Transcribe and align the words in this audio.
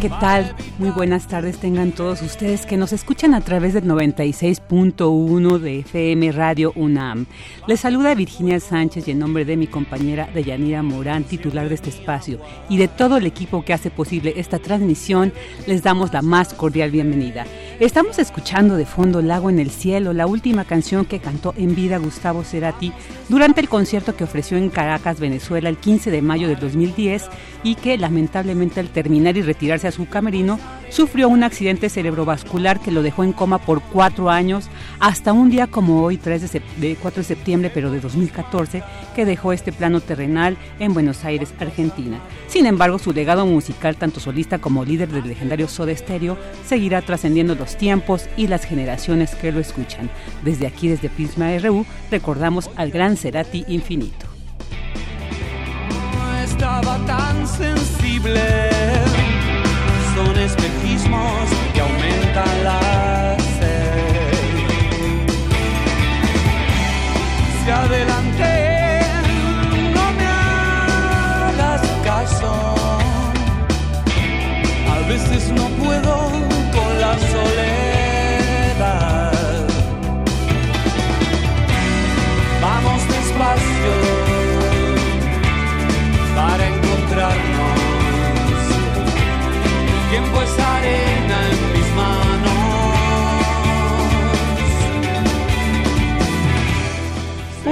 ¿Qué 0.00 0.08
tal? 0.08 0.54
Muy 0.78 0.90
buenas 0.90 1.26
tardes 1.26 1.58
tengan 1.58 1.90
todos 1.90 2.22
ustedes 2.22 2.66
que 2.66 2.76
nos 2.76 2.92
escuchan 2.92 3.34
a 3.34 3.40
través 3.40 3.74
del 3.74 3.84
96.1 3.84 5.58
de 5.58 5.80
FM 5.80 6.30
Radio 6.30 6.72
UNAM. 6.76 7.26
Les 7.66 7.80
saluda 7.80 8.14
Virginia 8.14 8.60
Sánchez 8.60 9.08
y 9.08 9.10
en 9.10 9.18
nombre 9.18 9.44
de 9.44 9.56
mi 9.56 9.66
compañera 9.66 10.28
Deyanira 10.32 10.84
Morán, 10.84 11.24
titular 11.24 11.68
de 11.68 11.74
este 11.74 11.90
espacio, 11.90 12.38
y 12.68 12.76
de 12.76 12.86
todo 12.86 13.16
el 13.16 13.26
equipo 13.26 13.64
que 13.64 13.72
hace 13.72 13.90
posible 13.90 14.34
esta 14.36 14.60
transmisión, 14.60 15.32
les 15.66 15.82
damos 15.82 16.12
la 16.12 16.22
más 16.22 16.54
cordial 16.54 16.92
bienvenida. 16.92 17.44
Estamos 17.80 18.20
escuchando 18.20 18.76
de 18.76 18.86
fondo 18.86 19.20
Lago 19.20 19.50
en 19.50 19.58
el 19.58 19.70
Cielo, 19.70 20.12
la 20.12 20.28
última 20.28 20.64
canción 20.64 21.06
que 21.06 21.18
cantó 21.18 21.54
en 21.56 21.74
vida 21.74 21.98
Gustavo 21.98 22.44
Cerati 22.44 22.92
durante 23.28 23.60
el 23.60 23.68
concierto 23.68 24.14
que 24.14 24.24
ofreció 24.24 24.58
en 24.58 24.70
Caracas, 24.70 25.18
Venezuela, 25.18 25.68
el 25.68 25.76
15 25.76 26.12
de 26.12 26.22
mayo 26.22 26.46
del 26.46 26.60
2010 26.60 27.28
y 27.64 27.74
que 27.74 27.98
lamentablemente 27.98 28.80
al 28.80 28.90
terminar 28.90 29.36
y 29.36 29.42
retirarse 29.42 29.87
a 29.88 29.92
su 29.92 30.08
camerino 30.08 30.58
sufrió 30.90 31.28
un 31.28 31.42
accidente 31.42 31.88
cerebrovascular 31.88 32.80
que 32.80 32.90
lo 32.90 33.02
dejó 33.02 33.24
en 33.24 33.32
coma 33.32 33.58
por 33.58 33.82
cuatro 33.82 34.30
años 34.30 34.68
hasta 35.00 35.32
un 35.32 35.50
día 35.50 35.66
como 35.66 36.02
hoy, 36.02 36.16
3 36.16 36.52
de, 36.76 36.96
4 36.96 37.22
de 37.22 37.26
septiembre, 37.26 37.70
pero 37.72 37.90
de 37.90 38.00
2014, 38.00 38.82
que 39.14 39.24
dejó 39.24 39.52
este 39.52 39.72
plano 39.72 40.00
terrenal 40.00 40.56
en 40.78 40.94
Buenos 40.94 41.24
Aires, 41.24 41.52
Argentina. 41.58 42.20
Sin 42.46 42.66
embargo, 42.66 42.98
su 42.98 43.12
legado 43.12 43.46
musical, 43.46 43.96
tanto 43.96 44.20
solista 44.20 44.58
como 44.58 44.84
líder 44.84 45.08
del 45.08 45.28
legendario 45.28 45.68
Soda 45.68 45.94
Stereo, 45.94 46.38
seguirá 46.66 47.02
trascendiendo 47.02 47.54
los 47.54 47.76
tiempos 47.76 48.28
y 48.36 48.46
las 48.46 48.64
generaciones 48.64 49.34
que 49.34 49.52
lo 49.52 49.60
escuchan. 49.60 50.10
Desde 50.44 50.66
aquí, 50.66 50.88
desde 50.88 51.08
Prisma 51.08 51.56
RU, 51.58 51.84
recordamos 52.10 52.70
al 52.76 52.90
gran 52.90 53.16
Cerati 53.16 53.64
Infinito. 53.68 54.28
estaba 56.58 56.98
tan 57.06 57.46
sensible, 57.46 58.40
son 60.18 60.36
espejismos 60.38 61.48
que 61.72 61.80
aumentan 61.80 62.64
la 62.64 63.36
sed. 63.58 64.48
Se 67.64 67.72
adelante, 67.72 68.67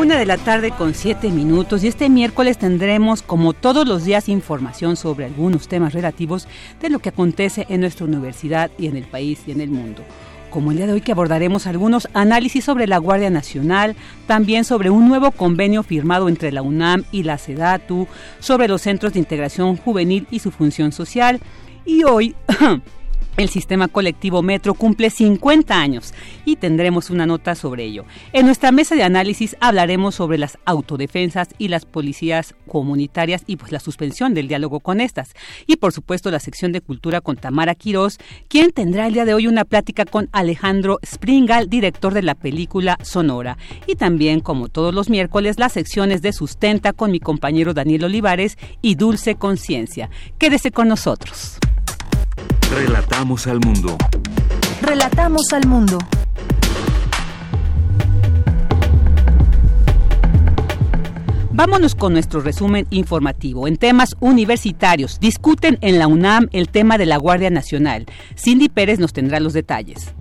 Una 0.07 0.19
de 0.19 0.27
la 0.27 0.37
tarde 0.37 0.71
con 0.71 0.95
siete 0.95 1.31
minutos 1.31 1.83
y 1.83 1.89
este 1.89 2.09
miércoles 2.09 2.59
tendremos 2.59 3.23
como 3.23 3.55
todos 3.55 3.89
los 3.89 4.05
días 4.05 4.29
información 4.29 4.95
sobre 4.95 5.25
algunos 5.25 5.69
temas 5.69 5.95
relativos 5.95 6.47
de 6.81 6.91
lo 6.91 7.01
que 7.01 7.09
acontece 7.09 7.67
en 7.71 7.81
nuestra 7.81 8.05
universidad 8.05 8.71
y 8.79 8.87
en 8.87 8.97
el 8.97 9.05
país 9.05 9.41
y 9.47 9.51
en 9.51 9.63
el 9.63 9.71
mundo. 9.71 10.03
Como 10.51 10.71
el 10.71 10.77
día 10.77 10.87
de 10.87 10.93
hoy 10.93 11.01
que 11.01 11.13
abordaremos 11.13 11.67
algunos 11.67 12.09
análisis 12.13 12.63
sobre 12.63 12.87
la 12.87 12.99
Guardia 12.99 13.31
Nacional, 13.31 13.97
también 14.27 14.65
sobre 14.65 14.91
un 14.91 15.09
nuevo 15.09 15.33
convenio 15.33 15.83
firmado 15.83 16.29
entre 16.29 16.53
la 16.53 16.63
UNAM 16.63 17.05
y 17.11 17.25
la 17.25 17.37
SEDATU, 17.37 18.07
sobre 18.39 18.69
los 18.69 18.83
centros 18.83 19.15
de 19.15 19.19
integración 19.19 19.77
juvenil 19.77 20.27
y 20.31 20.39
su 20.39 20.51
función 20.51 20.93
social. 20.93 21.41
Y 21.87 22.03
hoy 22.03 22.35
El 23.37 23.51
sistema 23.51 23.89
colectivo 23.89 24.41
Metro 24.43 24.73
cumple 24.73 25.11
50 25.11 25.79
años 25.79 26.15
y 26.47 26.57
tendremos 26.57 27.11
una 27.11 27.27
nota 27.27 27.55
sobre 27.55 27.85
ello. 27.85 28.07
En 28.33 28.47
nuestra 28.47 28.73
mesa 28.73 28.95
de 28.95 29.03
análisis 29.03 29.57
hablaremos 29.61 30.15
sobre 30.15 30.39
las 30.39 30.57
autodefensas 30.65 31.49
y 31.59 31.69
las 31.69 31.85
policías 31.85 32.55
comunitarias 32.67 33.43
y 33.47 33.57
pues 33.57 33.73
la 33.73 33.81
suspensión 33.81 34.33
del 34.33 34.49
diálogo 34.49 34.81
con 34.81 35.03
estas. 35.03 35.35
Y 35.67 35.77
por 35.77 35.93
supuesto 35.93 36.31
la 36.31 36.41
sección 36.41 36.73
de 36.73 36.81
cultura 36.81 37.21
con 37.21 37.37
Tamara 37.37 37.75
Quirós, 37.75 38.17
quien 38.49 38.73
tendrá 38.73 39.07
el 39.07 39.13
día 39.13 39.27
de 39.27 39.35
hoy 39.35 39.47
una 39.47 39.67
plática 39.67 40.07
con 40.07 40.31
Alejandro 40.33 40.99
Springal, 41.05 41.69
director 41.69 42.15
de 42.15 42.23
la 42.23 42.37
película 42.37 42.97
Sonora. 43.03 43.59
Y 43.87 43.97
también, 43.97 44.41
como 44.41 44.69
todos 44.69 44.95
los 44.95 45.11
miércoles, 45.11 45.59
las 45.59 45.75
secciones 45.75 46.23
de 46.23 46.33
Sustenta 46.33 46.95
con 46.95 47.11
mi 47.11 47.21
compañero 47.21 47.75
Daniel 47.75 48.05
Olivares 48.05 48.57
y 48.81 48.95
Dulce 48.95 49.35
Conciencia. 49.35 50.09
Quédese 50.39 50.71
con 50.71 50.89
nosotros. 50.89 51.59
Relatamos 52.71 53.47
al 53.47 53.61
mundo. 53.61 53.97
Relatamos 54.83 55.53
al 55.53 55.67
mundo. 55.67 55.99
Vámonos 61.53 61.95
con 61.95 62.13
nuestro 62.13 62.41
resumen 62.41 62.87
informativo. 62.91 63.69
En 63.69 63.77
temas 63.77 64.17
universitarios, 64.21 65.21
discuten 65.21 65.79
en 65.81 65.99
la 65.99 66.09
UNAM 66.09 66.49
el 66.53 66.69
tema 66.69 66.99
de 66.99 67.07
la 67.07 67.17
Guardia 67.17 67.51
Nacional. 67.51 68.07
Cindy 68.37 68.69
Pérez 68.69 68.99
nos 68.99 69.13
tendrá 69.13 69.39
los 69.41 69.53
detalles. 69.53 70.13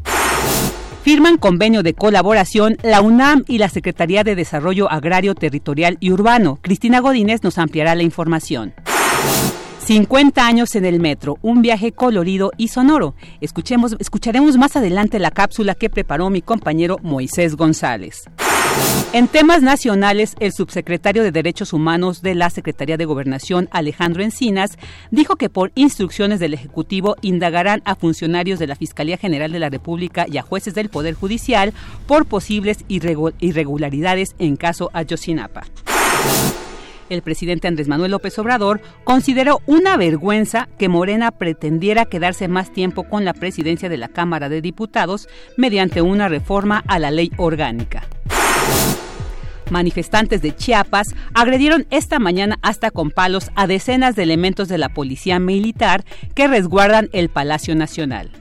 Firman 1.01 1.37
convenio 1.37 1.83
de 1.83 1.93
colaboración 1.93 2.77
la 2.83 3.01
UNAM 3.01 3.43
y 3.47 3.57
la 3.57 3.69
Secretaría 3.69 4.23
de 4.23 4.35
Desarrollo 4.35 4.89
Agrario, 4.89 5.35
Territorial 5.35 5.97
y 5.99 6.11
Urbano. 6.11 6.59
Cristina 6.61 6.99
Godínez 6.99 7.43
nos 7.43 7.57
ampliará 7.57 7.95
la 7.95 8.03
información. 8.03 8.73
50 9.85 10.47
años 10.47 10.73
en 10.73 10.83
el 10.83 10.99
metro, 10.99 11.37
un 11.43 11.61
viaje 11.61 11.91
colorido 11.91 12.51
y 12.57 12.69
sonoro. 12.69 13.13
Escuchemos, 13.39 13.95
escucharemos 13.99 14.57
más 14.57 14.75
adelante 14.75 15.19
la 15.19 15.29
cápsula 15.29 15.75
que 15.75 15.91
preparó 15.91 16.31
mi 16.31 16.41
compañero 16.41 16.97
Moisés 17.03 17.55
González. 17.55 18.23
En 19.13 19.27
temas 19.27 19.61
nacionales, 19.61 20.33
el 20.39 20.53
subsecretario 20.53 21.21
de 21.21 21.31
Derechos 21.31 21.71
Humanos 21.71 22.23
de 22.23 22.33
la 22.33 22.49
Secretaría 22.49 22.97
de 22.97 23.05
Gobernación, 23.05 23.69
Alejandro 23.71 24.23
Encinas, 24.23 24.79
dijo 25.11 25.35
que 25.35 25.51
por 25.51 25.71
instrucciones 25.75 26.39
del 26.39 26.55
Ejecutivo 26.55 27.15
indagarán 27.21 27.83
a 27.85 27.93
funcionarios 27.93 28.57
de 28.57 28.65
la 28.65 28.75
Fiscalía 28.75 29.17
General 29.17 29.51
de 29.51 29.59
la 29.59 29.69
República 29.69 30.25
y 30.27 30.39
a 30.39 30.41
jueces 30.41 30.73
del 30.73 30.89
Poder 30.89 31.13
Judicial 31.13 31.75
por 32.07 32.25
posibles 32.25 32.79
irregularidades 32.87 34.33
en 34.39 34.55
caso 34.55 34.89
Ayotzinapa 34.93 35.61
el 37.09 37.21
presidente 37.21 37.67
Andrés 37.67 37.87
Manuel 37.87 38.11
López 38.11 38.37
Obrador 38.39 38.81
consideró 39.03 39.61
una 39.65 39.97
vergüenza 39.97 40.67
que 40.77 40.89
Morena 40.89 41.31
pretendiera 41.31 42.05
quedarse 42.05 42.47
más 42.47 42.71
tiempo 42.71 43.03
con 43.03 43.25
la 43.25 43.33
presidencia 43.33 43.89
de 43.89 43.97
la 43.97 44.07
Cámara 44.07 44.49
de 44.49 44.61
Diputados 44.61 45.27
mediante 45.57 46.01
una 46.01 46.29
reforma 46.29 46.83
a 46.87 46.99
la 46.99 47.11
ley 47.11 47.31
orgánica. 47.37 48.03
Manifestantes 49.69 50.41
de 50.41 50.55
Chiapas 50.55 51.15
agredieron 51.33 51.87
esta 51.89 52.19
mañana 52.19 52.57
hasta 52.61 52.91
con 52.91 53.09
palos 53.11 53.49
a 53.55 53.67
decenas 53.67 54.15
de 54.15 54.23
elementos 54.23 54.67
de 54.67 54.77
la 54.77 54.89
policía 54.89 55.39
militar 55.39 56.05
que 56.35 56.47
resguardan 56.47 57.09
el 57.13 57.29
Palacio 57.29 57.75
Nacional. 57.75 58.31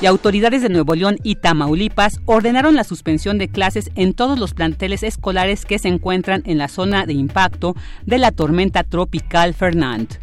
Y 0.00 0.06
autoridades 0.06 0.62
de 0.62 0.70
Nuevo 0.70 0.94
León 0.94 1.18
y 1.22 1.34
Tamaulipas 1.34 2.20
ordenaron 2.24 2.74
la 2.74 2.84
suspensión 2.84 3.36
de 3.36 3.48
clases 3.48 3.90
en 3.96 4.14
todos 4.14 4.38
los 4.38 4.54
planteles 4.54 5.02
escolares 5.02 5.66
que 5.66 5.78
se 5.78 5.88
encuentran 5.88 6.42
en 6.46 6.56
la 6.58 6.68
zona 6.68 7.04
de 7.04 7.12
impacto 7.12 7.76
de 8.06 8.18
la 8.18 8.32
tormenta 8.32 8.82
tropical 8.82 9.52
Fernand. 9.52 10.18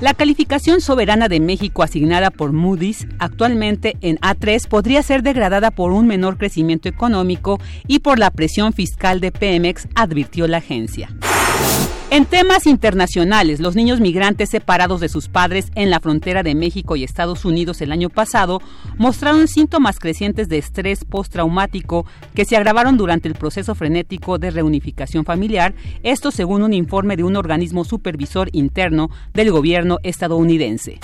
La 0.00 0.14
calificación 0.14 0.80
soberana 0.80 1.28
de 1.28 1.40
México 1.40 1.82
asignada 1.82 2.30
por 2.30 2.52
Moody's 2.52 3.08
actualmente 3.18 3.96
en 4.00 4.16
A3 4.18 4.68
podría 4.68 5.02
ser 5.02 5.24
degradada 5.24 5.72
por 5.72 5.90
un 5.90 6.06
menor 6.06 6.38
crecimiento 6.38 6.88
económico 6.88 7.58
y 7.88 7.98
por 7.98 8.20
la 8.20 8.30
presión 8.30 8.72
fiscal 8.72 9.20
de 9.20 9.32
Pemex, 9.32 9.88
advirtió 9.96 10.46
la 10.46 10.58
agencia. 10.58 11.10
En 12.10 12.24
temas 12.24 12.66
internacionales, 12.66 13.60
los 13.60 13.76
niños 13.76 14.00
migrantes 14.00 14.48
separados 14.48 15.00
de 15.00 15.10
sus 15.10 15.28
padres 15.28 15.70
en 15.74 15.90
la 15.90 16.00
frontera 16.00 16.42
de 16.42 16.54
México 16.54 16.96
y 16.96 17.04
Estados 17.04 17.44
Unidos 17.44 17.82
el 17.82 17.92
año 17.92 18.08
pasado 18.08 18.62
mostraron 18.96 19.46
síntomas 19.46 19.98
crecientes 19.98 20.48
de 20.48 20.56
estrés 20.56 21.04
postraumático 21.04 22.06
que 22.34 22.46
se 22.46 22.56
agravaron 22.56 22.96
durante 22.96 23.28
el 23.28 23.34
proceso 23.34 23.74
frenético 23.74 24.38
de 24.38 24.50
reunificación 24.50 25.26
familiar, 25.26 25.74
esto 26.02 26.30
según 26.30 26.62
un 26.62 26.72
informe 26.72 27.16
de 27.16 27.24
un 27.24 27.36
organismo 27.36 27.84
supervisor 27.84 28.48
interno 28.52 29.10
del 29.34 29.52
gobierno 29.52 29.98
estadounidense. 30.02 31.00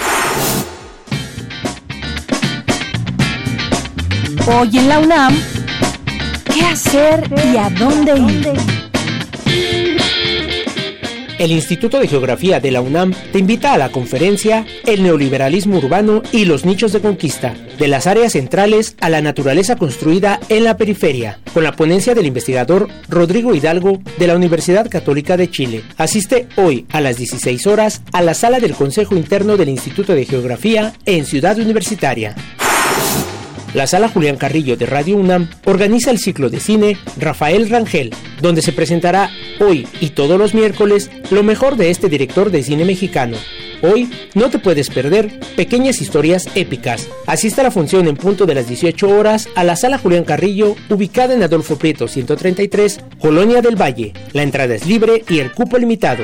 Hoy 4.47 4.79
en 4.79 4.89
la 4.89 5.01
UNAM, 5.01 5.37
¿qué 6.53 6.63
hacer 6.63 7.31
y 7.53 7.57
a 7.59 7.69
dónde 7.71 8.19
ir? 8.19 9.84
El 11.39 11.51
Instituto 11.51 11.99
de 11.99 12.07
Geografía 12.07 12.61
de 12.61 12.71
la 12.71 12.81
UNAM 12.81 13.13
te 13.33 13.41
invita 13.41 13.73
a 13.73 13.79
la 13.79 13.91
conferencia 13.91 14.65
El 14.87 15.03
neoliberalismo 15.03 15.79
urbano 15.79 16.23
y 16.31 16.45
los 16.45 16.65
nichos 16.65 16.93
de 16.93 17.01
conquista, 17.01 17.55
de 17.79 17.89
las 17.89 18.07
áreas 18.07 18.33
centrales 18.33 18.97
a 19.01 19.11
la 19.11 19.21
naturaleza 19.21 19.77
construida 19.77 20.39
en 20.49 20.65
la 20.65 20.77
periferia, 20.77 21.41
con 21.53 21.65
la 21.65 21.73
ponencia 21.73 22.15
del 22.15 22.27
investigador 22.27 22.89
Rodrigo 23.09 23.55
Hidalgo 23.55 24.01
de 24.19 24.27
la 24.29 24.37
Universidad 24.37 24.89
Católica 24.89 25.37
de 25.37 25.51
Chile. 25.51 25.83
Asiste 25.97 26.47
hoy 26.57 26.87
a 26.91 27.01
las 27.01 27.17
16 27.17 27.67
horas 27.67 28.03
a 28.13 28.23
la 28.23 28.35
sala 28.35 28.61
del 28.61 28.75
Consejo 28.75 29.17
Interno 29.17 29.57
del 29.57 29.71
Instituto 29.71 30.15
de 30.15 30.27
Geografía 30.27 30.93
en 31.05 31.27
Ciudad 31.27 31.59
Universitaria. 31.59 32.37
La 33.75 33.89
sala 33.89 34.09
Julián 34.09 34.37
Carrillo 34.37 34.77
de 34.77 34.87
Radio 34.87 35.17
UNAM 35.17 35.51
organiza 35.65 36.13
el 36.13 36.21
ciclo 36.21 36.49
de 36.49 36.61
cine 36.61 36.97
Rafael 37.19 37.69
Rangel, 37.69 38.15
donde 38.41 38.63
se 38.63 38.73
presentará 38.73 39.31
hoy 39.59 39.89
y 40.01 40.11
todos 40.11 40.39
los 40.39 40.55
miércoles 40.55 41.11
lo 41.31 41.43
mejor 41.43 41.77
de 41.77 41.91
este 41.91 42.09
director 42.09 42.53
de 42.53 42.63
cine 42.63 42.85
mexicano. 42.85 43.37
Hoy 43.83 44.09
no 44.35 44.49
te 44.49 44.61
puedes 44.61 44.91
perder 44.91 45.41
pequeñas 45.57 46.01
historias 46.01 46.49
épicas. 46.55 47.09
Asiste 47.27 47.63
a 47.63 47.65
la 47.65 47.73
función 47.73 48.07
en 48.07 48.17
punto 48.17 48.47
de 48.47 48.55
las 48.55 48.69
18 48.69 49.09
horas 49.09 49.49
a 49.57 49.65
la 49.65 49.75
sala 49.75 49.99
Julián 49.99 50.25
Carrillo, 50.25 50.77
ubicada 50.89 51.35
en 51.35 51.43
Adolfo 51.43 51.77
Prieto 51.77 52.07
133, 52.07 53.01
Colonia 53.19 53.61
del 53.61 53.75
Valle. 53.75 54.13
La 54.33 54.45
entrada 54.45 54.77
es 54.77 54.87
libre 54.87 55.25
y 55.29 55.41
el 55.41 55.51
cupo 55.51 55.79
limitado. 55.79 56.23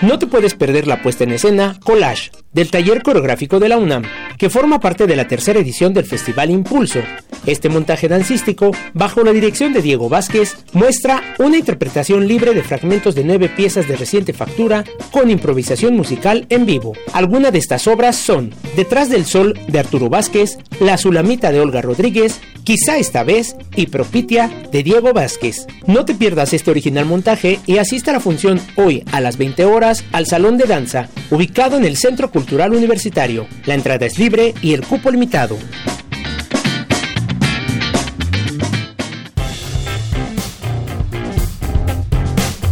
No 0.00 0.18
te 0.18 0.26
puedes 0.26 0.54
perder 0.54 0.86
la 0.86 1.02
puesta 1.02 1.24
en 1.24 1.32
escena 1.32 1.78
Collage 1.84 2.30
del 2.54 2.70
taller 2.70 3.02
coreográfico 3.02 3.60
de 3.60 3.68
la 3.68 3.76
UNAM, 3.76 4.04
que 4.38 4.48
forma 4.48 4.80
parte 4.80 5.06
de 5.06 5.16
la 5.16 5.28
tercera 5.28 5.60
edición 5.60 5.92
del 5.92 6.06
Festival 6.06 6.50
Impulso. 6.50 7.00
Este 7.46 7.68
montaje 7.68 8.08
dancístico, 8.08 8.70
bajo 8.94 9.22
la 9.22 9.32
dirección 9.32 9.72
de 9.72 9.82
Diego 9.82 10.08
Vázquez, 10.08 10.56
muestra 10.72 11.34
una 11.38 11.58
interpretación 11.58 12.26
libre 12.26 12.54
de 12.54 12.62
fragmentos 12.62 13.14
de 13.14 13.24
nueve 13.24 13.50
piezas 13.50 13.86
de 13.86 13.96
reciente 13.96 14.32
factura 14.32 14.84
con 15.10 15.30
improvisación 15.30 15.94
musical 15.94 16.46
en 16.48 16.64
vivo. 16.64 16.94
Algunas 17.12 17.52
de 17.52 17.58
estas 17.58 17.86
obras 17.86 18.16
son 18.16 18.54
Detrás 18.76 19.10
del 19.10 19.26
Sol 19.26 19.58
de 19.68 19.78
Arturo 19.78 20.08
Vázquez, 20.08 20.56
La 20.80 20.96
Sulamita 20.96 21.52
de 21.52 21.60
Olga 21.60 21.82
Rodríguez, 21.82 22.40
Quizá 22.64 22.96
esta 22.96 23.24
vez 23.24 23.56
y 23.76 23.88
Propitia 23.88 24.50
de 24.72 24.82
Diego 24.82 25.12
Vázquez. 25.12 25.66
No 25.86 26.06
te 26.06 26.14
pierdas 26.14 26.54
este 26.54 26.70
original 26.70 27.04
montaje 27.04 27.60
y 27.66 27.76
asista 27.76 28.10
a 28.10 28.14
la 28.14 28.20
función 28.20 28.58
hoy 28.76 29.04
a 29.12 29.20
las 29.20 29.36
20 29.36 29.66
horas 29.66 30.02
al 30.12 30.26
Salón 30.26 30.56
de 30.56 30.64
Danza, 30.64 31.10
ubicado 31.30 31.76
en 31.76 31.84
el 31.84 31.96
Centro 31.96 32.30
Cultural 32.30 32.72
Universitario. 32.72 33.46
La 33.66 33.74
entrada 33.74 34.06
es 34.06 34.18
libre 34.18 34.54
y 34.62 34.74
el 34.74 34.82
cupo 34.82 35.10
limitado. 35.10 35.56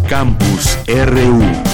Campus 0.09 0.79
RU. 0.87 1.72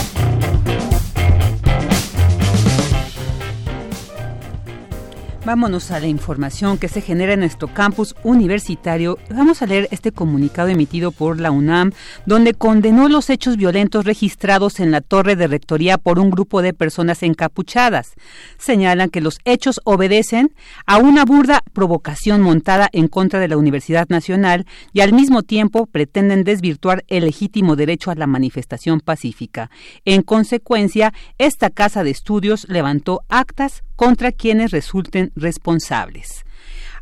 Vámonos 5.48 5.90
a 5.92 5.98
la 5.98 6.08
información 6.08 6.76
que 6.76 6.88
se 6.88 7.00
genera 7.00 7.32
en 7.32 7.40
nuestro 7.40 7.68
campus 7.68 8.14
universitario. 8.22 9.16
Vamos 9.30 9.62
a 9.62 9.66
leer 9.66 9.88
este 9.90 10.12
comunicado 10.12 10.68
emitido 10.68 11.10
por 11.10 11.40
la 11.40 11.50
UNAM, 11.50 11.92
donde 12.26 12.52
condenó 12.52 13.08
los 13.08 13.30
hechos 13.30 13.56
violentos 13.56 14.04
registrados 14.04 14.78
en 14.78 14.90
la 14.90 15.00
torre 15.00 15.36
de 15.36 15.46
rectoría 15.46 15.96
por 15.96 16.18
un 16.18 16.30
grupo 16.30 16.60
de 16.60 16.74
personas 16.74 17.22
encapuchadas. 17.22 18.12
Señalan 18.58 19.08
que 19.08 19.22
los 19.22 19.38
hechos 19.46 19.80
obedecen 19.84 20.54
a 20.84 20.98
una 20.98 21.24
burda 21.24 21.62
provocación 21.72 22.42
montada 22.42 22.90
en 22.92 23.08
contra 23.08 23.40
de 23.40 23.48
la 23.48 23.56
Universidad 23.56 24.06
Nacional 24.10 24.66
y 24.92 25.00
al 25.00 25.14
mismo 25.14 25.42
tiempo 25.44 25.86
pretenden 25.86 26.44
desvirtuar 26.44 27.06
el 27.08 27.24
legítimo 27.24 27.74
derecho 27.74 28.10
a 28.10 28.16
la 28.16 28.26
manifestación 28.26 29.00
pacífica. 29.00 29.70
En 30.04 30.20
consecuencia, 30.20 31.14
esta 31.38 31.70
casa 31.70 32.04
de 32.04 32.10
estudios 32.10 32.66
levantó 32.68 33.22
actas 33.30 33.82
contra 33.98 34.30
quienes 34.30 34.70
resulten 34.70 35.32
responsables. 35.34 36.44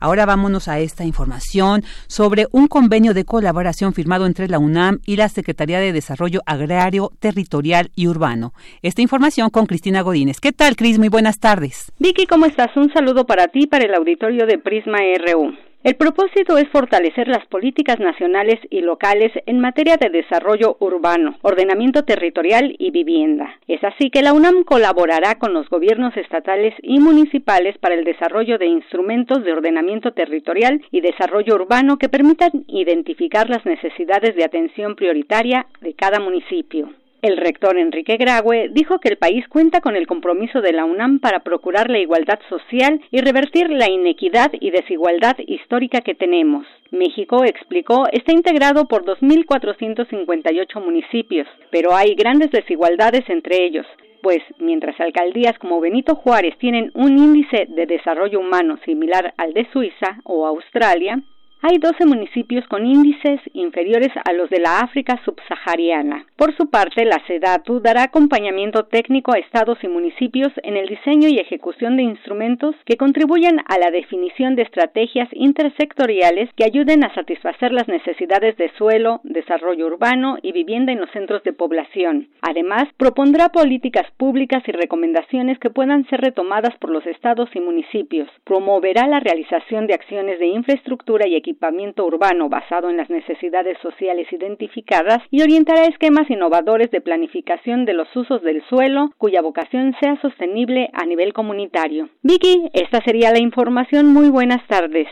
Ahora 0.00 0.24
vámonos 0.24 0.66
a 0.66 0.78
esta 0.80 1.04
información 1.04 1.82
sobre 2.06 2.46
un 2.52 2.68
convenio 2.68 3.12
de 3.12 3.24
colaboración 3.24 3.92
firmado 3.92 4.24
entre 4.24 4.48
la 4.48 4.58
UNAM 4.58 5.00
y 5.04 5.16
la 5.16 5.28
Secretaría 5.28 5.78
de 5.78 5.92
Desarrollo 5.92 6.40
Agrario, 6.46 7.10
Territorial 7.18 7.90
y 7.94 8.08
Urbano. 8.08 8.54
Esta 8.80 9.02
información 9.02 9.50
con 9.50 9.66
Cristina 9.66 10.00
Godínez. 10.00 10.40
¿Qué 10.40 10.52
tal, 10.52 10.74
Cris? 10.74 10.98
Muy 10.98 11.08
buenas 11.08 11.38
tardes. 11.38 11.92
Vicky, 11.98 12.26
¿cómo 12.26 12.46
estás? 12.46 12.74
Un 12.76 12.90
saludo 12.94 13.26
para 13.26 13.48
ti 13.48 13.64
y 13.64 13.66
para 13.66 13.84
el 13.84 13.94
auditorio 13.94 14.46
de 14.46 14.58
Prisma 14.58 14.98
RU. 15.18 15.52
El 15.86 15.94
propósito 15.94 16.58
es 16.58 16.68
fortalecer 16.70 17.28
las 17.28 17.46
políticas 17.46 18.00
nacionales 18.00 18.58
y 18.70 18.80
locales 18.80 19.30
en 19.46 19.60
materia 19.60 19.96
de 19.96 20.10
desarrollo 20.10 20.76
urbano, 20.80 21.38
ordenamiento 21.42 22.02
territorial 22.02 22.74
y 22.76 22.90
vivienda. 22.90 23.54
Es 23.68 23.84
así 23.84 24.10
que 24.10 24.20
la 24.22 24.32
UNAM 24.32 24.64
colaborará 24.64 25.36
con 25.38 25.54
los 25.54 25.68
gobiernos 25.68 26.16
estatales 26.16 26.74
y 26.82 26.98
municipales 26.98 27.78
para 27.78 27.94
el 27.94 28.02
desarrollo 28.02 28.58
de 28.58 28.66
instrumentos 28.66 29.44
de 29.44 29.52
ordenamiento 29.52 30.10
territorial 30.10 30.82
y 30.90 31.02
desarrollo 31.02 31.54
urbano 31.54 31.98
que 31.98 32.08
permitan 32.08 32.64
identificar 32.66 33.48
las 33.48 33.64
necesidades 33.64 34.34
de 34.34 34.42
atención 34.42 34.96
prioritaria 34.96 35.68
de 35.82 35.94
cada 35.94 36.18
municipio. 36.18 36.90
El 37.22 37.36
rector 37.36 37.78
Enrique 37.78 38.16
Graue 38.16 38.68
dijo 38.70 38.98
que 38.98 39.08
el 39.08 39.16
país 39.16 39.48
cuenta 39.48 39.80
con 39.80 39.96
el 39.96 40.06
compromiso 40.06 40.60
de 40.60 40.72
la 40.72 40.84
UNAM 40.84 41.18
para 41.18 41.40
procurar 41.40 41.90
la 41.90 41.98
igualdad 41.98 42.38
social 42.48 43.00
y 43.10 43.20
revertir 43.20 43.70
la 43.70 43.90
inequidad 43.90 44.52
y 44.60 44.70
desigualdad 44.70 45.36
histórica 45.46 46.02
que 46.02 46.14
tenemos. 46.14 46.66
México, 46.90 47.44
explicó, 47.44 48.06
está 48.12 48.32
integrado 48.32 48.86
por 48.86 49.04
2.458 49.04 50.84
municipios, 50.84 51.48
pero 51.70 51.94
hay 51.94 52.14
grandes 52.14 52.50
desigualdades 52.50 53.28
entre 53.28 53.64
ellos 53.64 53.86
pues 54.22 54.42
mientras 54.58 54.98
alcaldías 54.98 55.56
como 55.60 55.80
Benito 55.80 56.16
Juárez 56.16 56.58
tienen 56.58 56.90
un 56.94 57.16
índice 57.16 57.66
de 57.68 57.86
desarrollo 57.86 58.40
humano 58.40 58.76
similar 58.84 59.32
al 59.36 59.52
de 59.52 59.68
Suiza 59.70 60.18
o 60.24 60.46
Australia, 60.46 61.22
hay 61.68 61.78
12 61.78 62.06
municipios 62.06 62.64
con 62.68 62.86
índices 62.86 63.40
inferiores 63.52 64.12
a 64.24 64.32
los 64.32 64.48
de 64.50 64.60
la 64.60 64.78
África 64.78 65.20
subsahariana. 65.24 66.24
Por 66.36 66.56
su 66.56 66.70
parte, 66.70 67.04
la 67.04 67.20
SEDATU 67.26 67.80
dará 67.80 68.04
acompañamiento 68.04 68.84
técnico 68.84 69.32
a 69.32 69.38
estados 69.38 69.76
y 69.82 69.88
municipios 69.88 70.52
en 70.62 70.76
el 70.76 70.86
diseño 70.86 71.28
y 71.28 71.40
ejecución 71.40 71.96
de 71.96 72.04
instrumentos 72.04 72.76
que 72.84 72.96
contribuyan 72.96 73.62
a 73.66 73.78
la 73.78 73.90
definición 73.90 74.54
de 74.54 74.62
estrategias 74.62 75.28
intersectoriales 75.32 76.50
que 76.54 76.64
ayuden 76.64 77.02
a 77.02 77.12
satisfacer 77.14 77.72
las 77.72 77.88
necesidades 77.88 78.56
de 78.58 78.70
suelo, 78.78 79.20
desarrollo 79.24 79.86
urbano 79.86 80.36
y 80.42 80.52
vivienda 80.52 80.92
en 80.92 81.00
los 81.00 81.10
centros 81.10 81.42
de 81.42 81.52
población. 81.52 82.28
Además, 82.42 82.84
propondrá 82.96 83.48
políticas 83.48 84.08
públicas 84.16 84.62
y 84.68 84.70
recomendaciones 84.70 85.58
que 85.58 85.70
puedan 85.70 86.06
ser 86.06 86.20
retomadas 86.20 86.76
por 86.78 86.90
los 86.90 87.04
estados 87.06 87.48
y 87.54 87.60
municipios. 87.60 88.28
Promoverá 88.44 89.08
la 89.08 89.18
realización 89.18 89.88
de 89.88 89.94
acciones 89.94 90.38
de 90.38 90.46
infraestructura 90.46 91.26
y 91.26 91.34
equipamiento 91.34 91.55
urbano 92.04 92.48
basado 92.48 92.90
en 92.90 92.96
las 92.96 93.10
necesidades 93.10 93.78
sociales 93.82 94.26
identificadas 94.32 95.22
y 95.30 95.42
orientará 95.42 95.84
esquemas 95.84 96.28
innovadores 96.30 96.90
de 96.90 97.00
planificación 97.00 97.84
de 97.84 97.94
los 97.94 98.08
usos 98.14 98.42
del 98.42 98.62
suelo 98.68 99.10
cuya 99.18 99.42
vocación 99.42 99.94
sea 100.00 100.20
sostenible 100.20 100.88
a 100.92 101.04
nivel 101.06 101.32
comunitario. 101.32 102.08
Vicky, 102.22 102.70
esta 102.72 103.00
sería 103.04 103.30
la 103.32 103.38
información. 103.38 104.06
Muy 104.12 104.28
buenas 104.28 104.66
tardes. 104.66 105.08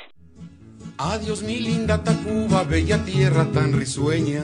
Adiós 0.97 1.43
mi 1.43 1.59
linda 1.59 2.03
Tacuba, 2.05 2.63
bella 2.63 3.05
tierra 3.05 3.47
tan 3.53 3.73
risueña. 3.73 4.43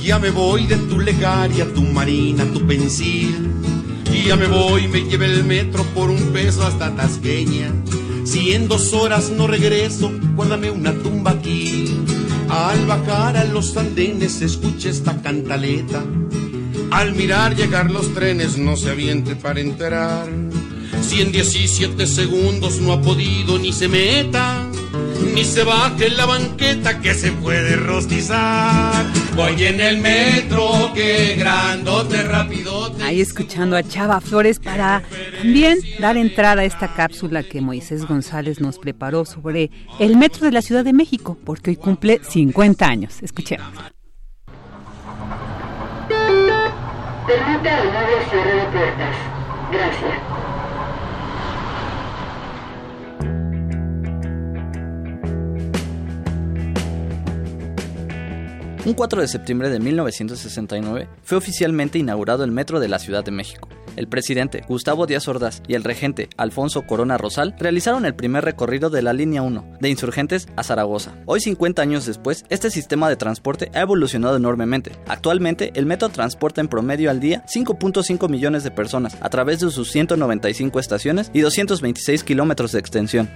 Ya 0.00 0.18
me 0.18 0.30
voy 0.30 0.66
de 0.66 0.76
tu 0.76 1.00
legaria, 1.00 1.64
tu 1.74 1.82
marina, 1.82 2.44
tu 2.52 2.64
pensil. 2.66 3.50
Me 4.38 4.46
voy, 4.48 4.88
me 4.88 5.00
lleve 5.00 5.26
el 5.26 5.44
metro 5.44 5.84
por 5.94 6.10
un 6.10 6.32
peso 6.32 6.62
hasta 6.66 6.94
Tasqueña. 6.96 7.70
Si 8.24 8.52
en 8.52 8.68
dos 8.68 8.92
horas 8.92 9.30
no 9.30 9.46
regreso, 9.46 10.10
guárdame 10.34 10.70
una 10.70 10.92
tumba 10.92 11.32
aquí. 11.32 11.84
Al 12.48 12.86
bajar 12.86 13.36
a 13.36 13.44
los 13.44 13.76
andenes 13.76 14.40
escuche 14.42 14.90
esta 14.90 15.20
cantaleta. 15.22 16.02
Al 16.90 17.14
mirar 17.14 17.54
llegar 17.56 17.90
los 17.90 18.14
trenes 18.14 18.56
no 18.56 18.76
se 18.76 18.90
aviente 18.90 19.36
para 19.36 19.60
enterar. 19.60 20.28
Si 21.02 21.20
en 21.20 21.32
17 21.32 22.06
segundos 22.06 22.80
no 22.80 22.92
ha 22.92 23.00
podido 23.02 23.58
ni 23.58 23.72
se 23.72 23.88
meta 23.88 24.66
ni 25.34 25.44
se 25.44 25.64
baje 25.64 26.06
en 26.06 26.16
la 26.16 26.26
banqueta 26.26 27.00
que 27.00 27.12
se 27.14 27.32
puede 27.32 27.76
rostizar. 27.76 29.04
Voy 29.34 29.64
en 29.64 29.80
el 29.80 29.98
metro, 29.98 30.92
que 30.94 31.34
grandote, 31.36 32.22
rapidote. 32.22 33.02
Ahí 33.02 33.20
escuchando 33.20 33.76
a 33.76 33.82
Chava 33.82 34.20
Flores 34.20 34.60
para 34.60 35.02
también 35.38 35.78
dar 35.98 36.16
entrada 36.16 36.62
a 36.62 36.64
esta 36.64 36.94
cápsula 36.94 37.42
que 37.42 37.60
Moisés 37.60 38.06
González 38.06 38.60
nos 38.60 38.78
preparó 38.78 39.24
sobre 39.24 39.70
el 39.98 40.16
metro 40.16 40.46
de 40.46 40.52
la 40.52 40.62
Ciudad 40.62 40.84
de 40.84 40.92
México, 40.92 41.36
porque 41.44 41.70
hoy 41.70 41.76
cumple 41.76 42.20
50 42.22 42.86
años. 42.86 43.22
Escuchemos. 43.22 43.68
Permite 47.26 47.68
al 47.68 47.92
nuevo 47.92 48.30
cierre 48.30 48.54
de 48.54 48.66
puertas. 48.66 49.16
Gracias. 49.72 50.63
Un 58.86 58.92
4 58.92 59.22
de 59.22 59.28
septiembre 59.28 59.70
de 59.70 59.80
1969 59.80 61.08
fue 61.22 61.38
oficialmente 61.38 61.98
inaugurado 61.98 62.44
el 62.44 62.50
metro 62.50 62.80
de 62.80 62.88
la 62.88 62.98
Ciudad 62.98 63.24
de 63.24 63.30
México. 63.30 63.66
El 63.96 64.08
presidente 64.08 64.62
Gustavo 64.68 65.06
Díaz 65.06 65.26
Ordaz 65.26 65.62
y 65.66 65.72
el 65.72 65.84
regente 65.84 66.28
Alfonso 66.36 66.82
Corona 66.82 67.16
Rosal 67.16 67.54
realizaron 67.58 68.04
el 68.04 68.14
primer 68.14 68.44
recorrido 68.44 68.90
de 68.90 69.00
la 69.00 69.14
línea 69.14 69.40
1 69.40 69.76
de 69.80 69.88
Insurgentes 69.88 70.48
a 70.56 70.64
Zaragoza. 70.64 71.14
Hoy 71.24 71.40
50 71.40 71.80
años 71.80 72.04
después, 72.04 72.44
este 72.50 72.70
sistema 72.70 73.08
de 73.08 73.16
transporte 73.16 73.70
ha 73.72 73.80
evolucionado 73.80 74.36
enormemente. 74.36 74.92
Actualmente, 75.06 75.72
el 75.76 75.86
metro 75.86 76.10
transporta 76.10 76.60
en 76.60 76.68
promedio 76.68 77.10
al 77.10 77.20
día 77.20 77.42
5.5 77.46 78.28
millones 78.28 78.64
de 78.64 78.70
personas 78.70 79.16
a 79.22 79.30
través 79.30 79.60
de 79.60 79.70
sus 79.70 79.90
195 79.92 80.78
estaciones 80.78 81.30
y 81.32 81.40
226 81.40 82.22
kilómetros 82.22 82.72
de 82.72 82.80
extensión. 82.80 83.30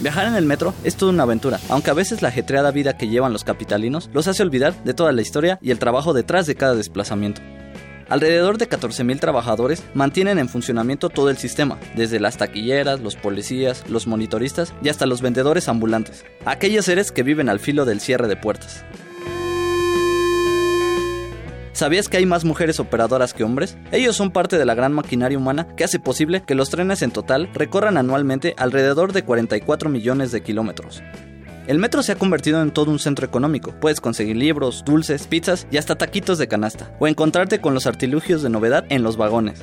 Viajar 0.00 0.26
en 0.26 0.34
el 0.34 0.44
metro 0.44 0.74
es 0.82 0.96
toda 0.96 1.12
una 1.12 1.22
aventura, 1.22 1.60
aunque 1.68 1.90
a 1.90 1.94
veces 1.94 2.20
la 2.20 2.28
ajetreada 2.28 2.72
vida 2.72 2.96
que 2.96 3.08
llevan 3.08 3.32
los 3.32 3.44
capitalinos 3.44 4.10
los 4.12 4.26
hace 4.26 4.42
olvidar 4.42 4.74
de 4.84 4.92
toda 4.92 5.12
la 5.12 5.22
historia 5.22 5.58
y 5.62 5.70
el 5.70 5.78
trabajo 5.78 6.12
detrás 6.12 6.46
de 6.46 6.56
cada 6.56 6.74
desplazamiento. 6.74 7.40
Alrededor 8.08 8.58
de 8.58 8.68
14.000 8.68 9.18
trabajadores 9.18 9.82
mantienen 9.94 10.38
en 10.38 10.48
funcionamiento 10.48 11.08
todo 11.08 11.30
el 11.30 11.38
sistema, 11.38 11.78
desde 11.96 12.20
las 12.20 12.36
taquilleras, 12.36 13.00
los 13.00 13.16
policías, 13.16 13.88
los 13.88 14.06
monitoristas 14.06 14.74
y 14.82 14.90
hasta 14.90 15.06
los 15.06 15.22
vendedores 15.22 15.68
ambulantes, 15.68 16.24
aquellos 16.44 16.84
seres 16.84 17.12
que 17.12 17.22
viven 17.22 17.48
al 17.48 17.60
filo 17.60 17.86
del 17.86 18.00
cierre 18.00 18.28
de 18.28 18.36
puertas. 18.36 18.84
¿Sabías 21.74 22.08
que 22.08 22.18
hay 22.18 22.24
más 22.24 22.44
mujeres 22.44 22.78
operadoras 22.78 23.34
que 23.34 23.42
hombres? 23.42 23.76
Ellos 23.90 24.14
son 24.14 24.30
parte 24.30 24.58
de 24.58 24.64
la 24.64 24.76
gran 24.76 24.92
maquinaria 24.92 25.36
humana 25.36 25.66
que 25.76 25.82
hace 25.82 25.98
posible 25.98 26.40
que 26.40 26.54
los 26.54 26.70
trenes 26.70 27.02
en 27.02 27.10
total 27.10 27.50
recorran 27.52 27.96
anualmente 27.96 28.54
alrededor 28.56 29.12
de 29.12 29.24
44 29.24 29.90
millones 29.90 30.30
de 30.30 30.40
kilómetros. 30.40 31.02
El 31.66 31.80
metro 31.80 32.04
se 32.04 32.12
ha 32.12 32.16
convertido 32.16 32.62
en 32.62 32.70
todo 32.70 32.92
un 32.92 33.00
centro 33.00 33.26
económico. 33.26 33.74
Puedes 33.80 34.00
conseguir 34.00 34.36
libros, 34.36 34.84
dulces, 34.84 35.26
pizzas 35.26 35.66
y 35.72 35.78
hasta 35.78 35.96
taquitos 35.96 36.38
de 36.38 36.46
canasta. 36.46 36.94
O 37.00 37.08
encontrarte 37.08 37.60
con 37.60 37.74
los 37.74 37.88
artilugios 37.88 38.42
de 38.42 38.50
novedad 38.50 38.84
en 38.88 39.02
los 39.02 39.16
vagones. 39.16 39.60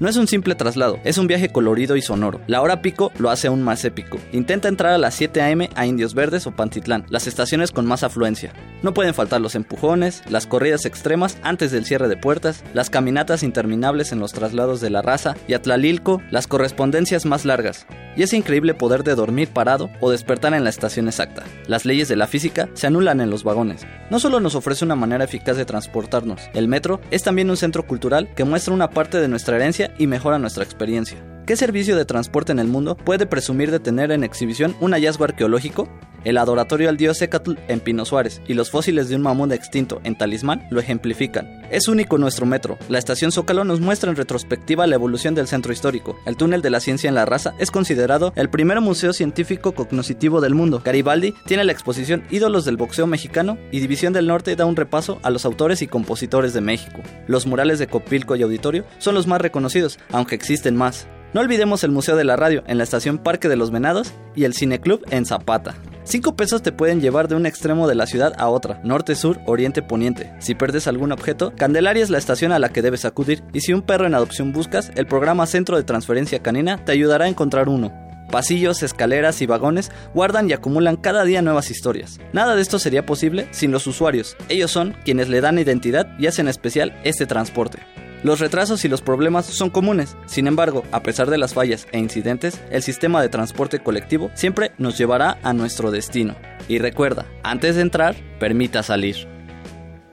No 0.00 0.08
es 0.08 0.16
un 0.16 0.26
simple 0.26 0.54
traslado, 0.54 0.98
es 1.04 1.18
un 1.18 1.26
viaje 1.26 1.50
colorido 1.50 1.94
y 1.94 2.00
sonoro. 2.00 2.40
La 2.46 2.62
hora 2.62 2.80
pico 2.80 3.12
lo 3.18 3.28
hace 3.28 3.48
aún 3.48 3.62
más 3.62 3.84
épico. 3.84 4.18
Intenta 4.32 4.66
entrar 4.66 4.94
a 4.94 4.98
las 4.98 5.14
7 5.14 5.42
a.m. 5.42 5.68
a 5.74 5.84
Indios 5.84 6.14
Verdes 6.14 6.46
o 6.46 6.52
Pantitlán, 6.52 7.04
las 7.10 7.26
estaciones 7.26 7.70
con 7.70 7.84
más 7.84 8.02
afluencia. 8.02 8.54
No 8.82 8.94
pueden 8.94 9.12
faltar 9.12 9.42
los 9.42 9.54
empujones, 9.54 10.22
las 10.30 10.46
corridas 10.46 10.86
extremas 10.86 11.36
antes 11.42 11.70
del 11.70 11.84
cierre 11.84 12.08
de 12.08 12.16
puertas, 12.16 12.64
las 12.72 12.88
caminatas 12.88 13.42
interminables 13.42 14.10
en 14.10 14.20
los 14.20 14.32
traslados 14.32 14.80
de 14.80 14.88
la 14.88 15.02
raza 15.02 15.36
y 15.46 15.52
Atlalilco, 15.52 16.22
las 16.30 16.46
correspondencias 16.46 17.26
más 17.26 17.44
largas. 17.44 17.86
Y 18.16 18.22
ese 18.22 18.38
increíble 18.38 18.72
poder 18.72 19.04
de 19.04 19.14
dormir 19.14 19.48
parado 19.48 19.90
o 20.00 20.10
despertar 20.10 20.54
en 20.54 20.64
la 20.64 20.70
estación 20.70 21.08
exacta. 21.08 21.44
Las 21.66 21.84
leyes 21.84 22.08
de 22.08 22.16
la 22.16 22.26
física 22.26 22.70
se 22.72 22.86
anulan 22.86 23.20
en 23.20 23.28
los 23.28 23.44
vagones. 23.44 23.86
No 24.10 24.18
solo 24.18 24.40
nos 24.40 24.54
ofrece 24.54 24.84
una 24.84 24.96
manera 24.96 25.24
eficaz 25.24 25.58
de 25.58 25.66
transportarnos, 25.66 26.40
el 26.54 26.68
metro 26.68 27.00
es 27.10 27.22
también 27.22 27.50
un 27.50 27.58
centro 27.58 27.86
cultural 27.86 28.30
que 28.34 28.44
muestra 28.44 28.72
una 28.72 28.90
parte 28.90 29.20
de 29.20 29.28
nuestra 29.28 29.56
herencia 29.56 29.89
y 29.98 30.06
mejora 30.06 30.38
nuestra 30.38 30.64
experiencia. 30.64 31.18
¿Qué 31.50 31.56
servicio 31.56 31.96
de 31.96 32.04
transporte 32.04 32.52
en 32.52 32.60
el 32.60 32.68
mundo 32.68 32.96
puede 32.96 33.26
presumir 33.26 33.72
de 33.72 33.80
tener 33.80 34.12
en 34.12 34.22
exhibición 34.22 34.76
un 34.78 34.92
hallazgo 34.92 35.24
arqueológico? 35.24 35.88
El 36.22 36.38
adoratorio 36.38 36.88
al 36.88 36.96
dios 36.96 37.20
Ecatl 37.20 37.54
en 37.66 37.80
Pino 37.80 38.04
Suárez 38.04 38.40
y 38.46 38.54
los 38.54 38.70
fósiles 38.70 39.08
de 39.08 39.16
un 39.16 39.22
mamut 39.22 39.50
extinto 39.50 40.00
en 40.04 40.16
Talismán 40.16 40.68
lo 40.70 40.78
ejemplifican. 40.78 41.48
Es 41.72 41.88
único 41.88 42.18
nuestro 42.18 42.46
metro. 42.46 42.78
La 42.88 43.00
estación 43.00 43.32
Zócalo 43.32 43.64
nos 43.64 43.80
muestra 43.80 44.10
en 44.10 44.16
retrospectiva 44.16 44.86
la 44.86 44.94
evolución 44.94 45.34
del 45.34 45.48
centro 45.48 45.72
histórico. 45.72 46.16
El 46.24 46.36
túnel 46.36 46.62
de 46.62 46.70
la 46.70 46.78
ciencia 46.78 47.08
en 47.08 47.16
la 47.16 47.26
raza 47.26 47.52
es 47.58 47.72
considerado 47.72 48.32
el 48.36 48.48
primer 48.48 48.80
museo 48.80 49.12
científico 49.12 49.72
cognoscitivo 49.72 50.40
del 50.40 50.54
mundo. 50.54 50.82
Garibaldi 50.84 51.34
tiene 51.46 51.64
la 51.64 51.72
exposición 51.72 52.22
Ídolos 52.30 52.64
del 52.64 52.76
boxeo 52.76 53.08
mexicano 53.08 53.58
y 53.72 53.80
División 53.80 54.12
del 54.12 54.28
Norte 54.28 54.54
da 54.54 54.66
un 54.66 54.76
repaso 54.76 55.18
a 55.24 55.30
los 55.30 55.44
autores 55.44 55.82
y 55.82 55.88
compositores 55.88 56.52
de 56.52 56.60
México. 56.60 57.00
Los 57.26 57.46
murales 57.46 57.80
de 57.80 57.88
Copilco 57.88 58.36
y 58.36 58.42
Auditorio 58.42 58.84
son 58.98 59.16
los 59.16 59.26
más 59.26 59.40
reconocidos, 59.40 59.98
aunque 60.12 60.36
existen 60.36 60.76
más. 60.76 61.08
No 61.32 61.40
olvidemos 61.40 61.84
el 61.84 61.92
Museo 61.92 62.16
de 62.16 62.24
la 62.24 62.34
Radio 62.34 62.64
en 62.66 62.76
la 62.76 62.82
estación 62.82 63.18
Parque 63.18 63.48
de 63.48 63.54
los 63.54 63.70
Venados 63.70 64.12
y 64.34 64.42
el 64.42 64.54
Cineclub 64.54 65.04
en 65.10 65.24
Zapata. 65.24 65.76
5 66.02 66.34
pesos 66.34 66.60
te 66.60 66.72
pueden 66.72 67.00
llevar 67.00 67.28
de 67.28 67.36
un 67.36 67.46
extremo 67.46 67.86
de 67.86 67.94
la 67.94 68.06
ciudad 68.06 68.32
a 68.36 68.48
otra, 68.48 68.80
norte, 68.82 69.14
sur, 69.14 69.38
oriente, 69.46 69.80
poniente. 69.80 70.32
Si 70.40 70.56
perdes 70.56 70.88
algún 70.88 71.12
objeto, 71.12 71.52
Candelaria 71.56 72.02
es 72.02 72.10
la 72.10 72.18
estación 72.18 72.50
a 72.50 72.58
la 72.58 72.70
que 72.70 72.82
debes 72.82 73.04
acudir. 73.04 73.44
Y 73.52 73.60
si 73.60 73.72
un 73.72 73.82
perro 73.82 74.08
en 74.08 74.16
adopción 74.16 74.52
buscas, 74.52 74.90
el 74.96 75.06
programa 75.06 75.46
Centro 75.46 75.76
de 75.76 75.84
Transferencia 75.84 76.42
Canina 76.42 76.84
te 76.84 76.90
ayudará 76.90 77.26
a 77.26 77.28
encontrar 77.28 77.68
uno. 77.68 77.92
Pasillos, 78.32 78.82
escaleras 78.82 79.40
y 79.40 79.46
vagones 79.46 79.92
guardan 80.14 80.50
y 80.50 80.52
acumulan 80.52 80.96
cada 80.96 81.24
día 81.24 81.42
nuevas 81.42 81.70
historias. 81.70 82.18
Nada 82.32 82.56
de 82.56 82.62
esto 82.62 82.80
sería 82.80 83.06
posible 83.06 83.46
sin 83.52 83.70
los 83.70 83.86
usuarios. 83.86 84.36
Ellos 84.48 84.72
son 84.72 84.96
quienes 85.04 85.28
le 85.28 85.40
dan 85.40 85.60
identidad 85.60 86.08
y 86.18 86.26
hacen 86.26 86.48
especial 86.48 86.92
este 87.04 87.26
transporte. 87.26 87.78
Los 88.22 88.38
retrasos 88.38 88.84
y 88.84 88.88
los 88.88 89.00
problemas 89.00 89.46
son 89.46 89.70
comunes, 89.70 90.14
sin 90.26 90.46
embargo, 90.46 90.84
a 90.92 91.02
pesar 91.02 91.30
de 91.30 91.38
las 91.38 91.54
fallas 91.54 91.86
e 91.90 91.98
incidentes, 91.98 92.60
el 92.70 92.82
sistema 92.82 93.22
de 93.22 93.30
transporte 93.30 93.78
colectivo 93.78 94.30
siempre 94.34 94.72
nos 94.76 94.98
llevará 94.98 95.38
a 95.42 95.54
nuestro 95.54 95.90
destino. 95.90 96.36
Y 96.68 96.78
recuerda, 96.78 97.24
antes 97.42 97.76
de 97.76 97.82
entrar, 97.82 98.14
permita 98.38 98.82
salir. 98.82 99.26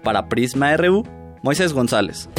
Para 0.03 0.29
Prisma 0.29 0.75
RU, 0.77 1.03
Moisés 1.43 1.73
González. 1.73 2.29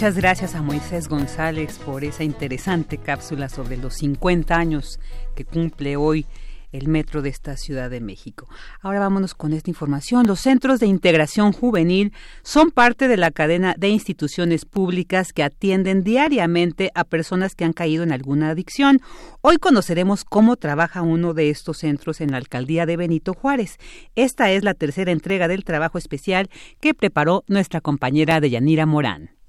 Muchas 0.00 0.16
gracias 0.16 0.54
a 0.54 0.62
Moisés 0.62 1.08
González 1.08 1.78
por 1.78 2.04
esa 2.04 2.24
interesante 2.24 2.96
cápsula 2.96 3.50
sobre 3.50 3.76
los 3.76 3.92
50 3.96 4.56
años 4.56 4.98
que 5.34 5.44
cumple 5.44 5.96
hoy 5.96 6.24
el 6.72 6.88
metro 6.88 7.20
de 7.20 7.28
esta 7.28 7.58
Ciudad 7.58 7.90
de 7.90 8.00
México. 8.00 8.48
Ahora 8.80 9.00
vámonos 9.00 9.34
con 9.34 9.52
esta 9.52 9.68
información. 9.68 10.26
Los 10.26 10.40
centros 10.40 10.80
de 10.80 10.86
integración 10.86 11.52
juvenil 11.52 12.14
son 12.42 12.70
parte 12.70 13.08
de 13.08 13.18
la 13.18 13.30
cadena 13.30 13.74
de 13.76 13.90
instituciones 13.90 14.64
públicas 14.64 15.34
que 15.34 15.42
atienden 15.42 16.02
diariamente 16.02 16.90
a 16.94 17.04
personas 17.04 17.54
que 17.54 17.66
han 17.66 17.74
caído 17.74 18.02
en 18.02 18.12
alguna 18.12 18.48
adicción. 18.48 19.02
Hoy 19.42 19.58
conoceremos 19.58 20.24
cómo 20.24 20.56
trabaja 20.56 21.02
uno 21.02 21.34
de 21.34 21.50
estos 21.50 21.76
centros 21.76 22.22
en 22.22 22.30
la 22.30 22.38
alcaldía 22.38 22.86
de 22.86 22.96
Benito 22.96 23.34
Juárez. 23.34 23.76
Esta 24.16 24.50
es 24.50 24.64
la 24.64 24.72
tercera 24.72 25.12
entrega 25.12 25.46
del 25.46 25.64
trabajo 25.64 25.98
especial 25.98 26.48
que 26.80 26.94
preparó 26.94 27.44
nuestra 27.48 27.82
compañera 27.82 28.40
Deyanira 28.40 28.86
Morán. 28.86 29.39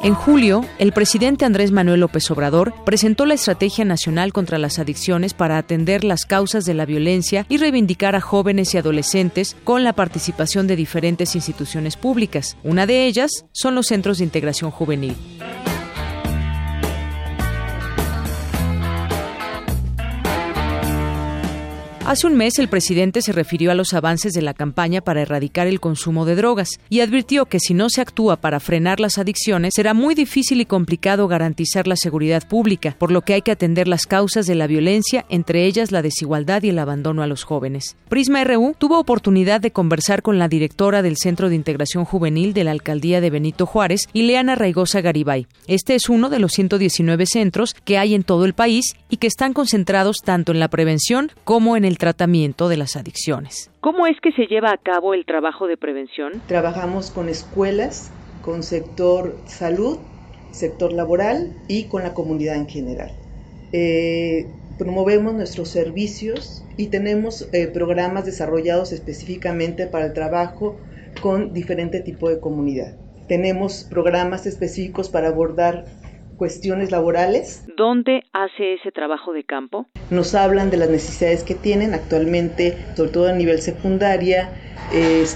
En 0.00 0.14
julio, 0.14 0.64
el 0.78 0.92
presidente 0.92 1.44
Andrés 1.44 1.72
Manuel 1.72 1.98
López 1.98 2.30
Obrador 2.30 2.72
presentó 2.84 3.26
la 3.26 3.34
Estrategia 3.34 3.84
Nacional 3.84 4.32
contra 4.32 4.56
las 4.56 4.78
Adicciones 4.78 5.34
para 5.34 5.58
atender 5.58 6.04
las 6.04 6.24
causas 6.24 6.64
de 6.64 6.74
la 6.74 6.86
violencia 6.86 7.46
y 7.48 7.56
reivindicar 7.56 8.14
a 8.14 8.20
jóvenes 8.20 8.72
y 8.74 8.78
adolescentes 8.78 9.56
con 9.64 9.82
la 9.82 9.94
participación 9.94 10.68
de 10.68 10.76
diferentes 10.76 11.34
instituciones 11.34 11.96
públicas. 11.96 12.56
Una 12.62 12.86
de 12.86 13.06
ellas 13.06 13.44
son 13.50 13.74
los 13.74 13.88
centros 13.88 14.18
de 14.18 14.24
integración 14.24 14.70
juvenil. 14.70 15.16
Hace 22.08 22.26
un 22.26 22.38
mes 22.38 22.58
el 22.58 22.68
presidente 22.68 23.20
se 23.20 23.32
refirió 23.32 23.70
a 23.70 23.74
los 23.74 23.92
avances 23.92 24.32
de 24.32 24.40
la 24.40 24.54
campaña 24.54 25.02
para 25.02 25.20
erradicar 25.20 25.66
el 25.66 25.78
consumo 25.78 26.24
de 26.24 26.36
drogas 26.36 26.80
y 26.88 27.00
advirtió 27.00 27.44
que 27.44 27.60
si 27.60 27.74
no 27.74 27.90
se 27.90 28.00
actúa 28.00 28.40
para 28.40 28.60
frenar 28.60 28.98
las 28.98 29.18
adicciones 29.18 29.74
será 29.76 29.92
muy 29.92 30.14
difícil 30.14 30.62
y 30.62 30.64
complicado 30.64 31.28
garantizar 31.28 31.86
la 31.86 31.96
seguridad 31.96 32.48
pública, 32.48 32.96
por 32.98 33.10
lo 33.10 33.20
que 33.20 33.34
hay 33.34 33.42
que 33.42 33.50
atender 33.50 33.88
las 33.88 34.06
causas 34.06 34.46
de 34.46 34.54
la 34.54 34.66
violencia, 34.66 35.26
entre 35.28 35.66
ellas 35.66 35.92
la 35.92 36.00
desigualdad 36.00 36.62
y 36.62 36.70
el 36.70 36.78
abandono 36.78 37.22
a 37.22 37.26
los 37.26 37.44
jóvenes. 37.44 37.94
Prisma 38.08 38.42
RU 38.42 38.74
tuvo 38.78 38.98
oportunidad 38.98 39.60
de 39.60 39.72
conversar 39.72 40.22
con 40.22 40.38
la 40.38 40.48
directora 40.48 41.02
del 41.02 41.18
Centro 41.18 41.50
de 41.50 41.56
Integración 41.56 42.06
Juvenil 42.06 42.54
de 42.54 42.64
la 42.64 42.70
Alcaldía 42.70 43.20
de 43.20 43.28
Benito 43.28 43.66
Juárez, 43.66 44.08
Ileana 44.14 44.54
Raigosa 44.54 45.02
Garibay. 45.02 45.46
Este 45.66 45.94
es 45.94 46.08
uno 46.08 46.30
de 46.30 46.38
los 46.38 46.52
119 46.52 47.26
centros 47.26 47.76
que 47.84 47.98
hay 47.98 48.14
en 48.14 48.22
todo 48.22 48.46
el 48.46 48.54
país 48.54 48.96
y 49.10 49.18
que 49.18 49.26
están 49.26 49.52
concentrados 49.52 50.22
tanto 50.24 50.52
en 50.52 50.58
la 50.58 50.68
prevención 50.68 51.32
como 51.44 51.76
en 51.76 51.84
el 51.84 51.97
tratamiento 51.98 52.68
de 52.68 52.78
las 52.78 52.96
adicciones. 52.96 53.70
¿Cómo 53.80 54.06
es 54.06 54.16
que 54.22 54.32
se 54.32 54.46
lleva 54.46 54.72
a 54.72 54.78
cabo 54.78 55.14
el 55.14 55.26
trabajo 55.26 55.66
de 55.66 55.76
prevención? 55.76 56.40
Trabajamos 56.46 57.10
con 57.10 57.28
escuelas, 57.28 58.10
con 58.42 58.62
sector 58.62 59.36
salud, 59.46 59.98
sector 60.50 60.92
laboral 60.92 61.54
y 61.68 61.84
con 61.84 62.02
la 62.02 62.14
comunidad 62.14 62.56
en 62.56 62.68
general. 62.68 63.10
Eh, 63.72 64.46
promovemos 64.78 65.34
nuestros 65.34 65.68
servicios 65.68 66.64
y 66.76 66.86
tenemos 66.86 67.48
eh, 67.52 67.66
programas 67.66 68.24
desarrollados 68.24 68.92
específicamente 68.92 69.86
para 69.86 70.06
el 70.06 70.12
trabajo 70.12 70.76
con 71.20 71.52
diferente 71.52 72.00
tipo 72.00 72.30
de 72.30 72.40
comunidad. 72.40 72.96
Tenemos 73.26 73.84
programas 73.84 74.46
específicos 74.46 75.10
para 75.10 75.28
abordar 75.28 75.84
cuestiones 76.38 76.90
laborales. 76.90 77.64
¿Dónde 77.76 78.22
hace 78.32 78.74
ese 78.74 78.92
trabajo 78.92 79.34
de 79.34 79.44
campo? 79.44 79.86
Nos 80.08 80.34
hablan 80.34 80.70
de 80.70 80.78
las 80.78 80.88
necesidades 80.88 81.42
que 81.42 81.54
tienen 81.54 81.92
actualmente, 81.92 82.78
sobre 82.94 83.10
todo 83.10 83.28
a 83.28 83.32
nivel 83.32 83.60
secundaria. 83.60 84.50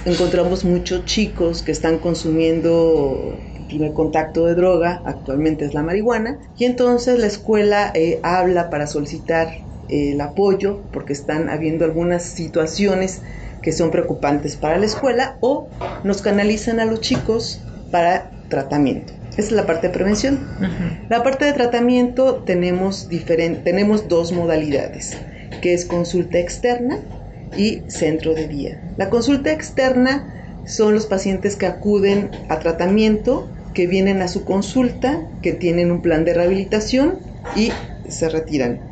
encontramos 0.06 0.64
muchos 0.64 1.04
chicos 1.04 1.62
que 1.62 1.72
están 1.72 1.98
consumiendo 1.98 3.36
el 3.56 3.66
primer 3.66 3.92
contacto 3.92 4.46
de 4.46 4.54
droga, 4.54 5.02
actualmente 5.04 5.64
es 5.66 5.74
la 5.74 5.82
marihuana, 5.82 6.38
y 6.56 6.64
entonces 6.64 7.18
la 7.18 7.26
escuela 7.26 7.90
eh, 7.94 8.20
habla 8.22 8.70
para 8.70 8.86
solicitar 8.86 9.48
eh, 9.88 10.12
el 10.12 10.20
apoyo 10.20 10.80
porque 10.92 11.12
están 11.12 11.50
habiendo 11.50 11.84
algunas 11.84 12.22
situaciones 12.22 13.22
que 13.60 13.72
son 13.72 13.90
preocupantes 13.90 14.56
para 14.56 14.78
la 14.78 14.86
escuela 14.86 15.36
o 15.40 15.68
nos 16.04 16.22
canalizan 16.22 16.80
a 16.80 16.84
los 16.84 17.00
chicos 17.00 17.60
para 17.90 18.30
tratamiento. 18.48 19.12
Esa 19.36 19.48
es 19.48 19.52
la 19.52 19.66
parte 19.66 19.88
de 19.88 19.94
prevención. 19.94 20.46
La 21.08 21.22
parte 21.22 21.46
de 21.46 21.52
tratamiento 21.52 22.42
tenemos, 22.44 23.08
tenemos 23.64 24.08
dos 24.08 24.32
modalidades, 24.32 25.16
que 25.62 25.72
es 25.72 25.86
consulta 25.86 26.38
externa 26.38 26.98
y 27.56 27.82
centro 27.88 28.34
de 28.34 28.46
día. 28.46 28.78
La 28.96 29.08
consulta 29.08 29.50
externa 29.50 30.34
son 30.66 30.94
los 30.94 31.06
pacientes 31.06 31.56
que 31.56 31.66
acuden 31.66 32.30
a 32.48 32.58
tratamiento, 32.58 33.50
que 33.74 33.86
vienen 33.86 34.20
a 34.20 34.28
su 34.28 34.44
consulta, 34.44 35.18
que 35.40 35.52
tienen 35.52 35.90
un 35.90 36.02
plan 36.02 36.24
de 36.24 36.34
rehabilitación 36.34 37.20
y 37.56 37.72
se 38.08 38.28
retiran. 38.28 38.91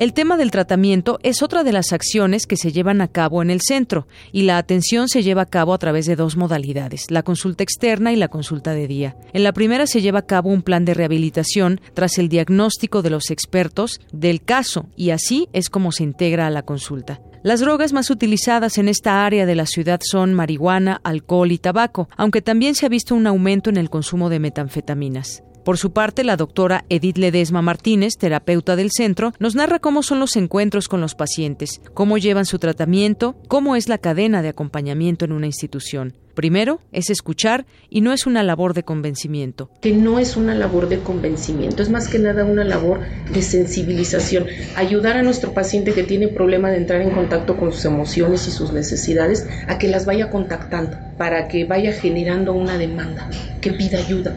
El 0.00 0.14
tema 0.14 0.38
del 0.38 0.50
tratamiento 0.50 1.18
es 1.22 1.42
otra 1.42 1.62
de 1.62 1.72
las 1.72 1.92
acciones 1.92 2.46
que 2.46 2.56
se 2.56 2.72
llevan 2.72 3.02
a 3.02 3.08
cabo 3.08 3.42
en 3.42 3.50
el 3.50 3.60
centro 3.60 4.06
y 4.32 4.44
la 4.44 4.56
atención 4.56 5.10
se 5.10 5.22
lleva 5.22 5.42
a 5.42 5.46
cabo 5.46 5.74
a 5.74 5.78
través 5.78 6.06
de 6.06 6.16
dos 6.16 6.38
modalidades, 6.38 7.10
la 7.10 7.22
consulta 7.22 7.64
externa 7.64 8.10
y 8.10 8.16
la 8.16 8.28
consulta 8.28 8.72
de 8.72 8.86
día. 8.86 9.14
En 9.34 9.42
la 9.42 9.52
primera 9.52 9.86
se 9.86 10.00
lleva 10.00 10.20
a 10.20 10.26
cabo 10.26 10.48
un 10.48 10.62
plan 10.62 10.86
de 10.86 10.94
rehabilitación 10.94 11.82
tras 11.92 12.16
el 12.16 12.30
diagnóstico 12.30 13.02
de 13.02 13.10
los 13.10 13.30
expertos 13.30 14.00
del 14.10 14.40
caso 14.40 14.86
y 14.96 15.10
así 15.10 15.50
es 15.52 15.68
como 15.68 15.92
se 15.92 16.04
integra 16.04 16.46
a 16.46 16.50
la 16.50 16.62
consulta. 16.62 17.20
Las 17.42 17.60
drogas 17.60 17.92
más 17.92 18.08
utilizadas 18.08 18.78
en 18.78 18.88
esta 18.88 19.26
área 19.26 19.44
de 19.44 19.54
la 19.54 19.66
ciudad 19.66 20.00
son 20.02 20.32
marihuana, 20.32 21.02
alcohol 21.04 21.52
y 21.52 21.58
tabaco, 21.58 22.08
aunque 22.16 22.40
también 22.40 22.74
se 22.74 22.86
ha 22.86 22.88
visto 22.88 23.14
un 23.14 23.26
aumento 23.26 23.68
en 23.68 23.76
el 23.76 23.90
consumo 23.90 24.30
de 24.30 24.40
metanfetaminas. 24.40 25.42
Por 25.64 25.76
su 25.76 25.92
parte, 25.92 26.24
la 26.24 26.36
doctora 26.36 26.86
Edith 26.88 27.18
Ledesma 27.18 27.60
Martínez, 27.60 28.16
terapeuta 28.16 28.76
del 28.76 28.90
centro, 28.90 29.32
nos 29.38 29.54
narra 29.54 29.78
cómo 29.78 30.02
son 30.02 30.18
los 30.18 30.36
encuentros 30.36 30.88
con 30.88 31.02
los 31.02 31.14
pacientes, 31.14 31.82
cómo 31.92 32.16
llevan 32.16 32.46
su 32.46 32.58
tratamiento, 32.58 33.36
cómo 33.46 33.76
es 33.76 33.88
la 33.88 33.98
cadena 33.98 34.40
de 34.40 34.48
acompañamiento 34.48 35.26
en 35.26 35.32
una 35.32 35.46
institución. 35.46 36.14
Primero 36.34 36.80
es 36.92 37.10
escuchar 37.10 37.66
y 37.90 38.00
no 38.00 38.14
es 38.14 38.26
una 38.26 38.42
labor 38.42 38.72
de 38.72 38.84
convencimiento. 38.84 39.68
Que 39.82 39.92
no 39.92 40.18
es 40.18 40.38
una 40.38 40.54
labor 40.54 40.88
de 40.88 41.00
convencimiento, 41.00 41.82
es 41.82 41.90
más 41.90 42.08
que 42.08 42.18
nada 42.18 42.46
una 42.46 42.64
labor 42.64 43.00
de 43.30 43.42
sensibilización. 43.42 44.46
Ayudar 44.76 45.18
a 45.18 45.22
nuestro 45.22 45.52
paciente 45.52 45.92
que 45.92 46.04
tiene 46.04 46.28
problema 46.28 46.70
de 46.70 46.78
entrar 46.78 47.02
en 47.02 47.10
contacto 47.10 47.58
con 47.58 47.70
sus 47.72 47.84
emociones 47.84 48.48
y 48.48 48.50
sus 48.50 48.72
necesidades 48.72 49.46
a 49.68 49.76
que 49.76 49.88
las 49.88 50.06
vaya 50.06 50.30
contactando, 50.30 50.96
para 51.18 51.48
que 51.48 51.66
vaya 51.66 51.92
generando 51.92 52.54
una 52.54 52.78
demanda, 52.78 53.28
que 53.60 53.72
pida 53.72 53.98
ayuda 53.98 54.34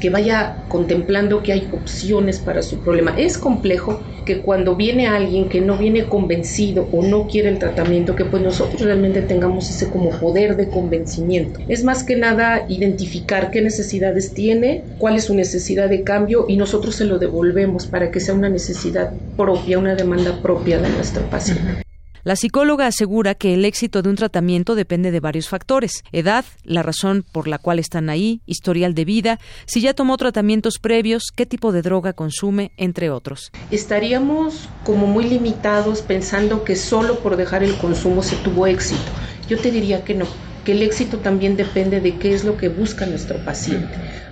que 0.00 0.10
vaya 0.10 0.64
contemplando 0.68 1.42
que 1.42 1.52
hay 1.52 1.68
opciones 1.72 2.38
para 2.38 2.62
su 2.62 2.78
problema. 2.78 3.14
Es 3.18 3.38
complejo 3.38 4.00
que 4.24 4.42
cuando 4.42 4.76
viene 4.76 5.06
alguien 5.06 5.48
que 5.48 5.60
no 5.60 5.78
viene 5.78 6.04
convencido 6.04 6.86
o 6.92 7.02
no 7.02 7.26
quiere 7.26 7.48
el 7.48 7.58
tratamiento, 7.58 8.14
que 8.14 8.26
pues 8.26 8.42
nosotros 8.42 8.82
realmente 8.82 9.22
tengamos 9.22 9.70
ese 9.70 9.90
como 9.90 10.10
poder 10.10 10.56
de 10.56 10.68
convencimiento. 10.68 11.60
Es 11.66 11.82
más 11.82 12.04
que 12.04 12.16
nada 12.16 12.66
identificar 12.68 13.50
qué 13.50 13.62
necesidades 13.62 14.34
tiene, 14.34 14.84
cuál 14.98 15.16
es 15.16 15.24
su 15.24 15.34
necesidad 15.34 15.88
de 15.88 16.04
cambio 16.04 16.44
y 16.46 16.56
nosotros 16.56 16.94
se 16.94 17.06
lo 17.06 17.18
devolvemos 17.18 17.86
para 17.86 18.10
que 18.10 18.20
sea 18.20 18.34
una 18.34 18.50
necesidad 18.50 19.14
propia, 19.36 19.78
una 19.78 19.94
demanda 19.94 20.42
propia 20.42 20.78
de 20.78 20.90
nuestro 20.90 21.22
paciente. 21.30 21.87
La 22.28 22.36
psicóloga 22.36 22.86
asegura 22.86 23.34
que 23.34 23.54
el 23.54 23.64
éxito 23.64 24.02
de 24.02 24.10
un 24.10 24.16
tratamiento 24.16 24.74
depende 24.74 25.10
de 25.10 25.18
varios 25.18 25.48
factores, 25.48 26.04
edad, 26.12 26.44
la 26.62 26.82
razón 26.82 27.24
por 27.32 27.48
la 27.48 27.56
cual 27.56 27.78
están 27.78 28.10
ahí, 28.10 28.42
historial 28.44 28.92
de 28.92 29.06
vida, 29.06 29.40
si 29.64 29.80
ya 29.80 29.94
tomó 29.94 30.18
tratamientos 30.18 30.78
previos, 30.78 31.32
qué 31.34 31.46
tipo 31.46 31.72
de 31.72 31.80
droga 31.80 32.12
consume, 32.12 32.72
entre 32.76 33.08
otros. 33.08 33.50
Estaríamos 33.70 34.68
como 34.84 35.06
muy 35.06 35.24
limitados 35.24 36.02
pensando 36.02 36.64
que 36.64 36.76
solo 36.76 37.20
por 37.20 37.38
dejar 37.38 37.62
el 37.62 37.74
consumo 37.78 38.22
se 38.22 38.36
tuvo 38.36 38.66
éxito. 38.66 39.10
Yo 39.48 39.58
te 39.58 39.70
diría 39.70 40.04
que 40.04 40.12
no, 40.12 40.26
que 40.68 40.72
el 40.72 40.82
éxito 40.82 41.20
también 41.20 41.56
depende 41.56 41.98
de 42.02 42.18
qué 42.18 42.34
es 42.34 42.44
lo 42.44 42.58
que 42.58 42.68
busca 42.68 43.06
nuestro 43.06 43.42
paciente. 43.42 43.88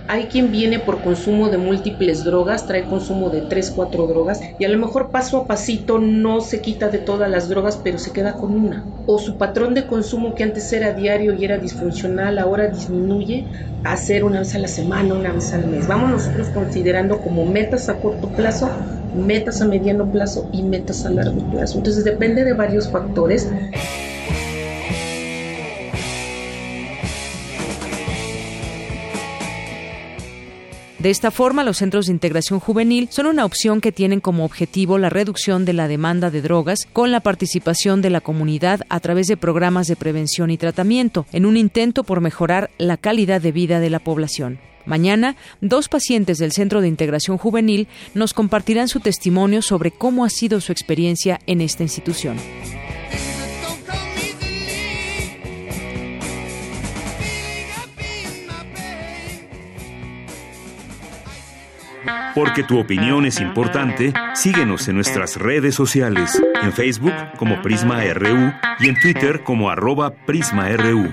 Hay 0.07 0.25
quien 0.25 0.51
viene 0.51 0.77
por 0.77 1.01
consumo 1.01 1.49
de 1.49 1.57
múltiples 1.57 2.23
drogas, 2.23 2.67
trae 2.67 2.83
consumo 2.83 3.31
de 3.31 3.41
3, 3.41 3.71
4 3.71 4.05
drogas 4.05 4.39
y 4.59 4.63
a 4.63 4.69
lo 4.69 4.77
mejor 4.77 5.09
paso 5.09 5.37
a 5.37 5.47
pasito 5.47 5.97
no 5.97 6.41
se 6.41 6.61
quita 6.61 6.89
de 6.89 6.99
todas 6.99 7.27
las 7.27 7.49
drogas, 7.49 7.79
pero 7.83 7.97
se 7.97 8.11
queda 8.11 8.33
con 8.33 8.53
una. 8.53 8.85
O 9.07 9.17
su 9.17 9.39
patrón 9.39 9.73
de 9.73 9.87
consumo 9.87 10.35
que 10.35 10.43
antes 10.43 10.71
era 10.71 10.93
diario 10.93 11.33
y 11.33 11.43
era 11.43 11.57
disfuncional, 11.57 12.37
ahora 12.37 12.67
disminuye 12.67 13.47
a 13.83 13.97
ser 13.97 14.23
una 14.23 14.37
vez 14.37 14.53
a 14.53 14.59
la 14.59 14.67
semana, 14.67 15.15
una 15.15 15.31
vez 15.31 15.51
al 15.53 15.65
mes. 15.65 15.87
Vamos 15.87 16.11
nosotros 16.11 16.49
considerando 16.49 17.17
como 17.19 17.47
metas 17.47 17.89
a 17.89 17.95
corto 17.95 18.29
plazo, 18.29 18.69
metas 19.15 19.59
a 19.61 19.65
mediano 19.65 20.11
plazo 20.11 20.47
y 20.53 20.61
metas 20.61 21.03
a 21.03 21.09
largo 21.09 21.49
plazo. 21.49 21.79
Entonces 21.79 22.03
depende 22.03 22.43
de 22.43 22.53
varios 22.53 22.87
factores. 22.91 23.49
De 30.99 31.11
esta 31.11 31.29
forma, 31.29 31.63
los 31.63 31.77
centros 31.77 32.07
de 32.07 32.11
integración 32.11 32.59
juvenil 32.59 33.07
son 33.11 33.27
una 33.27 33.45
opción 33.45 33.81
que 33.81 33.91
tienen 33.91 34.19
como 34.19 34.43
objetivo 34.43 34.97
la 34.97 35.11
reducción 35.11 35.63
de 35.63 35.73
la 35.73 35.87
demanda 35.87 36.31
de 36.31 36.41
drogas 36.41 36.87
con 36.91 37.11
la 37.11 37.19
participación 37.19 38.01
de 38.01 38.09
la 38.09 38.19
comunidad 38.19 38.81
a 38.89 38.99
través 38.99 39.27
de 39.27 39.37
programas 39.37 39.85
de 39.85 39.95
prevención 39.95 40.49
y 40.49 40.57
tratamiento, 40.57 41.27
en 41.31 41.45
un 41.45 41.55
intento 41.55 42.03
por 42.03 42.19
mejorar 42.19 42.71
la 42.79 42.97
calidad 42.97 43.41
de 43.41 43.51
vida 43.51 43.79
de 43.79 43.91
la 43.91 43.99
población. 43.99 44.59
Mañana, 44.87 45.35
dos 45.61 45.87
pacientes 45.87 46.39
del 46.39 46.51
Centro 46.51 46.81
de 46.81 46.87
Integración 46.87 47.37
Juvenil 47.37 47.87
nos 48.15 48.33
compartirán 48.33 48.87
su 48.87 48.99
testimonio 48.99 49.61
sobre 49.61 49.91
cómo 49.91 50.25
ha 50.25 50.29
sido 50.29 50.61
su 50.61 50.71
experiencia 50.71 51.41
en 51.45 51.61
esta 51.61 51.83
institución. 51.83 52.37
Porque 62.35 62.63
tu 62.63 62.79
opinión 62.79 63.25
es 63.25 63.39
importante, 63.39 64.13
síguenos 64.33 64.87
en 64.87 64.95
nuestras 64.95 65.37
redes 65.37 65.75
sociales, 65.75 66.41
en 66.61 66.71
Facebook 66.71 67.13
como 67.37 67.61
Prisma 67.61 68.03
RU 68.13 68.53
y 68.79 68.89
en 68.89 68.99
Twitter 69.01 69.43
como 69.43 69.69
arroba 69.69 70.11
PrismaRU. 70.25 71.09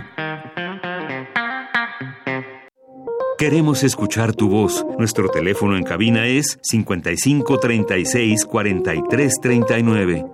Queremos 3.37 3.83
escuchar 3.83 4.33
tu 4.35 4.49
voz. 4.49 4.87
Nuestro 4.97 5.29
teléfono 5.29 5.77
en 5.77 5.83
cabina 5.83 6.27
es 6.27 6.59
55 6.63 7.59
36 7.59 8.45
43 8.45 9.35
39. 9.41 10.25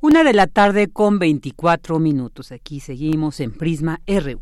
Una 0.00 0.22
de 0.22 0.32
la 0.32 0.46
tarde 0.46 0.86
con 0.86 1.18
24 1.18 1.98
minutos. 1.98 2.52
Aquí 2.52 2.78
seguimos 2.78 3.40
en 3.40 3.50
Prisma 3.50 4.00
RU. 4.06 4.40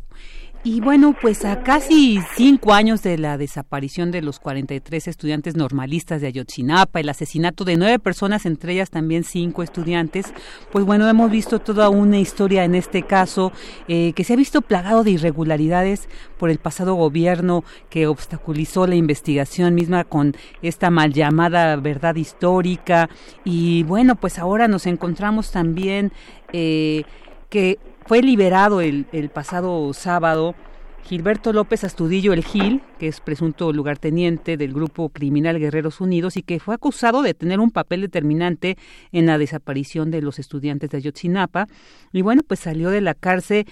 Y 0.69 0.81
bueno, 0.81 1.15
pues 1.21 1.45
a 1.45 1.63
casi 1.63 2.19
cinco 2.35 2.73
años 2.73 3.01
de 3.01 3.17
la 3.17 3.37
desaparición 3.37 4.11
de 4.11 4.21
los 4.21 4.41
43 4.41 5.07
estudiantes 5.07 5.55
normalistas 5.55 6.19
de 6.19 6.27
Ayotzinapa, 6.27 6.99
el 6.99 7.07
asesinato 7.07 7.63
de 7.63 7.77
nueve 7.77 7.99
personas, 7.99 8.45
entre 8.45 8.73
ellas 8.73 8.89
también 8.89 9.23
cinco 9.23 9.63
estudiantes, 9.63 10.25
pues 10.73 10.83
bueno, 10.83 11.07
hemos 11.07 11.31
visto 11.31 11.59
toda 11.59 11.87
una 11.87 12.19
historia 12.19 12.65
en 12.65 12.75
este 12.75 13.03
caso 13.03 13.53
eh, 13.87 14.11
que 14.11 14.25
se 14.25 14.33
ha 14.33 14.35
visto 14.35 14.61
plagado 14.61 15.05
de 15.05 15.11
irregularidades 15.11 16.09
por 16.37 16.49
el 16.49 16.57
pasado 16.57 16.95
gobierno 16.95 17.63
que 17.89 18.07
obstaculizó 18.07 18.87
la 18.87 18.95
investigación 18.95 19.73
misma 19.73 20.03
con 20.03 20.35
esta 20.61 20.89
mal 20.89 21.13
llamada 21.13 21.77
verdad 21.77 22.17
histórica. 22.17 23.09
Y 23.45 23.83
bueno, 23.83 24.17
pues 24.17 24.37
ahora 24.37 24.67
nos 24.67 24.85
encontramos 24.85 25.49
también 25.49 26.11
eh, 26.51 27.05
que 27.49 27.79
fue 28.07 28.21
liberado 28.21 28.79
el, 28.79 29.05
el 29.11 29.29
pasado 29.29 29.93
sábado 29.93 30.55
Gilberto 31.03 31.51
López 31.51 31.83
Astudillo 31.83 32.31
El 32.31 32.43
Gil, 32.43 32.81
que 32.99 33.07
es 33.09 33.19
presunto 33.19 33.73
lugarteniente 33.73 34.55
del 34.55 34.73
grupo 34.73 35.09
criminal 35.09 35.59
Guerreros 35.59 35.99
Unidos 35.99 36.37
y 36.37 36.41
que 36.41 36.59
fue 36.59 36.75
acusado 36.75 37.21
de 37.21 37.33
tener 37.33 37.59
un 37.59 37.71
papel 37.71 38.01
determinante 38.01 38.77
en 39.11 39.25
la 39.25 39.37
desaparición 39.37 40.09
de 40.09 40.21
los 40.21 40.39
estudiantes 40.39 40.89
de 40.89 40.97
Ayotzinapa. 40.97 41.67
Y 42.13 42.21
bueno, 42.21 42.43
pues 42.47 42.61
salió 42.61 42.91
de 42.91 43.01
la 43.01 43.13
cárcel 43.13 43.65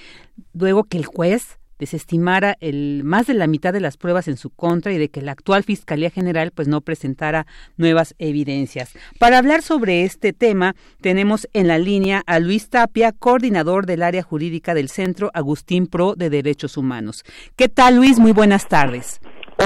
luego 0.54 0.84
que 0.84 0.98
el 0.98 1.06
juez 1.06 1.58
desestimara 1.80 2.56
el 2.60 3.04
más 3.04 3.28
de 3.28 3.34
la 3.34 3.48
mitad 3.48 3.74
de 3.74 3.82
las 3.82 3.98
pruebas 3.98 4.28
en 4.28 4.38
su 4.38 4.50
contra 4.50 4.92
y 4.94 4.98
de 4.98 5.10
que 5.10 5.22
la 5.22 5.32
actual 5.32 5.64
Fiscalía 5.64 6.10
General 6.10 6.52
pues 6.56 6.68
no 6.68 6.82
presentara 6.82 7.46
nuevas 7.78 8.16
evidencias. 8.20 8.98
Para 9.20 9.38
hablar 9.38 9.62
sobre 9.62 10.04
este 10.04 10.34
tema 10.34 10.76
tenemos 11.02 11.48
en 11.54 11.68
la 11.68 11.78
línea 11.78 12.22
a 12.28 12.40
Luis 12.40 12.70
Tapia, 12.70 13.12
coordinador 13.12 13.86
del 13.86 14.04
área 14.04 14.24
jurídica 14.24 14.74
del 14.74 14.90
Centro 14.90 15.32
Agustín 15.34 15.88
Pro 15.88 16.16
de 16.16 16.30
Derechos 16.30 16.78
Humanos. 16.78 17.24
¿Qué 17.56 17.70
tal 17.70 17.98
Luis? 17.98 18.20
Muy 18.20 18.32
buenas 18.32 18.68
tardes. 18.68 19.20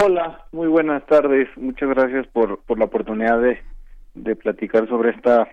Hola, 0.03 0.45
muy 0.51 0.67
buenas 0.67 1.05
tardes. 1.07 1.47
Muchas 1.57 1.89
gracias 1.89 2.27
por, 2.27 2.59
por 2.63 2.77
la 2.77 2.85
oportunidad 2.85 3.41
de, 3.41 3.59
de 4.13 4.35
platicar 4.35 4.87
sobre 4.87 5.11
esta 5.11 5.47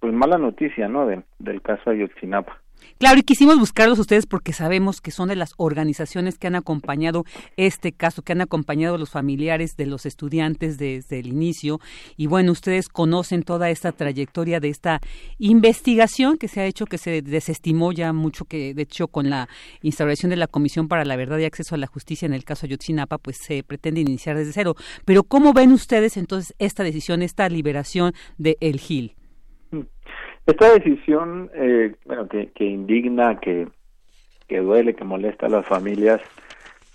pues 0.00 0.12
mala 0.12 0.38
noticia, 0.38 0.88
¿no? 0.88 1.06
del 1.06 1.62
caso 1.62 1.90
Ayotzinapa. 1.90 2.61
Claro, 3.02 3.18
y 3.18 3.24
quisimos 3.24 3.58
buscarlos 3.58 3.98
ustedes 3.98 4.26
porque 4.26 4.52
sabemos 4.52 5.00
que 5.00 5.10
son 5.10 5.28
de 5.28 5.34
las 5.34 5.54
organizaciones 5.56 6.38
que 6.38 6.46
han 6.46 6.54
acompañado 6.54 7.24
este 7.56 7.90
caso, 7.90 8.22
que 8.22 8.30
han 8.30 8.42
acompañado 8.42 8.94
a 8.94 8.98
los 8.98 9.10
familiares 9.10 9.76
de 9.76 9.86
los 9.86 10.06
estudiantes 10.06 10.78
desde 10.78 11.18
el 11.18 11.26
inicio. 11.26 11.80
Y 12.16 12.28
bueno, 12.28 12.52
ustedes 12.52 12.88
conocen 12.88 13.42
toda 13.42 13.70
esta 13.70 13.90
trayectoria 13.90 14.60
de 14.60 14.68
esta 14.68 15.00
investigación 15.40 16.38
que 16.38 16.46
se 16.46 16.60
ha 16.60 16.66
hecho, 16.66 16.86
que 16.86 16.96
se 16.96 17.22
desestimó 17.22 17.90
ya 17.90 18.12
mucho, 18.12 18.44
que 18.44 18.72
de 18.72 18.82
hecho 18.82 19.08
con 19.08 19.30
la 19.30 19.48
instauración 19.80 20.30
de 20.30 20.36
la 20.36 20.46
Comisión 20.46 20.86
para 20.86 21.04
la 21.04 21.16
Verdad 21.16 21.38
y 21.38 21.44
Acceso 21.44 21.74
a 21.74 21.78
la 21.78 21.88
Justicia 21.88 22.26
en 22.26 22.34
el 22.34 22.44
caso 22.44 22.66
Ayotzinapa, 22.66 23.18
pues 23.18 23.38
se 23.44 23.64
pretende 23.64 24.00
iniciar 24.00 24.36
desde 24.36 24.52
cero. 24.52 24.76
Pero 25.04 25.24
¿cómo 25.24 25.52
ven 25.52 25.72
ustedes 25.72 26.16
entonces 26.16 26.54
esta 26.60 26.84
decisión, 26.84 27.22
esta 27.22 27.48
liberación 27.48 28.14
de 28.38 28.58
El 28.60 28.78
Gil? 28.78 29.16
Esta 30.46 30.72
decisión, 30.72 31.50
eh, 31.54 31.94
bueno, 32.04 32.28
que, 32.28 32.50
que 32.50 32.64
indigna, 32.64 33.38
que, 33.38 33.68
que 34.48 34.58
duele, 34.58 34.94
que 34.94 35.04
molesta 35.04 35.46
a 35.46 35.50
las 35.50 35.66
familias, 35.66 36.20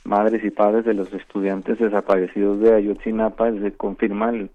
madres 0.04 0.44
y 0.44 0.50
padres 0.50 0.86
de 0.86 0.94
los 0.94 1.14
estudiantes 1.14 1.80
desaparecidos 1.80 2.60
de 2.60 2.74
Ayotzinapa, 2.74 3.52
se 3.52 3.72
confirma 3.74 4.30
el, 4.30 4.50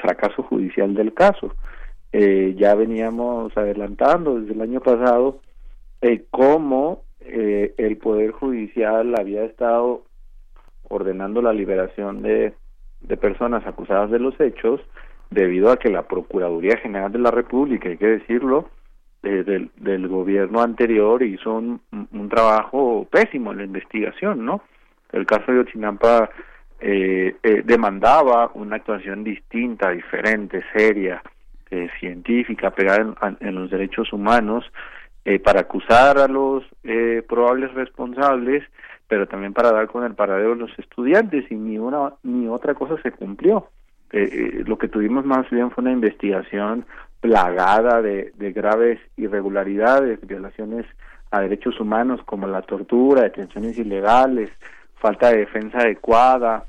fracaso 0.00 0.42
judicial 0.42 0.94
del 0.94 1.12
caso. 1.12 1.54
Eh, 2.12 2.54
ya 2.56 2.74
veníamos 2.74 3.54
adelantando 3.56 4.40
desde 4.40 4.54
el 4.54 4.62
año 4.62 4.80
pasado 4.80 5.40
eh, 6.00 6.24
cómo 6.30 7.02
eh, 7.20 7.74
el 7.76 7.98
Poder 7.98 8.32
Judicial 8.32 9.14
había 9.18 9.44
estado 9.44 10.04
ordenando 10.88 11.42
la 11.42 11.52
liberación 11.52 12.22
de, 12.22 12.54
de 13.02 13.16
personas 13.16 13.66
acusadas 13.66 14.10
de 14.10 14.18
los 14.18 14.38
hechos 14.40 14.80
debido 15.32 15.70
a 15.70 15.76
que 15.76 15.90
la 15.90 16.02
Procuraduría 16.02 16.76
General 16.76 17.10
de 17.10 17.18
la 17.18 17.30
República, 17.30 17.88
hay 17.88 17.96
que 17.96 18.06
decirlo, 18.06 18.70
eh, 19.22 19.68
del, 19.76 20.08
gobierno 20.08 20.60
anterior 20.60 21.22
hizo 21.22 21.54
un, 21.54 21.80
un, 21.92 22.28
trabajo 22.28 23.06
pésimo 23.10 23.52
en 23.52 23.58
la 23.58 23.64
investigación, 23.64 24.44
¿no? 24.44 24.62
El 25.12 25.26
caso 25.26 25.52
de 25.52 25.60
Ochinampa 25.60 26.30
eh, 26.80 27.36
eh, 27.42 27.62
demandaba 27.64 28.50
una 28.54 28.76
actuación 28.76 29.22
distinta, 29.22 29.90
diferente, 29.90 30.64
seria, 30.74 31.22
eh, 31.70 31.88
científica, 32.00 32.70
pegada 32.70 33.00
en, 33.00 33.36
en, 33.40 33.54
los 33.54 33.70
derechos 33.70 34.12
humanos, 34.12 34.64
eh, 35.24 35.38
para 35.38 35.60
acusar 35.60 36.18
a 36.18 36.28
los 36.28 36.64
eh, 36.82 37.22
probables 37.26 37.72
responsables, 37.72 38.64
pero 39.08 39.26
también 39.26 39.52
para 39.52 39.72
dar 39.72 39.86
con 39.86 40.04
el 40.04 40.14
paradero 40.14 40.50
de 40.50 40.56
los 40.56 40.78
estudiantes, 40.78 41.50
y 41.50 41.54
ni 41.54 41.78
una 41.78 42.14
ni 42.24 42.48
otra 42.48 42.74
cosa 42.74 43.00
se 43.02 43.12
cumplió. 43.12 43.68
Eh, 44.12 44.28
eh, 44.30 44.64
lo 44.66 44.76
que 44.78 44.88
tuvimos 44.88 45.24
más 45.24 45.48
bien 45.50 45.70
fue 45.70 45.82
una 45.82 45.92
investigación 45.92 46.84
plagada 47.22 48.02
de, 48.02 48.32
graves 48.52 48.98
irregularidades, 49.16 50.20
violaciones 50.26 50.84
a 51.30 51.40
derechos 51.40 51.78
humanos 51.80 52.20
como 52.26 52.48
la 52.48 52.62
tortura, 52.62 53.22
detenciones 53.22 53.78
ilegales, 53.78 54.50
falta 54.96 55.30
de 55.30 55.38
defensa 55.38 55.78
adecuada, 55.78 56.64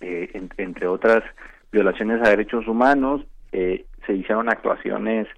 eh, 0.00 0.30
entre 0.56 0.86
otras 0.86 1.22
violaciones 1.70 2.22
a 2.22 2.30
derechos 2.30 2.66
humanos, 2.66 3.22
eh, 3.52 3.84
se 4.06 4.14
hicieron 4.14 4.48
actuaciones 4.48 5.28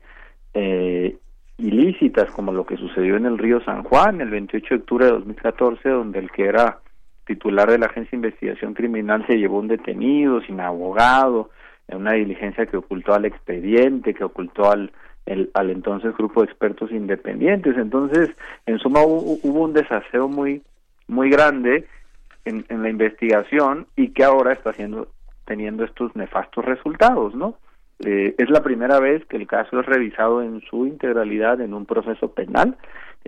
eh, 0.55 1.16
ilícitas 1.59 2.31
como 2.31 2.53
lo 2.53 2.64
que 2.64 2.77
sucedió 2.77 3.16
en 3.16 3.27
el 3.27 3.38
río 3.38 3.61
San 3.64 3.83
Juan 3.83 4.20
el 4.20 4.31
28 4.31 4.66
de 4.68 4.81
octubre 4.81 5.07
de 5.07 5.12
2014, 5.12 5.88
donde 5.88 6.20
el 6.20 6.31
que 6.31 6.44
era 6.44 6.79
titular 7.26 7.70
de 7.70 7.78
la 7.78 7.86
Agencia 7.86 8.12
de 8.12 8.28
Investigación 8.28 8.72
Criminal 8.72 9.26
se 9.26 9.36
llevó 9.36 9.58
un 9.58 9.68
detenido 9.68 10.40
sin 10.42 10.60
abogado, 10.60 11.50
en 11.88 11.98
una 11.98 12.12
diligencia 12.12 12.66
que 12.66 12.76
ocultó 12.76 13.14
al 13.14 13.24
expediente, 13.24 14.14
que 14.14 14.24
ocultó 14.24 14.70
al, 14.70 14.92
el, 15.26 15.50
al 15.54 15.70
entonces 15.70 16.16
grupo 16.16 16.40
de 16.40 16.46
expertos 16.46 16.90
independientes. 16.90 17.76
Entonces, 17.76 18.30
en 18.66 18.78
suma, 18.78 19.02
hubo, 19.02 19.38
hubo 19.42 19.64
un 19.64 19.72
desaseo 19.72 20.28
muy, 20.28 20.62
muy 21.08 21.30
grande 21.30 21.86
en, 22.44 22.64
en, 22.68 22.82
la 22.82 22.90
investigación 22.90 23.86
y 23.96 24.08
que 24.08 24.24
ahora 24.24 24.52
está 24.52 24.70
haciendo, 24.70 25.08
teniendo 25.44 25.84
estos 25.84 26.14
nefastos 26.16 26.64
resultados, 26.64 27.34
¿no? 27.34 27.56
Eh, 28.04 28.35
es 28.37 28.50
la 28.50 28.62
primera 28.62 29.00
vez 29.00 29.24
que 29.26 29.37
el 29.37 29.46
caso 29.46 29.80
es 29.80 29.87
revisado 29.87 30.42
en 30.42 30.61
su 30.62 30.87
integralidad 30.87 31.61
en 31.61 31.72
un 31.72 31.87
proceso 31.87 32.32
penal 32.32 32.76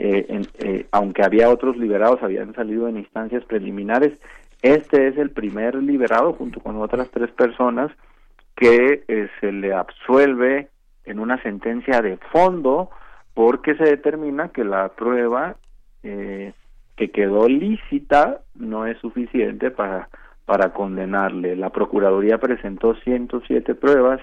eh, 0.00 0.26
en, 0.28 0.46
eh, 0.58 0.86
aunque 0.92 1.24
había 1.24 1.50
otros 1.50 1.76
liberados, 1.76 2.22
habían 2.22 2.54
salido 2.54 2.86
en 2.86 2.98
instancias 2.98 3.44
preliminares, 3.44 4.12
este 4.62 5.08
es 5.08 5.18
el 5.18 5.30
primer 5.30 5.74
liberado 5.74 6.34
junto 6.34 6.60
con 6.60 6.80
otras 6.80 7.10
tres 7.10 7.30
personas 7.32 7.90
que 8.54 9.04
eh, 9.08 9.28
se 9.40 9.50
le 9.50 9.72
absuelve 9.72 10.68
en 11.04 11.18
una 11.18 11.42
sentencia 11.42 12.00
de 12.00 12.16
fondo 12.32 12.90
porque 13.34 13.74
se 13.74 13.84
determina 13.84 14.50
que 14.50 14.64
la 14.64 14.88
prueba 14.90 15.56
eh, 16.04 16.52
que 16.96 17.10
quedó 17.10 17.48
lícita 17.48 18.40
no 18.54 18.86
es 18.86 18.98
suficiente 18.98 19.70
para 19.70 20.08
para 20.44 20.72
condenarle. 20.72 21.56
La 21.56 21.68
Procuraduría 21.70 22.38
presentó 22.38 22.94
107 22.94 23.74
pruebas 23.74 24.20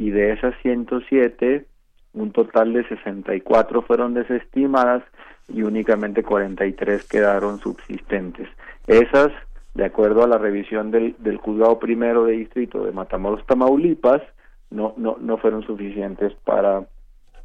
y 0.00 0.10
de 0.10 0.32
esas 0.32 0.54
107 0.62 1.66
un 2.14 2.32
total 2.32 2.72
de 2.72 2.88
64 2.88 3.82
fueron 3.82 4.14
desestimadas 4.14 5.04
y 5.46 5.62
únicamente 5.62 6.22
43 6.22 7.06
quedaron 7.06 7.58
subsistentes. 7.58 8.48
Esas, 8.86 9.30
de 9.74 9.84
acuerdo 9.84 10.24
a 10.24 10.26
la 10.26 10.38
revisión 10.38 10.90
del, 10.90 11.14
del 11.18 11.36
juzgado 11.36 11.78
primero 11.78 12.24
de 12.24 12.32
distrito 12.32 12.82
de 12.84 12.92
Matamoros, 12.92 13.46
Tamaulipas, 13.46 14.22
no, 14.70 14.94
no, 14.96 15.18
no 15.20 15.36
fueron 15.36 15.62
suficientes 15.64 16.32
para 16.44 16.86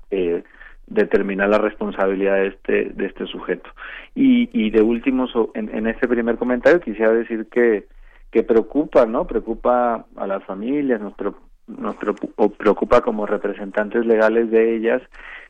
eh, 0.09 0.43
determinar 0.87 1.49
la 1.49 1.57
responsabilidad 1.57 2.35
de 2.35 2.47
este, 2.47 2.85
de 2.85 3.05
este 3.05 3.25
sujeto. 3.27 3.69
Y, 4.15 4.49
y 4.53 4.69
de 4.69 4.81
último, 4.81 5.27
en, 5.55 5.75
en 5.75 5.87
este 5.87 6.07
primer 6.07 6.37
comentario 6.37 6.79
quisiera 6.79 7.11
decir 7.11 7.47
que, 7.51 7.85
que 8.31 8.43
preocupa, 8.43 9.05
¿no? 9.05 9.27
Preocupa 9.27 10.05
a 10.15 10.27
las 10.27 10.43
familias, 10.45 11.01
nos 11.01 11.13
preocupa 11.15 11.44
nos 11.67 11.95
preocupa 11.95 13.01
como 13.01 13.25
representantes 13.25 14.06
legales 14.06 14.51
de 14.51 14.75
ellas 14.75 15.01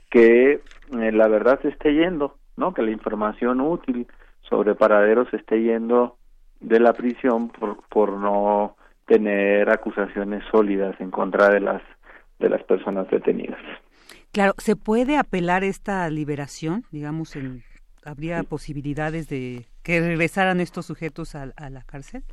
que 0.10 0.51
eh, 0.51 1.12
la 1.12 1.28
verdad 1.28 1.60
se 1.62 1.69
esté 1.69 1.93
yendo, 1.93 2.38
¿no? 2.56 2.73
Que 2.73 2.82
la 2.82 2.91
información 2.91 3.60
útil 3.62 4.08
sobre 4.41 4.75
paraderos 4.75 5.28
se 5.30 5.38
esté 5.38 5.62
yendo 5.62 6.17
de 6.60 6.80
la 6.80 6.93
prisión 6.93 7.49
por, 7.49 7.84
por 7.89 8.13
no 8.13 8.75
tener 9.08 9.69
acusaciones 9.69 10.43
sólidas 10.51 10.99
en 10.99 11.12
contra 11.12 11.49
de 11.49 11.60
las 11.60 11.82
de 12.39 12.49
las 12.49 12.63
personas 12.63 13.10
detenidas. 13.10 13.60
Claro, 14.32 14.54
¿se 14.58 14.75
puede 14.75 15.17
apelar 15.17 15.63
esta 15.63 16.10
liberación? 16.10 16.84
Digamos, 16.91 17.38
¿habría 18.04 18.43
posibilidades 18.43 19.30
de 19.30 19.65
que 19.84 20.01
regresaran 20.01 20.60
estos 20.60 20.86
sujetos 20.86 21.36
a, 21.36 21.54
a 21.56 21.69
la 21.69 21.84
cárcel? 21.84 22.23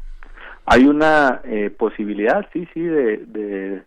Hay 0.66 0.86
una 0.86 1.40
eh, 1.44 1.70
posibilidad, 1.70 2.46
sí, 2.52 2.68
sí, 2.72 2.80
de, 2.80 3.82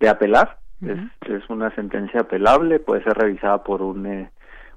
de, 0.00 0.08
apelar. 0.08 0.58
es, 0.82 0.98
es, 1.28 1.48
una 1.48 1.74
sentencia 1.74 2.20
apelable, 2.20 2.80
puede 2.80 3.02
ser 3.04 3.16
revisada 3.16 3.62
por 3.62 3.82
un, 3.82 4.06
eh, 4.06 4.30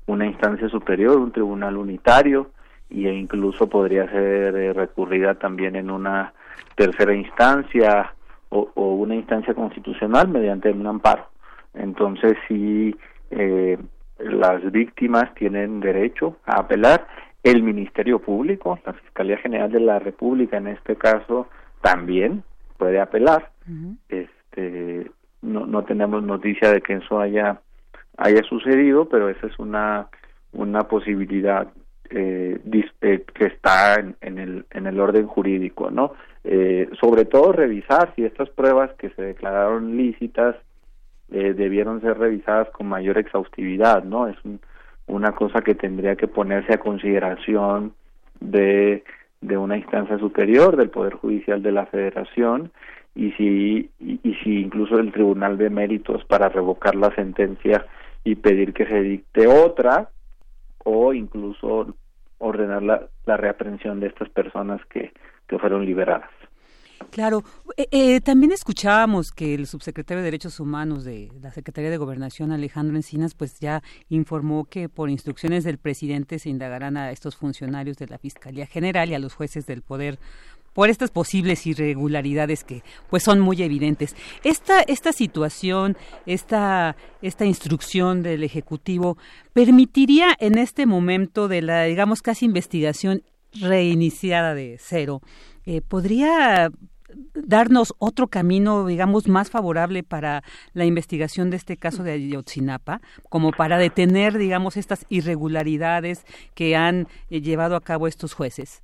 una 0.06 0.26
instancia 0.26 0.70
superior, 0.70 1.18
un 1.18 1.32
tribunal 1.32 1.78
unitario, 1.78 2.52
e 2.90 3.12
incluso 3.14 3.68
podría 3.70 4.10
ser 4.10 4.56
eh, 4.56 4.74
recurrida 4.74 5.36
también 5.36 5.76
en 5.76 5.92
una 5.92 6.34
tercera 6.76 7.14
instancia 7.14 8.14
o, 8.50 8.72
o, 8.74 8.94
una 8.96 9.16
instancia 9.16 9.54
constitucional 9.54 10.28
mediante 10.28 10.72
un 10.72 10.88
amparo. 10.88 11.30
Entonces, 11.74 12.34
sí, 12.48 12.96
eh, 13.32 13.78
las 14.18 14.72
víctimas 14.72 15.34
tienen 15.36 15.80
derecho 15.80 16.38
a 16.46 16.62
apelar. 16.62 17.08
El 17.44 17.64
Ministerio 17.64 18.20
Público, 18.20 18.80
la 18.86 18.94
Fiscalía 18.94 19.38
General 19.38 19.72
de 19.72 19.80
la 19.80 20.00
República 20.00 20.58
en 20.58 20.68
este 20.68 20.96
caso, 20.96 21.48
también 21.82 22.44
puede 22.78 23.00
apelar. 23.00 23.52
Este, 24.10 25.10
no, 25.42 25.66
no 25.66 25.84
tenemos 25.84 26.24
noticia 26.24 26.72
de 26.72 26.82
que 26.82 26.94
eso 26.94 27.20
haya 27.20 27.62
haya 28.18 28.44
sucedido, 28.44 29.08
pero 29.08 29.30
esa 29.30 29.48
es 29.48 29.58
una 29.60 30.08
una 30.52 30.82
posibilidad 30.88 31.68
eh, 32.10 32.60
eh, 33.02 33.26
que 33.34 33.46
está 33.46 33.96
en, 33.96 34.40
el 34.40 34.66
en 34.72 34.88
el 34.88 35.00
orden 35.00 35.28
jurídico, 35.28 35.92
¿no? 35.92 36.14
Eh, 36.44 36.90
sobre 37.00 37.26
todo 37.26 37.52
revisar 37.52 38.14
si 38.16 38.26
estas 38.26 38.50
pruebas 38.50 38.92
que 38.96 39.10
se 39.12 39.22
declararon 39.22 39.96
lícitas 39.96 40.56
eh, 41.32 41.54
debieron 41.54 42.02
ser 42.02 42.18
revisadas 42.18 42.70
con 42.72 42.88
mayor 42.88 43.18
exhaustividad, 43.18 44.04
¿no? 44.04 44.28
Es 44.28 44.38
una 45.10 45.34
cosa 45.34 45.62
que 45.62 45.76
tendría 45.76 46.16
que 46.16 46.28
ponerse 46.28 46.74
a 46.74 46.80
consideración 46.80 47.94
de, 48.40 49.04
de 49.42 49.58
una 49.58 49.78
instancia 49.78 50.18
superior 50.18 50.78
del 50.78 50.90
Poder 50.90 51.16
Judicial 51.16 51.62
de 51.62 51.72
la 51.72 51.86
Federación 51.88 52.72
y 53.16 53.32
si, 53.32 53.90
y, 54.00 54.34
si 54.44 54.62
incluso 54.62 55.00
el 55.00 55.12
Tribunal 55.12 55.58
de 55.58 55.70
Méritos 55.70 56.24
para 56.26 56.50
revocar 56.50 56.96
la 56.96 57.14
sentencia 57.16 57.86
y 58.24 58.36
pedir 58.36 58.74
que 58.74 58.86
se 58.86 59.02
dicte 59.02 59.48
otra 59.48 60.10
o 60.84 61.14
incluso 61.14 61.94
ordenar 62.38 62.84
la, 62.84 63.08
la 63.26 63.38
reaprensión 63.38 64.00
de 64.00 64.08
estas 64.08 64.30
personas 64.30 64.80
que, 64.86 65.12
que 65.48 65.60
fueron 65.60 65.86
liberadas. 65.86 66.30
Claro, 67.12 67.44
eh, 67.78 67.88
eh, 67.92 68.22
también 68.22 68.52
escuchábamos 68.52 69.32
que 69.32 69.54
el 69.54 69.68
subsecretario 69.68 70.20
de 70.20 70.26
Derechos 70.26 70.60
Humanos 70.60 71.04
de 71.04 71.32
la 71.42 71.52
Secretaría 71.52 71.90
de 71.90 71.98
Gobernación, 71.98 72.52
Alejandro 72.52 72.96
Encinas, 72.96 73.34
pues 73.34 73.60
ya 73.60 73.82
informó 74.10 74.66
que 74.66 74.90
por 74.90 75.10
instrucciones 75.10 75.64
del 75.64 75.78
presidente 75.78 76.40
se 76.40 76.50
indagarán 76.50 76.98
a 76.98 77.12
estos 77.12 77.36
funcionarios 77.36 77.98
de 77.98 78.08
la 78.08 78.18
Fiscalía 78.18 78.68
General 78.68 79.10
y 79.10 79.16
a 79.16 79.20
los 79.20 79.34
jueces 79.34 79.66
del 79.66 79.82
Poder 79.82 80.20
por 80.74 80.90
estas 80.90 81.10
posibles 81.10 81.66
irregularidades 81.66 82.64
que 82.64 82.84
pues 83.10 83.24
son 83.24 83.40
muy 83.40 83.62
evidentes. 83.64 84.16
Esta 84.44 84.82
esta 84.82 85.12
situación, 85.12 85.98
esta 86.26 86.96
esta 87.22 87.46
instrucción 87.46 88.24
del 88.24 88.44
ejecutivo 88.44 89.18
permitiría 89.54 90.36
en 90.40 90.58
este 90.58 90.86
momento 90.86 91.48
de 91.48 91.64
la 91.64 91.84
digamos 91.84 92.22
casi 92.22 92.46
investigación 92.46 93.24
reiniciada 93.54 94.54
de 94.54 94.78
cero 94.80 95.22
eh, 95.66 95.82
podría 95.82 96.70
darnos 97.34 97.96
otro 97.98 98.28
camino, 98.28 98.86
digamos, 98.86 99.28
más 99.28 99.50
favorable 99.50 100.04
para 100.04 100.44
la 100.74 100.86
investigación 100.86 101.50
de 101.50 101.58
este 101.58 101.78
caso 101.78 102.04
de 102.04 102.12
Ayotzinapa, 102.12 103.02
como 103.30 103.52
para 103.52 103.78
detener, 103.78 104.38
digamos, 104.38 104.78
estas 104.78 105.06
irregularidades 105.10 106.26
que 106.54 106.76
han 106.76 107.08
eh, 107.30 107.42
llevado 107.42 107.76
a 107.76 107.82
cabo 107.82 108.08
estos 108.08 108.34
jueces? 108.34 108.84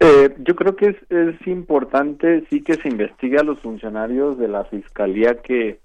Eh, 0.00 0.34
yo 0.38 0.54
creo 0.54 0.76
que 0.76 0.88
es, 0.88 0.96
es, 1.08 1.46
importante 1.46 2.44
sí 2.50 2.62
que 2.62 2.74
se 2.74 2.88
investigue 2.88 3.38
a 3.38 3.42
los 3.42 3.58
funcionarios 3.60 4.38
de 4.38 4.48
la 4.48 4.64
fiscalía 4.64 5.40
que 5.40 5.78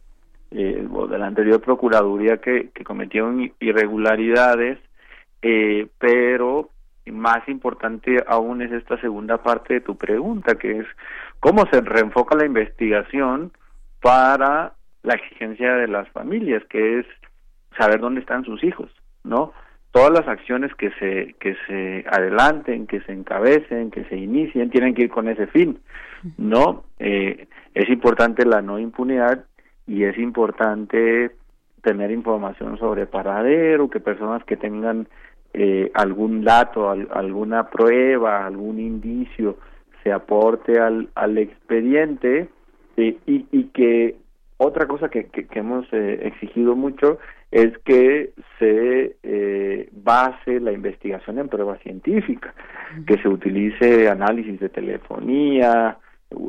eh, 0.52 0.86
o 0.92 1.08
de 1.08 1.18
la 1.18 1.28
anterior 1.28 1.62
procuraduría 1.62 2.38
que, 2.38 2.70
que 2.74 2.84
cometieron 2.84 3.54
irregularidades, 3.62 4.78
eh, 5.42 5.88
pero 7.04 7.18
más 7.18 7.48
importante 7.48 8.24
aún 8.28 8.62
es 8.62 8.72
esta 8.72 9.00
segunda 9.00 9.38
parte 9.38 9.76
de 9.76 9.82
tu 9.82 9.98
pregunta, 9.98 10.56
que 10.56 10.80
es 10.80 10.86
cómo 11.40 11.66
se 11.72 11.82
reenfoca 11.82 12.36
la 12.36 12.46
investigación 12.46 13.52
para 14.02 14.74
la 15.04 15.14
exigencia 15.14 15.74
de 15.76 15.88
las 15.88 16.08
familias, 16.10 16.64
que 16.70 17.00
es 17.00 17.06
saber 17.78 18.00
dónde 18.00 18.22
están 18.22 18.44
sus 18.46 18.64
hijos, 18.64 18.90
¿no? 19.24 19.54
Todas 19.92 20.12
las 20.12 20.28
acciones 20.28 20.74
que 20.76 20.92
se 21.00 21.36
que 21.40 21.56
se 21.68 22.06
adelanten, 22.10 22.88
que 22.88 23.02
se 23.02 23.12
encabecen, 23.12 23.92
que 23.92 24.06
se 24.06 24.16
inicien, 24.16 24.70
tienen 24.70 24.94
que 24.94 25.04
ir 25.04 25.10
con 25.10 25.28
ese 25.28 25.48
fin, 25.48 25.80
¿no? 26.38 26.86
Eh, 27.00 27.48
es 27.74 27.90
importante 27.90 28.46
la 28.46 28.62
no 28.62 28.80
impunidad 28.80 29.44
y 29.88 30.04
es 30.04 30.18
importante 30.18 31.32
tener 31.82 32.12
información 32.12 32.78
sobre 32.78 33.08
paradero, 33.08 33.90
que 33.90 34.00
personas 34.00 34.44
que 34.46 34.56
tengan 34.56 35.08
eh, 35.54 35.92
algún 35.94 36.44
dato, 36.44 36.90
alguna 36.90 37.70
prueba, 37.70 38.46
algún 38.46 38.80
indicio 38.80 39.58
se 40.04 40.12
aporte 40.12 40.80
al, 40.80 41.10
al 41.16 41.38
expediente 41.38 42.50
eh, 42.98 43.18
y, 43.26 43.46
y, 43.52 43.66
que 43.66 44.16
otra 44.58 44.88
cosa 44.88 45.10
que, 45.10 45.26
que, 45.26 45.48
hemos 45.60 45.86
eh, 45.92 46.20
exigido 46.24 46.76
mucho 46.76 47.20
es 47.52 47.78
que 47.80 48.32
se 48.58 49.18
eh, 49.24 49.90
base 49.92 50.60
la 50.60 50.72
investigación 50.72 51.40
en 51.40 51.50
pruebas 51.50 51.82
científicas, 51.82 52.54
que 53.06 53.18
se 53.18 53.28
utilice 53.28 54.10
análisis 54.10 54.60
de 54.60 54.70
telefonía, 54.70 55.98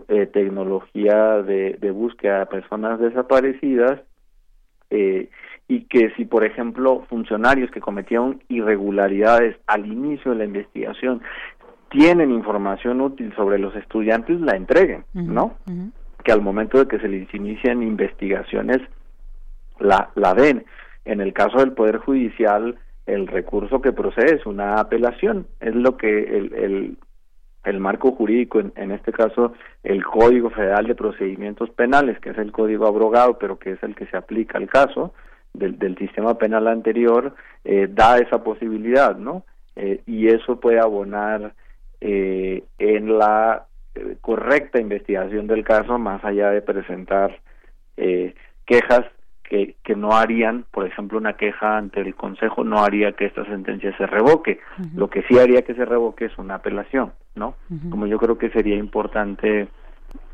eh, 0.09 0.27
tecnología 0.27 1.43
de, 1.43 1.77
de 1.81 1.91
búsqueda 1.91 2.41
de 2.41 2.47
personas 2.47 3.01
desaparecidas 3.01 4.01
eh, 4.93 5.31
y 5.69 5.85
que 5.85 6.11
si, 6.17 6.27
por 6.27 6.45
ejemplo, 6.45 7.05
funcionarios 7.09 7.71
que 7.71 7.81
cometieron 7.81 8.43
irregularidades 8.49 9.57
al 9.67 9.87
inicio 9.87 10.33
de 10.33 10.39
la 10.39 10.45
investigación 10.45 11.23
tienen 11.89 12.31
información 12.31 13.01
útil 13.01 13.35
sobre 13.35 13.59
los 13.59 13.75
estudiantes, 13.77 14.41
la 14.41 14.55
entreguen, 14.57 15.05
¿no? 15.15 15.57
Que 16.25 16.33
al 16.33 16.43
momento 16.43 16.79
de 16.79 16.89
que 16.89 16.99
se 16.99 17.09
les 17.09 17.33
inician 17.35 17.83
investigaciones, 17.83 18.79
la, 19.79 20.11
la 20.15 20.35
den. 20.35 20.65
En 21.05 21.21
el 21.21 21.33
caso 21.33 21.59
del 21.59 21.73
Poder 21.73 21.99
Judicial, 21.99 22.79
el 23.07 23.27
recurso 23.27 23.81
que 23.81 23.93
procede 23.93 24.37
es 24.37 24.47
una 24.47 24.77
apelación, 24.77 25.47
es 25.61 25.75
lo 25.75 25.97
que 25.97 26.37
el, 26.37 26.55
el, 26.55 26.97
el 27.65 27.79
marco 27.79 28.13
jurídico, 28.13 28.61
en, 28.61 28.73
en, 28.77 28.91
este 28.93 29.13
caso 29.13 29.53
el 29.83 30.05
Código 30.05 30.51
Federal 30.51 30.87
de 30.87 30.95
Procedimientos 30.95 31.71
Penales, 31.71 32.19
que 32.21 32.31
es 32.31 32.39
el 32.39 32.53
código 32.53 32.87
abrogado, 32.87 33.39
pero 33.39 33.59
que 33.59 33.73
es 33.73 33.83
el 33.83 33.95
que 33.95 34.07
se 34.07 34.17
aplica 34.17 34.59
al 34.59 34.69
caso, 34.69 35.15
del, 35.53 35.79
del 35.79 35.97
sistema 35.99 36.39
penal 36.39 36.67
anterior 36.67 37.35
eh, 37.65 37.89
da 37.91 38.19
esa 38.19 38.43
posibilidad, 38.43 39.17
¿no? 39.17 39.45
Eh, 39.77 40.03
y 40.07 40.29
eso 40.29 40.61
puede 40.61 40.81
abonar 40.81 41.55
eh, 42.01 42.65
en 42.79 43.19
la 43.19 43.67
eh, 43.95 44.17
correcta 44.21 44.81
investigación 44.81 45.47
del 45.47 45.65
caso, 45.65 45.99
más 45.99 46.25
allá 46.25 46.51
de 46.51 46.63
presentar 46.63 47.41
quejas 48.67 49.05
que, 49.53 49.77
que 49.85 49.95
no 49.95 50.17
harían, 50.17 50.65
por 50.71 50.87
ejemplo, 50.87 51.19
una 51.19 51.35
queja 51.35 51.77
ante 51.77 52.01
el 52.01 52.15
Consejo 52.15 52.65
no 52.65 52.83
haría 52.83 53.13
que 53.13 53.27
esta 53.27 53.45
sentencia 53.45 53.95
se 53.99 54.07
revoque. 54.07 54.61
Lo 54.97 55.11
que 55.11 55.25
sí 55.25 55.39
haría 55.39 55.61
que 55.61 55.75
se 55.75 55.85
revoque 55.85 56.25
es 56.25 56.39
una 56.39 56.55
apelación, 56.55 57.13
¿no? 57.35 57.57
Como 57.91 58.07
yo 58.07 58.17
creo 58.17 58.39
que 58.39 58.49
sería 58.49 58.77
importante 58.77 59.69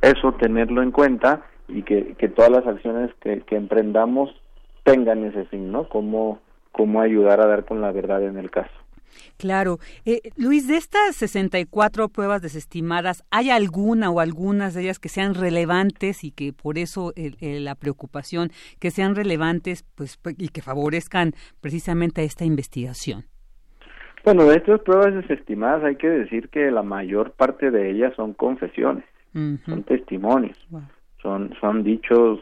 eso 0.02 0.34
tenerlo 0.34 0.84
en 0.84 0.92
cuenta 0.92 1.42
y 1.66 1.82
que, 1.82 2.14
que 2.14 2.28
todas 2.28 2.52
las 2.52 2.64
acciones 2.68 3.10
que, 3.20 3.40
que 3.40 3.56
emprendamos 3.56 4.32
tengan 4.84 5.24
ese 5.24 5.46
fin, 5.46 5.72
¿no? 5.72 5.88
Cómo, 5.88 6.38
cómo 6.70 7.00
ayudar 7.00 7.40
a 7.40 7.48
dar 7.48 7.64
con 7.64 7.80
la 7.80 7.90
verdad 7.90 8.22
en 8.22 8.38
el 8.38 8.52
caso. 8.52 8.77
Claro. 9.36 9.78
Eh, 10.04 10.20
Luis, 10.36 10.68
de 10.68 10.76
estas 10.76 11.16
64 11.16 12.08
pruebas 12.08 12.42
desestimadas, 12.42 13.24
¿hay 13.30 13.50
alguna 13.50 14.10
o 14.10 14.20
algunas 14.20 14.74
de 14.74 14.82
ellas 14.82 14.98
que 14.98 15.08
sean 15.08 15.34
relevantes 15.34 16.24
y 16.24 16.30
que 16.30 16.52
por 16.52 16.78
eso 16.78 17.12
la 17.40 17.74
preocupación, 17.74 18.50
que 18.80 18.90
sean 18.90 19.14
relevantes 19.14 19.84
pues, 19.94 20.18
y 20.38 20.48
que 20.48 20.62
favorezcan 20.62 21.32
precisamente 21.60 22.22
a 22.22 22.24
esta 22.24 22.44
investigación? 22.44 23.24
Bueno, 24.24 24.44
de 24.44 24.56
estas 24.56 24.80
pruebas 24.80 25.14
desestimadas 25.14 25.84
hay 25.84 25.96
que 25.96 26.08
decir 26.08 26.48
que 26.48 26.70
la 26.70 26.82
mayor 26.82 27.32
parte 27.32 27.70
de 27.70 27.90
ellas 27.90 28.12
son 28.16 28.34
confesiones, 28.34 29.04
son 29.32 29.84
testimonios, 29.84 30.58
son, 31.22 31.54
son 31.60 31.84
dichos 31.84 32.40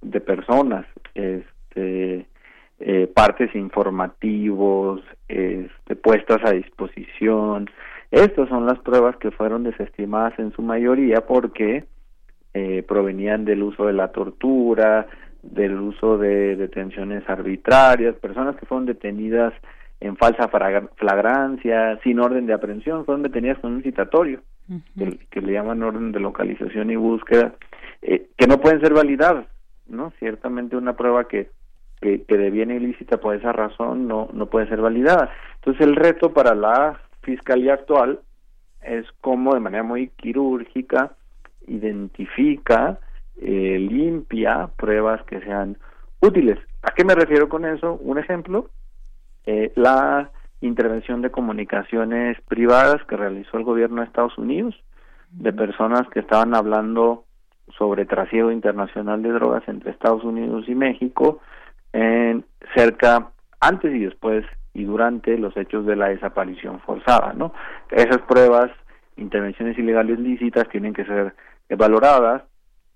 de 0.00 0.20
personas. 0.20 0.86
Es, 1.14 1.44
este, 1.74 2.26
eh, 2.86 3.06
partes 3.06 3.54
informativos, 3.54 5.00
este, 5.26 5.96
puestas 5.96 6.44
a 6.44 6.50
disposición. 6.50 7.70
Estas 8.10 8.50
son 8.50 8.66
las 8.66 8.78
pruebas 8.80 9.16
que 9.16 9.30
fueron 9.30 9.64
desestimadas 9.64 10.38
en 10.38 10.52
su 10.52 10.60
mayoría 10.60 11.22
porque 11.22 11.86
eh, 12.52 12.84
provenían 12.86 13.46
del 13.46 13.62
uso 13.62 13.86
de 13.86 13.94
la 13.94 14.12
tortura, 14.12 15.06
del 15.42 15.80
uso 15.80 16.18
de 16.18 16.56
detenciones 16.56 17.26
arbitrarias, 17.26 18.16
personas 18.16 18.54
que 18.56 18.66
fueron 18.66 18.84
detenidas 18.84 19.54
en 20.00 20.18
falsa 20.18 20.50
flagrancia, 20.96 21.98
sin 22.02 22.20
orden 22.20 22.44
de 22.44 22.52
aprehensión, 22.52 23.06
fueron 23.06 23.22
detenidas 23.22 23.60
con 23.60 23.72
un 23.72 23.82
citatorio. 23.82 24.40
que, 25.30 25.40
le 25.40 25.52
llaman 25.54 25.82
orden 25.82 26.12
de 26.12 26.20
localización 26.20 26.90
y 26.90 26.96
búsqueda, 26.96 27.54
eh, 28.02 28.26
que 28.36 28.46
no 28.46 28.60
pueden 28.60 28.82
ser 28.82 28.92
validadas, 28.92 29.46
¿no? 29.88 30.12
Ciertamente 30.18 30.76
una 30.76 30.94
prueba 30.96 31.26
que, 31.28 31.48
que, 32.04 32.22
que 32.24 32.36
deviene 32.36 32.76
ilícita 32.76 33.16
por 33.16 33.34
esa 33.34 33.50
razón 33.52 34.06
no, 34.06 34.28
no 34.34 34.44
puede 34.46 34.68
ser 34.68 34.82
validada. 34.82 35.30
Entonces 35.54 35.86
el 35.86 35.96
reto 35.96 36.34
para 36.34 36.54
la 36.54 37.00
Fiscalía 37.22 37.72
actual 37.72 38.20
es 38.82 39.06
cómo 39.22 39.54
de 39.54 39.60
manera 39.60 39.82
muy 39.82 40.08
quirúrgica 40.08 41.12
identifica, 41.66 42.98
eh, 43.40 43.78
limpia 43.78 44.68
pruebas 44.76 45.22
que 45.24 45.40
sean 45.40 45.78
útiles. 46.20 46.58
¿A 46.82 46.90
qué 46.90 47.06
me 47.06 47.14
refiero 47.14 47.48
con 47.48 47.64
eso? 47.64 47.94
Un 48.02 48.18
ejemplo, 48.18 48.68
eh, 49.46 49.72
la 49.74 50.30
intervención 50.60 51.22
de 51.22 51.30
comunicaciones 51.30 52.38
privadas 52.42 53.02
que 53.06 53.16
realizó 53.16 53.56
el 53.56 53.64
gobierno 53.64 54.02
de 54.02 54.08
Estados 54.08 54.36
Unidos 54.36 54.74
de 55.30 55.54
personas 55.54 56.06
que 56.10 56.20
estaban 56.20 56.54
hablando 56.54 57.24
sobre 57.78 58.04
trasiego 58.04 58.50
internacional 58.50 59.22
de 59.22 59.32
drogas 59.32 59.66
entre 59.68 59.90
Estados 59.90 60.22
Unidos 60.22 60.68
y 60.68 60.74
México 60.74 61.40
en 61.94 62.44
cerca 62.74 63.30
antes 63.60 63.94
y 63.94 64.00
después 64.00 64.44
y 64.74 64.84
durante 64.84 65.38
los 65.38 65.56
hechos 65.56 65.86
de 65.86 65.94
la 65.94 66.08
desaparición 66.08 66.80
forzada, 66.80 67.32
¿no? 67.32 67.54
Esas 67.90 68.18
pruebas, 68.22 68.70
intervenciones 69.16 69.78
ilegales 69.78 70.18
lícitas 70.18 70.68
tienen 70.68 70.92
que 70.92 71.04
ser 71.04 71.34
valoradas, 71.78 72.42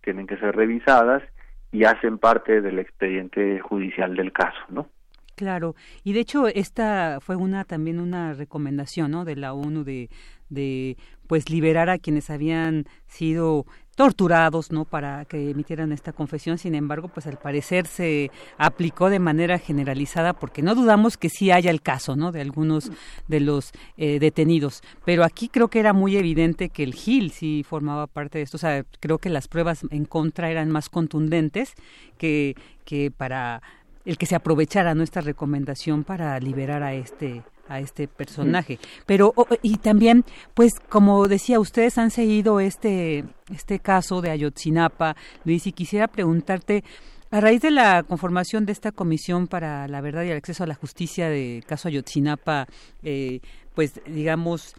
tienen 0.02 0.26
que 0.26 0.36
ser 0.38 0.56
revisadas 0.56 1.22
y 1.70 1.84
hacen 1.84 2.18
parte 2.18 2.60
del 2.60 2.80
expediente 2.80 3.60
judicial 3.60 4.16
del 4.16 4.32
caso, 4.32 4.58
¿no? 4.68 4.88
Claro, 5.36 5.76
y 6.02 6.14
de 6.14 6.20
hecho 6.20 6.48
esta 6.48 7.20
fue 7.20 7.36
una 7.36 7.62
también 7.62 8.00
una 8.00 8.32
recomendación, 8.32 9.12
¿no? 9.12 9.24
De 9.24 9.36
la 9.36 9.52
ONU 9.54 9.84
de 9.84 10.08
de 10.48 10.96
pues 11.28 11.50
liberar 11.50 11.90
a 11.90 11.98
quienes 11.98 12.30
habían 12.30 12.86
sido 13.06 13.64
torturados 13.98 14.70
no 14.70 14.84
para 14.84 15.24
que 15.24 15.50
emitieran 15.50 15.90
esta 15.90 16.12
confesión. 16.12 16.56
Sin 16.56 16.76
embargo 16.76 17.08
pues 17.08 17.26
al 17.26 17.36
parecer 17.36 17.88
se 17.88 18.30
aplicó 18.56 19.10
de 19.10 19.18
manera 19.18 19.58
generalizada 19.58 20.34
porque 20.34 20.62
no 20.62 20.76
dudamos 20.76 21.16
que 21.16 21.28
sí 21.28 21.50
haya 21.50 21.72
el 21.72 21.82
caso 21.82 22.14
no 22.14 22.30
de 22.30 22.40
algunos 22.40 22.92
de 23.26 23.40
los 23.40 23.72
eh, 23.96 24.20
detenidos. 24.20 24.82
Pero 25.04 25.24
aquí 25.24 25.48
creo 25.48 25.66
que 25.66 25.80
era 25.80 25.92
muy 25.92 26.16
evidente 26.16 26.68
que 26.68 26.84
el 26.84 26.94
Gil 26.94 27.32
sí 27.32 27.64
formaba 27.68 28.06
parte 28.06 28.38
de 28.38 28.44
esto. 28.44 28.56
O 28.56 28.60
sea 28.60 28.84
creo 29.00 29.18
que 29.18 29.30
las 29.30 29.48
pruebas 29.48 29.84
en 29.90 30.04
contra 30.04 30.48
eran 30.48 30.70
más 30.70 30.88
contundentes 30.88 31.74
que 32.18 32.54
que 32.84 33.10
para 33.10 33.62
el 34.04 34.16
que 34.16 34.26
se 34.26 34.36
aprovechara 34.36 34.94
nuestra 34.94 35.22
recomendación 35.22 36.04
para 36.04 36.38
liberar 36.38 36.84
a 36.84 36.94
este 36.94 37.42
a 37.68 37.80
este 37.80 38.08
personaje. 38.08 38.78
Pero, 39.06 39.34
y 39.62 39.76
también, 39.76 40.24
pues, 40.54 40.74
como 40.88 41.28
decía, 41.28 41.60
ustedes 41.60 41.98
han 41.98 42.10
seguido 42.10 42.60
este, 42.60 43.24
este 43.52 43.78
caso 43.78 44.20
de 44.20 44.30
Ayotzinapa, 44.30 45.16
Luis, 45.44 45.66
y 45.66 45.72
quisiera 45.72 46.08
preguntarte, 46.08 46.84
a 47.30 47.40
raíz 47.40 47.60
de 47.60 47.70
la 47.70 48.02
conformación 48.04 48.64
de 48.64 48.72
esta 48.72 48.90
Comisión 48.90 49.48
para 49.48 49.86
la 49.86 50.00
Verdad 50.00 50.22
y 50.22 50.30
el 50.30 50.38
Acceso 50.38 50.64
a 50.64 50.66
la 50.66 50.74
Justicia 50.74 51.28
de 51.28 51.62
caso 51.66 51.88
Ayotzinapa, 51.88 52.66
eh, 53.02 53.40
pues, 53.74 54.00
digamos, 54.06 54.74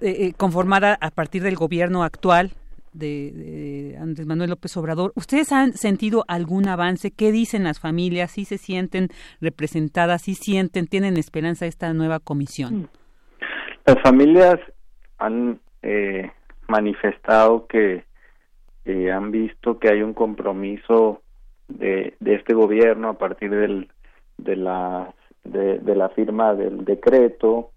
eh, 0.00 0.32
conformada 0.36 0.98
a 1.00 1.10
partir 1.10 1.42
del 1.42 1.56
gobierno 1.56 2.02
actual, 2.02 2.52
de, 2.92 3.96
Andrés 4.00 4.26
Manuel 4.26 4.50
López 4.50 4.76
Obrador. 4.76 5.12
¿Ustedes 5.14 5.52
han 5.52 5.72
sentido 5.72 6.24
algún 6.28 6.68
avance? 6.68 7.10
¿Qué 7.10 7.32
dicen 7.32 7.64
las 7.64 7.80
familias? 7.80 8.32
¿Sí 8.32 8.44
se 8.44 8.58
sienten 8.58 9.08
representadas? 9.40 10.22
¿Sí 10.22 10.34
sienten, 10.34 10.86
tienen 10.86 11.16
esperanza 11.16 11.66
esta 11.66 11.92
nueva 11.92 12.20
comisión? 12.20 12.88
Las 13.86 14.00
familias 14.02 14.58
han 15.18 15.60
eh, 15.82 16.30
manifestado 16.68 17.66
que 17.66 18.04
han 19.12 19.30
visto 19.30 19.78
que 19.78 19.88
hay 19.88 20.02
un 20.02 20.14
compromiso 20.14 21.22
de, 21.68 22.14
de 22.18 22.34
este 22.34 22.54
gobierno 22.54 23.10
a 23.10 23.18
partir 23.18 23.50
del, 23.50 23.88
de, 24.38 24.56
la, 24.56 25.14
de, 25.44 25.94
la 25.94 26.08
firma 26.10 26.54
del 26.54 26.84
decreto 26.84 27.70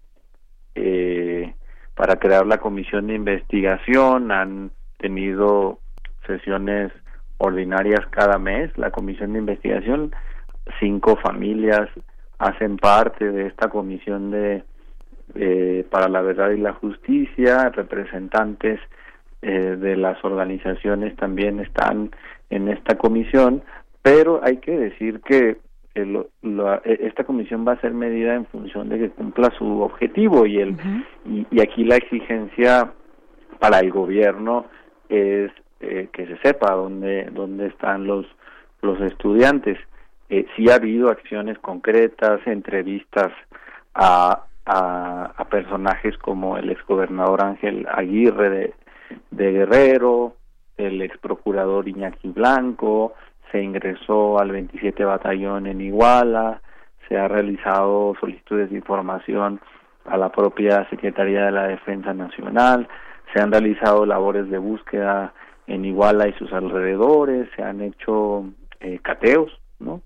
eh, 0.74 1.54
para 1.94 2.16
crear 2.16 2.46
la 2.46 2.58
comisión 2.58 3.06
de 3.06 3.14
investigación. 3.14 4.32
Han 4.32 4.70
tenido 4.98 5.78
sesiones 6.26 6.92
ordinarias 7.38 8.06
cada 8.10 8.38
mes. 8.38 8.76
La 8.78 8.90
comisión 8.90 9.32
de 9.32 9.40
investigación, 9.40 10.12
cinco 10.80 11.16
familias 11.16 11.88
hacen 12.38 12.76
parte 12.76 13.30
de 13.30 13.46
esta 13.46 13.68
comisión 13.68 14.30
de 14.30 14.64
para 15.90 16.08
la 16.08 16.20
verdad 16.20 16.50
y 16.50 16.58
la 16.58 16.74
justicia, 16.74 17.70
representantes 17.70 18.78
eh, 19.42 19.76
de 19.76 19.96
las 19.96 20.24
organizaciones 20.24 21.14
también 21.16 21.60
están 21.60 22.10
en 22.50 22.68
esta 22.68 22.96
comisión, 22.96 23.62
pero 24.00 24.40
hay 24.42 24.58
que 24.58 24.72
decir 24.72 25.20
que 25.20 25.58
e, 25.94 26.26
esta 27.00 27.24
comisión 27.24 27.66
va 27.66 27.72
a 27.72 27.80
ser 27.80 27.92
medida 27.92 28.34
en 28.34 28.46
función 28.46 28.88
de 28.88 28.98
que 28.98 29.10
cumpla 29.10 29.50
su 29.58 29.82
objetivo 29.82 30.46
y 30.46 30.60
el 30.60 30.76
y, 31.26 31.60
aquí 31.60 31.84
la 31.84 31.96
exigencia 31.96 32.92
para 33.58 33.80
el 33.80 33.90
gobierno 33.90 34.66
es 35.14 35.52
eh, 35.80 36.08
que 36.12 36.26
se 36.26 36.36
sepa 36.38 36.74
dónde 36.74 37.28
dónde 37.32 37.66
están 37.66 38.06
los 38.06 38.26
los 38.82 39.00
estudiantes. 39.00 39.78
Eh, 40.28 40.46
sí 40.56 40.70
ha 40.70 40.76
habido 40.76 41.10
acciones 41.10 41.58
concretas 41.58 42.40
entrevistas 42.46 43.32
a, 43.94 44.44
a, 44.66 45.44
personajes 45.50 46.16
como 46.18 46.56
el 46.56 46.70
exgobernador 46.70 47.42
Ángel 47.42 47.86
Aguirre 47.90 48.50
de, 48.50 48.74
de 49.30 49.52
Guerrero 49.52 50.34
el 50.76 51.00
ex 51.02 51.16
procurador 51.18 51.88
Iñaki 51.88 52.28
Blanco 52.28 53.14
se 53.52 53.62
ingresó 53.62 54.38
al 54.40 54.50
27 54.50 55.04
batallón 55.04 55.66
en 55.66 55.80
Iguala 55.80 56.60
se 57.08 57.16
ha 57.18 57.28
realizado 57.28 58.14
solicitudes 58.18 58.70
de 58.70 58.76
información 58.76 59.60
a 60.06 60.16
la 60.16 60.30
propia 60.30 60.88
Secretaría 60.90 61.44
de 61.44 61.52
la 61.52 61.68
Defensa 61.68 62.12
Nacional 62.12 62.88
se 63.32 63.40
han 63.40 63.50
realizado 63.52 64.06
labores 64.06 64.48
de 64.50 64.58
búsqueda 64.58 65.32
en 65.66 65.84
Iguala 65.84 66.28
y 66.28 66.32
sus 66.34 66.52
alrededores, 66.52 67.48
se 67.56 67.62
han 67.62 67.80
hecho 67.80 68.44
eh, 68.80 68.98
cateos, 69.02 69.50
¿no? 69.78 70.02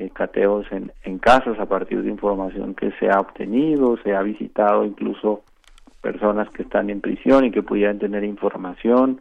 Eh, 0.00 0.10
cateos 0.12 0.66
en, 0.70 0.92
en 1.02 1.18
casas 1.18 1.58
a 1.58 1.66
partir 1.66 2.02
de 2.02 2.10
información 2.10 2.74
que 2.74 2.90
se 2.98 3.08
ha 3.10 3.20
obtenido, 3.20 3.96
se 4.02 4.14
ha 4.14 4.22
visitado 4.22 4.84
incluso 4.84 5.42
personas 6.00 6.48
que 6.50 6.62
están 6.62 6.90
en 6.90 7.00
prisión 7.00 7.44
y 7.44 7.50
que 7.50 7.62
pudieran 7.62 7.98
tener 7.98 8.24
información. 8.24 9.20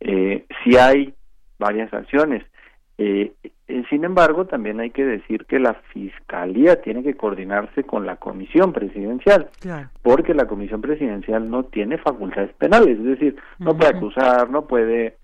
Eh, 0.00 0.44
si 0.62 0.76
hay 0.76 1.14
varias 1.58 1.92
acciones. 1.94 2.44
Eh, 2.98 3.32
eh, 3.66 3.82
sin 3.88 4.04
embargo, 4.04 4.44
también 4.44 4.78
hay 4.80 4.90
que 4.90 5.04
decir 5.04 5.46
que 5.46 5.58
la 5.58 5.74
Fiscalía 5.92 6.82
tiene 6.82 7.02
que 7.02 7.14
coordinarse 7.14 7.84
con 7.84 8.04
la 8.04 8.16
Comisión 8.16 8.72
Presidencial, 8.74 9.48
porque 10.02 10.34
la 10.34 10.46
Comisión 10.46 10.82
Presidencial 10.82 11.50
no 11.50 11.64
tiene 11.64 11.96
facultades 11.96 12.52
penales, 12.54 12.98
es 12.98 13.04
decir, 13.04 13.36
no 13.58 13.74
puede 13.76 13.96
acusar, 13.96 14.50
no 14.50 14.66
puede 14.66 15.16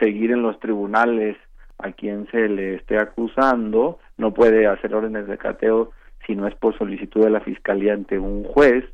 seguir 0.00 0.32
en 0.32 0.42
los 0.42 0.58
tribunales 0.58 1.36
a 1.78 1.92
quien 1.92 2.26
se 2.32 2.48
le 2.48 2.74
esté 2.74 2.98
acusando, 2.98 4.00
no 4.16 4.34
puede 4.34 4.66
hacer 4.66 4.92
órdenes 4.92 5.28
de 5.28 5.38
cateo 5.38 5.92
si 6.26 6.34
no 6.34 6.48
es 6.48 6.54
por 6.56 6.76
solicitud 6.76 7.22
de 7.22 7.30
la 7.30 7.40
Fiscalía 7.40 7.92
ante 7.92 8.18
un 8.18 8.42
juez, 8.42 8.84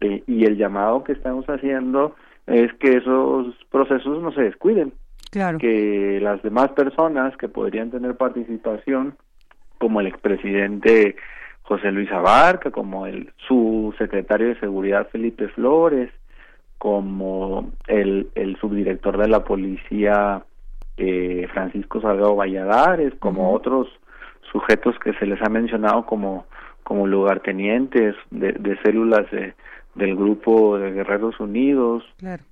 eh, 0.00 0.22
y 0.28 0.44
el 0.44 0.56
llamado 0.56 1.02
que 1.02 1.12
estamos 1.12 1.44
haciendo 1.46 2.14
es 2.46 2.72
que 2.74 2.98
esos 2.98 3.52
procesos 3.70 4.22
no 4.22 4.30
se 4.32 4.42
descuiden, 4.42 4.92
que 5.30 6.18
las 6.22 6.42
demás 6.42 6.70
personas 6.72 7.36
que 7.36 7.48
podrían 7.48 7.90
tener 7.90 8.16
participación, 8.16 9.16
como 9.78 10.00
el 10.00 10.06
expresidente 10.06 11.16
José 11.62 11.92
Luis 11.92 12.10
Abarca, 12.10 12.70
como 12.70 13.06
el 13.06 13.32
su 13.46 13.94
secretario 13.98 14.48
de 14.48 14.60
Seguridad 14.60 15.08
Felipe 15.08 15.48
Flores, 15.48 16.10
como 16.78 17.72
el, 17.86 18.28
el 18.34 18.56
subdirector 18.56 19.18
de 19.18 19.28
la 19.28 19.44
policía 19.44 20.44
eh, 20.96 21.46
Francisco 21.52 22.00
Salgado 22.00 22.36
Valladares, 22.36 23.12
como 23.18 23.52
otros 23.52 23.88
sujetos 24.50 24.98
que 25.00 25.12
se 25.14 25.26
les 25.26 25.40
ha 25.42 25.48
mencionado 25.48 26.06
como 26.06 26.46
como 26.88 27.06
lugartenientes 27.06 28.16
de, 28.30 28.52
de 28.52 28.78
células 28.80 29.30
de, 29.30 29.52
del 29.94 30.16
grupo 30.16 30.78
de 30.78 30.92
Guerreros 30.92 31.38
Unidos, 31.38 32.02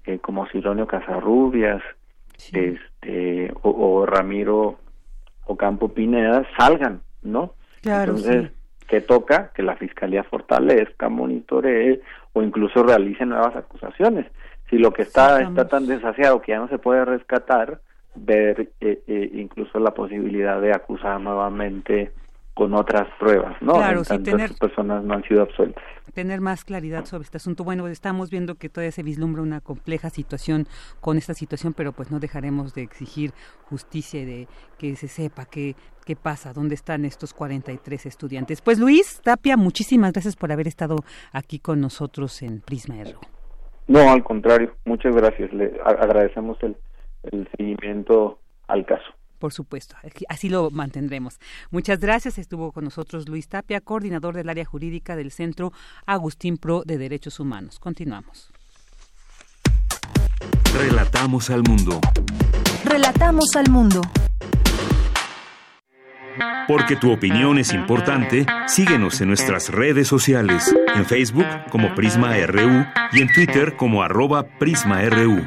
eh, 0.05 0.19
como 0.19 0.47
Sironio 0.49 0.87
Casarrubias, 0.87 1.83
este 2.39 3.53
o, 3.63 4.07
Ramiro 4.07 4.79
Ocampo 5.47 5.89
Pineda 5.89 6.45
salgan, 6.59 7.01
¿no? 7.23 7.55
Entonces, 7.85 8.51
que 8.89 9.01
toca 9.01 9.53
que 9.55 9.63
la 9.63 9.77
fiscalía 9.77 10.25
fortalezca, 10.25 11.09
monitoree 11.09 12.01
o 12.33 12.43
incluso 12.43 12.83
realice 12.83 13.25
nuevas 13.25 13.55
acusaciones. 13.57 14.27
Si 14.71 14.79
lo 14.79 14.93
que 14.93 15.03
está 15.03 15.43
está 15.43 15.69
tan 15.69 15.87
desasiado 15.87 16.41
que 16.41 16.53
ya 16.53 16.59
no 16.59 16.69
se 16.69 16.79
puede 16.79 17.05
rescatar, 17.05 17.81
ver 18.15 18.71
eh, 18.81 19.03
eh, 19.07 19.31
incluso 19.35 19.79
la 19.79 19.93
posibilidad 19.93 20.61
de 20.61 20.73
acusar 20.73 21.21
nuevamente 21.21 22.13
con 22.57 22.73
otras 22.73 23.07
pruebas, 23.21 23.55
¿no? 23.61 23.75
Claro, 23.75 23.99
En 23.99 24.05
sí, 24.07 24.09
tantas 24.09 24.33
tener- 24.35 24.55
personas 24.55 25.05
no 25.05 25.13
han 25.13 25.23
sido 25.25 25.43
absueltas. 25.43 25.85
tener 26.15 26.41
más 26.41 26.65
claridad 26.65 27.05
sobre 27.05 27.25
este 27.25 27.37
asunto. 27.37 27.63
Bueno, 27.65 27.87
estamos 27.89 28.31
viendo 28.31 28.55
que 28.55 28.71
todavía 28.71 28.93
se 28.93 29.03
vislumbra 29.03 29.43
una 29.43 29.61
compleja 29.61 30.09
situación 30.09 30.67
con 31.03 31.19
esta 31.19 31.35
situación, 31.35 31.75
pero 31.75 31.93
pues 31.93 32.11
no 32.11 32.19
dejaremos 32.19 32.73
de 32.73 32.81
exigir 32.83 33.33
justicia 33.65 34.23
y 34.23 34.25
de 34.25 34.49
que 34.79 34.97
se 34.97 35.09
sepa 35.09 35.45
qué, 35.45 35.77
qué 36.07 36.17
pasa, 36.17 36.55
dónde 36.55 36.75
están 36.75 37.05
estos 37.05 37.35
43 37.35 38.07
estudiantes. 38.07 38.63
Pues 38.63 38.79
Luis 38.79 39.21
Tapia, 39.23 39.59
muchísimas 39.59 40.13
gracias 40.13 40.35
por 40.37 40.51
haber 40.51 40.67
estado 40.67 40.97
aquí 41.33 41.59
con 41.59 41.83
nosotros 41.83 42.41
en 42.41 42.63
Prisma 42.63 42.95
RU. 43.05 43.21
No, 43.87 44.11
al 44.11 44.25
contrario, 44.25 44.75
muchas 44.87 45.15
gracias. 45.15 45.53
Le 45.53 45.79
agradecemos 45.85 46.57
el, 46.63 46.75
el 47.31 47.47
seguimiento 47.59 48.39
al 48.69 48.87
caso. 48.87 49.05
Por 49.39 49.53
supuesto, 49.53 49.97
así 50.29 50.49
lo 50.49 50.71
mantendremos. 50.71 51.39
Muchas 51.71 52.01
gracias. 52.01 52.39
Estuvo 52.39 52.73
con 52.73 52.85
nosotros 52.85 53.29
Luis 53.29 53.49
Tapia, 53.49 53.81
coordinador 53.81 54.35
del 54.35 54.49
área 54.49 54.65
jurídica 54.65 55.17
del 55.17 55.31
Centro 55.31 55.73
Agustín 56.07 56.57
Pro 56.57 56.83
de 56.85 56.99
Derechos 56.99 57.41
Humanos. 57.41 57.79
Continuamos. 57.79 58.51
Relatamos 60.75 61.51
al 61.51 61.63
mundo. 61.63 62.01
Relatamos 62.85 63.57
al 63.57 63.71
mundo. 63.71 64.01
Porque 66.69 66.97
tu 66.97 67.13
opinión 67.13 67.59
es 67.59 67.73
importante, 67.73 68.45
síguenos 68.67 69.21
en 69.21 69.29
nuestras 69.29 69.71
redes 69.71 70.09
sociales, 70.09 70.75
en 70.95 71.07
Facebook 71.07 71.47
como 71.71 71.95
Prisma 71.95 72.37
RU 72.47 72.85
y 73.13 73.23
en 73.23 73.33
Twitter 73.33 73.77
como 73.77 74.03
arroba 74.03 74.47
PrismaRU. 74.59 75.47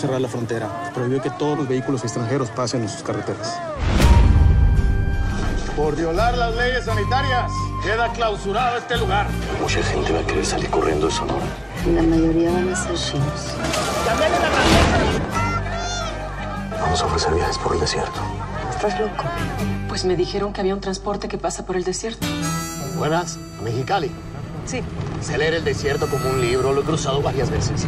Cerrar 0.00 0.20
la 0.20 0.28
frontera. 0.28 0.90
Prohibió 0.94 1.20
que 1.20 1.30
todos 1.30 1.58
los 1.58 1.68
vehículos 1.68 2.02
extranjeros 2.02 2.48
pasen 2.50 2.82
en 2.82 2.88
sus 2.88 3.02
carreteras. 3.02 3.60
Por 5.76 5.94
violar 5.96 6.36
las 6.36 6.54
leyes 6.56 6.84
sanitarias, 6.84 7.52
queda 7.82 8.10
clausurado 8.12 8.78
este 8.78 8.96
lugar. 8.96 9.28
Mucha 9.60 9.82
gente 9.82 10.12
va 10.12 10.20
a 10.20 10.26
querer 10.26 10.44
salir 10.44 10.70
corriendo 10.70 11.06
de 11.06 11.12
Sonora. 11.12 11.46
La 11.94 12.02
mayoría 12.02 12.50
van 12.50 12.68
a 12.68 12.76
ser 12.76 12.94
chinos. 12.94 13.54
Vamos 16.80 17.02
a 17.02 17.06
ofrecer 17.06 17.34
viajes 17.34 17.58
por 17.58 17.74
el 17.74 17.80
desierto. 17.80 18.20
¿Estás 18.70 18.98
loco? 18.98 19.24
Pues 19.88 20.04
me 20.04 20.16
dijeron 20.16 20.52
que 20.52 20.60
había 20.60 20.74
un 20.74 20.80
transporte 20.80 21.28
que 21.28 21.38
pasa 21.38 21.66
por 21.66 21.76
el 21.76 21.84
desierto. 21.84 22.26
Buenas, 22.96 23.38
Mexicali. 23.62 24.10
Sí. 24.66 24.82
Sé 25.20 25.38
leer 25.38 25.54
el 25.54 25.64
desierto 25.64 26.06
como 26.06 26.30
un 26.30 26.40
libro, 26.40 26.72
lo 26.72 26.80
he 26.82 26.84
cruzado 26.84 27.22
varias 27.22 27.50
veces. 27.50 27.86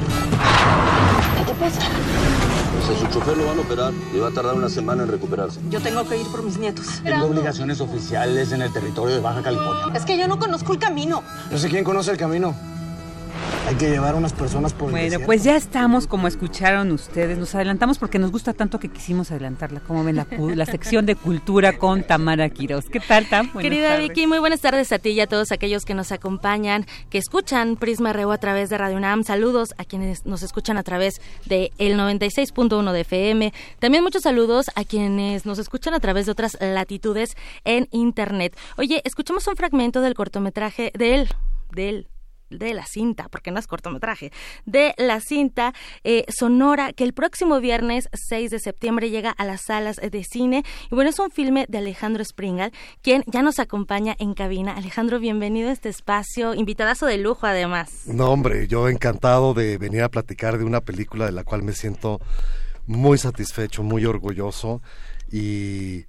¿Qué 1.38 1.44
te 1.44 1.54
pasa? 1.54 1.80
Pues 2.74 2.96
a 2.96 3.00
su 3.00 3.06
chofer 3.12 3.36
lo 3.36 3.46
van 3.46 3.58
a 3.58 3.62
operar 3.62 3.92
y 4.14 4.18
va 4.18 4.28
a 4.28 4.30
tardar 4.32 4.54
una 4.54 4.68
semana 4.68 5.02
en 5.04 5.08
recuperarse. 5.08 5.60
Yo 5.70 5.80
tengo 5.80 6.08
que 6.08 6.16
ir 6.18 6.26
por 6.28 6.42
mis 6.42 6.58
nietos. 6.58 6.86
Tengo 7.04 7.26
obligaciones 7.26 7.80
oficiales 7.80 8.52
en 8.52 8.62
el 8.62 8.72
territorio 8.72 9.14
de 9.14 9.20
Baja 9.20 9.42
California. 9.42 9.96
Es 9.96 10.04
que 10.04 10.18
yo 10.18 10.26
no 10.26 10.38
conozco 10.38 10.72
el 10.72 10.78
camino. 10.78 11.22
No 11.50 11.58
sé 11.58 11.68
quién 11.68 11.84
conoce 11.84 12.10
el 12.10 12.16
camino. 12.16 12.54
Hay 13.66 13.76
que 13.76 13.88
llevar 13.88 14.14
a 14.14 14.18
unas 14.18 14.32
personas 14.32 14.72
por 14.72 14.88
el 14.88 14.92
Bueno, 14.92 15.24
pues 15.24 15.44
ya 15.44 15.56
estamos, 15.56 16.06
como 16.06 16.28
escucharon 16.28 16.90
ustedes, 16.90 17.38
nos 17.38 17.54
adelantamos 17.54 17.98
porque 17.98 18.18
nos 18.18 18.30
gusta 18.30 18.52
tanto 18.52 18.78
que 18.78 18.88
quisimos 18.88 19.30
adelantarla. 19.30 19.80
Como 19.80 20.04
ven, 20.04 20.16
la, 20.16 20.66
sección 20.66 21.06
de 21.06 21.14
cultura 21.14 21.78
con 21.78 22.02
Tamara 22.02 22.48
Quiroz. 22.50 22.86
¿Qué 22.90 23.00
tal, 23.00 23.28
Tam? 23.28 23.52
Buenas 23.52 23.70
Querida 23.70 23.88
tardes. 23.90 24.08
Vicky, 24.08 24.26
muy 24.26 24.38
buenas 24.40 24.60
tardes 24.60 24.92
a 24.92 24.98
ti 24.98 25.10
y 25.10 25.20
a 25.20 25.26
todos 25.26 25.52
aquellos 25.52 25.84
que 25.84 25.94
nos 25.94 26.12
acompañan, 26.12 26.86
que 27.08 27.18
escuchan 27.18 27.76
Prisma 27.76 28.12
Reu 28.12 28.32
a 28.32 28.38
través 28.38 28.68
de 28.68 28.78
Radio 28.78 28.96
UNAM. 28.96 29.24
Saludos 29.24 29.74
a 29.78 29.84
quienes 29.84 30.26
nos 30.26 30.42
escuchan 30.42 30.76
a 30.76 30.82
través 30.82 31.20
de 31.46 31.72
el 31.78 31.98
96.1 31.98 32.92
de 32.92 33.00
FM. 33.00 33.52
También 33.78 34.02
muchos 34.02 34.22
saludos 34.22 34.66
a 34.74 34.84
quienes 34.84 35.46
nos 35.46 35.58
escuchan 35.58 35.94
a 35.94 36.00
través 36.00 36.26
de 36.26 36.32
otras 36.32 36.58
latitudes 36.60 37.36
en 37.64 37.88
Internet. 37.90 38.56
Oye, 38.76 39.00
escuchamos 39.04 39.46
un 39.46 39.56
fragmento 39.56 40.00
del 40.00 40.14
cortometraje 40.14 40.92
del 40.94 41.28
del 41.74 42.06
de 42.58 42.74
la 42.74 42.86
cinta, 42.86 43.28
porque 43.28 43.50
no 43.50 43.58
es 43.58 43.66
cortometraje, 43.66 44.32
de 44.66 44.94
la 44.96 45.20
cinta 45.20 45.74
eh, 46.04 46.24
sonora 46.28 46.92
que 46.92 47.04
el 47.04 47.12
próximo 47.12 47.60
viernes 47.60 48.08
6 48.12 48.50
de 48.50 48.58
septiembre 48.58 49.10
llega 49.10 49.30
a 49.30 49.44
las 49.44 49.62
salas 49.62 49.96
de 49.96 50.24
cine. 50.24 50.64
Y 50.90 50.94
bueno, 50.94 51.10
es 51.10 51.18
un 51.18 51.30
filme 51.30 51.66
de 51.68 51.78
Alejandro 51.78 52.24
Springal, 52.24 52.72
quien 53.02 53.24
ya 53.26 53.42
nos 53.42 53.58
acompaña 53.58 54.14
en 54.18 54.34
cabina. 54.34 54.76
Alejandro, 54.76 55.18
bienvenido 55.18 55.68
a 55.68 55.72
este 55.72 55.88
espacio, 55.88 56.54
invitadazo 56.54 57.06
de 57.06 57.18
lujo 57.18 57.46
además. 57.46 58.06
No, 58.06 58.30
hombre, 58.30 58.66
yo 58.68 58.88
encantado 58.88 59.54
de 59.54 59.78
venir 59.78 60.02
a 60.02 60.08
platicar 60.08 60.58
de 60.58 60.64
una 60.64 60.80
película 60.80 61.26
de 61.26 61.32
la 61.32 61.44
cual 61.44 61.62
me 61.62 61.72
siento 61.72 62.20
muy 62.86 63.18
satisfecho, 63.18 63.82
muy 63.82 64.04
orgulloso 64.04 64.82
y, 65.30 66.06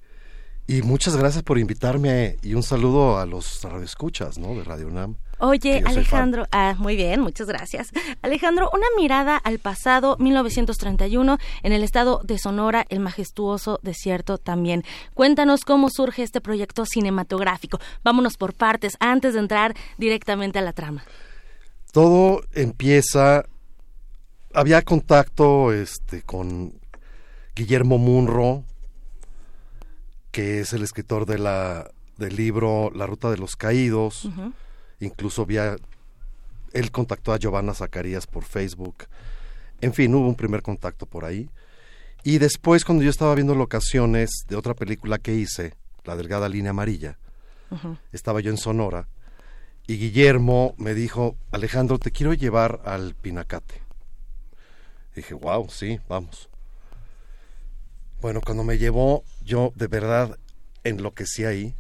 y 0.68 0.82
muchas 0.84 1.16
gracias 1.16 1.44
por 1.44 1.60
invitarme 1.60 2.38
y 2.42 2.54
un 2.54 2.64
saludo 2.64 3.18
a 3.20 3.26
los 3.26 3.62
radioescuchas, 3.64 4.38
¿no? 4.38 4.56
De 4.56 4.64
Radio 4.64 4.88
UNAM. 4.88 5.18
Oye, 5.46 5.84
Alejandro, 5.86 6.48
ah, 6.54 6.74
muy 6.78 6.96
bien, 6.96 7.20
muchas 7.20 7.48
gracias. 7.48 7.90
Alejandro, 8.22 8.70
una 8.72 8.86
mirada 8.96 9.36
al 9.36 9.60
pasado 9.60 10.16
1931 10.18 11.38
en 11.64 11.74
el 11.74 11.84
estado 11.84 12.22
de 12.24 12.38
Sonora, 12.38 12.86
el 12.88 13.02
majestuoso 13.02 13.78
desierto 13.84 14.38
también. 14.38 14.86
Cuéntanos 15.14 15.66
cómo 15.66 15.90
surge 15.90 16.24
este 16.24 16.40
proyecto 16.40 16.86
cinematográfico. 16.86 17.82
Vámonos 18.06 18.38
por 18.38 18.54
partes 18.54 18.94
antes 19.02 19.34
de 19.34 19.42
entrar 19.42 19.76
directamente 19.98 20.60
a 20.60 20.62
la 20.62 20.72
trama. 20.72 21.04
Todo 21.92 22.42
empieza 22.54 23.44
había 24.54 24.82
contacto 24.82 25.74
este 25.74 26.22
con 26.22 26.72
Guillermo 27.54 27.98
Munro, 27.98 28.64
que 30.32 30.62
es 30.62 30.72
el 30.72 30.84
escritor 30.84 31.26
de 31.26 31.40
la 31.40 31.92
del 32.18 32.38
libro 32.38 32.92
La 32.96 33.08
ruta 33.08 33.30
de 33.30 33.38
los 33.38 33.58
caídos. 33.58 34.30
Incluso 35.04 35.44
había 35.44 35.76
él 36.74 36.92
contactó 36.92 37.34
a 37.34 37.38
Giovanna 37.38 37.74
Zacarías 37.74 38.26
por 38.26 38.44
Facebook. 38.44 39.06
En 39.80 39.94
fin, 39.94 40.14
hubo 40.16 40.28
un 40.28 40.36
primer 40.36 40.62
contacto 40.62 41.06
por 41.06 41.24
ahí. 41.24 41.50
Y 42.24 42.40
después 42.40 42.84
cuando 42.84 43.04
yo 43.04 43.10
estaba 43.10 43.36
viendo 43.36 43.54
locaciones 43.54 44.32
de 44.48 44.56
otra 44.56 44.74
película 44.74 45.20
que 45.20 45.36
hice, 45.36 45.76
La 46.04 46.16
delgada 46.16 46.50
línea 46.50 46.72
amarilla, 46.72 47.18
estaba 48.12 48.42
yo 48.42 48.52
en 48.52 48.58
Sonora 48.58 49.08
y 49.88 49.98
Guillermo 49.98 50.76
me 50.78 50.94
dijo, 50.94 51.36
Alejandro, 51.52 52.00
te 52.00 52.12
quiero 52.12 52.34
llevar 52.34 52.82
al 52.86 53.16
Pinacate. 53.16 53.82
dije, 55.16 55.34
wow, 55.34 55.70
sí, 55.70 56.00
vamos. 56.08 56.50
Bueno, 58.22 58.40
cuando 58.42 58.64
me 58.64 58.78
llevó, 58.78 59.24
yo 59.44 59.74
de 59.76 59.88
verdad 59.88 60.38
enloquecí 60.84 61.44
ahí, 61.44 61.76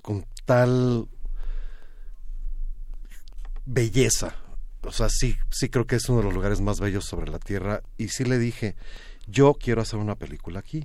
con 0.00 0.24
tal 0.46 1.08
belleza. 3.72 4.34
O 4.82 4.92
sea, 4.92 5.08
sí, 5.08 5.36
sí 5.50 5.68
creo 5.68 5.86
que 5.86 5.96
es 5.96 6.08
uno 6.08 6.18
de 6.18 6.24
los 6.24 6.34
lugares 6.34 6.60
más 6.60 6.80
bellos 6.80 7.04
sobre 7.04 7.30
la 7.30 7.38
tierra. 7.38 7.82
Y 7.98 8.08
sí 8.08 8.24
le 8.24 8.38
dije, 8.38 8.76
yo 9.26 9.54
quiero 9.54 9.82
hacer 9.82 9.98
una 9.98 10.16
película 10.16 10.60
aquí. 10.60 10.84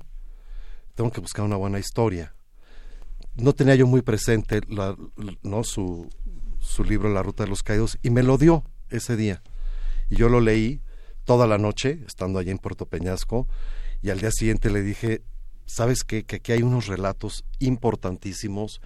Tengo 0.95 1.11
que 1.11 1.21
buscar 1.21 1.45
una 1.45 1.55
buena 1.55 1.79
historia 1.79 2.35
no 3.35 3.53
tenía 3.53 3.75
yo 3.75 3.87
muy 3.87 4.01
presente 4.01 4.61
no 5.43 5.63
su, 5.63 6.09
su 6.59 6.83
libro 6.83 7.11
La 7.13 7.23
Ruta 7.23 7.43
de 7.43 7.49
los 7.49 7.63
Caídos 7.63 7.97
y 8.01 8.09
me 8.09 8.23
lo 8.23 8.37
dio 8.37 8.63
ese 8.89 9.15
día. 9.15 9.41
Y 10.09 10.15
yo 10.15 10.29
lo 10.29 10.39
leí 10.39 10.81
toda 11.25 11.47
la 11.47 11.57
noche, 11.57 12.03
estando 12.07 12.39
allá 12.39 12.51
en 12.51 12.59
Puerto 12.59 12.85
Peñasco, 12.85 13.47
y 14.01 14.09
al 14.09 14.19
día 14.19 14.31
siguiente 14.31 14.69
le 14.69 14.83
dije, 14.83 15.23
¿sabes 15.65 16.03
qué? 16.03 16.23
Que 16.23 16.37
aquí 16.37 16.51
hay 16.51 16.61
unos 16.61 16.87
relatos 16.87 17.43
importantísimos 17.59 18.81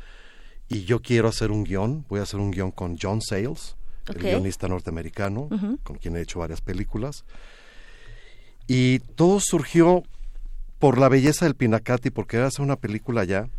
y 0.67 0.85
yo 0.85 1.01
quiero 1.01 1.27
hacer 1.27 1.51
un 1.51 1.63
guion, 1.63 2.05
voy 2.07 2.19
a 2.19 2.23
hacer 2.23 2.39
un 2.39 2.51
guion 2.51 2.71
con 2.71 2.97
John 2.99 3.21
Sayles, 3.21 3.75
El 4.09 4.21
guionista 4.21 4.67
norteamericano, 4.67 5.49
con 5.83 5.97
quien 5.97 6.15
he 6.17 6.21
hecho 6.21 6.39
varias 6.39 6.61
películas. 6.61 7.23
Y 8.67 8.99
todo 8.99 9.39
surgió 9.39 10.03
por 10.77 10.97
la 10.97 11.09
belleza 11.09 11.45
del 11.45 11.55
Pinacate 11.55 12.11
porque 12.11 12.37
era 12.37 12.47
hacer 12.47 12.61
una 12.61 12.75
película 12.75 13.21
allá. 13.21 13.49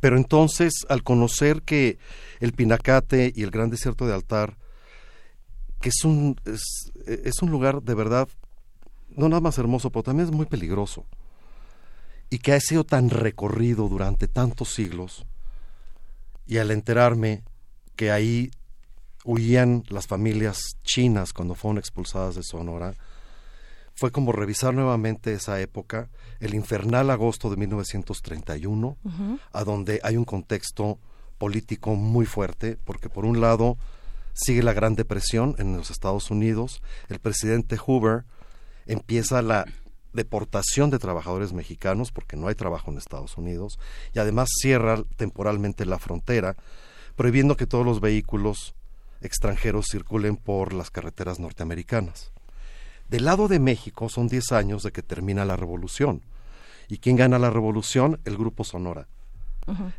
Pero 0.00 0.16
entonces, 0.16 0.72
al 0.88 1.02
conocer 1.02 1.62
que 1.62 1.98
el 2.40 2.52
Pinacate 2.52 3.32
y 3.34 3.42
el 3.42 3.50
Gran 3.50 3.70
Desierto 3.70 4.06
de 4.06 4.14
Altar, 4.14 4.56
que 5.80 5.90
es 5.90 6.04
un, 6.04 6.36
es, 6.46 6.92
es 7.06 7.42
un 7.42 7.50
lugar 7.50 7.82
de 7.82 7.94
verdad, 7.94 8.28
no 9.16 9.28
nada 9.28 9.40
más 9.40 9.58
hermoso, 9.58 9.90
pero 9.90 10.02
también 10.04 10.28
es 10.28 10.34
muy 10.34 10.46
peligroso. 10.46 11.04
y 12.30 12.38
que 12.38 12.52
ha 12.52 12.60
sido 12.60 12.84
tan 12.84 13.10
recorrido 13.10 13.88
durante 13.88 14.28
tantos 14.28 14.72
siglos, 14.72 15.26
y 16.46 16.58
al 16.58 16.70
enterarme 16.70 17.42
que 17.96 18.10
ahí 18.10 18.50
huían 19.24 19.84
las 19.88 20.06
familias 20.06 20.76
chinas 20.82 21.32
cuando 21.32 21.54
fueron 21.54 21.78
expulsadas 21.78 22.34
de 22.34 22.42
Sonora, 22.42 22.94
fue 23.94 24.10
como 24.12 24.32
revisar 24.32 24.72
nuevamente 24.72 25.34
esa 25.34 25.60
época, 25.60 26.08
el 26.40 26.54
infernal 26.54 27.10
agosto 27.10 27.50
de 27.50 27.56
1931, 27.56 28.96
a 29.52 29.64
donde 29.64 30.00
hay 30.02 30.16
un 30.16 30.24
contexto 30.24 30.98
político 31.36 31.94
muy 31.96 32.24
fuerte, 32.24 32.78
porque 32.84 33.10
por 33.10 33.24
un 33.26 33.40
lado 33.40 33.76
sigue 34.32 34.62
la 34.62 34.72
Gran 34.72 34.94
Depresión 34.94 35.54
en 35.58 35.76
los 35.76 35.90
Estados 35.90 36.30
Unidos, 36.30 36.82
el 37.08 37.18
presidente 37.18 37.76
Hoover 37.76 38.24
empieza 38.86 39.42
la 39.42 39.66
deportación 40.12 40.90
de 40.90 40.98
trabajadores 40.98 41.52
mexicanos 41.52 42.10
porque 42.10 42.36
no 42.36 42.48
hay 42.48 42.54
trabajo 42.54 42.90
en 42.90 42.98
Estados 42.98 43.36
Unidos 43.36 43.78
y 44.12 44.18
además 44.18 44.48
cierra 44.60 45.02
temporalmente 45.16 45.84
la 45.86 45.98
frontera 45.98 46.56
prohibiendo 47.14 47.56
que 47.56 47.66
todos 47.66 47.84
los 47.84 48.00
vehículos 48.00 48.74
extranjeros 49.20 49.86
circulen 49.90 50.36
por 50.36 50.72
las 50.72 50.90
carreteras 50.90 51.38
norteamericanas. 51.38 52.32
Del 53.08 53.24
lado 53.24 53.48
de 53.48 53.58
México 53.58 54.08
son 54.08 54.28
10 54.28 54.52
años 54.52 54.82
de 54.82 54.92
que 54.92 55.02
termina 55.02 55.44
la 55.44 55.56
revolución. 55.56 56.22
¿Y 56.88 56.98
quién 56.98 57.16
gana 57.16 57.38
la 57.38 57.50
revolución? 57.50 58.20
El 58.24 58.36
grupo 58.36 58.64
Sonora. 58.64 59.08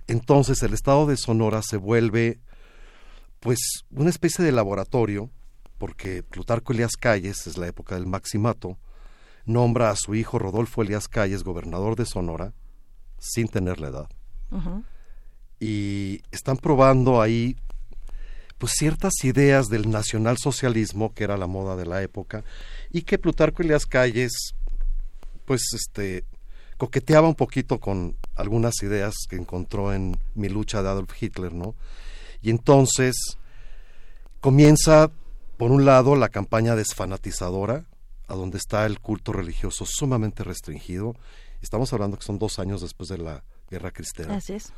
Entonces 0.08 0.62
el 0.64 0.74
estado 0.74 1.06
de 1.06 1.18
Sonora 1.18 1.62
se 1.62 1.78
vuelve 1.78 2.40
pues 3.40 3.60
una 3.92 4.10
especie 4.10 4.44
de 4.46 4.52
laboratorio, 4.52 5.30
porque 5.78 6.24
Plutarco 6.24 6.74
Elías 6.74 6.96
Calles, 7.00 7.48
es 7.48 7.58
la 7.58 7.68
época 7.68 7.96
del 7.96 8.06
maximato, 8.06 8.78
nombra 9.46 9.90
a 9.90 9.96
su 9.96 10.14
hijo 10.16 10.38
Rodolfo 10.40 10.82
Elías 10.82 11.08
Calles 11.08 11.44
gobernador 11.44 11.96
de 11.96 12.06
Sonora 12.06 12.54
sin 13.18 13.48
tener 13.48 13.80
la 13.80 13.88
edad. 13.88 14.10
Y 15.60 16.22
están 16.32 16.58
probando 16.58 17.22
ahí 17.22 17.56
pues 18.62 18.74
ciertas 18.78 19.14
ideas 19.24 19.70
del 19.70 19.90
nacionalsocialismo 19.90 21.16
que 21.16 21.24
era 21.24 21.36
la 21.36 21.48
moda 21.48 21.76
de 21.76 21.88
la 21.88 22.04
época 22.04 22.44
y 22.92 23.02
que 23.02 23.18
Plutarco 23.18 23.64
Elías 23.64 23.88
Calles 23.88 24.54
pues 25.46 25.64
este 25.74 26.26
coqueteaba 26.78 27.28
un 27.28 27.34
poquito 27.34 27.80
con 27.80 28.16
algunas 28.36 28.84
ideas 28.84 29.16
que 29.28 29.36
encontró 29.36 29.96
en 29.96 30.16
mi 30.36 30.48
lucha 30.48 30.84
de 30.84 30.90
Adolf 30.90 31.12
Hitler, 31.20 31.56
¿no? 31.56 31.74
Y 32.44 32.52
entonces 32.52 33.16
comienza 34.42 35.10
por 35.58 35.72
un 35.72 35.84
lado 35.84 36.16
la 36.16 36.30
campaña 36.30 36.76
desfanatizadora 36.76 37.86
a 38.28 38.36
donde 38.36 38.60
está 38.60 38.86
el 38.86 39.00
culto 39.00 39.34
religioso 39.34 39.88
sumamente 39.88 40.44
restringido. 40.44 41.16
Estamos 41.64 41.94
hablando 41.94 42.16
que 42.20 42.26
son 42.26 42.38
dos 42.38 42.60
años 42.60 42.82
después 42.82 43.10
de 43.10 43.18
la 43.18 43.44
guerra 43.72 43.90
cristiana. 43.90 44.36
Así 44.36 44.54
es. 44.54 44.72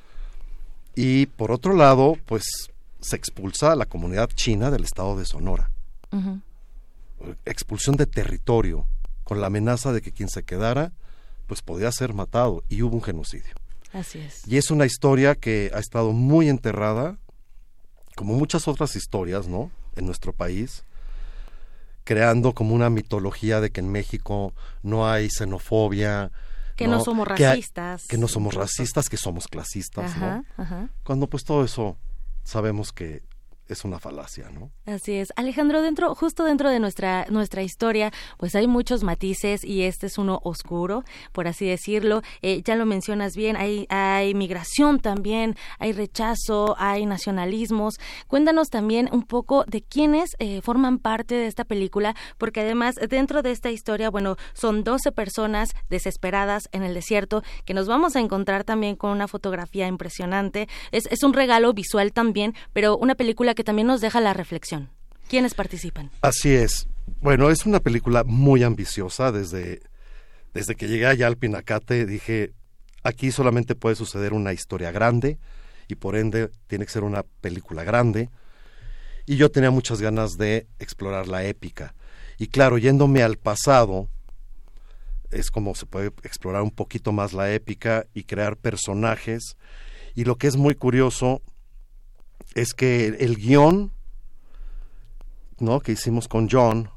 Y 0.96 1.26
por 1.26 1.52
otro 1.52 1.74
lado, 1.74 2.16
pues 2.26 2.44
se 3.04 3.16
expulsa 3.16 3.72
a 3.72 3.76
la 3.76 3.86
comunidad 3.86 4.30
china 4.30 4.72
del 4.72 4.84
estado 4.84 5.18
de 5.18 5.26
Sonora. 5.26 5.70
Expulsión 7.46 7.96
de 7.96 8.06
territorio, 8.06 8.88
con 9.24 9.42
la 9.42 9.48
amenaza 9.48 9.92
de 9.92 10.02
que 10.02 10.12
quien 10.12 10.30
se 10.30 10.44
quedara, 10.44 10.92
pues 11.48 11.62
podía 11.62 11.92
ser 11.92 12.14
matado, 12.14 12.64
y 12.70 12.82
hubo 12.82 12.96
un 12.96 13.02
genocidio. 13.02 13.54
Así 13.92 14.20
es. 14.20 14.48
Y 14.48 14.58
es 14.58 14.72
una 14.72 14.86
historia 14.86 15.36
que 15.36 15.72
ha 15.74 15.80
estado 15.80 16.14
muy 16.14 16.50
enterrada, 16.50 17.18
como 18.16 18.34
muchas 18.36 18.68
otras 18.68 18.96
historias, 18.96 19.48
¿no? 19.48 19.72
En 19.96 20.06
nuestro 20.06 20.34
país, 20.34 20.84
creando 22.04 22.54
como 22.54 22.74
una 22.74 22.90
mitología 22.90 23.60
de 23.60 23.72
que 23.72 23.82
en 23.82 23.92
México 23.92 24.54
no 24.82 25.08
hay 25.08 25.30
xenofobia. 25.30 26.32
Que 26.76 26.88
no, 26.88 27.04
somos 27.04 27.28
racistas. 27.28 28.06
Que, 28.08 28.18
no 28.18 28.28
somos 28.28 28.54
racistas, 28.56 29.10
que 29.10 29.18
somos 29.18 29.48
clasistas, 29.48 30.18
¿no? 30.18 30.44
Cuando 31.04 31.28
pues 31.28 31.44
todo 31.44 31.64
eso 31.64 31.98
sabemos 32.44 32.92
que 32.92 33.24
es 33.68 33.86
una 33.86 34.00
falacia, 34.00 34.50
¿no? 34.50 34.72
Así 34.86 35.14
es. 35.14 35.32
Alejandro, 35.36 35.82
dentro, 35.82 36.14
justo 36.16 36.44
dentro 36.44 36.70
de 36.70 36.80
nuestra, 36.80 37.26
nuestra 37.30 37.64
historia, 37.64 38.12
pues 38.38 38.56
hay 38.56 38.68
muchos 38.68 39.04
matices 39.04 39.64
y 39.64 39.84
este 39.84 40.08
es 40.08 40.18
uno 40.18 40.40
oscuro, 40.44 41.04
por 41.32 41.48
así 41.48 41.66
decirlo. 41.66 42.22
Eh, 42.42 42.62
ya 42.64 42.76
lo 42.76 42.86
mencionas 42.86 43.36
bien, 43.36 43.56
hay, 43.56 43.86
hay 43.90 44.34
migración 44.34 45.00
también, 45.00 45.56
hay 45.80 45.94
rechazo, 45.94 46.76
hay 46.78 47.06
nacionalismos. 47.06 47.96
Cuéntanos 48.28 48.70
también 48.70 49.10
un 49.12 49.24
poco 49.24 49.64
de 49.66 49.82
quiénes 49.82 50.32
eh, 50.40 50.62
forman 50.62 51.00
parte 51.00 51.36
de 51.36 51.48
esta 51.48 51.64
película, 51.64 52.16
porque 52.38 52.62
además 52.62 52.96
dentro 53.10 53.42
de 53.42 53.52
esta 53.52 53.72
historia, 53.72 54.10
bueno, 54.10 54.36
son 54.54 54.84
12 54.84 55.12
personas 55.12 55.70
desesperadas 55.90 56.68
en 56.72 56.84
el 56.84 56.94
desierto 56.94 57.44
que 57.66 57.74
nos 57.74 57.88
vamos 57.88 58.16
a 58.16 58.20
encontrar 58.20 58.64
también 58.64 58.96
con 58.96 59.12
una 59.12 59.28
fotografía 59.28 59.88
impresionante. 59.88 60.68
Es, 60.92 61.06
es 61.08 61.24
un 61.24 61.34
regalo 61.34 61.74
visual 61.74 62.12
también, 62.12 62.54
pero 62.74 62.98
una 62.98 63.16
película 63.16 63.53
que 63.56 63.64
también 63.64 63.88
nos 63.88 64.02
deja 64.02 64.22
la 64.22 64.34
reflexión. 64.34 64.90
¿Quiénes 65.28 65.54
participan? 65.54 66.12
Así 66.22 66.54
es. 66.54 66.88
Bueno, 67.22 67.50
es 67.50 67.66
una 67.66 67.80
película 67.80 68.24
muy 68.24 68.64
ambiciosa. 68.64 69.32
Desde, 69.32 69.82
desde 70.54 70.76
que 70.76 70.88
llegué 70.88 71.08
allá 71.08 71.28
al 71.28 71.38
Pinacate 71.38 72.06
dije, 72.06 72.54
aquí 73.04 73.32
solamente 73.32 73.76
puede 73.76 73.96
suceder 73.96 74.34
una 74.34 74.54
historia 74.54 74.92
grande 74.92 75.40
y 75.88 75.96
por 75.96 76.16
ende 76.16 76.50
tiene 76.68 76.86
que 76.86 76.92
ser 76.92 77.04
una 77.04 77.24
película 77.24 77.84
grande. 77.84 78.30
Y 79.26 79.38
yo 79.38 79.52
tenía 79.52 79.72
muchas 79.72 80.02
ganas 80.02 80.38
de 80.38 80.68
explorar 80.80 81.28
la 81.28 81.46
épica. 81.46 81.96
Y 82.38 82.48
claro, 82.48 82.78
yéndome 82.78 83.24
al 83.24 83.38
pasado, 83.38 84.10
es 85.32 85.50
como 85.50 85.76
se 85.76 85.86
puede 85.86 86.08
explorar 86.24 86.62
un 86.62 86.72
poquito 86.72 87.12
más 87.12 87.34
la 87.34 87.52
épica 87.54 88.06
y 88.14 88.24
crear 88.24 88.58
personajes. 88.58 89.58
Y 90.16 90.26
lo 90.26 90.38
que 90.38 90.48
es 90.48 90.58
muy 90.58 90.76
curioso 90.76 91.42
es 92.54 92.74
que 92.74 93.08
el 93.08 93.38
guion 93.38 93.92
¿no? 95.60 95.80
que 95.80 95.94
hicimos 95.94 96.28
con 96.28 96.50
John 96.50 96.90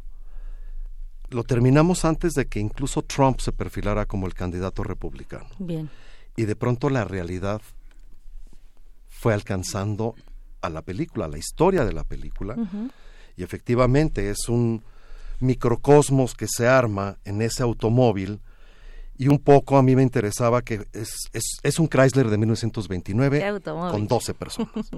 lo 1.30 1.44
terminamos 1.44 2.04
antes 2.04 2.34
de 2.34 2.46
que 2.46 2.60
incluso 2.60 3.02
Trump 3.02 3.40
se 3.40 3.52
perfilara 3.52 4.06
como 4.06 4.26
el 4.26 4.34
candidato 4.34 4.84
republicano. 4.84 5.48
Bien. 5.58 5.90
Y 6.36 6.44
de 6.44 6.54
pronto 6.54 6.88
la 6.88 7.04
realidad 7.04 7.60
fue 9.08 9.34
alcanzando 9.34 10.14
a 10.60 10.68
la 10.68 10.82
película, 10.82 11.24
a 11.24 11.28
la 11.28 11.38
historia 11.38 11.84
de 11.84 11.92
la 11.92 12.04
película. 12.04 12.56
Y 13.36 13.42
efectivamente 13.42 14.30
es 14.30 14.48
un 14.48 14.84
microcosmos 15.40 16.34
que 16.34 16.46
se 16.48 16.68
arma 16.68 17.18
en 17.24 17.42
ese 17.42 17.62
automóvil. 17.62 18.40
Y 19.18 19.28
un 19.28 19.38
poco 19.38 19.78
a 19.78 19.82
mí 19.82 19.96
me 19.96 20.02
interesaba 20.02 20.62
que 20.62 20.86
es, 20.92 21.28
es, 21.32 21.58
es 21.62 21.78
un 21.78 21.88
Chrysler 21.88 22.28
de 22.28 22.36
1929 22.36 23.60
con 23.90 24.06
12 24.06 24.34
personas. 24.34 24.70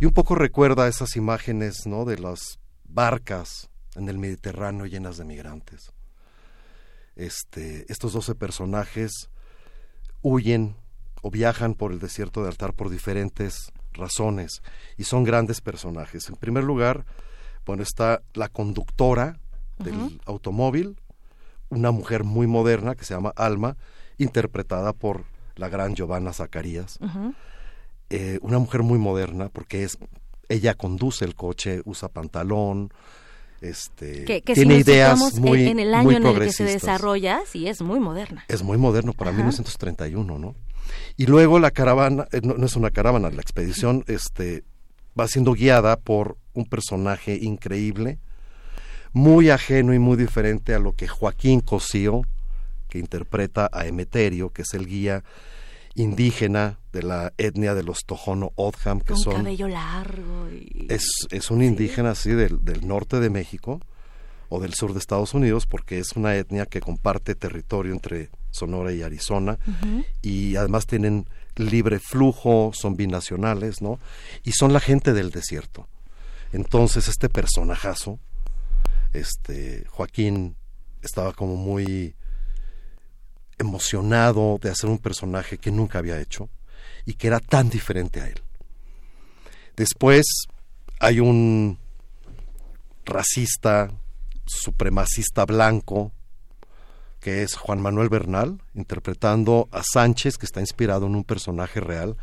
Y 0.00 0.06
un 0.06 0.12
poco 0.12 0.34
recuerda 0.34 0.88
esas 0.88 1.16
imágenes, 1.16 1.86
¿no? 1.86 2.04
De 2.04 2.18
las 2.18 2.58
barcas 2.84 3.68
en 3.96 4.08
el 4.08 4.18
Mediterráneo 4.18 4.86
llenas 4.86 5.16
de 5.16 5.24
migrantes. 5.24 5.92
Este, 7.16 7.84
estos 7.92 8.12
12 8.12 8.34
personajes 8.36 9.28
huyen 10.22 10.76
o 11.22 11.30
viajan 11.30 11.74
por 11.74 11.92
el 11.92 11.98
desierto 11.98 12.42
de 12.42 12.48
Altar 12.48 12.74
por 12.74 12.90
diferentes 12.90 13.72
razones 13.92 14.62
y 14.96 15.04
son 15.04 15.24
grandes 15.24 15.60
personajes. 15.60 16.28
En 16.28 16.36
primer 16.36 16.64
lugar, 16.64 17.04
bueno, 17.66 17.82
está 17.82 18.22
la 18.34 18.48
conductora 18.48 19.40
del 19.78 20.20
automóvil, 20.26 21.00
una 21.68 21.90
mujer 21.90 22.24
muy 22.24 22.46
moderna 22.46 22.94
que 22.94 23.04
se 23.04 23.14
llama 23.14 23.32
Alma, 23.36 23.76
interpretada 24.16 24.92
por 24.92 25.24
la 25.56 25.68
gran 25.68 25.94
Giovanna 25.94 26.32
Zacarías. 26.32 26.98
Eh, 28.10 28.38
una 28.42 28.58
mujer 28.58 28.82
muy 28.82 28.98
moderna 28.98 29.48
porque 29.48 29.84
es 29.84 29.98
ella 30.48 30.74
conduce 30.74 31.24
el 31.24 31.34
coche, 31.34 31.82
usa 31.84 32.08
pantalón, 32.08 32.90
este 33.60 34.42
tiene 34.42 34.78
ideas 34.78 35.34
muy 35.34 35.66
en, 35.66 35.80
el 35.80 35.92
año 35.94 36.12
en 36.12 36.26
el 36.26 36.38
que 36.38 36.52
se 36.52 36.64
desarrolla, 36.64 37.40
sí 37.46 37.66
es 37.66 37.82
muy 37.82 37.98
moderna. 37.98 38.44
Es 38.48 38.62
muy 38.62 38.78
moderno 38.78 39.12
para 39.12 39.32
1931, 39.32 40.38
¿no? 40.38 40.54
Y 41.16 41.26
luego 41.26 41.58
la 41.58 41.70
caravana 41.70 42.28
eh, 42.32 42.40
no, 42.42 42.64
es 42.64 42.76
una 42.76 42.90
caravana, 42.90 43.30
la 43.30 43.42
expedición 43.42 44.04
este 44.06 44.64
va 45.18 45.26
siendo 45.26 45.52
guiada 45.52 45.96
por 45.96 46.36
un 46.54 46.66
personaje 46.66 47.36
increíble, 47.36 48.18
muy 49.12 49.50
ajeno 49.50 49.92
y 49.92 49.98
muy 49.98 50.16
diferente 50.16 50.74
a 50.74 50.78
lo 50.78 50.92
que 50.92 51.08
Joaquín 51.08 51.60
Cosío, 51.60 52.22
que 52.88 52.98
interpreta 52.98 53.68
a 53.72 53.86
Emeterio, 53.86 54.50
que 54.50 54.62
es 54.62 54.72
el 54.74 54.86
guía 54.86 55.24
indígena 55.98 56.78
de 56.92 57.02
la 57.02 57.32
etnia 57.38 57.74
de 57.74 57.82
los 57.82 58.04
Tojono 58.04 58.52
Odham, 58.54 59.00
que 59.00 59.14
Con 59.14 59.22
son... 59.22 59.34
cabello 59.34 59.68
largo. 59.68 60.48
Y... 60.50 60.86
Es, 60.88 61.06
es 61.30 61.50
un 61.50 61.62
indígena 61.62 62.12
así 62.12 62.30
del, 62.30 62.64
del 62.64 62.86
norte 62.86 63.20
de 63.20 63.30
México 63.30 63.80
o 64.48 64.60
del 64.60 64.74
sur 64.74 64.92
de 64.92 64.98
Estados 64.98 65.34
Unidos, 65.34 65.66
porque 65.66 65.98
es 65.98 66.12
una 66.12 66.34
etnia 66.36 66.66
que 66.66 66.80
comparte 66.80 67.34
territorio 67.34 67.92
entre 67.92 68.30
Sonora 68.50 68.92
y 68.92 69.02
Arizona, 69.02 69.58
y 70.22 70.56
además 70.56 70.86
tienen 70.86 71.26
libre 71.56 71.98
flujo, 71.98 72.70
son 72.72 72.96
binacionales, 72.96 73.82
¿no? 73.82 73.98
Y 74.44 74.52
son 74.52 74.72
la 74.72 74.80
gente 74.80 75.12
del 75.12 75.30
desierto. 75.30 75.86
Entonces 76.52 77.08
este 77.08 77.28
personajazo, 77.28 78.18
este 79.12 79.84
Joaquín, 79.90 80.56
estaba 81.02 81.32
como 81.34 81.56
muy 81.56 82.14
emocionado 83.58 84.58
de 84.60 84.70
hacer 84.70 84.88
un 84.88 84.98
personaje 84.98 85.58
que 85.58 85.70
nunca 85.70 85.98
había 85.98 86.20
hecho 86.20 86.48
y 87.04 87.14
que 87.14 87.26
era 87.26 87.40
tan 87.40 87.70
diferente 87.70 88.20
a 88.20 88.28
él. 88.28 88.42
Después 89.76 90.24
hay 91.00 91.20
un 91.20 91.78
racista, 93.04 93.90
supremacista 94.46 95.44
blanco, 95.44 96.12
que 97.20 97.42
es 97.42 97.56
Juan 97.56 97.80
Manuel 97.80 98.08
Bernal, 98.08 98.60
interpretando 98.74 99.68
a 99.72 99.82
Sánchez, 99.82 100.38
que 100.38 100.46
está 100.46 100.60
inspirado 100.60 101.06
en 101.06 101.14
un 101.14 101.24
personaje 101.24 101.80
real, 101.80 102.16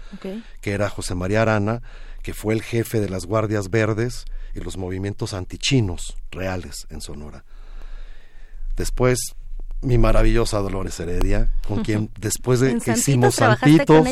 que 0.61 0.71
era 0.71 0.89
José 0.89 1.15
María 1.15 1.41
Arana, 1.41 1.81
que 2.23 2.33
fue 2.33 2.53
el 2.53 2.61
jefe 2.61 2.99
de 2.99 3.09
las 3.09 3.25
Guardias 3.25 3.69
Verdes 3.69 4.25
y 4.53 4.61
los 4.61 4.77
movimientos 4.77 5.33
antichinos 5.33 6.15
reales 6.31 6.87
en 6.89 7.01
Sonora. 7.01 7.43
Después, 8.77 9.19
mi 9.85 9.97
maravillosa 9.97 10.59
Dolores 10.59 10.99
Heredia, 10.99 11.49
con 11.67 11.83
quien 11.83 12.09
después 12.19 12.59
de 12.59 12.79
que 12.79 12.91
hicimos 12.91 13.35
Santitos, 13.35 14.07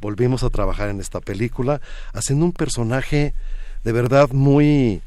volvimos 0.00 0.42
a 0.44 0.50
trabajar 0.50 0.88
en 0.88 1.00
esta 1.00 1.20
película, 1.20 1.80
haciendo 2.12 2.44
un 2.44 2.52
personaje 2.52 3.34
de 3.84 3.92
verdad 3.92 4.30
muy, 4.30 5.02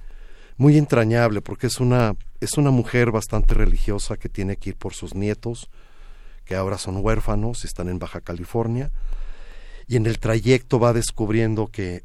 muy 0.58 0.78
entrañable, 0.78 1.42
porque 1.42 1.68
es 1.68 1.80
una 1.80 2.16
es 2.42 2.58
una 2.58 2.72
mujer 2.72 3.12
bastante 3.12 3.54
religiosa 3.54 4.18
que 4.18 4.28
tiene 4.28 4.58
que 4.58 4.72
ir 4.72 4.76
por 4.76 4.96
sus 4.96 5.14
nietos, 5.14 5.70
que 6.44 6.56
ahora 6.56 6.80
son 6.80 6.98
huérfanos, 6.98 7.64
están 7.64 7.88
en 7.88 8.00
Baja 8.00 8.20
California, 8.20 8.92
y 9.88 9.96
en 9.96 10.08
el 10.08 10.20
trayecto 10.20 10.80
va 10.80 10.92
descubriendo 10.92 11.68
que, 11.68 12.02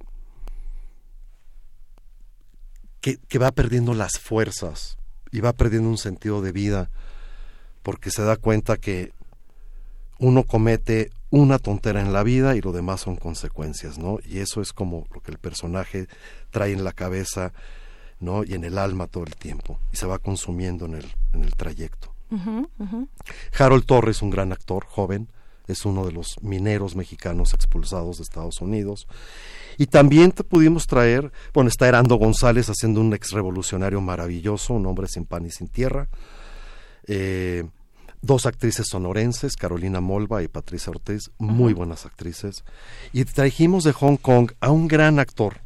que, 3.01 3.39
va 3.39 3.51
perdiendo 3.53 3.95
las 3.95 4.19
fuerzas 4.19 4.99
y 5.33 5.41
va 5.41 5.55
perdiendo 5.55 5.89
un 5.89 5.97
sentido 5.97 6.43
de 6.43 6.53
vida, 6.53 6.91
porque 7.87 8.11
se 8.11 8.25
da 8.25 8.35
cuenta 8.35 8.79
que 8.79 9.13
uno 10.19 10.43
comete 10.43 11.13
una 11.31 11.61
tontera 11.61 12.01
en 12.01 12.13
la 12.13 12.25
vida 12.25 12.57
y 12.57 12.61
lo 12.61 12.73
demás 12.73 13.03
son 13.03 13.15
consecuencias, 13.15 13.97
¿no? 13.97 14.19
Y 14.27 14.41
eso 14.41 14.61
es 14.61 14.73
como 14.73 15.07
lo 15.15 15.21
que 15.21 15.31
el 15.31 15.39
personaje 15.39 16.09
trae 16.51 16.73
en 16.73 16.83
la 16.83 16.91
cabeza 16.91 17.53
¿no? 18.19 18.43
y 18.43 18.55
en 18.55 18.65
el 18.65 18.79
alma 18.79 19.07
todo 19.07 19.23
el 19.23 19.37
tiempo 19.37 19.79
y 19.93 19.99
se 19.99 20.07
va 20.07 20.19
consumiendo 20.19 20.87
en 20.87 20.95
el, 20.95 21.15
en 21.33 21.45
el 21.45 21.55
trayecto. 21.55 22.13
Harold 23.57 23.87
Torres, 23.87 24.21
un 24.21 24.31
gran 24.31 24.51
actor, 24.51 24.85
joven, 24.85 25.29
es 25.69 25.85
uno 25.85 26.05
de 26.07 26.11
los 26.11 26.43
mineros 26.43 26.97
mexicanos 26.97 27.55
expulsados 27.55 28.17
de 28.17 28.25
Estados 28.25 28.61
Unidos. 28.61 29.07
Y 29.79 29.87
también 29.87 30.33
te 30.33 30.43
pudimos 30.43 30.89
traer, 30.89 31.31
bueno, 31.55 31.69
está 31.69 31.87
Herando 31.87 32.17
González 32.17 32.69
haciendo 32.69 33.01
un 33.01 33.15
ex 33.15 33.31
revolucionario 33.31 34.01
maravilloso, 34.01 34.75
un 34.75 34.87
hombre 34.87 35.07
sin 35.07 35.25
pan 35.25 35.47
y 35.47 35.53
sin 35.53 35.69
tierra. 35.69 36.09
Eh, 37.07 37.65
dos 38.27 38.45
actrices 38.45 38.89
sonorenses, 38.91 39.57
Carolina 39.57 40.01
Molva 40.01 40.43
y 40.43 40.49
Patricia 40.49 40.91
Ortiz, 40.91 41.31
muy 41.39 41.73
buenas 41.73 42.05
actrices. 42.05 42.65
Y 43.13 43.25
trajimos 43.25 43.85
de 43.85 43.93
Hong 43.93 44.17
Kong 44.17 44.53
a 44.61 44.71
un 44.71 44.89
gran 44.89 45.19
actor, 45.19 45.61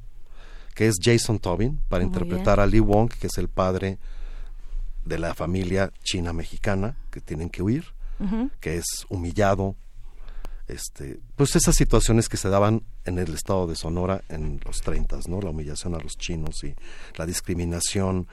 que 0.74 0.86
es 0.86 0.96
Jason 1.02 1.38
Tobin, 1.38 1.80
para 1.88 2.04
interpretar 2.04 2.60
a 2.60 2.66
Lee 2.66 2.80
Wong, 2.80 3.10
que 3.10 3.26
es 3.26 3.38
el 3.38 3.48
padre 3.48 3.98
de 5.04 5.18
la 5.18 5.34
familia 5.34 5.92
china-mexicana 6.02 6.96
que 7.10 7.20
tienen 7.20 7.50
que 7.50 7.62
huir, 7.62 7.86
que 8.60 8.76
es 8.76 8.84
humillado. 9.08 9.74
Este, 10.68 11.18
pues 11.34 11.56
esas 11.56 11.74
situaciones 11.74 12.28
que 12.28 12.36
se 12.36 12.48
daban 12.48 12.84
en 13.04 13.18
el 13.18 13.34
estado 13.34 13.66
de 13.66 13.74
Sonora 13.74 14.22
en 14.28 14.60
los 14.64 14.82
30, 14.82 15.18
¿no? 15.26 15.40
La 15.40 15.50
humillación 15.50 15.96
a 15.96 15.98
los 15.98 16.16
chinos 16.16 16.62
y 16.62 16.76
la 17.16 17.26
discriminación 17.26 18.28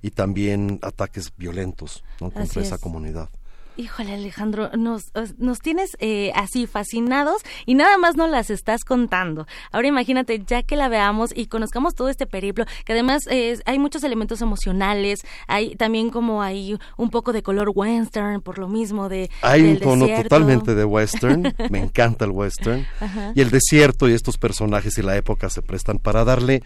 y 0.00 0.10
también 0.10 0.78
ataques 0.82 1.32
violentos 1.36 2.02
contra 2.18 2.62
esa 2.62 2.78
comunidad. 2.78 3.28
Híjole 3.76 4.12
Alejandro, 4.12 4.70
nos, 4.76 5.12
nos 5.38 5.60
tienes 5.60 5.96
eh, 5.98 6.30
así 6.34 6.66
fascinados 6.66 7.42
y 7.64 7.74
nada 7.74 7.96
más 7.96 8.16
nos 8.16 8.28
las 8.28 8.50
estás 8.50 8.84
contando. 8.84 9.46
Ahora 9.70 9.88
imagínate, 9.88 10.42
ya 10.46 10.62
que 10.62 10.76
la 10.76 10.88
veamos 10.88 11.30
y 11.34 11.46
conozcamos 11.46 11.94
todo 11.94 12.10
este 12.10 12.26
periplo, 12.26 12.66
que 12.84 12.92
además 12.92 13.22
hay 13.64 13.78
muchos 13.78 14.04
elementos 14.04 14.42
emocionales, 14.42 15.20
hay 15.48 15.74
también 15.76 16.10
como 16.10 16.42
hay 16.42 16.78
un 16.96 17.10
poco 17.10 17.32
de 17.32 17.42
color 17.42 17.70
western, 17.74 18.42
por 18.42 18.58
lo 18.58 18.68
mismo 18.68 19.08
de... 19.08 19.30
Hay 19.40 19.62
un 19.62 19.78
tono 19.78 20.06
totalmente 20.06 20.74
de 20.74 20.84
western, 20.84 21.54
me 21.70 21.80
encanta 21.80 22.24
el 22.24 22.32
western, 22.32 22.86
y 23.34 23.40
el 23.40 23.50
desierto 23.50 24.08
y 24.08 24.12
estos 24.12 24.36
personajes 24.36 24.98
y 24.98 25.02
la 25.02 25.16
época 25.16 25.48
se 25.48 25.62
prestan 25.62 25.98
para 25.98 26.24
darle 26.24 26.62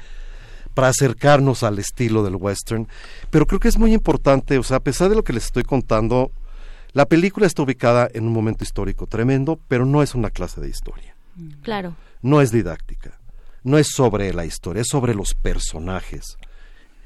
para 0.75 0.89
acercarnos 0.89 1.63
al 1.63 1.79
estilo 1.79 2.23
del 2.23 2.37
western, 2.37 2.87
pero 3.31 3.47
creo 3.47 3.59
que 3.59 3.69
es 3.69 3.79
muy 3.79 3.95
importante, 3.95 4.59
o 4.59 4.63
sea, 4.63 4.77
a 4.77 4.81
pesar 4.81 5.09
de 5.09 5.17
lo 5.17 5.25
que 5.25 5.33
les 5.33 5.47
estoy 5.47 5.63
contando, 5.63 6.33
la 6.97 7.05
película 7.05 7.47
está 7.47 7.63
ubicada 7.63 8.09
en 8.15 8.25
un 8.27 8.33
momento 8.33 8.65
histórico 8.65 9.07
tremendo, 9.07 9.61
pero 9.69 9.85
no 9.85 10.03
es 10.03 10.15
una 10.15 10.31
clase 10.31 10.63
de 10.63 10.71
historia. 10.71 11.15
Mm. 11.35 11.51
Claro. 11.61 11.95
No 12.23 12.41
es 12.41 12.51
didáctica. 12.51 13.21
No 13.65 13.77
es 13.77 13.89
sobre 13.89 14.33
la 14.33 14.47
historia, 14.47 14.81
es 14.81 14.89
sobre 14.89 15.15
los 15.15 15.35
personajes, 15.35 16.39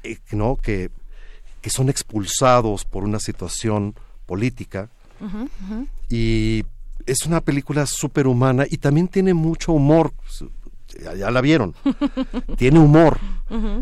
eh, 0.03 0.19
¿no? 0.31 0.55
Que, 0.55 0.91
que 1.59 1.69
son 1.69 1.89
expulsados 1.89 2.85
por 2.85 3.03
una 3.03 3.19
situación 3.19 3.93
política. 4.25 4.89
Y 6.07 6.63
es 7.05 7.25
una 7.25 7.41
película 7.41 7.85
superhumana 7.85 8.63
y 8.69 8.77
también 8.77 9.09
tiene 9.09 9.33
mucho 9.33 9.73
humor. 9.73 10.13
Ya, 10.99 11.31
la 11.31 11.41
vieron. 11.41 11.75
tiene 12.57 12.79
humor. 12.79 13.19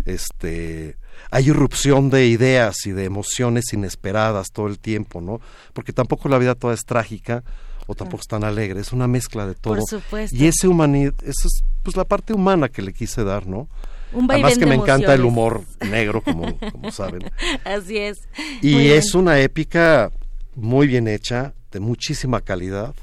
Este 0.05 0.97
hay 1.31 1.49
irrupción 1.49 2.09
de 2.09 2.27
ideas 2.27 2.85
y 2.85 2.91
de 2.91 3.05
emociones 3.05 3.73
inesperadas 3.73 4.47
todo 4.51 4.67
el 4.67 4.79
tiempo, 4.79 5.21
¿no? 5.21 5.41
Porque 5.73 5.93
tampoco 5.93 6.29
la 6.29 6.37
vida 6.37 6.55
toda 6.55 6.73
es 6.73 6.85
trágica 6.85 7.43
o 7.87 7.95
tampoco 7.95 8.21
es 8.21 8.27
tan 8.27 8.43
alegre, 8.43 8.79
es 8.79 8.93
una 8.93 9.07
mezcla 9.07 9.45
de 9.45 9.55
todo. 9.55 9.75
Por 9.75 9.83
supuesto. 9.83 10.35
Y 10.35 10.47
ese 10.47 10.67
humanidad, 10.67 11.13
eso 11.23 11.47
es 11.47 11.63
pues 11.83 11.95
la 11.95 12.05
parte 12.05 12.33
humana 12.33 12.69
que 12.69 12.81
le 12.81 12.93
quise 12.93 13.23
dar, 13.23 13.47
¿no? 13.47 13.67
Un 14.11 14.29
Además 14.29 14.57
que 14.57 14.65
me 14.65 14.75
encanta 14.75 15.13
el 15.13 15.23
humor 15.23 15.63
negro, 15.87 16.21
como, 16.21 16.57
como 16.57 16.91
saben. 16.91 17.31
Así 17.63 17.97
es. 17.97 18.17
Y 18.61 18.87
es 18.87 19.13
una 19.13 19.39
épica 19.39 20.11
muy 20.55 20.87
bien 20.87 21.07
hecha, 21.07 21.53
de 21.71 21.79
muchísima 21.79 22.41
calidad, 22.41 22.95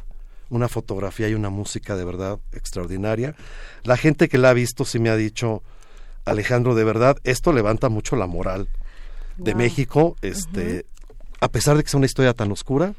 una 0.51 0.69
fotografía 0.69 1.29
y 1.29 1.35
una 1.35 1.51
música 1.51 1.97
de 1.97 2.05
verdad 2.05 2.39
extraordinaria. 2.53 3.35
La 3.83 3.97
gente 3.97 4.29
que 4.29 4.39
la 4.39 4.51
ha 4.51 4.55
visto 4.55 4.85
sí 4.85 4.99
me 4.99 5.11
ha 5.11 5.17
dicho, 5.17 5.63
Alejandro, 6.25 6.75
de 6.75 6.85
verdad, 6.85 7.17
esto 7.25 7.53
levanta 7.53 7.89
mucho 7.89 8.17
la 8.17 8.27
moral 8.27 8.69
de 9.37 9.55
México, 9.55 10.17
este, 10.23 10.87
a 11.41 11.49
pesar 11.49 11.77
de 11.77 11.83
que 11.83 11.91
sea 11.91 11.99
una 11.99 12.07
historia 12.07 12.33
tan 12.33 12.51
oscura, 12.53 12.95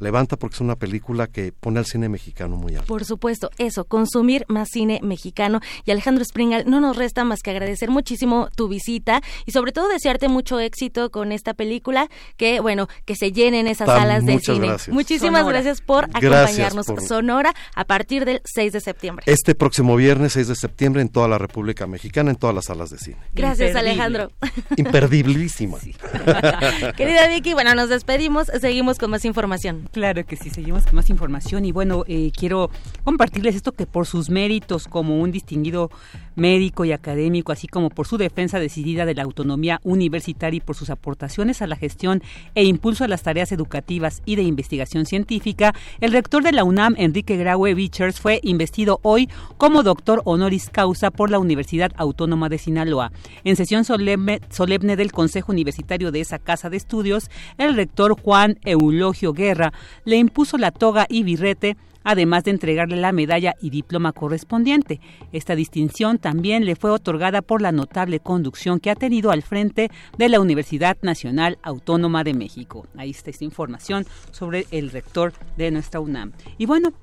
levanta 0.00 0.36
porque 0.36 0.54
es 0.54 0.60
una 0.60 0.76
película 0.76 1.26
que 1.26 1.52
pone 1.52 1.78
al 1.78 1.86
cine 1.86 2.08
mexicano 2.08 2.56
muy 2.56 2.74
alto. 2.74 2.86
Por 2.86 3.04
supuesto, 3.04 3.50
eso, 3.58 3.84
consumir 3.84 4.44
más 4.48 4.68
cine 4.70 5.00
mexicano. 5.02 5.60
Y 5.84 5.90
Alejandro 5.90 6.24
Springal, 6.24 6.64
no 6.68 6.80
nos 6.80 6.96
resta 6.96 7.24
más 7.24 7.40
que 7.40 7.50
agradecer 7.50 7.90
muchísimo 7.90 8.48
tu 8.54 8.68
visita 8.68 9.20
y 9.46 9.52
sobre 9.52 9.72
todo 9.72 9.88
desearte 9.88 10.28
mucho 10.28 10.60
éxito 10.60 11.10
con 11.10 11.32
esta 11.32 11.54
película, 11.54 12.08
que 12.36 12.60
bueno, 12.60 12.88
que 13.04 13.16
se 13.16 13.32
llenen 13.32 13.66
esas 13.66 13.86
salas 13.86 14.24
de 14.24 14.38
cine. 14.40 14.68
Muchísimas 14.88 15.46
gracias 15.46 15.80
por 15.80 16.04
acompañarnos. 16.04 16.86
Sonora 17.06 17.54
a 17.74 17.84
partir 17.84 18.24
del 18.24 18.40
6 18.44 18.72
de 18.72 18.80
septiembre. 18.80 19.24
Este 19.26 19.54
próximo 19.54 19.96
viernes 19.96 20.32
6 20.32 20.48
de 20.48 20.54
septiembre 20.56 21.02
en 21.02 21.08
toda 21.08 21.28
la 21.28 21.38
República 21.38 21.86
Mexicana, 21.86 22.30
en 22.30 22.36
todas 22.36 22.54
las 22.54 22.66
salas 22.66 22.90
de 22.90 22.98
cine. 22.98 23.18
Gracias 23.34 23.74
Alejandro. 23.76 24.30
Imperdiblísima. 24.76 25.78
Querida 26.96 27.28
Vicky, 27.28 27.54
bueno, 27.54 27.74
nos 27.74 27.88
despedimos, 27.88 28.48
seguimos 28.60 28.98
con 28.98 29.10
más 29.10 29.24
información. 29.24 29.87
Claro 29.92 30.24
que 30.26 30.36
sí, 30.36 30.50
seguimos 30.50 30.84
con 30.84 30.96
más 30.96 31.08
información 31.08 31.64
y 31.64 31.72
bueno, 31.72 32.04
eh, 32.06 32.30
quiero 32.36 32.70
compartirles 33.04 33.56
esto 33.56 33.72
que 33.72 33.86
por 33.86 34.06
sus 34.06 34.28
méritos 34.28 34.86
como 34.86 35.18
un 35.18 35.32
distinguido 35.32 35.90
médico 36.36 36.84
y 36.84 36.92
académico, 36.92 37.52
así 37.52 37.68
como 37.68 37.88
por 37.88 38.06
su 38.06 38.18
defensa 38.18 38.60
decidida 38.60 39.06
de 39.06 39.14
la 39.14 39.22
autonomía 39.22 39.80
universitaria 39.84 40.58
y 40.58 40.60
por 40.60 40.76
sus 40.76 40.90
aportaciones 40.90 41.62
a 41.62 41.66
la 41.66 41.74
gestión 41.74 42.22
e 42.54 42.64
impulso 42.64 43.04
a 43.04 43.08
las 43.08 43.22
tareas 43.22 43.50
educativas 43.50 44.22
y 44.26 44.36
de 44.36 44.42
investigación 44.42 45.06
científica, 45.06 45.74
el 46.00 46.12
rector 46.12 46.42
de 46.42 46.52
la 46.52 46.64
UNAM, 46.64 46.94
Enrique 46.98 47.38
Graue 47.38 47.72
Vichers, 47.74 48.20
fue 48.20 48.40
investido 48.42 49.00
hoy 49.02 49.28
como 49.56 49.82
doctor 49.82 50.20
honoris 50.26 50.68
causa 50.68 51.10
por 51.10 51.30
la 51.30 51.38
Universidad 51.38 51.92
Autónoma 51.96 52.50
de 52.50 52.58
Sinaloa. 52.58 53.10
En 53.42 53.56
sesión 53.56 53.84
solemne, 53.84 54.40
solemne 54.50 54.96
del 54.96 55.12
Consejo 55.12 55.50
Universitario 55.50 56.12
de 56.12 56.20
esa 56.20 56.38
casa 56.38 56.68
de 56.68 56.76
estudios, 56.76 57.30
el 57.56 57.74
rector 57.74 58.20
Juan 58.20 58.58
Eulogio 58.64 59.32
Guerra 59.32 59.72
le 60.04 60.16
impuso 60.16 60.58
la 60.58 60.70
toga 60.70 61.06
y 61.08 61.22
birrete 61.22 61.76
además 62.08 62.44
de 62.44 62.52
entregarle 62.52 62.96
la 62.96 63.12
medalla 63.12 63.54
y 63.60 63.68
diploma 63.68 64.12
correspondiente. 64.12 64.98
Esta 65.32 65.54
distinción 65.54 66.18
también 66.18 66.64
le 66.64 66.74
fue 66.74 66.90
otorgada 66.90 67.42
por 67.42 67.60
la 67.60 67.70
notable 67.70 68.18
conducción 68.18 68.80
que 68.80 68.90
ha 68.90 68.94
tenido 68.94 69.30
al 69.30 69.42
frente 69.42 69.90
de 70.16 70.28
la 70.30 70.40
Universidad 70.40 70.96
Nacional 71.02 71.58
Autónoma 71.62 72.24
de 72.24 72.32
México. 72.32 72.86
Ahí 72.96 73.10
está 73.10 73.28
esta 73.28 73.44
información 73.44 74.06
sobre 74.30 74.66
el 74.70 74.90
rector 74.90 75.34
de 75.58 75.70
nuestra 75.70 76.00
UNAM. 76.00 76.32
Y 76.56 76.64
bueno, 76.64 76.94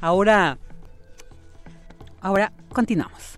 ahora, 0.00 0.58
ahora 2.20 2.52
continuamos. 2.70 3.37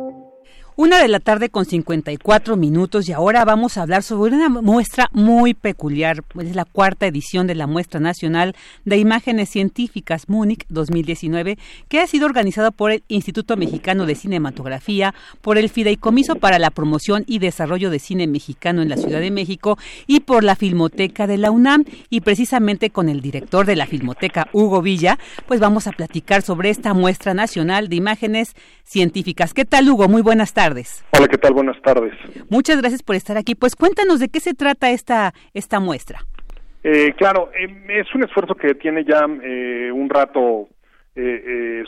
Una 0.83 0.97
de 0.99 1.07
la 1.07 1.19
tarde 1.19 1.49
con 1.49 1.65
54 1.65 2.57
minutos 2.57 3.07
y 3.07 3.11
ahora 3.11 3.45
vamos 3.45 3.77
a 3.77 3.83
hablar 3.83 4.01
sobre 4.01 4.35
una 4.35 4.49
muestra 4.49 5.11
muy 5.13 5.53
peculiar. 5.53 6.23
Es 6.39 6.55
la 6.55 6.65
cuarta 6.65 7.05
edición 7.05 7.45
de 7.45 7.53
la 7.53 7.67
Muestra 7.67 7.99
Nacional 7.99 8.55
de 8.83 8.97
Imágenes 8.97 9.49
Científicas 9.49 10.27
Múnich 10.27 10.65
2019 10.69 11.59
que 11.87 11.99
ha 11.99 12.07
sido 12.07 12.25
organizada 12.25 12.71
por 12.71 12.89
el 12.89 13.03
Instituto 13.09 13.57
Mexicano 13.57 14.07
de 14.07 14.15
Cinematografía, 14.15 15.13
por 15.41 15.59
el 15.59 15.69
Fideicomiso 15.69 16.37
para 16.37 16.57
la 16.57 16.71
Promoción 16.71 17.25
y 17.27 17.37
Desarrollo 17.37 17.91
de 17.91 17.99
Cine 17.99 18.25
Mexicano 18.25 18.81
en 18.81 18.89
la 18.89 18.97
Ciudad 18.97 19.19
de 19.19 19.29
México 19.29 19.77
y 20.07 20.21
por 20.21 20.43
la 20.43 20.55
Filmoteca 20.55 21.27
de 21.27 21.37
la 21.37 21.51
UNAM 21.51 21.85
y 22.09 22.21
precisamente 22.21 22.89
con 22.89 23.07
el 23.07 23.21
director 23.21 23.67
de 23.67 23.75
la 23.75 23.85
Filmoteca, 23.85 24.47
Hugo 24.51 24.81
Villa, 24.81 25.19
pues 25.45 25.59
vamos 25.59 25.85
a 25.85 25.91
platicar 25.91 26.41
sobre 26.41 26.71
esta 26.71 26.95
Muestra 26.95 27.35
Nacional 27.35 27.87
de 27.87 27.97
Imágenes 27.97 28.55
Científicas. 28.83 29.53
¿Qué 29.53 29.63
tal, 29.63 29.87
Hugo? 29.87 30.07
Muy 30.07 30.23
buenas 30.23 30.53
tardes. 30.53 30.70
Hola, 31.17 31.27
¿qué 31.27 31.37
tal? 31.37 31.53
Buenas 31.53 31.81
tardes. 31.81 32.13
Muchas 32.49 32.79
gracias 32.79 33.03
por 33.03 33.15
estar 33.15 33.37
aquí. 33.37 33.55
Pues 33.55 33.75
cuéntanos 33.75 34.19
de 34.19 34.29
qué 34.29 34.39
se 34.39 34.53
trata 34.53 34.91
esta, 34.91 35.33
esta 35.53 35.79
muestra. 35.79 36.19
Eh, 36.83 37.13
claro, 37.17 37.51
eh, 37.53 37.67
es 37.89 38.13
un 38.15 38.23
esfuerzo 38.23 38.55
que 38.55 38.73
tiene 38.75 39.03
ya 39.03 39.27
eh, 39.43 39.91
un 39.91 40.09
rato 40.09 40.67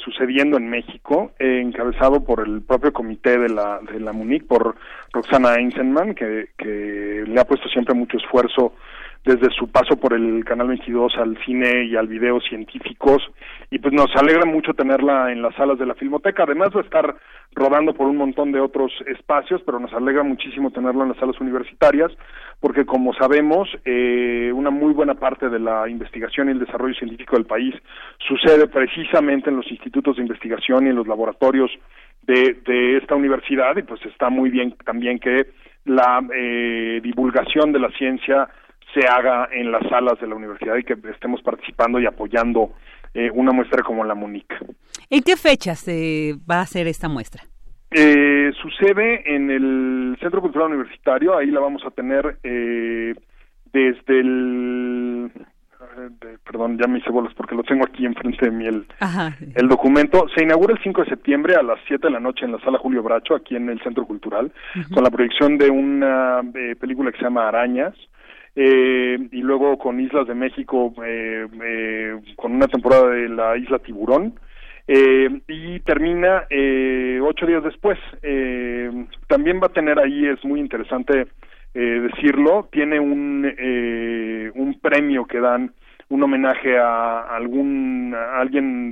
sucediendo 0.04 0.58
en 0.58 0.70
México, 0.70 1.32
encabezado 1.40 2.26
por 2.26 2.46
el 2.46 2.62
propio 2.62 2.92
comité 2.92 3.40
de 3.40 3.48
la, 3.48 3.80
de 3.80 4.02
la 4.02 4.12
MUNIC, 4.12 4.46
por 4.46 4.76
Roxana 5.14 5.56
Einsenman, 5.56 6.14
que, 6.14 6.50
que 6.58 7.24
le 7.26 7.40
ha 7.40 7.46
puesto 7.46 7.70
siempre 7.70 7.96
mucho 7.96 8.18
esfuerzo 8.18 8.74
desde 9.26 9.50
su 9.52 9.72
paso 9.72 9.96
por 9.96 10.14
el 10.14 10.44
Canal 10.44 10.68
22 10.68 11.14
al 11.18 11.38
cine 11.46 11.86
y 11.86 11.96
al 11.96 12.08
video 12.08 12.42
científicos 12.42 13.24
y 13.72 13.80
pues 13.80 13.94
nos 13.94 14.14
alegra 14.16 14.46
mucho 14.46 14.74
tenerla 14.74 15.32
en 15.32 15.42
las 15.42 15.56
salas 15.56 15.80
de 15.80 15.86
la 15.86 15.96
Filmoteca. 15.96 16.44
Además 16.44 16.70
va 16.76 16.82
a 16.82 16.84
estar 16.84 17.16
rodando 17.56 17.94
por 17.94 18.08
un 18.08 18.18
montón 18.18 18.52
de 18.52 18.60
otros 18.60 18.92
espacios, 19.08 19.62
pero 19.66 19.80
nos 19.80 19.94
alegra 19.94 20.24
muchísimo 20.24 20.72
tenerla 20.72 21.04
en 21.04 21.10
las 21.10 21.18
salas 21.20 21.40
universitarias 21.40 22.12
porque 22.60 22.86
como 22.86 23.14
sabemos 23.14 23.70
eh, 23.86 24.52
una 24.54 24.70
muy 24.70 24.94
buena 24.94 25.16
parte 25.16 25.50
de 25.50 25.60
la 25.60 25.88
investigación 25.88 26.48
y 26.48 26.52
el 26.52 26.60
desarrollo 26.60 26.96
científico 26.96 27.36
del 27.36 27.46
país 27.46 27.76
sucede 28.28 28.68
precisamente 28.68 29.50
en 29.50 29.58
los 29.58 29.70
institutos 29.72 30.18
de 30.18 30.22
investigación 30.22 30.86
y 30.86 30.90
en 30.90 30.96
los 30.96 31.08
laboratorios 31.08 31.72
de, 32.24 32.58
de 32.66 32.98
esta 32.98 33.16
universidad 33.16 33.76
y 33.78 33.84
pues 33.84 34.06
está 34.06 34.30
muy 34.30 34.50
bien 34.50 34.76
también 34.86 35.20
que 35.20 35.48
la 35.86 36.26
eh, 36.34 37.02
divulgación 37.04 37.72
de 37.74 37.80
la 37.80 37.90
ciencia 37.92 38.48
se 38.94 39.08
haga 39.08 39.50
en 39.52 39.72
las 39.72 39.88
salas 39.90 40.20
de 40.20 40.28
la 40.28 40.36
universidad 40.36 40.76
y 40.78 40.84
que 40.84 40.98
estemos 41.12 41.42
participando 41.42 42.00
y 42.00 42.06
apoyando 42.06 42.74
eh, 43.14 43.30
una 43.34 43.52
muestra 43.52 43.84
como 43.84 44.04
la 44.04 44.16
MUNIC. 44.16 44.54
¿En 45.10 45.22
qué 45.22 45.36
fechas 45.36 45.80
se 45.80 46.36
va 46.50 46.58
a 46.58 46.62
hacer 46.62 46.88
esta 46.88 47.10
muestra? 47.10 47.44
Eh, 47.92 48.52
sucede 48.60 49.36
en 49.36 49.52
el 49.52 50.18
Centro 50.20 50.42
Cultural 50.42 50.70
Universitario, 50.70 51.38
ahí 51.38 51.52
la 51.52 51.60
vamos 51.60 51.84
a 51.86 51.92
tener 51.92 52.40
eh, 52.44 53.14
desde 53.72 54.20
el 54.20 55.32
perdón, 56.44 56.80
ya 56.80 56.88
me 56.88 56.98
hice 57.00 57.12
bolas 57.12 57.34
porque 57.36 57.54
lo 57.54 57.62
tengo 57.62 57.86
aquí 57.86 58.06
enfrente 58.06 58.46
de 58.46 58.52
mí 58.52 58.66
el, 58.66 58.88
el 59.56 59.68
documento. 59.68 60.26
Se 60.36 60.44
inaugura 60.44 60.74
el 60.74 60.82
5 60.82 61.04
de 61.04 61.10
septiembre 61.10 61.56
a 61.56 61.62
las 61.62 61.80
7 61.88 62.08
de 62.08 62.14
la 62.14 62.20
noche 62.20 62.46
en 62.46 62.54
la 62.54 62.60
sala 62.62 62.80
Julio 62.80 63.04
Bracho, 63.04 63.36
aquí 63.36 63.56
en 63.56 63.70
el 63.70 63.80
Centro 63.82 64.06
Cultural, 64.06 64.52
con 64.92 65.04
la 65.04 65.12
proyección 65.12 65.60
de 65.60 65.70
una 65.70 66.42
película 66.80 67.12
que 67.12 67.18
se 67.18 67.26
llama 67.26 67.48
Arañas, 67.48 67.94
eh, 68.56 69.18
y 69.32 69.42
luego 69.42 69.80
con 69.80 70.00
Islas 70.00 70.28
de 70.28 70.36
México 70.36 70.94
eh, 71.04 71.48
eh, 71.64 72.20
con 72.36 72.54
una 72.54 72.68
temporada 72.68 73.10
de 73.10 73.28
la 73.30 73.58
Isla 73.58 73.80
Tiburón 73.80 74.36
y 74.86 75.80
termina 75.80 76.46
ocho 77.22 77.46
días 77.46 77.64
después. 77.64 77.98
también 79.28 79.62
va 79.62 79.68
a 79.68 79.74
tener 79.74 79.98
ahí, 79.98 80.26
es 80.26 80.44
muy 80.44 80.60
interesante 80.60 81.28
decirlo, 81.74 82.68
tiene 82.70 83.00
un, 83.00 83.50
un 84.56 84.80
premio 84.82 85.26
que 85.26 85.40
dan 85.40 85.72
un 86.10 86.22
homenaje 86.22 86.78
a 86.78 87.34
algún 87.34 88.14
alguien 88.14 88.92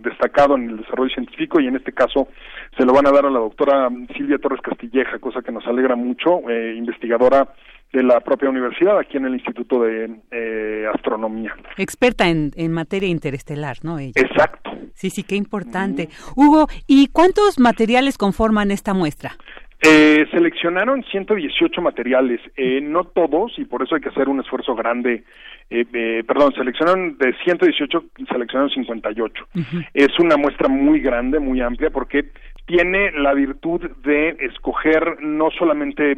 destacado 0.00 0.56
en 0.56 0.70
el 0.70 0.78
desarrollo 0.78 1.10
científico 1.10 1.60
y 1.60 1.66
en 1.66 1.76
este 1.76 1.92
caso 1.92 2.28
se 2.74 2.86
lo 2.86 2.94
van 2.94 3.06
a 3.06 3.12
dar 3.12 3.26
a 3.26 3.30
la 3.30 3.40
doctora 3.40 3.90
Silvia 4.16 4.38
Torres 4.38 4.62
Castilleja, 4.62 5.18
cosa 5.18 5.42
que 5.42 5.52
nos 5.52 5.66
alegra 5.66 5.96
mucho, 5.96 6.40
investigadora 6.50 7.46
de 7.92 8.02
la 8.02 8.20
propia 8.20 8.50
universidad, 8.50 8.98
aquí 8.98 9.16
en 9.16 9.26
el 9.26 9.34
Instituto 9.34 9.82
de 9.82 10.20
eh, 10.30 10.86
Astronomía. 10.94 11.54
Experta 11.76 12.28
en, 12.28 12.52
en, 12.56 12.72
materia 12.72 13.08
interestelar, 13.08 13.78
¿no? 13.82 13.98
Exacto. 13.98 14.70
Sí, 14.94 15.10
sí, 15.10 15.22
qué 15.22 15.36
importante. 15.36 16.08
Hugo, 16.36 16.66
¿y 16.86 17.08
cuántos 17.08 17.58
materiales 17.58 18.18
conforman 18.18 18.70
esta 18.70 18.94
muestra? 18.94 19.36
Eh, 19.80 20.26
seleccionaron 20.32 21.04
118 21.04 21.80
materiales, 21.80 22.40
eh, 22.56 22.80
no 22.80 23.04
todos, 23.04 23.56
y 23.58 23.64
por 23.64 23.82
eso 23.82 23.94
hay 23.94 24.00
que 24.00 24.08
hacer 24.08 24.28
un 24.28 24.40
esfuerzo 24.40 24.74
grande. 24.74 25.22
Eh, 25.70 26.24
perdón, 26.26 26.52
seleccionaron 26.54 27.16
de 27.16 27.32
118, 27.44 28.04
seleccionaron 28.28 28.70
58. 28.70 29.46
Es 29.94 30.18
una 30.18 30.36
muestra 30.36 30.68
muy 30.68 31.00
grande, 31.00 31.38
muy 31.38 31.60
amplia, 31.60 31.90
porque 31.90 32.30
tiene 32.66 33.12
la 33.12 33.34
virtud 33.34 33.88
de 34.02 34.30
escoger 34.40 35.22
no 35.22 35.50
solamente 35.52 36.16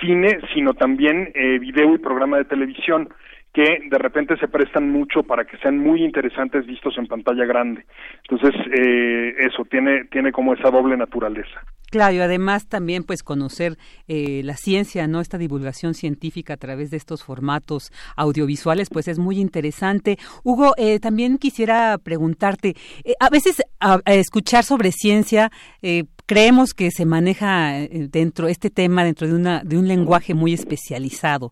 cine, 0.00 0.38
sino 0.54 0.74
también 0.74 1.32
eh, 1.34 1.58
video 1.58 1.94
y 1.94 1.98
programa 1.98 2.38
de 2.38 2.44
televisión 2.44 3.08
que 3.52 3.80
de 3.90 3.98
repente 3.98 4.36
se 4.38 4.48
prestan 4.48 4.90
mucho 4.90 5.22
para 5.22 5.44
que 5.44 5.58
sean 5.58 5.78
muy 5.78 6.02
interesantes 6.02 6.66
vistos 6.66 6.96
en 6.96 7.06
pantalla 7.06 7.44
grande. 7.44 7.84
Entonces, 8.28 8.58
eh, 8.72 9.34
eso 9.40 9.64
tiene, 9.70 10.04
tiene 10.10 10.32
como 10.32 10.54
esa 10.54 10.70
doble 10.70 10.96
naturaleza. 10.96 11.60
Claro, 11.92 12.14
y 12.14 12.20
además 12.20 12.68
también 12.68 13.04
pues 13.04 13.22
conocer 13.22 13.76
eh, 14.08 14.40
la 14.44 14.56
ciencia, 14.56 15.06
¿no? 15.06 15.20
Esta 15.20 15.36
divulgación 15.36 15.92
científica 15.92 16.54
a 16.54 16.56
través 16.56 16.90
de 16.90 16.96
estos 16.96 17.22
formatos 17.22 17.92
audiovisuales, 18.16 18.88
pues 18.88 19.08
es 19.08 19.18
muy 19.18 19.38
interesante. 19.38 20.16
Hugo, 20.42 20.72
eh, 20.78 21.00
también 21.00 21.36
quisiera 21.36 21.98
preguntarte, 21.98 22.76
eh, 23.04 23.12
a 23.20 23.28
veces 23.28 23.62
a, 23.78 24.00
escuchar 24.06 24.64
sobre 24.64 24.90
ciencia 24.90 25.50
creemos 26.26 26.74
que 26.74 26.90
se 26.90 27.04
maneja 27.04 27.74
dentro 27.90 28.48
este 28.48 28.70
tema 28.70 29.04
dentro 29.04 29.26
de 29.26 29.34
una 29.34 29.62
de 29.64 29.78
un 29.78 29.88
lenguaje 29.88 30.34
muy 30.34 30.52
especializado. 30.52 31.50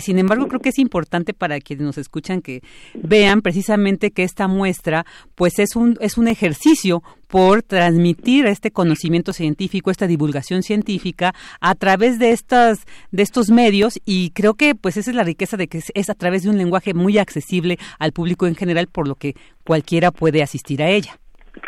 sin 0.00 0.18
embargo, 0.18 0.48
creo 0.48 0.60
que 0.60 0.70
es 0.70 0.78
importante 0.78 1.34
para 1.34 1.60
quienes 1.60 1.86
nos 1.86 1.98
escuchan 1.98 2.42
que 2.42 2.62
vean 2.94 3.42
precisamente 3.42 4.10
que 4.10 4.24
esta 4.24 4.48
muestra, 4.48 5.06
pues 5.34 5.58
es 5.58 5.76
un 5.76 5.96
es 6.00 6.18
un 6.18 6.28
ejercicio 6.28 7.02
por 7.28 7.62
transmitir 7.62 8.46
este 8.46 8.70
conocimiento 8.70 9.32
científico, 9.32 9.90
esta 9.90 10.06
divulgación 10.06 10.62
científica 10.62 11.34
a 11.60 11.74
través 11.74 12.18
de 12.18 12.32
estas 12.32 12.80
de 13.12 13.22
estos 13.22 13.50
medios 13.50 14.00
y 14.04 14.30
creo 14.30 14.54
que 14.54 14.74
pues 14.74 14.96
esa 14.96 15.10
es 15.10 15.16
la 15.16 15.24
riqueza 15.24 15.56
de 15.56 15.68
que 15.68 15.82
es, 15.94 16.10
a 16.10 16.14
través 16.14 16.42
de 16.42 16.50
un 16.50 16.58
lenguaje 16.58 16.94
muy 16.94 17.18
accesible 17.18 17.78
al 17.98 18.12
público 18.12 18.46
en 18.46 18.56
general, 18.56 18.88
por 18.88 19.06
lo 19.06 19.14
que 19.14 19.34
cualquiera 19.64 20.10
puede 20.10 20.42
asistir 20.42 20.82
a 20.82 20.90
ella. 20.90 21.18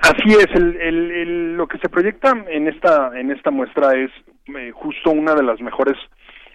Así 0.03 0.35
es, 0.35 0.47
el, 0.55 1.57
lo 1.57 1.67
que 1.67 1.79
se 1.79 1.89
proyecta 1.89 2.33
en 2.49 2.69
esta 2.69 3.19
en 3.19 3.31
esta 3.31 3.51
muestra 3.51 3.95
es 3.97 4.11
eh, 4.57 4.71
justo 4.73 5.11
una 5.11 5.35
de 5.35 5.43
las 5.43 5.61
mejores 5.61 5.97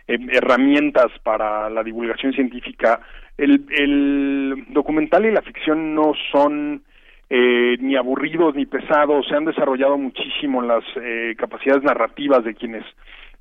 eh, 0.08 0.18
herramientas 0.32 1.08
para 1.24 1.70
la 1.70 1.84
divulgación 1.84 2.34
científica. 2.34 3.00
El, 3.38 3.66
el 3.70 4.66
documental 4.70 5.26
y 5.26 5.32
la 5.32 5.42
ficción 5.42 5.94
no 5.94 6.14
son 6.32 6.84
eh, 7.30 7.78
ni 7.80 7.96
aburridos 7.96 8.54
ni 8.56 8.66
pesados, 8.66 9.26
se 9.28 9.36
han 9.36 9.46
desarrollado 9.46 9.98
muchísimo 9.98 10.62
las 10.62 10.84
eh, 10.96 11.34
capacidades 11.38 11.84
narrativas 11.84 12.44
de 12.44 12.54
quienes 12.54 12.86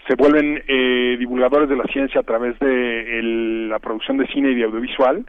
se 0.07 0.15
vuelven 0.17 0.63
eh, 0.69 1.17
divulgadores 1.19 1.69
de 1.69 1.77
la 1.77 1.85
ciencia 1.85 2.21
a 2.21 2.25
través 2.25 2.59
de 2.59 3.21
la 3.69 3.79
producción 3.79 4.19
de 4.19 4.27
cine 4.29 4.51
y 4.51 4.55
de 4.55 4.65
audiovisual 4.65 5.25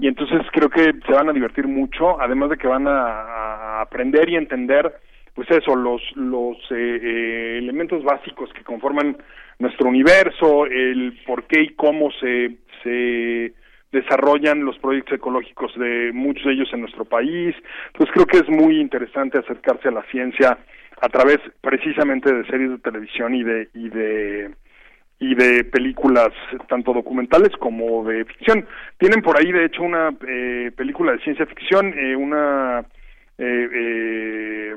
y 0.00 0.08
entonces 0.08 0.40
creo 0.52 0.68
que 0.68 0.94
se 1.06 1.12
van 1.12 1.28
a 1.28 1.32
divertir 1.32 1.66
mucho 1.68 2.20
además 2.20 2.50
de 2.50 2.56
que 2.56 2.66
van 2.66 2.86
a, 2.88 3.80
aprender 3.80 4.28
y 4.28 4.36
entender 4.36 4.92
pues 5.34 5.50
eso 5.50 5.76
los 5.76 6.02
los 6.16 6.56
elementos 6.70 8.02
básicos 8.02 8.50
que 8.52 8.64
conforman 8.64 9.16
nuestro 9.58 9.88
universo 9.88 10.66
el 10.66 11.20
por 11.26 11.44
qué 11.44 11.62
y 11.62 11.68
cómo 11.74 12.10
se 12.12 12.56
se 12.82 13.52
desarrollan 13.92 14.64
los 14.64 14.78
proyectos 14.78 15.14
ecológicos 15.14 15.72
de 15.76 16.10
muchos 16.12 16.44
de 16.44 16.52
ellos 16.52 16.68
en 16.72 16.80
nuestro 16.80 17.04
país. 17.04 17.54
Pues 17.94 18.10
creo 18.12 18.26
que 18.26 18.38
es 18.38 18.48
muy 18.48 18.80
interesante 18.80 19.38
acercarse 19.38 19.88
a 19.88 19.92
la 19.92 20.02
ciencia 20.10 20.58
a 21.00 21.08
través 21.08 21.38
precisamente 21.60 22.32
de 22.32 22.46
series 22.46 22.70
de 22.70 22.78
televisión 22.78 23.34
y 23.34 23.42
de 23.42 23.68
y 23.74 23.88
de 23.88 24.50
y 25.18 25.34
de 25.34 25.64
películas 25.64 26.28
tanto 26.68 26.92
documentales 26.92 27.50
como 27.58 28.04
de 28.04 28.24
ficción. 28.26 28.66
Tienen 28.98 29.22
por 29.22 29.38
ahí, 29.38 29.50
de 29.50 29.64
hecho, 29.64 29.82
una 29.82 30.14
eh, 30.28 30.70
película 30.76 31.12
de 31.12 31.20
ciencia 31.20 31.46
ficción, 31.46 31.94
eh, 31.98 32.14
una 32.14 32.84
eh, 33.38 33.68
eh, 33.70 34.74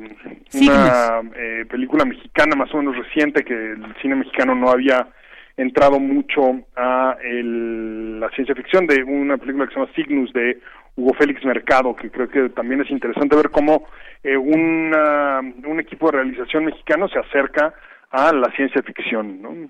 una 0.56 1.22
eh, 1.34 1.66
película 1.70 2.04
mexicana 2.04 2.58
más 2.58 2.74
o 2.74 2.78
menos 2.78 2.98
reciente 2.98 3.46
que 3.46 3.54
el 3.54 3.96
cine 4.02 4.16
mexicano 4.16 4.54
no 4.54 4.70
había 4.70 5.08
entrado 5.56 5.98
mucho 5.98 6.60
a 6.76 7.16
el, 7.24 8.20
la 8.20 8.30
ciencia 8.32 8.56
ficción 8.56 8.86
de 8.86 9.02
una 9.04 9.38
película 9.38 9.66
que 9.66 9.74
se 9.74 9.80
llama 9.80 9.92
Cygnus 9.96 10.34
de 10.34 10.60
Hugo 10.96 11.14
Félix 11.14 11.44
Mercado, 11.46 11.96
que 11.96 12.10
creo 12.12 12.28
que 12.30 12.50
también 12.50 12.82
es 12.82 12.92
interesante 12.92 13.36
ver 13.36 13.50
cómo 13.50 13.86
eh, 14.24 14.36
una, 14.38 15.40
un 15.40 15.80
equipo 15.80 16.08
de 16.12 16.18
realización 16.18 16.66
mexicano 16.66 17.08
se 17.08 17.20
acerca 17.20 17.74
a 18.12 18.34
la 18.34 18.52
ciencia 18.56 18.82
ficción. 18.84 19.42
¿no? 19.42 19.70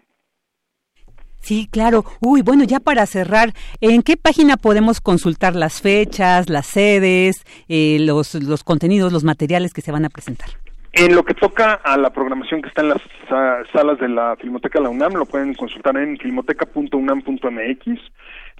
Sí, 1.41 1.67
claro. 1.72 2.03
Uy, 2.20 2.41
bueno, 2.41 2.63
ya 2.65 2.80
para 2.80 3.05
cerrar, 3.05 3.49
¿en 3.80 4.01
qué 4.01 4.17
página 4.17 4.57
podemos 4.57 5.01
consultar 5.01 5.55
las 5.55 5.82
fechas, 5.82 6.49
las 6.49 6.65
sedes, 6.67 7.45
eh, 7.70 7.97
los, 8.01 8.36
los 8.36 8.63
contenidos, 8.63 9.13
los 9.13 9.24
materiales 9.24 9.74
que 9.74 9.82
se 9.82 9.91
van 9.91 10.05
a 10.05 10.09
presentar? 10.09 10.49
En 10.91 11.13
lo 11.15 11.24
que 11.24 11.36
toca 11.36 11.74
a 11.76 11.95
la 11.97 12.11
programación 12.11 12.61
que 12.63 12.67
está 12.70 12.82
en 12.82 12.89
las 12.89 13.01
sa- 13.30 13.61
salas 13.72 13.99
de 13.99 14.09
la 14.09 14.36
Filmoteca 14.38 14.80
de 14.80 14.84
la 14.86 14.89
UNAM, 14.89 15.13
lo 15.13 15.26
pueden 15.28 15.53
consultar 15.53 15.95
en 15.97 16.17
filmoteca.unam.mx 16.17 17.88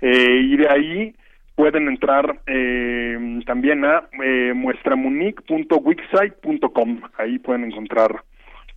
eh, 0.01 0.41
y 0.43 0.57
de 0.57 0.70
ahí 0.70 1.16
pueden 1.60 1.89
entrar 1.89 2.39
eh, 2.47 3.41
también 3.45 3.84
a 3.84 4.07
eh, 4.24 4.53
muestramunic.wixsite.com. 4.55 7.01
Ahí 7.18 7.38
pueden 7.38 7.66
encontrar 7.66 8.24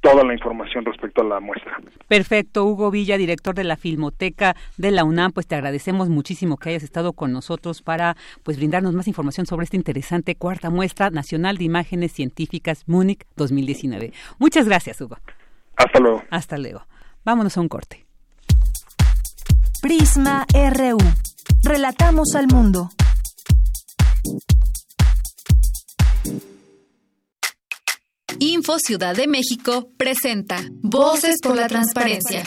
toda 0.00 0.24
la 0.24 0.32
información 0.32 0.84
respecto 0.84 1.22
a 1.22 1.24
la 1.24 1.38
muestra. 1.38 1.78
Perfecto, 2.08 2.64
Hugo 2.64 2.90
Villa, 2.90 3.16
director 3.18 3.54
de 3.54 3.62
la 3.62 3.76
Filmoteca 3.76 4.56
de 4.78 4.90
la 4.90 5.04
UNAM, 5.04 5.30
pues 5.30 5.46
te 5.46 5.54
agradecemos 5.54 6.08
muchísimo 6.08 6.56
que 6.56 6.70
hayas 6.70 6.82
estado 6.82 7.12
con 7.12 7.30
nosotros 7.30 7.82
para 7.82 8.16
pues 8.42 8.56
brindarnos 8.56 8.94
más 8.94 9.06
información 9.06 9.46
sobre 9.46 9.62
esta 9.62 9.76
interesante 9.76 10.34
cuarta 10.34 10.68
muestra 10.68 11.10
nacional 11.10 11.58
de 11.58 11.64
imágenes 11.64 12.10
científicas 12.10 12.82
Múnich 12.88 13.22
2019. 13.36 14.10
Muchas 14.40 14.66
gracias, 14.66 15.00
Hugo. 15.00 15.18
Hasta 15.76 16.00
luego. 16.00 16.24
Hasta 16.30 16.58
luego. 16.58 16.84
Vámonos 17.24 17.56
a 17.56 17.60
un 17.60 17.68
corte. 17.68 18.04
Prisma 19.80 20.46
RU. 20.52 20.98
Relatamos 21.62 22.34
al 22.34 22.46
mundo. 22.46 22.90
Info 28.38 28.78
Ciudad 28.78 29.14
de 29.14 29.28
México 29.28 29.90
presenta 29.96 30.64
Voces 30.82 31.36
por 31.40 31.54
la 31.54 31.68
Transparencia. 31.68 32.42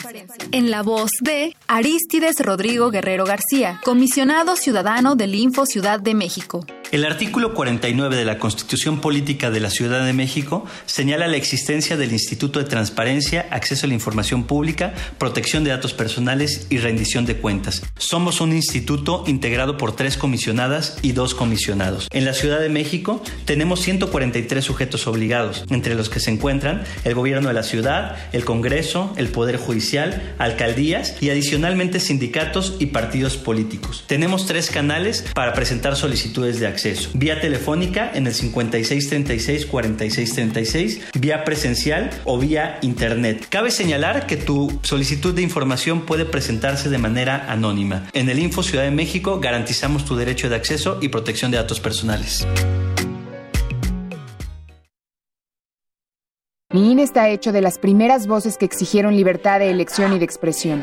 En 0.52 0.70
la 0.70 0.82
voz 0.82 1.10
de 1.22 1.56
Aristides 1.68 2.36
Rodrigo 2.40 2.90
Guerrero 2.90 3.24
García, 3.24 3.80
comisionado 3.82 4.56
ciudadano 4.56 5.16
del 5.16 5.34
Info 5.34 5.64
Ciudad 5.64 5.98
de 5.98 6.14
México. 6.14 6.66
El 6.92 7.04
artículo 7.04 7.52
49 7.52 8.14
de 8.14 8.24
la 8.24 8.38
Constitución 8.38 9.00
Política 9.00 9.50
de 9.50 9.58
la 9.58 9.70
Ciudad 9.70 10.06
de 10.06 10.12
México 10.12 10.64
señala 10.86 11.26
la 11.26 11.36
existencia 11.36 11.96
del 11.96 12.12
Instituto 12.12 12.60
de 12.60 12.64
Transparencia, 12.64 13.48
Acceso 13.50 13.86
a 13.86 13.88
la 13.88 13.94
Información 13.94 14.44
Pública, 14.44 14.94
Protección 15.18 15.64
de 15.64 15.70
Datos 15.70 15.94
Personales 15.94 16.68
y 16.70 16.78
Rendición 16.78 17.26
de 17.26 17.38
Cuentas. 17.38 17.82
Somos 17.98 18.40
un 18.40 18.52
instituto 18.52 19.24
integrado 19.26 19.78
por 19.78 19.96
tres 19.96 20.16
comisionadas 20.16 20.96
y 21.02 21.10
dos 21.10 21.34
comisionados. 21.34 22.06
En 22.12 22.24
la 22.24 22.34
Ciudad 22.34 22.60
de 22.60 22.68
México 22.68 23.20
tenemos 23.46 23.80
143 23.80 24.64
sujetos 24.64 25.08
obligados, 25.08 25.64
entre 25.70 25.96
los 25.96 26.08
que 26.08 26.20
se 26.20 26.30
encuentran 26.30 26.84
el 27.02 27.14
Gobierno 27.14 27.48
de 27.48 27.54
la 27.54 27.64
Ciudad, 27.64 28.16
el 28.32 28.44
Congreso, 28.44 29.12
el 29.16 29.28
Poder 29.28 29.56
Judicial, 29.56 30.36
alcaldías 30.38 31.20
y 31.20 31.30
adicionalmente 31.30 31.98
sindicatos 31.98 32.76
y 32.78 32.86
partidos 32.86 33.36
políticos. 33.36 34.04
Tenemos 34.06 34.46
tres 34.46 34.70
canales 34.70 35.24
para 35.34 35.52
presentar 35.52 35.96
solicitudes 35.96 36.60
de 36.60 36.68
acceso. 36.68 36.75
Vía 37.14 37.40
telefónica 37.40 38.10
en 38.14 38.26
el 38.26 38.34
5636-4636, 38.34 41.00
vía 41.18 41.44
presencial 41.44 42.10
o 42.24 42.38
vía 42.38 42.78
internet. 42.82 43.46
Cabe 43.48 43.70
señalar 43.70 44.26
que 44.26 44.36
tu 44.36 44.78
solicitud 44.82 45.34
de 45.34 45.42
información 45.42 46.02
puede 46.02 46.24
presentarse 46.24 46.90
de 46.90 46.98
manera 46.98 47.50
anónima. 47.50 48.08
En 48.12 48.28
el 48.28 48.38
Info 48.38 48.62
Ciudad 48.62 48.84
de 48.84 48.90
México 48.90 49.40
garantizamos 49.40 50.04
tu 50.04 50.16
derecho 50.16 50.48
de 50.48 50.56
acceso 50.56 50.98
y 51.00 51.08
protección 51.08 51.50
de 51.50 51.56
datos 51.56 51.80
personales. 51.80 52.46
Mi 56.72 56.92
INE 56.92 57.04
está 57.04 57.30
hecho 57.30 57.52
de 57.52 57.62
las 57.62 57.78
primeras 57.78 58.26
voces 58.26 58.58
que 58.58 58.66
exigieron 58.66 59.16
libertad 59.16 59.60
de 59.60 59.70
elección 59.70 60.12
y 60.12 60.18
de 60.18 60.24
expresión. 60.24 60.82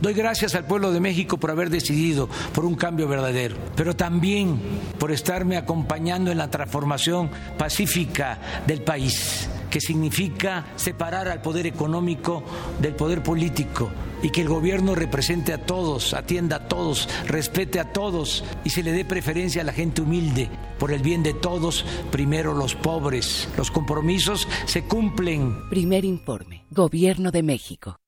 Doy 0.00 0.14
gracias 0.14 0.54
al 0.54 0.64
pueblo 0.64 0.92
de 0.92 1.00
México 1.00 1.38
por 1.38 1.50
haber 1.50 1.70
decidido 1.70 2.28
por 2.54 2.64
un 2.64 2.76
cambio 2.76 3.08
verdadero, 3.08 3.56
pero 3.74 3.96
también 3.96 4.60
por 4.96 5.10
estarme 5.10 5.56
acompañando 5.56 6.30
en 6.30 6.38
la 6.38 6.50
transformación 6.50 7.30
pacífica 7.58 8.38
del 8.64 8.82
país, 8.82 9.48
que 9.70 9.80
significa 9.80 10.66
separar 10.76 11.26
al 11.26 11.42
poder 11.42 11.66
económico 11.66 12.44
del 12.80 12.94
poder 12.94 13.24
político 13.24 13.90
y 14.22 14.30
que 14.30 14.42
el 14.42 14.48
gobierno 14.48 14.94
represente 14.94 15.52
a 15.52 15.66
todos, 15.66 16.14
atienda 16.14 16.56
a 16.56 16.68
todos, 16.68 17.08
respete 17.26 17.80
a 17.80 17.92
todos 17.92 18.44
y 18.62 18.70
se 18.70 18.84
le 18.84 18.92
dé 18.92 19.04
preferencia 19.04 19.62
a 19.62 19.64
la 19.64 19.72
gente 19.72 20.02
humilde. 20.02 20.48
Por 20.78 20.92
el 20.92 21.02
bien 21.02 21.24
de 21.24 21.34
todos, 21.34 21.84
primero 22.12 22.54
los 22.54 22.76
pobres. 22.76 23.48
Los 23.56 23.72
compromisos 23.72 24.46
se 24.66 24.84
cumplen. 24.84 25.68
Primer 25.70 26.04
informe. 26.04 26.64
Gobierno 26.70 27.32
de 27.32 27.42
México. 27.42 27.98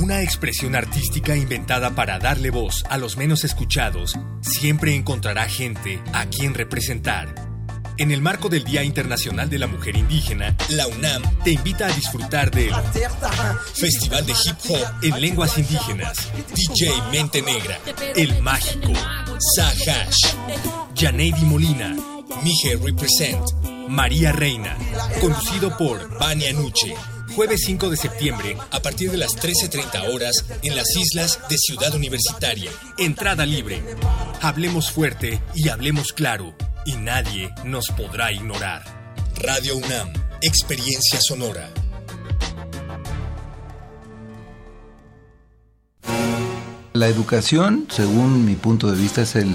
Una 0.00 0.22
expresión 0.22 0.76
artística 0.76 1.36
inventada 1.36 1.90
para 1.94 2.18
darle 2.18 2.48
voz 2.50 2.84
a 2.88 2.96
los 2.96 3.18
menos 3.18 3.44
escuchados 3.44 4.18
siempre 4.40 4.94
encontrará 4.94 5.46
gente 5.46 6.00
a 6.14 6.24
quien 6.24 6.54
representar. 6.54 7.34
En 7.98 8.10
el 8.10 8.22
marco 8.22 8.48
del 8.48 8.64
Día 8.64 8.82
Internacional 8.82 9.50
de 9.50 9.58
la 9.58 9.66
Mujer 9.66 9.98
Indígena, 9.98 10.56
la 10.70 10.86
UNAM 10.86 11.22
te 11.44 11.50
invita 11.50 11.86
a 11.86 11.92
disfrutar 11.92 12.50
del 12.50 12.72
Festival 13.74 14.24
de 14.24 14.32
Hip 14.32 14.56
Hop 14.70 14.86
en 15.02 15.20
Lenguas 15.20 15.58
Indígenas, 15.58 16.16
DJ 16.54 16.92
Mente 17.12 17.42
Negra, 17.42 17.78
El 18.16 18.40
Mágico, 18.40 18.94
Sahash, 19.54 20.34
Janeidi 20.96 21.42
Molina, 21.42 21.94
Mije 22.42 22.78
Represent, 22.82 23.44
María 23.86 24.32
Reina, 24.32 24.78
conducido 25.20 25.76
por 25.76 26.18
Vania 26.18 26.54
Nuche. 26.54 26.94
Jueves 27.34 27.60
5 27.64 27.90
de 27.90 27.96
septiembre, 27.96 28.56
a 28.70 28.80
partir 28.80 29.10
de 29.10 29.16
las 29.16 29.36
13.30 29.36 30.14
horas, 30.14 30.44
en 30.62 30.74
las 30.74 30.96
islas 30.96 31.38
de 31.48 31.56
Ciudad 31.58 31.94
Universitaria. 31.94 32.70
Entrada 32.98 33.46
libre. 33.46 33.82
Hablemos 34.40 34.90
fuerte 34.90 35.40
y 35.54 35.68
hablemos 35.68 36.12
claro, 36.12 36.54
y 36.84 36.96
nadie 36.96 37.50
nos 37.64 37.88
podrá 37.88 38.32
ignorar. 38.32 38.82
Radio 39.36 39.76
UNAM, 39.76 40.12
Experiencia 40.42 41.20
Sonora. 41.20 41.70
La 46.92 47.06
educación, 47.06 47.86
según 47.88 48.44
mi 48.44 48.56
punto 48.56 48.90
de 48.90 49.00
vista, 49.00 49.22
es 49.22 49.36
el 49.36 49.54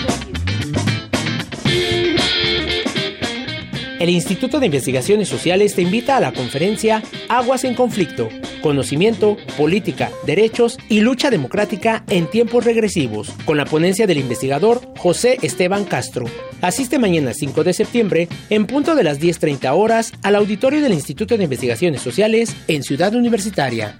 El 3.99 4.11
Instituto 4.11 4.59
de 4.59 4.68
Investigaciones 4.68 5.28
Sociales 5.28 5.74
te 5.74 5.82
invita 5.82 6.18
a 6.18 6.20
la 6.20 6.32
conferencia 6.32 7.01
Aguas 7.28 7.63
en 7.63 7.74
Conflicto, 7.74 8.30
Conocimiento, 8.66 9.38
Política, 9.57 10.09
Derechos 10.26 10.80
y 10.89 11.01
Lucha 11.01 11.30
Democrática 11.30 12.03
en 12.09 12.26
Tiempos 12.26 12.66
Regresivos, 12.66 13.30
con 13.45 13.57
la 13.57 13.66
ponencia 13.66 14.07
del 14.07 14.18
investigador 14.18 14.82
José 14.97 15.38
Esteban 15.43 15.86
Castro. 15.86 16.26
Asiste 16.61 16.97
mañana 16.97 17.36
5 17.36 17.63
de 17.63 17.74
septiembre, 17.74 18.28
en 18.49 18.66
punto 18.66 18.95
de 18.95 19.03
las 19.03 19.20
10.30 19.20 19.72
horas, 19.78 20.13
al 20.24 20.34
auditorio 20.34 20.82
del 20.82 20.93
Instituto 20.93 21.38
de 21.38 21.43
Investigaciones 21.43 22.01
Sociales 22.01 22.55
en 22.68 22.82
Ciudad 22.82 23.13
Universitaria. 23.13 23.99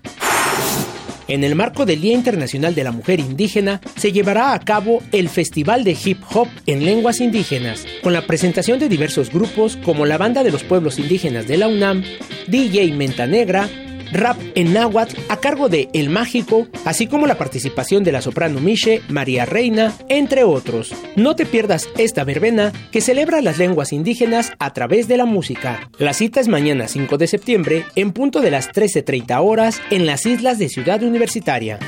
En 1.28 1.43
el 1.43 1.53
marco 1.53 1.86
del 1.86 2.01
Día 2.01 2.16
Internacional 2.16 2.74
de 2.74 2.84
la 2.84 2.91
Mujer 2.91 3.20
Indígena, 3.20 3.82
se 3.97 4.11
llevará 4.11 4.53
a 4.53 4.59
cabo 4.59 5.03
el 5.11 5.30
Festival 5.30 5.84
de 5.84 5.95
Hip 6.03 6.24
Hop 6.34 6.47
en 6.66 6.86
Lenguas 6.86 7.22
Indígenas, 7.22 7.86
con 8.01 8.13
la 8.13 8.26
presentación 8.26 8.80
de 8.80 8.89
diversos 8.89 9.32
grupos 9.32 9.78
como 9.86 10.07
la 10.07 10.18
Banda 10.18 10.43
de 10.43 10.51
los 10.51 10.63
Pueblos 10.63 10.97
Indígenas 10.97 11.47
de 11.47 11.57
la 11.57 11.68
UNAM, 11.68 12.03
DJ 12.47 12.91
Menta 12.93 13.28
Negra, 13.28 13.70
rap 14.11 14.37
en 14.55 14.73
náhuatl 14.73 15.19
a 15.29 15.37
cargo 15.37 15.69
de 15.69 15.89
El 15.93 16.09
Mágico, 16.09 16.67
así 16.85 17.07
como 17.07 17.27
la 17.27 17.37
participación 17.37 18.03
de 18.03 18.11
la 18.11 18.21
soprano 18.21 18.59
Miche, 18.59 19.01
María 19.09 19.45
Reina, 19.45 19.93
entre 20.09 20.43
otros. 20.43 20.93
No 21.15 21.35
te 21.35 21.45
pierdas 21.45 21.87
esta 21.97 22.23
verbena 22.23 22.71
que 22.91 23.01
celebra 23.01 23.41
las 23.41 23.57
lenguas 23.57 23.93
indígenas 23.93 24.51
a 24.59 24.73
través 24.73 25.07
de 25.07 25.17
la 25.17 25.25
música. 25.25 25.89
La 25.97 26.13
cita 26.13 26.39
es 26.39 26.47
mañana 26.47 26.87
5 26.87 27.17
de 27.17 27.27
septiembre 27.27 27.85
en 27.95 28.11
punto 28.11 28.41
de 28.41 28.51
las 28.51 28.69
13.30 28.69 29.39
horas 29.41 29.81
en 29.89 30.05
las 30.05 30.25
islas 30.25 30.59
de 30.59 30.69
Ciudad 30.69 31.03
Universitaria. 31.03 31.79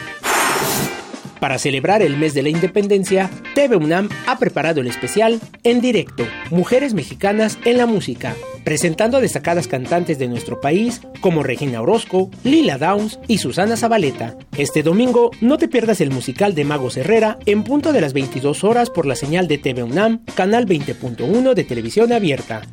Para 1.40 1.60
celebrar 1.60 2.02
el 2.02 2.18
mes 2.18 2.34
de 2.34 2.42
la 2.42 2.50
independencia, 2.50 3.30
TV 3.54 3.76
UNAM 3.76 4.10
ha 4.26 4.40
preparado 4.40 4.82
el 4.82 4.88
especial 4.88 5.40
En 5.64 5.82
directo, 5.82 6.26
Mujeres 6.50 6.94
Mexicanas 6.94 7.60
en 7.64 7.78
la 7.78 7.86
Música, 7.86 8.36
presentando 8.64 9.18
a 9.18 9.22
destacadas 9.22 9.68
cantantes 9.68 10.18
de 10.18 10.28
nuestro 10.28 10.60
país 10.60 11.02
como 11.22 11.44
Regina 11.44 11.82
Orozco, 11.82 12.32
Lila 12.44 12.78
Downs 12.78 13.20
y 13.28 13.38
Susana 13.38 13.78
Zabaleta. 13.78 14.36
Este 14.58 14.82
domingo 14.82 15.32
no 15.40 15.58
te 15.58 15.68
pierdas 15.68 16.02
el 16.02 16.12
musical 16.12 16.56
de 16.56 16.66
Magos 16.66 16.98
Herrera 16.98 17.38
en 17.46 17.64
punto 17.64 17.94
de 17.94 18.02
las 18.02 18.14
22 18.14 18.64
horas 18.64 18.90
por 18.90 19.06
la 19.06 19.16
señal 19.16 19.48
de 19.48 19.60
TV 19.60 19.84
UNAM, 19.84 20.26
canal 20.36 20.66
20.1 20.66 21.54
de 21.54 21.64
televisión 21.64 22.12
abierta. 22.14 22.64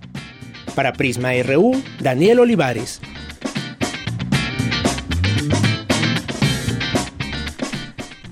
Para 0.74 0.94
Prisma 0.94 1.32
RU, 1.42 1.80
Daniel 2.00 2.40
Olivares. 2.40 3.00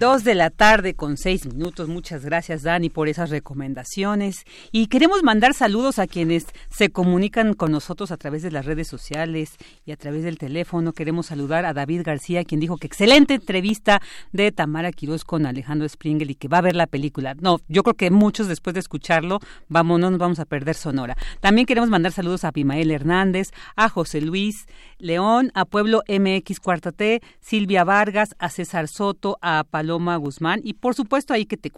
Dos 0.03 0.25
de 0.25 0.35
la 0.35 0.51
tarde 0.51 0.95
con 0.95 1.17
seis 1.17 1.47
minutos. 1.47 1.87
Muchas 1.87 2.25
gracias, 2.25 2.65
Dani, 2.65 2.91
por 2.91 3.09
esas 3.09 3.31
recomendaciones. 3.31 4.43
Y 4.73 4.89
queremos 4.89 5.23
mandar 5.23 5.55
saludos 5.55 6.01
a 6.01 6.09
quienes 6.09 6.47
se 6.71 6.91
comunican 6.91 7.55
con 7.55 7.71
nosotros 7.71 8.11
a 8.11 8.17
través 8.17 8.43
de 8.43 8.51
las 8.51 8.67
redes 8.67 8.89
sociales 8.89 9.55
y 9.87 9.93
a 9.93 9.97
través 9.97 10.25
del 10.25 10.39
teléfono. 10.39 10.93
Queremos 10.93 11.27
saludar 11.27 11.65
a 11.65 11.73
David 11.73 12.03
García, 12.05 12.43
quien 12.43 12.59
dijo 12.59 12.79
que 12.79 12.89
excelente 12.89 13.35
entrevista 13.35 14.03
de 14.33 14.51
Tamara 14.51 14.91
Quiroz 14.91 15.23
con 15.25 15.47
Alejandro 15.47 15.87
Springel 15.87 16.33
y 16.33 16.35
que 16.35 16.49
va 16.49 16.59
a 16.59 16.63
ver 16.63 16.75
la 16.75 16.89
película. 16.89 17.37
No, 17.39 17.61
yo 17.69 17.85
creo 17.85 17.95
que 17.95 18.11
muchos 18.11 18.49
después 18.49 18.75
de 18.75 18.81
escucharlo, 18.81 19.39
vamos, 19.69 20.01
no 20.01 20.11
nos 20.11 20.19
vamos 20.19 20.41
a 20.41 20.47
perder 20.47 20.75
Sonora. 20.75 21.17
También 21.39 21.65
queremos 21.65 21.91
mandar 21.91 22.11
saludos 22.11 22.43
a 22.43 22.51
Pimael 22.51 22.91
Hernández, 22.91 23.51
a 23.77 23.89
José 23.89 24.21
Luis 24.21 24.67
León, 24.99 25.53
a 25.55 25.65
Pueblo 25.65 26.03
MX 26.09 26.59
Cuarta 26.59 26.93
Silvia 27.41 27.85
Vargas, 27.85 28.35
a 28.41 28.49
César 28.49 28.89
Soto, 28.89 29.39
a 29.41 29.63
Paloma 29.63 29.92
Paloma 29.93 30.17
Guzmán 30.17 30.61
y 30.65 30.73
por 30.75 30.95
supuesto 30.95 31.35
ahí 31.35 31.45
que 31.45 31.59
te 31.59 31.71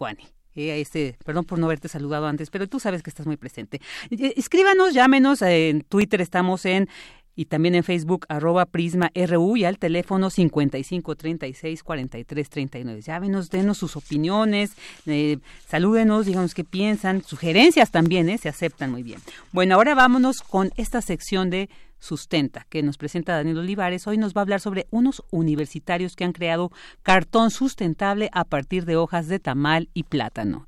Eh, 0.55 0.79
este, 0.79 1.17
perdón 1.25 1.43
por 1.43 1.59
no 1.59 1.65
haberte 1.65 1.89
saludado 1.89 2.27
antes, 2.27 2.49
pero 2.49 2.65
tú 2.65 2.79
sabes 2.79 3.03
que 3.03 3.09
estás 3.09 3.25
muy 3.25 3.35
presente. 3.35 3.81
Eh, 4.09 4.33
escríbanos, 4.37 4.93
llámenos, 4.93 5.41
en 5.41 5.81
Twitter 5.81 6.21
estamos 6.21 6.65
en 6.65 6.87
y 7.35 7.45
también 7.45 7.75
en 7.75 7.83
Facebook 7.83 8.25
arroba 8.29 8.65
Prisma 8.65 9.11
RU 9.13 9.57
y 9.57 9.65
al 9.65 9.77
teléfono 9.77 10.29
55 10.29 11.15
36 11.15 11.83
43 11.83 12.49
39. 12.49 13.01
Llávenos, 13.01 13.49
denos 13.49 13.77
sus 13.77 13.97
opiniones, 13.97 14.71
eh, 15.05 15.37
salúdenos, 15.67 16.25
díganos 16.25 16.53
qué 16.53 16.63
piensan, 16.63 17.21
sugerencias 17.23 17.91
también, 17.91 18.29
eh, 18.29 18.37
se 18.37 18.47
aceptan 18.47 18.91
muy 18.91 19.03
bien. 19.03 19.19
Bueno, 19.51 19.75
ahora 19.75 19.93
vámonos 19.93 20.41
con 20.41 20.71
esta 20.77 21.01
sección 21.01 21.49
de 21.49 21.69
Sustenta, 21.99 22.65
que 22.69 22.83
nos 22.83 22.97
presenta 22.97 23.35
Daniel 23.35 23.59
Olivares. 23.59 24.07
Hoy 24.07 24.17
nos 24.17 24.33
va 24.33 24.41
a 24.41 24.43
hablar 24.43 24.59
sobre 24.59 24.87
unos 24.91 25.23
universitarios 25.31 26.15
que 26.15 26.23
han 26.23 26.33
creado 26.33 26.71
cartón 27.03 27.51
sustentable 27.51 28.29
a 28.33 28.43
partir 28.43 28.85
de 28.85 28.95
hojas 28.95 29.27
de 29.27 29.39
tamal 29.39 29.89
y 29.93 30.03
plátano. 30.03 30.67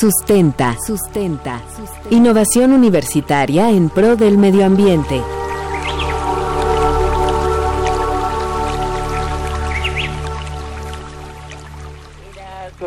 Sustenta. 0.00 0.76
Sustenta. 0.86 1.60
Innovación 2.10 2.72
universitaria 2.72 3.70
en 3.70 3.90
pro 3.90 4.16
del 4.16 4.38
medio 4.38 4.64
ambiente. 4.64 5.20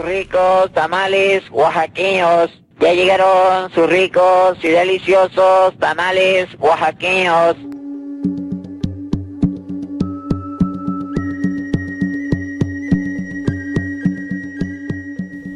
Ricos 0.03 0.71
tamales 0.73 1.43
oaxaqueños. 1.51 2.51
Ya 2.79 2.93
llegaron 2.93 3.71
sus 3.73 3.89
ricos 3.89 4.57
y 4.61 4.67
deliciosos 4.67 5.77
tamales 5.79 6.47
oaxaqueños. 6.59 7.55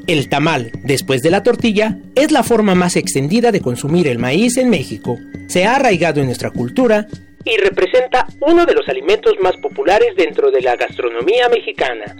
El 0.07 0.29
tamal, 0.29 0.71
después 0.83 1.21
de 1.21 1.31
la 1.31 1.43
tortilla, 1.43 1.97
es 2.15 2.31
la 2.31 2.43
forma 2.43 2.75
más 2.75 2.95
extendida 2.95 3.51
de 3.51 3.59
consumir 3.59 4.07
el 4.07 4.19
maíz 4.19 4.55
en 4.57 4.69
México. 4.69 5.17
Se 5.49 5.65
ha 5.65 5.75
arraigado 5.75 6.21
en 6.21 6.27
nuestra 6.27 6.49
cultura 6.49 7.07
y 7.43 7.57
representa 7.57 8.25
uno 8.39 8.65
de 8.65 8.73
los 8.73 8.87
alimentos 8.87 9.33
más 9.41 9.57
populares 9.57 10.15
dentro 10.15 10.49
de 10.49 10.61
la 10.61 10.77
gastronomía 10.77 11.49
mexicana. 11.49 12.15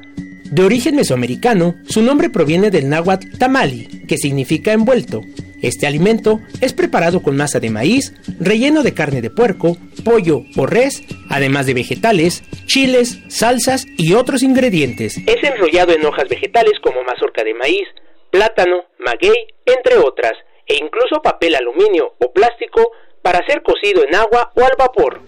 De 0.52 0.64
origen 0.64 0.96
mesoamericano, 0.96 1.76
su 1.88 2.02
nombre 2.02 2.30
proviene 2.30 2.72
del 2.72 2.88
náhuatl 2.88 3.38
tamali, 3.38 4.06
que 4.08 4.18
significa 4.18 4.72
envuelto. 4.72 5.22
Este 5.62 5.88
alimento 5.88 6.40
es 6.62 6.74
preparado 6.74 7.22
con 7.22 7.36
masa 7.36 7.60
de 7.60 7.70
maíz, 7.70 8.14
relleno 8.40 8.82
de 8.82 8.94
carne 8.94 9.22
de 9.22 9.30
puerco, 9.30 9.76
pollo 10.06 10.44
o 10.56 10.66
res, 10.66 11.04
además 11.30 11.66
de 11.66 11.74
vegetales, 11.74 12.44
chiles, 12.66 13.20
salsas 13.28 13.86
y 13.98 14.14
otros 14.14 14.42
ingredientes. 14.42 15.18
Es 15.18 15.44
enrollado 15.44 15.94
en 15.94 16.06
hojas 16.06 16.30
vegetales 16.30 16.80
como 16.82 17.04
mazorca 17.04 17.44
de 17.44 17.54
maíz, 17.54 17.88
plátano, 18.32 18.86
maguey, 19.00 19.48
entre 19.66 19.98
otras, 19.98 20.34
e 20.66 20.76
incluso 20.76 21.22
papel 21.22 21.56
aluminio 21.56 22.14
o 22.20 22.32
plástico 22.32 22.92
para 23.22 23.46
ser 23.46 23.64
cocido 23.64 24.04
en 24.08 24.16
agua 24.16 24.54
o 24.56 24.62
al 24.62 24.72
vapor. 24.78 25.22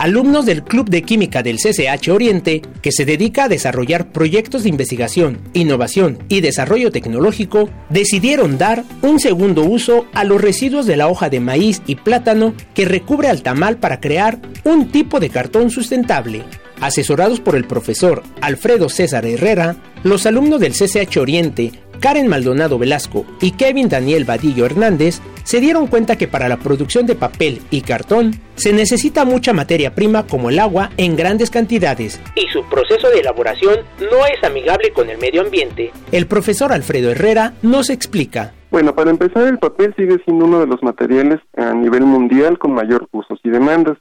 Alumnos 0.00 0.46
del 0.46 0.64
Club 0.64 0.88
de 0.88 1.02
Química 1.02 1.42
del 1.42 1.58
CCH 1.58 2.08
Oriente, 2.08 2.62
que 2.80 2.90
se 2.90 3.04
dedica 3.04 3.44
a 3.44 3.48
desarrollar 3.48 4.10
proyectos 4.12 4.62
de 4.62 4.70
investigación, 4.70 5.42
innovación 5.52 6.20
y 6.30 6.40
desarrollo 6.40 6.90
tecnológico, 6.90 7.68
decidieron 7.90 8.56
dar 8.56 8.82
un 9.02 9.20
segundo 9.20 9.62
uso 9.62 10.06
a 10.14 10.24
los 10.24 10.40
residuos 10.40 10.86
de 10.86 10.96
la 10.96 11.08
hoja 11.08 11.28
de 11.28 11.40
maíz 11.40 11.82
y 11.86 11.96
plátano 11.96 12.54
que 12.72 12.86
recubre 12.86 13.28
al 13.28 13.42
tamal 13.42 13.76
para 13.76 14.00
crear 14.00 14.38
un 14.64 14.88
tipo 14.88 15.20
de 15.20 15.28
cartón 15.28 15.70
sustentable. 15.70 16.44
Asesorados 16.80 17.40
por 17.40 17.56
el 17.56 17.64
profesor 17.64 18.22
Alfredo 18.40 18.88
César 18.88 19.26
Herrera, 19.26 19.76
los 20.02 20.26
alumnos 20.26 20.60
del 20.60 20.72
CCH 20.72 21.18
Oriente 21.18 21.72
Karen 22.00 22.28
Maldonado 22.28 22.78
Velasco 22.78 23.26
y 23.40 23.52
Kevin 23.52 23.88
Daniel 23.88 24.24
Vadillo 24.24 24.64
Hernández 24.64 25.20
se 25.44 25.60
dieron 25.60 25.86
cuenta 25.86 26.16
que 26.16 26.28
para 26.28 26.48
la 26.48 26.56
producción 26.56 27.06
de 27.06 27.14
papel 27.14 27.60
y 27.70 27.82
cartón 27.82 28.32
se 28.54 28.72
necesita 28.72 29.24
mucha 29.24 29.52
materia 29.52 29.94
prima 29.94 30.26
como 30.26 30.48
el 30.48 30.58
agua 30.58 30.90
en 30.96 31.14
grandes 31.16 31.50
cantidades 31.50 32.20
y 32.36 32.48
su 32.52 32.64
proceso 32.70 33.08
de 33.10 33.20
elaboración 33.20 33.80
no 34.00 34.26
es 34.26 34.42
amigable 34.42 34.92
con 34.92 35.10
el 35.10 35.18
medio 35.18 35.42
ambiente. 35.42 35.92
El 36.10 36.26
profesor 36.26 36.72
Alfredo 36.72 37.10
Herrera 37.10 37.52
nos 37.62 37.90
explica. 37.90 38.54
Bueno, 38.70 38.94
para 38.94 39.10
empezar, 39.10 39.48
el 39.48 39.58
papel 39.58 39.92
sigue 39.96 40.18
siendo 40.24 40.44
uno 40.44 40.60
de 40.60 40.66
los 40.68 40.82
materiales 40.82 41.40
a 41.56 41.74
nivel 41.74 42.04
mundial 42.04 42.58
con 42.58 42.72
mayor 42.72 43.08
usos 43.10 43.38
y 43.42 43.50
demandas. 43.50 43.98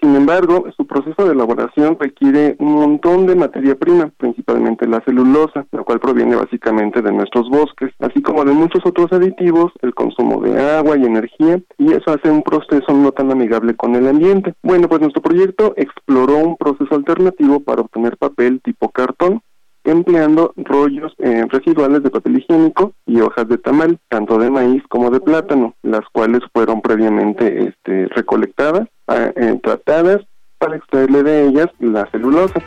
Sin 0.00 0.16
embargo, 0.16 0.64
su 0.76 0.86
proceso 0.86 1.26
de 1.26 1.32
elaboración 1.32 1.98
requiere 2.00 2.56
un 2.58 2.72
montón 2.72 3.26
de 3.26 3.34
materia 3.34 3.74
prima, 3.74 4.10
principalmente 4.16 4.86
la 4.86 5.02
celulosa, 5.04 5.66
la 5.72 5.82
cual 5.82 6.00
proviene 6.00 6.36
básicamente 6.36 7.02
de 7.02 7.12
nuestros 7.12 7.50
bosques, 7.50 7.92
así 7.98 8.22
como 8.22 8.44
de 8.44 8.52
muchos 8.52 8.80
otros 8.86 9.12
aditivos, 9.12 9.72
el 9.82 9.94
consumo 9.94 10.40
de 10.40 10.58
agua 10.58 10.96
y 10.96 11.04
energía, 11.04 11.60
y 11.76 11.92
eso 11.92 12.12
hace 12.12 12.30
un 12.30 12.42
proceso 12.42 12.94
no 12.94 13.12
tan 13.12 13.30
amigable 13.30 13.76
con 13.76 13.94
el 13.94 14.08
ambiente. 14.08 14.54
Bueno, 14.62 14.88
pues 14.88 15.02
nuestro 15.02 15.20
proyecto 15.20 15.74
exploró 15.76 16.38
un 16.38 16.56
proceso 16.56 16.94
alternativo 16.94 17.60
para 17.60 17.82
obtener 17.82 18.16
papel 18.16 18.62
tipo 18.62 18.88
cartón, 18.88 19.42
empleando 19.84 20.52
rollos 20.56 21.12
eh, 21.18 21.44
residuales 21.48 22.02
de 22.02 22.10
papel 22.10 22.38
higiénico 22.38 22.92
y 23.06 23.20
hojas 23.20 23.48
de 23.48 23.58
tamal, 23.58 23.98
tanto 24.08 24.38
de 24.38 24.50
maíz 24.50 24.82
como 24.88 25.10
de 25.10 25.20
plátano, 25.20 25.74
las 25.82 26.02
cuales 26.12 26.40
fueron 26.52 26.80
previamente 26.80 27.68
este, 27.68 28.06
recolectadas, 28.08 28.88
eh, 29.10 29.58
tratadas 29.62 30.20
para 30.58 30.76
extraerle 30.76 31.22
de 31.22 31.48
ellas 31.48 31.68
la 31.78 32.08
celulosa. 32.10 32.60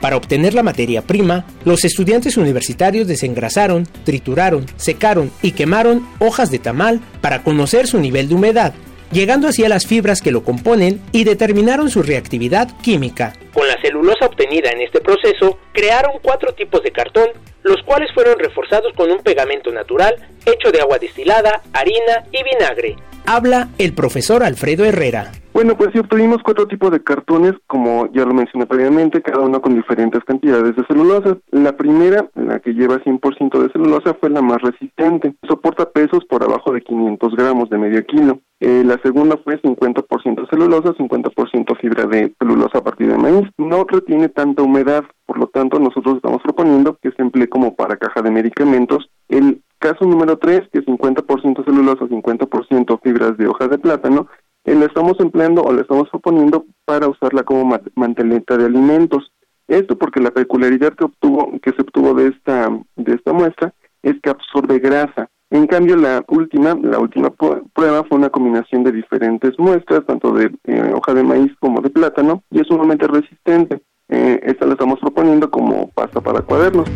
Para 0.00 0.16
obtener 0.16 0.54
la 0.54 0.64
materia 0.64 1.02
prima, 1.02 1.44
los 1.64 1.84
estudiantes 1.84 2.36
universitarios 2.36 3.06
desengrasaron, 3.06 3.86
trituraron, 4.04 4.66
secaron 4.76 5.30
y 5.42 5.52
quemaron 5.52 6.06
hojas 6.18 6.50
de 6.50 6.58
tamal 6.58 7.00
para 7.20 7.44
conocer 7.44 7.86
su 7.86 8.00
nivel 8.00 8.28
de 8.28 8.34
humedad 8.34 8.74
llegando 9.12 9.46
así 9.46 9.64
a 9.64 9.68
las 9.68 9.86
fibras 9.86 10.20
que 10.20 10.32
lo 10.32 10.42
componen 10.42 11.00
y 11.12 11.24
determinaron 11.24 11.90
su 11.90 12.02
reactividad 12.02 12.68
química. 12.80 13.34
Con 13.52 13.68
la 13.68 13.80
celulosa 13.80 14.26
obtenida 14.26 14.70
en 14.70 14.80
este 14.80 15.00
proceso, 15.00 15.58
crearon 15.72 16.12
cuatro 16.22 16.54
tipos 16.54 16.82
de 16.82 16.90
cartón, 16.90 17.28
los 17.62 17.82
cuales 17.84 18.10
fueron 18.14 18.38
reforzados 18.38 18.92
con 18.94 19.10
un 19.10 19.22
pegamento 19.22 19.70
natural 19.72 20.14
hecho 20.46 20.70
de 20.70 20.80
agua 20.80 20.98
destilada, 20.98 21.62
harina 21.72 22.24
y 22.32 22.42
vinagre. 22.42 22.96
Habla 23.26 23.68
el 23.78 23.94
profesor 23.94 24.42
Alfredo 24.42 24.84
Herrera. 24.84 25.32
Bueno, 25.52 25.76
pues 25.76 25.90
sí 25.92 25.98
obtuvimos 25.98 26.38
cuatro 26.42 26.66
tipos 26.66 26.90
de 26.90 27.02
cartones, 27.02 27.52
como 27.66 28.10
ya 28.12 28.24
lo 28.24 28.32
mencioné 28.32 28.64
previamente, 28.64 29.20
cada 29.20 29.40
uno 29.40 29.60
con 29.60 29.74
diferentes 29.74 30.24
cantidades 30.24 30.74
de 30.74 30.86
celulosa. 30.86 31.36
La 31.50 31.76
primera, 31.76 32.26
la 32.34 32.58
que 32.60 32.72
lleva 32.72 32.96
100% 33.04 33.60
de 33.60 33.70
celulosa, 33.70 34.14
fue 34.18 34.30
la 34.30 34.40
más 34.40 34.62
resistente. 34.62 35.34
Soporta 35.46 35.90
pesos 35.90 36.24
por 36.24 36.42
abajo 36.42 36.72
de 36.72 36.80
500 36.80 37.36
gramos 37.36 37.68
de 37.68 37.76
medio 37.76 38.04
kilo. 38.06 38.40
Eh, 38.60 38.82
la 38.86 38.98
segunda 39.02 39.36
fue 39.44 39.60
50% 39.60 40.48
celulosa, 40.48 40.94
50% 40.94 41.76
fibra 41.78 42.06
de 42.06 42.34
celulosa 42.38 42.78
a 42.78 42.84
partir 42.84 43.08
de 43.08 43.18
maíz. 43.18 43.46
No 43.58 43.84
retiene 43.84 44.30
tanta 44.30 44.62
humedad, 44.62 45.04
por 45.26 45.38
lo 45.38 45.48
tanto 45.48 45.78
nosotros 45.78 46.16
estamos 46.16 46.40
proponiendo 46.42 46.96
que 47.02 47.10
se 47.10 47.20
emplee 47.20 47.48
como 47.48 47.74
para 47.74 47.98
caja 47.98 48.22
de 48.22 48.30
medicamentos. 48.30 49.10
El 49.28 49.62
caso 49.82 50.06
número 50.06 50.38
3, 50.38 50.62
que 50.72 50.78
es 50.78 50.86
50% 50.86 51.64
celulosa, 51.64 52.06
50% 52.06 53.00
fibras 53.02 53.36
de 53.36 53.48
hoja 53.48 53.66
de 53.66 53.78
plátano, 53.78 54.28
eh, 54.64 54.74
la 54.74 54.86
estamos 54.86 55.18
empleando 55.20 55.62
o 55.62 55.72
la 55.72 55.82
estamos 55.82 56.08
proponiendo 56.10 56.64
para 56.84 57.08
usarla 57.08 57.42
como 57.42 57.78
manteleta 57.94 58.56
de 58.56 58.66
alimentos. 58.66 59.32
Esto 59.68 59.96
porque 59.96 60.20
la 60.20 60.30
peculiaridad 60.30 60.94
que 60.94 61.04
obtuvo, 61.04 61.58
que 61.60 61.72
se 61.72 61.82
obtuvo 61.82 62.14
de 62.14 62.28
esta, 62.28 62.68
de 62.96 63.14
esta 63.14 63.32
muestra 63.32 63.74
es 64.02 64.16
que 64.22 64.30
absorbe 64.30 64.78
grasa. 64.78 65.28
En 65.50 65.66
cambio, 65.66 65.96
la 65.96 66.24
última, 66.28 66.74
la 66.82 66.98
última 66.98 67.30
prueba 67.30 68.04
fue 68.04 68.18
una 68.18 68.30
combinación 68.30 68.84
de 68.84 68.92
diferentes 68.92 69.52
muestras, 69.58 70.04
tanto 70.06 70.32
de 70.32 70.50
eh, 70.64 70.92
hoja 70.94 71.12
de 71.12 71.22
maíz 71.22 71.52
como 71.60 71.80
de 71.82 71.90
plátano, 71.90 72.42
y 72.50 72.60
es 72.60 72.66
sumamente 72.66 73.06
resistente. 73.06 73.82
Eh, 74.08 74.40
esta 74.44 74.66
la 74.66 74.72
estamos 74.72 74.98
proponiendo 74.98 75.50
como 75.50 75.88
pasta 75.88 76.20
para 76.20 76.40
cuadernos. 76.40 76.88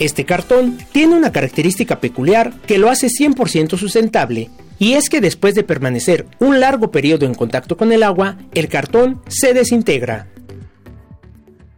Este 0.00 0.24
cartón 0.24 0.78
tiene 0.92 1.14
una 1.14 1.30
característica 1.30 2.00
peculiar 2.00 2.52
que 2.66 2.78
lo 2.78 2.88
hace 2.88 3.08
100% 3.08 3.76
sustentable, 3.76 4.48
y 4.80 4.94
es 4.94 5.10
que 5.10 5.20
después 5.20 5.54
de 5.54 5.62
permanecer 5.62 6.24
un 6.40 6.58
largo 6.58 6.90
periodo 6.90 7.26
en 7.26 7.34
contacto 7.34 7.76
con 7.76 7.92
el 7.92 8.02
agua, 8.02 8.36
el 8.52 8.68
cartón 8.68 9.20
se 9.28 9.52
desintegra. 9.52 10.26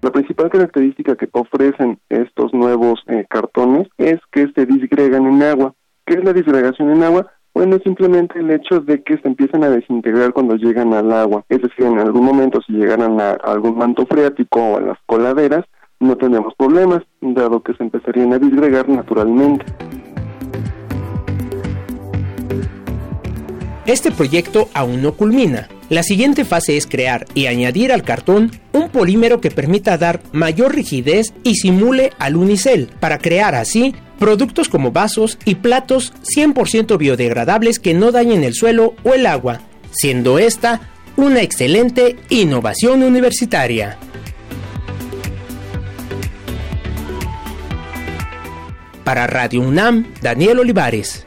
La 0.01 0.11
principal 0.11 0.49
característica 0.51 1.17
que 1.17 1.29
ofrecen 1.33 1.99
estos 2.09 2.55
nuevos 2.55 3.03
eh, 3.09 3.27
cartones 3.29 3.89
es 3.99 4.21
que 4.31 4.47
se 4.55 4.67
disgregan 4.67 5.27
en 5.27 5.43
agua. 5.43 5.75
¿Qué 6.07 6.15
es 6.15 6.25
la 6.25 6.33
disgregación 6.33 6.91
en 6.91 7.03
agua? 7.03 7.31
Bueno, 7.55 7.79
simplemente 7.85 8.39
el 8.39 8.51
hecho 8.51 8.81
de 8.81 9.03
que 9.03 9.19
se 9.19 9.29
empiezan 9.29 9.65
a 9.65 9.71
desintegrar 9.71 10.33
cuando 10.33 10.55
llegan 10.55 10.95
al 10.95 11.13
agua. 11.13 11.45
Es 11.49 11.61
decir, 11.61 11.85
en 11.85 11.99
algún 11.99 12.25
momento 12.25 12.61
si 12.65 12.73
llegaran 12.73 13.21
a 13.21 13.33
algún 13.33 13.77
manto 13.77 14.07
freático 14.07 14.61
o 14.61 14.77
a 14.77 14.81
las 14.81 14.99
coladeras, 15.07 15.65
no 15.99 16.17
tenemos 16.17 16.55
problemas, 16.57 17.03
dado 17.21 17.63
que 17.63 17.75
se 17.75 17.83
empezarían 17.83 18.33
a 18.33 18.39
disgregar 18.39 18.89
naturalmente. 18.89 19.65
Este 23.87 24.13
proyecto 24.13 24.69
aún 24.75 25.03
no 25.03 25.15
culmina. 25.15 25.69
La 25.89 26.05
siguiente 26.05 26.45
fase 26.45 26.77
es 26.77 26.87
crear 26.87 27.27
y 27.35 27.47
añadir 27.47 27.93
al 27.93 28.05
cartón 28.05 28.53
un 28.73 28.89
polímero 28.91 29.41
que 29.41 29.51
permita 29.51 29.99
dar 29.99 30.23
mayor 30.33 30.75
rigidez 30.75 31.35
y 31.43 31.57
simule 31.57 32.13
al 32.19 32.37
unicel, 32.37 32.91
para 33.01 33.19
crear 33.19 33.55
así 33.57 33.95
productos 34.21 34.69
como 34.69 34.93
vasos 34.93 35.37
y 35.45 35.57
platos 35.57 36.13
100% 36.37 36.97
biodegradables 36.97 37.81
que 37.81 37.93
no 37.93 38.13
dañen 38.13 38.45
el 38.45 38.55
suelo 38.55 38.95
o 39.03 39.15
el 39.15 39.27
agua, 39.27 39.63
siendo 39.91 40.39
esta 40.39 40.93
una 41.17 41.43
excelente 41.43 42.17
innovación 42.29 43.03
universitaria. 43.03 43.99
Para 49.03 49.27
Radio 49.27 49.61
UNAM, 49.63 50.07
Daniel 50.23 50.61
Olivares. 50.61 51.27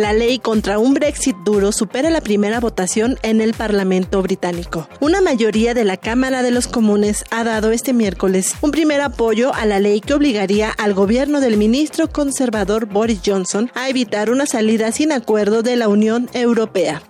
La 0.00 0.14
ley 0.14 0.38
contra 0.38 0.78
un 0.78 0.94
Brexit 0.94 1.36
duro 1.44 1.72
supera 1.72 2.08
la 2.08 2.22
primera 2.22 2.58
votación 2.58 3.18
en 3.22 3.42
el 3.42 3.52
Parlamento 3.52 4.22
británico. 4.22 4.88
Una 4.98 5.20
mayoría 5.20 5.74
de 5.74 5.84
la 5.84 5.98
Cámara 5.98 6.42
de 6.42 6.50
los 6.50 6.68
Comunes 6.68 7.26
ha 7.30 7.44
dado 7.44 7.70
este 7.70 7.92
miércoles 7.92 8.54
un 8.62 8.70
primer 8.70 9.02
apoyo 9.02 9.52
a 9.52 9.66
la 9.66 9.78
ley 9.78 10.00
que 10.00 10.14
obligaría 10.14 10.70
al 10.70 10.94
gobierno 10.94 11.42
del 11.42 11.58
ministro 11.58 12.08
conservador 12.08 12.86
Boris 12.86 13.20
Johnson 13.22 13.70
a 13.74 13.90
evitar 13.90 14.30
una 14.30 14.46
salida 14.46 14.90
sin 14.90 15.12
acuerdo 15.12 15.62
de 15.62 15.76
la 15.76 15.88
Unión 15.88 16.30
Europea. 16.32 17.02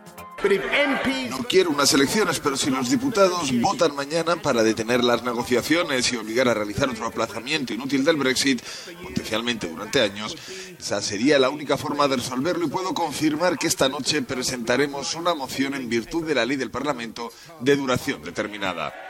No 1.30 1.44
quiero 1.44 1.70
unas 1.70 1.92
elecciones, 1.92 2.40
pero 2.40 2.56
si 2.56 2.70
los 2.70 2.90
diputados 2.90 3.50
votan 3.60 3.94
mañana 3.94 4.36
para 4.36 4.62
detener 4.62 5.04
las 5.04 5.22
negociaciones 5.22 6.12
y 6.12 6.16
obligar 6.16 6.48
a 6.48 6.54
realizar 6.54 6.88
otro 6.88 7.06
aplazamiento 7.06 7.74
inútil 7.74 8.04
del 8.04 8.16
Brexit, 8.16 8.62
potencialmente 9.02 9.68
durante 9.68 10.00
años, 10.00 10.36
esa 10.78 11.02
sería 11.02 11.38
la 11.38 11.50
única 11.50 11.76
forma 11.76 12.08
de 12.08 12.16
resolverlo 12.16 12.66
y 12.66 12.70
puedo 12.70 12.94
confirmar 12.94 13.58
que 13.58 13.66
esta 13.66 13.88
noche 13.88 14.22
presentaremos 14.22 15.14
una 15.14 15.34
moción 15.34 15.74
en 15.74 15.88
virtud 15.88 16.24
de 16.26 16.34
la 16.34 16.46
ley 16.46 16.56
del 16.56 16.70
Parlamento 16.70 17.32
de 17.60 17.76
duración 17.76 18.22
determinada. 18.22 19.09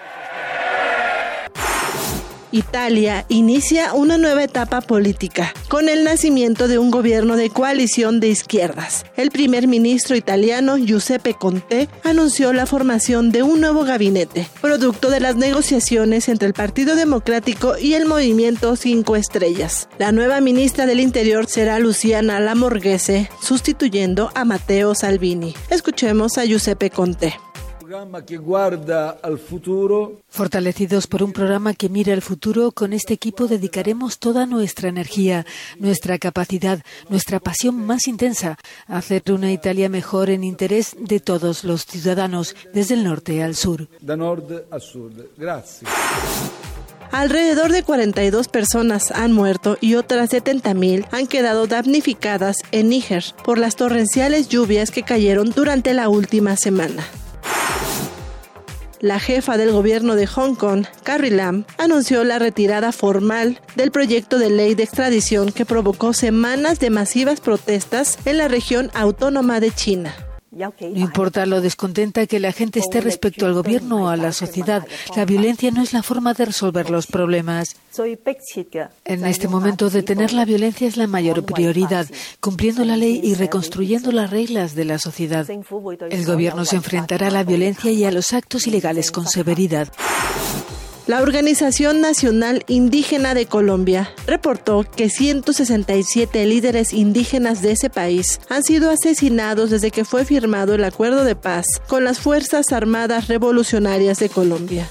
Italia 2.53 3.25
inicia 3.29 3.95
una 3.95 4.19
nueva 4.19 4.43
etapa 4.43 4.81
política 4.81 5.53
con 5.69 5.89
el 5.89 6.05
nacimiento 6.05 6.69
de 6.69 6.79
un 6.79 6.91
gobierno 6.91 7.37
de 7.37 7.51
coalición 7.51 8.21
de 8.21 8.29
izquierdas. 8.29 9.05
El 9.17 9.31
primer 9.31 9.69
ministro 9.69 10.17
italiano 10.17 10.77
Giuseppe 10.77 11.35
Conte 11.35 11.89
anunció 12.03 12.53
la 12.53 12.67
formación 12.67 13.31
de 13.31 13.43
un 13.43 13.61
nuevo 13.61 13.85
gabinete, 13.85 14.49
producto 14.61 15.11
de 15.11 15.21
las 15.21 15.37
negociaciones 15.37 16.29
entre 16.29 16.49
el 16.49 16.55
Partido 16.55 16.97
Democrático 16.97 17.79
y 17.79 17.95
el 17.95 18.07
Movimiento 18.07 18.75
Cinco 18.77 19.17
Estrellas. 19.17 19.89
La 19.99 20.13
nueva 20.13 20.41
ministra 20.41 20.87
del 20.87 21.01
Interior 21.01 21.47
será 21.47 21.79
Luciana 21.79 22.41
Lamorghese, 22.41 23.31
sustituyendo 23.41 24.31
a 24.35 24.45
Matteo 24.45 24.95
Salvini. 24.95 25.55
Escuchemos 25.71 26.39
a 26.39 26.45
Giuseppe 26.45 26.91
Conte. 26.91 27.37
Fortalecidos 30.29 31.07
por 31.09 31.25
un 31.25 31.33
programa 31.33 31.75
que 31.75 31.89
mira 31.89 32.13
al 32.13 32.23
futuro, 32.23 32.71
con 32.71 32.93
este 32.93 33.15
equipo 33.15 33.49
dedicaremos 33.49 34.21
toda 34.21 34.47
nuestra 34.47 34.89
energía, 34.89 35.45
nuestra 35.77 36.19
capacidad, 36.19 36.85
nuestra 37.09 37.41
pasión 37.41 37.85
más 37.85 38.07
intensa 38.07 38.59
a 38.87 38.99
hacer 38.99 39.25
una 39.33 39.51
Italia 39.51 39.89
mejor 39.89 40.31
en 40.31 40.45
interés 40.45 40.95
de 41.01 41.19
todos 41.19 41.65
los 41.65 41.85
ciudadanos, 41.85 42.55
desde 42.73 42.95
el 42.95 43.03
norte 43.03 43.43
al 43.43 43.57
sur. 43.57 43.89
Alrededor 47.11 47.73
de 47.73 47.83
42 47.83 48.47
personas 48.47 49.11
han 49.11 49.33
muerto 49.33 49.79
y 49.81 49.97
otras 49.97 50.31
70.000 50.31 51.09
han 51.11 51.27
quedado 51.27 51.67
damnificadas 51.67 52.59
en 52.71 52.89
Níger 52.91 53.25
por 53.45 53.59
las 53.59 53.75
torrenciales 53.75 54.49
lluvias 54.49 54.93
que 54.93 55.03
cayeron 55.03 55.51
durante 55.51 55.93
la 55.93 56.09
última 56.09 56.57
semana. 56.57 57.05
La 59.01 59.19
jefa 59.19 59.57
del 59.57 59.73
gobierno 59.73 60.15
de 60.15 60.27
Hong 60.27 60.55
Kong, 60.57 60.85
Carrie 61.05 61.31
Lam, 61.31 61.65
anunció 61.79 62.23
la 62.23 62.39
retirada 62.39 62.93
formal 62.93 63.59
del 63.75 63.91
proyecto 63.91 64.39
de 64.39 64.51
ley 64.51 64.75
de 64.75 64.83
extradición 64.83 65.53
que 65.53 65.65
provocó 65.65 66.13
semanas 66.13 66.81
de 66.81 66.91
masivas 66.91 67.41
protestas 67.41 68.19
en 68.27 68.37
la 68.37 68.49
región 68.49 68.91
autónoma 68.93 69.59
de 69.59 69.71
China. 69.71 70.15
No 70.53 70.73
importa 70.81 71.47
lo 71.47 71.61
descontenta 71.61 72.27
que 72.27 72.41
la 72.41 72.51
gente 72.51 72.81
esté 72.81 73.01
respecto 73.01 73.47
al 73.47 73.55
gobierno 73.55 74.05
o 74.05 74.09
a 74.09 74.17
la 74.17 74.33
sociedad, 74.33 74.85
la 75.15 75.25
violencia 75.25 75.71
no 75.71 75.81
es 75.81 75.93
la 75.93 76.03
forma 76.03 76.35
de 76.35 76.47
resolver 76.47 76.91
los 76.91 77.07
problemas. 77.07 77.77
En 79.05 79.27
este 79.27 79.47
momento, 79.47 79.91
detener 79.91 80.33
la 80.33 80.45
violencia 80.45 80.89
es 80.89 80.97
la 80.97 81.07
mayor 81.07 81.45
prioridad, 81.45 82.07
cumpliendo 82.41 82.85
la 82.85 82.97
ley 82.97 83.21
y 83.23 83.35
reconstruyendo 83.35 84.11
las 84.11 84.31
reglas 84.31 84.75
de 84.75 84.85
la 84.85 84.99
sociedad. 84.99 85.49
El 85.49 86.27
gobierno 86.27 86.65
se 86.65 86.77
enfrentará 86.77 87.29
a 87.29 87.31
la 87.31 87.45
violencia 87.45 87.93
y 87.93 88.05
a 88.05 88.11
los 88.11 88.33
actos 88.33 88.67
ilegales 88.67 89.13
con 89.13 89.29
severidad. 89.29 89.93
La 91.11 91.23
Organización 91.23 92.01
Nacional 92.01 92.63
Indígena 92.69 93.35
de 93.35 93.47
Colombia 93.47 94.13
reportó 94.29 94.85
que 94.85 95.11
167 95.11 96.47
líderes 96.47 96.93
indígenas 96.93 97.63
de 97.63 97.73
ese 97.73 97.91
país 97.91 98.41
han 98.49 98.63
sido 98.63 98.93
asesinados 98.93 99.71
desde 99.71 99.91
que 99.91 100.05
fue 100.05 100.25
firmado 100.25 100.73
el 100.77 100.85
acuerdo 100.85 101.25
de 101.25 101.35
paz 101.35 101.67
con 101.89 102.05
las 102.05 102.21
Fuerzas 102.21 102.71
Armadas 102.71 103.27
Revolucionarias 103.27 104.21
de 104.21 104.29
Colombia. 104.29 104.89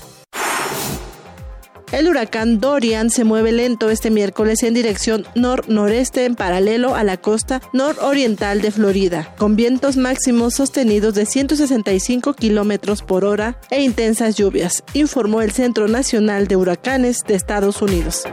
El 1.91 2.07
huracán 2.07 2.60
Dorian 2.60 3.10
se 3.10 3.24
mueve 3.24 3.52
lento 3.52 3.90
este 3.90 4.11
miércoles 4.11 4.61
en 4.61 4.76
dirección 4.76 5.26
nor-noreste 5.34 6.26
en 6.26 6.36
paralelo 6.36 6.94
a 6.94 7.03
la 7.03 7.18
costa 7.18 7.61
nororiental 7.74 8.61
de 8.61 8.70
Florida, 8.70 9.34
con 9.40 9.56
vientos 9.56 9.98
máximos 9.98 10.53
sostenidos 10.53 11.16
de 11.16 11.26
165 11.26 12.34
kilómetros 12.36 13.02
por 13.02 13.26
hora 13.26 13.60
e 13.72 13.82
intensas 13.82 14.36
lluvias, 14.36 14.84
informó 14.94 15.41
el 15.41 15.52
Centro 15.52 15.88
Nacional 15.88 16.48
de 16.48 16.57
Huracanes 16.57 17.24
de 17.28 17.34
Estados 17.34 17.82
Unidos. 17.82 18.24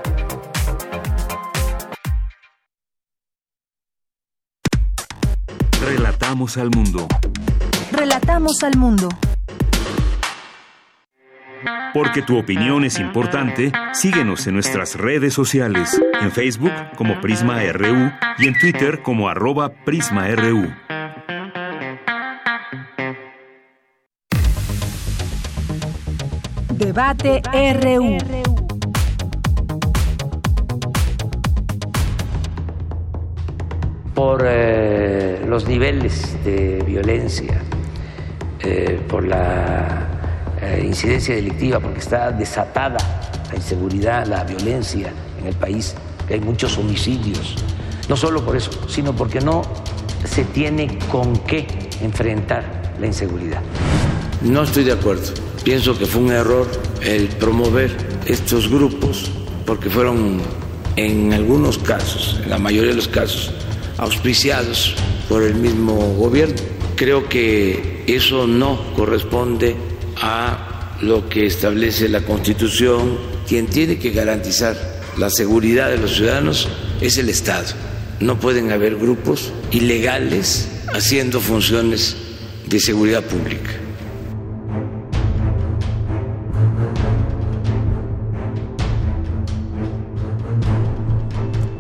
Relatamos 5.80 6.58
al 6.58 6.70
mundo. 6.70 7.08
Relatamos 7.90 8.62
al 8.62 8.76
mundo. 8.76 9.08
Porque 11.94 12.22
tu 12.22 12.38
opinión 12.38 12.84
es 12.84 12.98
importante, 12.98 13.72
síguenos 13.92 14.46
en 14.46 14.54
nuestras 14.54 14.96
redes 14.96 15.34
sociales, 15.34 16.00
en 16.20 16.30
Facebook 16.30 16.72
como 16.96 17.20
Prisma 17.20 17.60
RU 17.72 18.12
y 18.38 18.48
en 18.48 18.58
Twitter 18.58 19.02
como 19.02 19.28
arroba 19.28 19.70
PrismaRU. 19.84 20.68
Debate 26.76 27.42
RU. 27.82 28.18
Por 34.14 34.44
eh, 34.46 35.42
los 35.46 35.66
niveles 35.66 36.36
de 36.44 36.82
violencia, 36.86 37.60
eh, 38.60 39.00
por 39.08 39.26
la 39.26 40.15
eh, 40.66 40.84
incidencia 40.84 41.34
delictiva, 41.34 41.78
porque 41.78 42.00
está 42.00 42.32
desatada 42.32 42.96
la 43.50 43.56
inseguridad, 43.56 44.26
la 44.26 44.42
violencia 44.42 45.12
en 45.40 45.46
el 45.46 45.54
país, 45.54 45.94
que 46.26 46.34
hay 46.34 46.40
muchos 46.40 46.76
homicidios. 46.76 47.54
No 48.08 48.16
solo 48.16 48.44
por 48.44 48.56
eso, 48.56 48.70
sino 48.88 49.14
porque 49.14 49.40
no 49.40 49.62
se 50.24 50.44
tiene 50.44 50.98
con 51.10 51.36
qué 51.38 51.66
enfrentar 52.02 52.94
la 53.00 53.06
inseguridad. 53.06 53.62
No 54.42 54.64
estoy 54.64 54.82
de 54.84 54.92
acuerdo. 54.92 55.32
Pienso 55.62 55.96
que 55.96 56.06
fue 56.06 56.22
un 56.22 56.32
error 56.32 56.66
el 57.00 57.28
promover 57.28 57.96
estos 58.26 58.68
grupos 58.68 59.30
porque 59.64 59.88
fueron 59.88 60.40
en 60.96 61.32
algunos 61.32 61.78
casos, 61.78 62.40
en 62.42 62.50
la 62.50 62.58
mayoría 62.58 62.90
de 62.90 62.96
los 62.96 63.08
casos, 63.08 63.52
auspiciados 63.98 64.94
por 65.28 65.44
el 65.44 65.54
mismo 65.54 65.94
gobierno. 66.14 66.56
Creo 66.96 67.28
que 67.28 68.04
eso 68.08 68.46
no 68.46 68.80
corresponde 68.94 69.76
a 70.16 70.96
lo 71.00 71.28
que 71.28 71.46
establece 71.46 72.08
la 72.08 72.22
Constitución. 72.22 73.18
Quien 73.46 73.66
tiene 73.66 73.98
que 73.98 74.10
garantizar 74.10 74.76
la 75.16 75.30
seguridad 75.30 75.90
de 75.90 75.98
los 75.98 76.16
ciudadanos 76.16 76.68
es 77.00 77.18
el 77.18 77.28
Estado. 77.28 77.66
No 78.20 78.40
pueden 78.40 78.72
haber 78.72 78.96
grupos 78.96 79.52
ilegales 79.70 80.68
haciendo 80.92 81.40
funciones 81.40 82.16
de 82.66 82.80
seguridad 82.80 83.24
pública. 83.24 83.85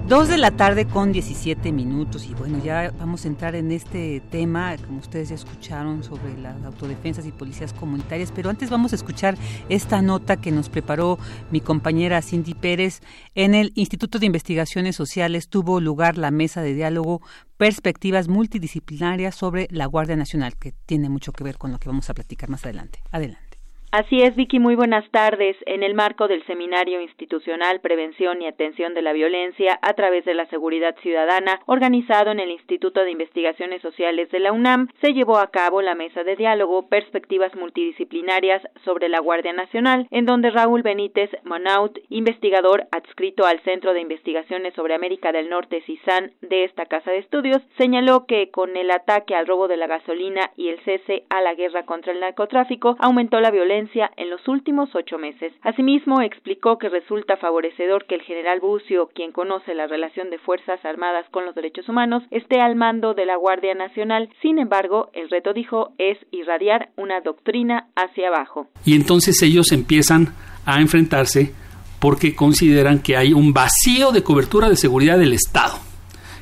Dos 0.08 0.28
de 0.28 0.38
la 0.38 0.52
tarde 0.52 0.86
con 0.86 1.10
17 1.10 1.72
minutos 1.72 2.26
y 2.26 2.34
bueno, 2.34 2.62
ya 2.62 2.92
vamos 2.96 3.24
a 3.24 3.28
entrar 3.28 3.56
en 3.56 3.72
este 3.72 4.22
tema, 4.30 4.76
como 4.86 5.00
ustedes 5.00 5.30
ya 5.30 5.34
escucharon, 5.34 6.04
sobre 6.04 6.38
las 6.38 6.62
autodefensas 6.64 7.26
y 7.26 7.32
policías 7.32 7.72
comunitarias, 7.72 8.30
pero 8.30 8.48
antes 8.48 8.70
vamos 8.70 8.92
a 8.92 8.96
escuchar 8.96 9.36
esta 9.68 10.02
nota 10.02 10.36
que 10.36 10.52
nos 10.52 10.68
preparó 10.68 11.18
mi 11.50 11.60
compañera 11.60 12.22
Cindy 12.22 12.54
Pérez. 12.54 13.00
En 13.34 13.56
el 13.56 13.72
Instituto 13.74 14.20
de 14.20 14.26
Investigaciones 14.26 14.94
Sociales 14.94 15.48
tuvo 15.48 15.80
lugar 15.80 16.18
la 16.18 16.30
mesa 16.30 16.62
de 16.62 16.74
diálogo 16.74 17.20
Perspectivas 17.56 18.28
Multidisciplinarias 18.28 19.34
sobre 19.34 19.66
la 19.72 19.86
Guardia 19.86 20.14
Nacional, 20.14 20.56
que 20.56 20.72
tiene 20.86 21.08
mucho 21.08 21.32
que 21.32 21.42
ver 21.42 21.58
con 21.58 21.72
lo 21.72 21.78
que 21.80 21.88
vamos 21.88 22.08
a 22.10 22.14
platicar 22.14 22.48
más 22.48 22.62
adelante. 22.62 23.00
Adelante. 23.10 23.45
Así 23.92 24.20
es, 24.20 24.34
Vicky, 24.34 24.58
muy 24.58 24.74
buenas 24.74 25.08
tardes. 25.10 25.56
En 25.64 25.84
el 25.84 25.94
marco 25.94 26.26
del 26.26 26.44
Seminario 26.46 27.00
Institucional 27.00 27.80
Prevención 27.80 28.42
y 28.42 28.46
Atención 28.46 28.94
de 28.94 29.00
la 29.00 29.12
Violencia 29.12 29.78
a 29.80 29.94
través 29.94 30.24
de 30.24 30.34
la 30.34 30.46
Seguridad 30.46 30.96
Ciudadana, 31.02 31.60
organizado 31.66 32.32
en 32.32 32.40
el 32.40 32.50
Instituto 32.50 33.04
de 33.04 33.12
Investigaciones 33.12 33.80
Sociales 33.82 34.28
de 34.32 34.40
la 34.40 34.50
UNAM, 34.50 34.88
se 35.00 35.14
llevó 35.14 35.38
a 35.38 35.50
cabo 35.52 35.82
la 35.82 35.94
mesa 35.94 36.24
de 36.24 36.34
diálogo 36.34 36.88
Perspectivas 36.88 37.54
Multidisciplinarias 37.54 38.60
sobre 38.84 39.08
la 39.08 39.20
Guardia 39.20 39.52
Nacional, 39.52 40.08
en 40.10 40.26
donde 40.26 40.50
Raúl 40.50 40.82
Benítez 40.82 41.30
Monaut, 41.44 41.96
investigador 42.08 42.88
adscrito 42.90 43.46
al 43.46 43.60
Centro 43.60 43.94
de 43.94 44.00
Investigaciones 44.00 44.74
sobre 44.74 44.94
América 44.94 45.30
del 45.30 45.48
Norte 45.48 45.80
CISAN 45.86 46.32
de 46.42 46.64
esta 46.64 46.86
casa 46.86 47.12
de 47.12 47.18
estudios, 47.18 47.62
señaló 47.78 48.26
que 48.26 48.50
con 48.50 48.76
el 48.76 48.90
ataque 48.90 49.36
al 49.36 49.46
robo 49.46 49.68
de 49.68 49.76
la 49.76 49.86
gasolina 49.86 50.50
y 50.56 50.68
el 50.70 50.80
cese 50.80 51.24
a 51.30 51.40
la 51.40 51.54
guerra 51.54 51.86
contra 51.86 52.12
el 52.12 52.20
narcotráfico, 52.20 52.96
aumentó 52.98 53.40
la 53.40 53.52
violencia 53.52 53.75
en 54.16 54.30
los 54.30 54.46
últimos 54.48 54.88
ocho 54.94 55.18
meses. 55.18 55.52
Asimismo, 55.62 56.20
explicó 56.22 56.78
que 56.78 56.88
resulta 56.88 57.36
favorecedor 57.36 58.06
que 58.06 58.14
el 58.14 58.22
general 58.22 58.60
Bucio, 58.60 59.10
quien 59.14 59.32
conoce 59.32 59.74
la 59.74 59.86
relación 59.86 60.30
de 60.30 60.38
Fuerzas 60.38 60.82
Armadas 60.84 61.26
con 61.30 61.44
los 61.44 61.54
derechos 61.54 61.88
humanos, 61.88 62.22
esté 62.30 62.60
al 62.60 62.76
mando 62.76 63.14
de 63.14 63.26
la 63.26 63.36
Guardia 63.36 63.74
Nacional. 63.74 64.30
Sin 64.40 64.58
embargo, 64.58 65.10
el 65.12 65.28
reto, 65.28 65.52
dijo, 65.52 65.92
es 65.98 66.18
irradiar 66.30 66.90
una 66.96 67.20
doctrina 67.20 67.88
hacia 67.94 68.28
abajo. 68.28 68.68
Y 68.84 68.94
entonces 68.94 69.42
ellos 69.42 69.72
empiezan 69.72 70.28
a 70.64 70.80
enfrentarse 70.80 71.52
porque 72.00 72.34
consideran 72.34 73.02
que 73.02 73.16
hay 73.16 73.32
un 73.32 73.52
vacío 73.52 74.10
de 74.10 74.22
cobertura 74.22 74.68
de 74.68 74.76
seguridad 74.76 75.18
del 75.18 75.32
Estado. 75.32 75.74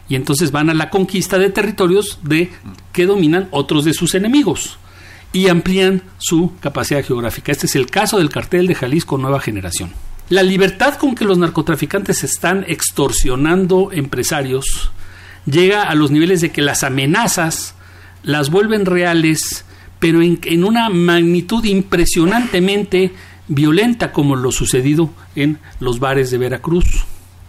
Y 0.08 0.16
entonces 0.16 0.52
van 0.52 0.70
a 0.70 0.74
la 0.74 0.90
conquista 0.90 1.38
de 1.38 1.50
territorios 1.50 2.20
de 2.22 2.50
que 2.92 3.06
dominan 3.06 3.48
otros 3.50 3.84
de 3.84 3.94
sus 3.94 4.14
enemigos 4.14 4.78
y 5.34 5.48
amplían 5.48 6.00
su 6.16 6.52
capacidad 6.60 7.04
geográfica. 7.04 7.52
Este 7.52 7.66
es 7.66 7.74
el 7.74 7.90
caso 7.90 8.18
del 8.18 8.30
cartel 8.30 8.68
de 8.68 8.76
Jalisco 8.76 9.18
Nueva 9.18 9.40
Generación. 9.40 9.90
La 10.30 10.44
libertad 10.44 10.94
con 10.94 11.14
que 11.14 11.24
los 11.24 11.36
narcotraficantes 11.36 12.24
están 12.24 12.64
extorsionando 12.68 13.90
empresarios 13.92 14.92
llega 15.44 15.82
a 15.82 15.94
los 15.96 16.12
niveles 16.12 16.40
de 16.40 16.50
que 16.50 16.62
las 16.62 16.84
amenazas 16.84 17.74
las 18.22 18.48
vuelven 18.48 18.86
reales, 18.86 19.64
pero 19.98 20.22
en, 20.22 20.64
una 20.64 20.88
magnitud 20.88 21.64
impresionantemente 21.64 23.12
violenta 23.48 24.12
como 24.12 24.36
lo 24.36 24.52
sucedido 24.52 25.10
en 25.34 25.58
los 25.80 25.98
bares 25.98 26.30
de 26.30 26.38
Veracruz. 26.38 27.04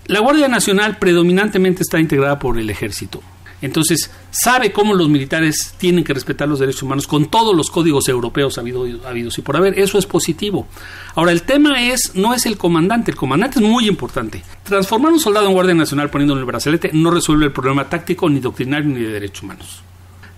La 0.08 0.20
Guardia 0.20 0.48
Nacional 0.48 0.98
predominantemente 0.98 1.84
está 1.84 2.00
integrada 2.00 2.40
por 2.40 2.58
el 2.58 2.72
ejército. 2.72 3.22
Entonces, 3.62 4.12
sabe 4.32 4.72
cómo 4.72 4.94
los 4.94 5.10
militares 5.10 5.74
tienen 5.78 6.04
que 6.04 6.14
respetar 6.14 6.48
los 6.48 6.60
derechos 6.60 6.84
humanos 6.84 7.08
con 7.08 7.28
todos 7.28 7.56
los 7.56 7.70
códigos 7.70 8.08
europeos 8.08 8.58
habidos 8.58 9.38
y 9.38 9.42
por 9.42 9.56
haber. 9.56 9.80
Eso 9.80 9.98
es 9.98 10.06
positivo. 10.06 10.68
Ahora, 11.16 11.32
el 11.32 11.44
tema 11.44 11.82
es, 11.82 12.16
no 12.16 12.34
es 12.34 12.46
el 12.46 12.58
comandante. 12.58 13.12
El 13.12 13.18
comandante 13.18 13.60
es 13.60 13.66
muy 13.66 13.88
importante. 13.88 14.44
Transformar 14.64 15.14
un 15.14 15.20
soldado 15.20 15.48
en 15.48 15.54
Guardia 15.54 15.74
Nacional 15.74 16.10
poniéndole 16.10 16.42
el 16.42 16.46
brazalete 16.46 16.92
no 16.94 17.12
resuelve 17.12 17.46
el 17.46 17.54
problema 17.54 17.90
táctico, 17.90 18.30
ni 18.30 18.40
doctrinario, 18.40 18.90
ni 18.90 19.02
de 19.02 19.10
derechos 19.10 19.44
humanos. 19.44 19.82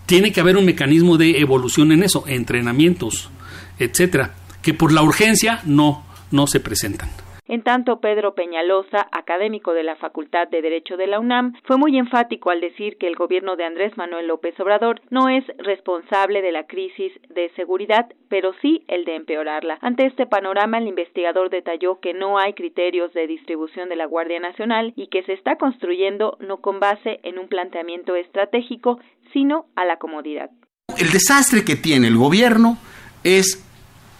Tiene 0.05 0.31
que 0.31 0.39
haber 0.39 0.55
un 0.55 0.65
mecanismo 0.65 1.17
de 1.17 1.39
evolución 1.39 1.91
en 1.91 2.03
eso, 2.03 2.23
entrenamientos, 2.27 3.29
etcétera, 3.77 4.35
que 4.61 4.73
por 4.73 4.93
la 4.93 5.03
urgencia 5.03 5.61
no, 5.65 6.05
no 6.31 6.47
se 6.47 6.59
presentan. 6.59 7.09
En 7.47 7.63
tanto, 7.63 8.01
Pedro 8.01 8.35
Peñalosa, 8.35 9.07
académico 9.11 9.73
de 9.73 9.83
la 9.83 9.95
Facultad 9.95 10.49
de 10.49 10.61
Derecho 10.61 10.97
de 10.97 11.07
la 11.07 11.19
UNAM, 11.19 11.53
fue 11.63 11.77
muy 11.77 11.97
enfático 11.97 12.49
al 12.49 12.59
decir 12.59 12.97
que 12.97 13.07
el 13.07 13.15
gobierno 13.15 13.55
de 13.55 13.63
Andrés 13.63 13.95
Manuel 13.97 14.27
López 14.27 14.59
Obrador 14.59 15.01
no 15.09 15.29
es 15.29 15.45
responsable 15.57 16.41
de 16.41 16.51
la 16.51 16.67
crisis 16.67 17.13
de 17.29 17.49
seguridad, 17.55 18.07
pero 18.27 18.51
sí 18.61 18.83
el 18.87 19.05
de 19.05 19.15
empeorarla. 19.15 19.77
Ante 19.81 20.05
este 20.05 20.25
panorama, 20.25 20.77
el 20.77 20.87
investigador 20.87 21.49
detalló 21.49 21.99
que 22.01 22.13
no 22.13 22.37
hay 22.37 22.53
criterios 22.53 23.13
de 23.13 23.27
distribución 23.27 23.87
de 23.87 23.95
la 23.95 24.05
Guardia 24.05 24.39
Nacional 24.39 24.91
y 24.97 25.07
que 25.07 25.23
se 25.23 25.33
está 25.33 25.55
construyendo 25.55 26.37
no 26.41 26.57
con 26.57 26.81
base 26.81 27.21
en 27.23 27.39
un 27.39 27.47
planteamiento 27.47 28.15
estratégico, 28.15 28.99
sino 29.31 29.67
a 29.75 29.85
la 29.85 29.97
comodidad. 29.97 30.49
El 30.97 31.11
desastre 31.11 31.63
que 31.63 31.75
tiene 31.75 32.07
el 32.07 32.17
gobierno 32.17 32.77
es 33.23 33.63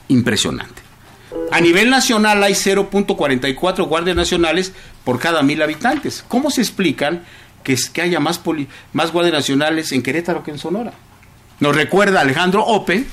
impresionante. 0.07 0.86
A 1.51 1.61
nivel 1.61 1.89
nacional 1.89 2.43
hay 2.43 2.53
0.44 2.53 3.87
guardias 3.87 4.15
nacionales 4.15 4.73
por 5.03 5.19
cada 5.19 5.43
mil 5.43 5.61
habitantes. 5.61 6.23
¿Cómo 6.27 6.51
se 6.51 6.61
explican 6.61 7.23
que, 7.63 7.75
que 7.91 8.01
haya 8.01 8.19
más, 8.19 8.41
más 8.93 9.11
guardias 9.11 9.33
nacionales 9.33 9.91
en 9.91 10.03
Querétaro 10.03 10.43
que 10.43 10.51
en 10.51 10.59
Sonora? 10.59 10.93
Nos 11.59 11.75
recuerda 11.75 12.21
Alejandro 12.21 12.63
Ope 12.63 13.05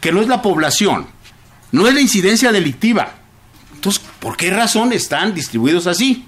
que 0.00 0.12
no 0.12 0.20
es 0.20 0.28
la 0.28 0.42
población, 0.42 1.06
no 1.72 1.88
es 1.88 1.94
la 1.94 2.00
incidencia 2.00 2.52
delictiva. 2.52 3.14
Entonces, 3.74 4.02
¿por 4.20 4.36
qué 4.36 4.50
razón 4.50 4.92
están 4.92 5.34
distribuidos 5.34 5.86
así? 5.86 6.24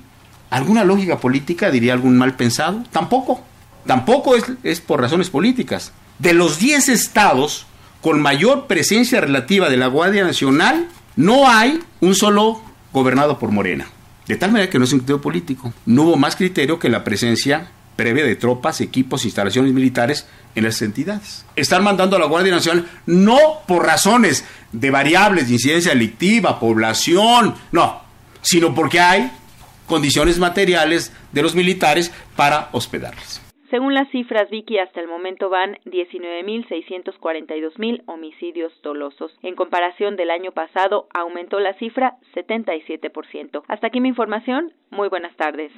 ¿Alguna 0.50 0.84
lógica 0.84 1.18
política, 1.18 1.70
diría 1.70 1.92
algún 1.92 2.16
mal 2.16 2.34
pensado? 2.34 2.82
Tampoco. 2.90 3.44
Tampoco 3.86 4.34
es, 4.34 4.44
es 4.62 4.80
por 4.80 5.00
razones 5.00 5.30
políticas. 5.30 5.92
De 6.18 6.32
los 6.32 6.58
10 6.58 6.88
estados 6.88 7.66
con 8.00 8.20
mayor 8.20 8.66
presencia 8.66 9.20
relativa 9.20 9.68
de 9.68 9.76
la 9.76 9.88
Guardia 9.88 10.24
Nacional, 10.24 10.88
no 11.18 11.48
hay 11.48 11.80
un 12.00 12.14
solo 12.14 12.62
gobernado 12.92 13.40
por 13.40 13.50
Morena. 13.50 13.88
De 14.28 14.36
tal 14.36 14.52
manera 14.52 14.70
que 14.70 14.78
no 14.78 14.84
es 14.84 14.92
un 14.92 15.00
criterio 15.00 15.20
político. 15.20 15.72
No 15.84 16.04
hubo 16.04 16.16
más 16.16 16.36
criterio 16.36 16.78
que 16.78 16.88
la 16.88 17.02
presencia 17.02 17.72
previa 17.96 18.24
de 18.24 18.36
tropas, 18.36 18.80
equipos, 18.80 19.24
instalaciones 19.24 19.72
militares 19.72 20.26
en 20.54 20.62
las 20.62 20.80
entidades. 20.80 21.44
Están 21.56 21.82
mandando 21.82 22.14
a 22.14 22.20
la 22.20 22.26
Guardia 22.26 22.52
Nacional 22.52 22.88
no 23.06 23.36
por 23.66 23.84
razones 23.84 24.44
de 24.70 24.90
variables 24.92 25.48
de 25.48 25.54
incidencia 25.54 25.92
delictiva, 25.92 26.60
población, 26.60 27.56
no, 27.72 28.00
sino 28.40 28.72
porque 28.72 29.00
hay 29.00 29.32
condiciones 29.88 30.38
materiales 30.38 31.10
de 31.32 31.42
los 31.42 31.56
militares 31.56 32.12
para 32.36 32.68
hospedarles. 32.70 33.47
Según 33.70 33.92
las 33.92 34.08
cifras, 34.10 34.48
Vicky, 34.48 34.78
hasta 34.78 35.00
el 35.00 35.08
momento 35.08 35.50
van 35.50 35.76
19.642.000 35.84 38.04
homicidios 38.06 38.72
dolosos. 38.82 39.36
En 39.42 39.56
comparación 39.56 40.16
del 40.16 40.30
año 40.30 40.52
pasado, 40.52 41.06
aumentó 41.12 41.60
la 41.60 41.74
cifra 41.74 42.16
77%. 42.34 43.62
Hasta 43.68 43.88
aquí 43.88 44.00
mi 44.00 44.08
información. 44.08 44.72
Muy 44.90 45.08
buenas 45.08 45.36
tardes. 45.36 45.70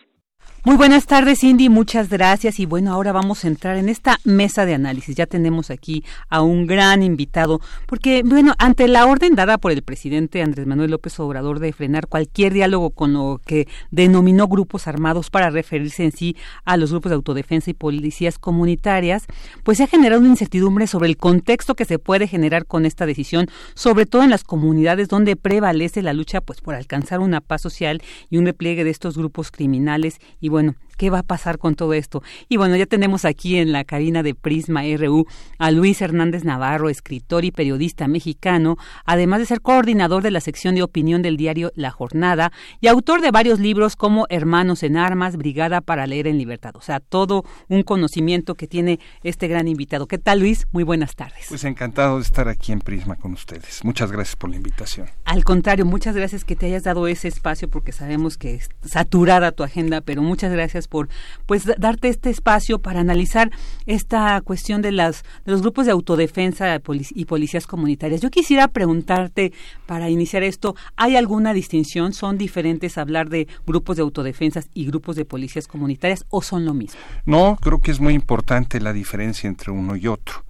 Muy 0.63 0.77
buenas 0.77 1.07
tardes, 1.07 1.39
Cindy, 1.41 1.71
muchas 1.71 2.11
gracias. 2.11 2.61
Y 2.61 2.67
bueno, 2.67 2.93
ahora 2.93 3.13
vamos 3.13 3.45
a 3.47 3.49
entrar 3.49 3.79
en 3.79 3.89
esta 3.89 4.19
mesa 4.25 4.67
de 4.67 4.75
análisis. 4.75 5.17
Ya 5.17 5.25
tenemos 5.25 5.71
aquí 5.71 6.05
a 6.29 6.43
un 6.43 6.67
gran 6.67 7.03
invitado, 7.03 7.63
porque, 7.87 8.23
bueno, 8.23 8.53
ante 8.59 8.87
la 8.87 9.07
orden 9.07 9.35
dada 9.35 9.57
por 9.57 9.73
el 9.73 9.81
presidente 9.81 10.43
Andrés 10.43 10.67
Manuel 10.67 10.91
López 10.91 11.19
Obrador 11.19 11.61
de 11.61 11.73
frenar 11.73 12.09
cualquier 12.09 12.53
diálogo 12.53 12.91
con 12.91 13.15
lo 13.15 13.41
que 13.47 13.69
denominó 13.91 14.49
grupos 14.49 14.87
armados 14.87 15.31
para 15.31 15.49
referirse 15.49 16.05
en 16.05 16.13
sí 16.13 16.37
a 16.67 16.77
los 16.77 16.91
grupos 16.91 17.09
de 17.09 17.17
autodefensa 17.17 17.71
y 17.71 17.75
policías 17.75 18.39
comunitarias, 18.39 19.25
pues 19.63 19.79
se 19.79 19.85
ha 19.85 19.87
generado 19.87 20.21
una 20.21 20.29
incertidumbre 20.29 20.87
sobre 20.87 21.09
el 21.09 21.17
contexto 21.17 21.75
que 21.75 21.87
se 21.87 21.99
puede 21.99 22.29
generar 22.29 22.67
con 22.67 22.85
esta 22.85 23.07
decisión, 23.07 23.47
sobre 23.73 24.05
todo 24.05 24.25
en 24.25 24.31
las 24.31 24.45
comunidades 24.45 25.09
donde 25.09 25.37
prevalece 25.37 26.03
la 26.03 26.13
lucha 26.13 26.43
pues 26.43 26.61
por 26.61 26.75
alcanzar 26.75 27.21
una 27.21 27.41
paz 27.41 27.63
social 27.63 28.03
y 28.29 28.37
un 28.37 28.45
repliegue 28.45 28.85
de 28.85 28.91
estos 28.91 29.17
grupos 29.17 29.51
criminales 29.51 30.19
y 30.39 30.50
bueno, 30.51 30.75
¿qué 31.01 31.09
va 31.09 31.21
a 31.21 31.23
pasar 31.23 31.57
con 31.57 31.77
todo 31.77 31.95
esto? 31.95 32.23
Y 32.51 32.59
bueno, 32.59 32.77
ya 32.77 32.85
tenemos 32.85 33.25
aquí 33.25 33.57
en 33.57 33.73
la 33.73 33.85
cabina 33.85 34.23
de 34.23 34.35
Prisma 34.35 34.83
RU 34.99 35.25
a 35.57 35.71
Luis 35.71 36.03
Hernández 36.03 36.45
Navarro, 36.45 36.91
escritor 36.91 37.47
y 37.47 37.51
periodista 37.51 38.07
mexicano, 38.07 38.77
además 39.07 39.41
de 39.41 39.47
ser 39.47 39.63
coordinador 39.63 40.23
de 40.23 40.31
la 40.31 40.43
sección 40.43 40.75
de 40.75 40.83
opinión 40.83 41.23
del 41.23 41.39
diario 41.39 41.73
La 41.75 41.91
Jornada 41.91 42.53
y 42.83 42.89
autor 42.89 43.23
de 43.23 43.31
varios 43.31 43.61
libros 43.61 43.97
como 43.97 44.27
Hermanos 44.29 44.83
en 44.83 44.99
Armas, 44.99 45.39
Brigada 45.39 45.81
para 45.81 46.07
leer 46.07 46.27
en 46.27 46.37
libertad. 46.37 46.77
O 46.77 46.83
sea, 46.83 47.01
todo 47.01 47.47
un 47.71 47.83
conocimiento 47.83 48.55
que 48.55 48.67
tiene 48.67 49.01
este 49.23 49.49
gran 49.49 49.69
invitado. 49.69 50.07
¿Qué 50.07 50.19
tal, 50.19 50.41
Luis? 50.41 50.67
Muy 50.71 50.85
buenas 50.85 51.17
tardes. 51.17 51.47
Pues 51.49 51.65
encantado 51.65 52.17
de 52.17 52.25
estar 52.25 52.47
aquí 52.47 52.73
en 52.73 52.81
Prisma 52.81 53.17
con 53.17 53.33
ustedes. 53.33 53.83
Muchas 53.87 54.13
gracias 54.13 54.37
por 54.37 54.51
la 54.51 54.57
invitación. 54.57 55.09
Al 55.25 55.45
contrario, 55.45 55.87
muchas 55.87 56.15
gracias 56.15 56.45
que 56.45 56.57
te 56.57 56.67
hayas 56.67 56.83
dado 56.83 57.07
ese 57.07 57.29
espacio 57.29 57.71
porque 57.71 57.93
sabemos 57.93 58.37
que 58.37 58.57
es 58.57 58.69
saturada 58.85 59.53
tu 59.53 59.63
agenda, 59.63 60.03
pero 60.03 60.21
muchas 60.21 60.53
gracias 60.53 60.90
por 60.91 61.09
pues 61.47 61.65
darte 61.79 62.09
este 62.09 62.29
espacio 62.29 62.81
para 62.81 63.01
analizar 63.01 63.51
esta 63.87 64.39
cuestión 64.43 64.83
de 64.83 64.93
las 64.93 65.23
de 65.47 65.53
los 65.53 65.63
grupos 65.63 65.87
de 65.87 65.93
autodefensa 65.93 66.79
y 67.15 67.25
policías 67.25 67.67
comunitarias. 67.67 68.21
Yo 68.21 68.31
quisiera 68.31 68.69
preguntarte 68.69 69.55
para 69.87 70.11
iniciar 70.11 70.43
esto, 70.43 70.77
¿hay 70.97 71.17
alguna 71.17 71.55
distinción? 71.55 72.13
¿Son 72.13 72.37
diferentes 72.37 72.99
hablar 72.99 73.31
de 73.31 73.49
grupos 73.67 73.97
de 73.97 74.03
autodefensas 74.03 74.69
y 74.75 74.85
grupos 74.85 75.17
de 75.17 75.25
policías 75.25 75.67
comunitarias 75.67 76.27
o 76.29 76.43
son 76.43 76.67
lo 76.67 76.75
mismo? 76.75 77.01
No, 77.25 77.57
creo 77.61 77.79
que 77.79 77.91
es 77.91 78.01
muy 78.01 78.13
importante 78.13 78.81
la 78.81 78.93
diferencia 78.93 79.49
entre 79.49 79.73
uno 79.73 79.97
y 79.97 80.07
otro. 80.07 80.45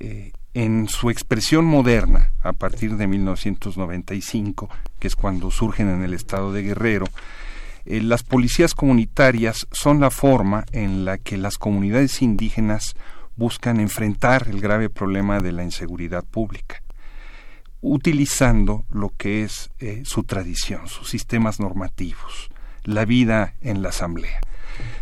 Eh, 0.00 0.32
en 0.54 0.88
su 0.88 1.10
expresión 1.10 1.64
moderna, 1.64 2.30
a 2.42 2.52
partir 2.52 2.96
de 2.96 3.08
1995, 3.08 4.70
que 5.00 5.08
es 5.08 5.16
cuando 5.16 5.50
surgen 5.50 5.88
en 5.88 6.02
el 6.02 6.14
estado 6.14 6.52
de 6.52 6.62
Guerrero, 6.62 7.06
eh, 7.86 8.00
las 8.00 8.22
policías 8.22 8.74
comunitarias 8.74 9.66
son 9.70 10.00
la 10.00 10.10
forma 10.10 10.64
en 10.72 11.04
la 11.04 11.18
que 11.18 11.36
las 11.36 11.58
comunidades 11.58 12.22
indígenas 12.22 12.94
buscan 13.36 13.78
enfrentar 13.80 14.48
el 14.48 14.60
grave 14.60 14.88
problema 14.88 15.40
de 15.40 15.52
la 15.52 15.64
inseguridad 15.64 16.24
pública, 16.24 16.82
utilizando 17.82 18.84
lo 18.90 19.10
que 19.10 19.42
es 19.42 19.70
eh, 19.80 20.02
su 20.04 20.24
tradición, 20.24 20.88
sus 20.88 21.10
sistemas 21.10 21.60
normativos, 21.60 22.48
la 22.84 23.04
vida 23.04 23.54
en 23.60 23.82
la 23.82 23.90
asamblea. 23.90 24.40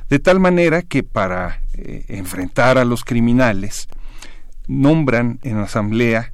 De 0.08 0.18
tal 0.18 0.40
manera 0.40 0.82
que 0.82 1.02
para 1.04 1.62
eh, 1.74 2.04
enfrentar 2.08 2.78
a 2.78 2.84
los 2.84 3.04
criminales, 3.04 3.88
nombran 4.66 5.38
en 5.42 5.58
la 5.58 5.64
asamblea 5.64 6.32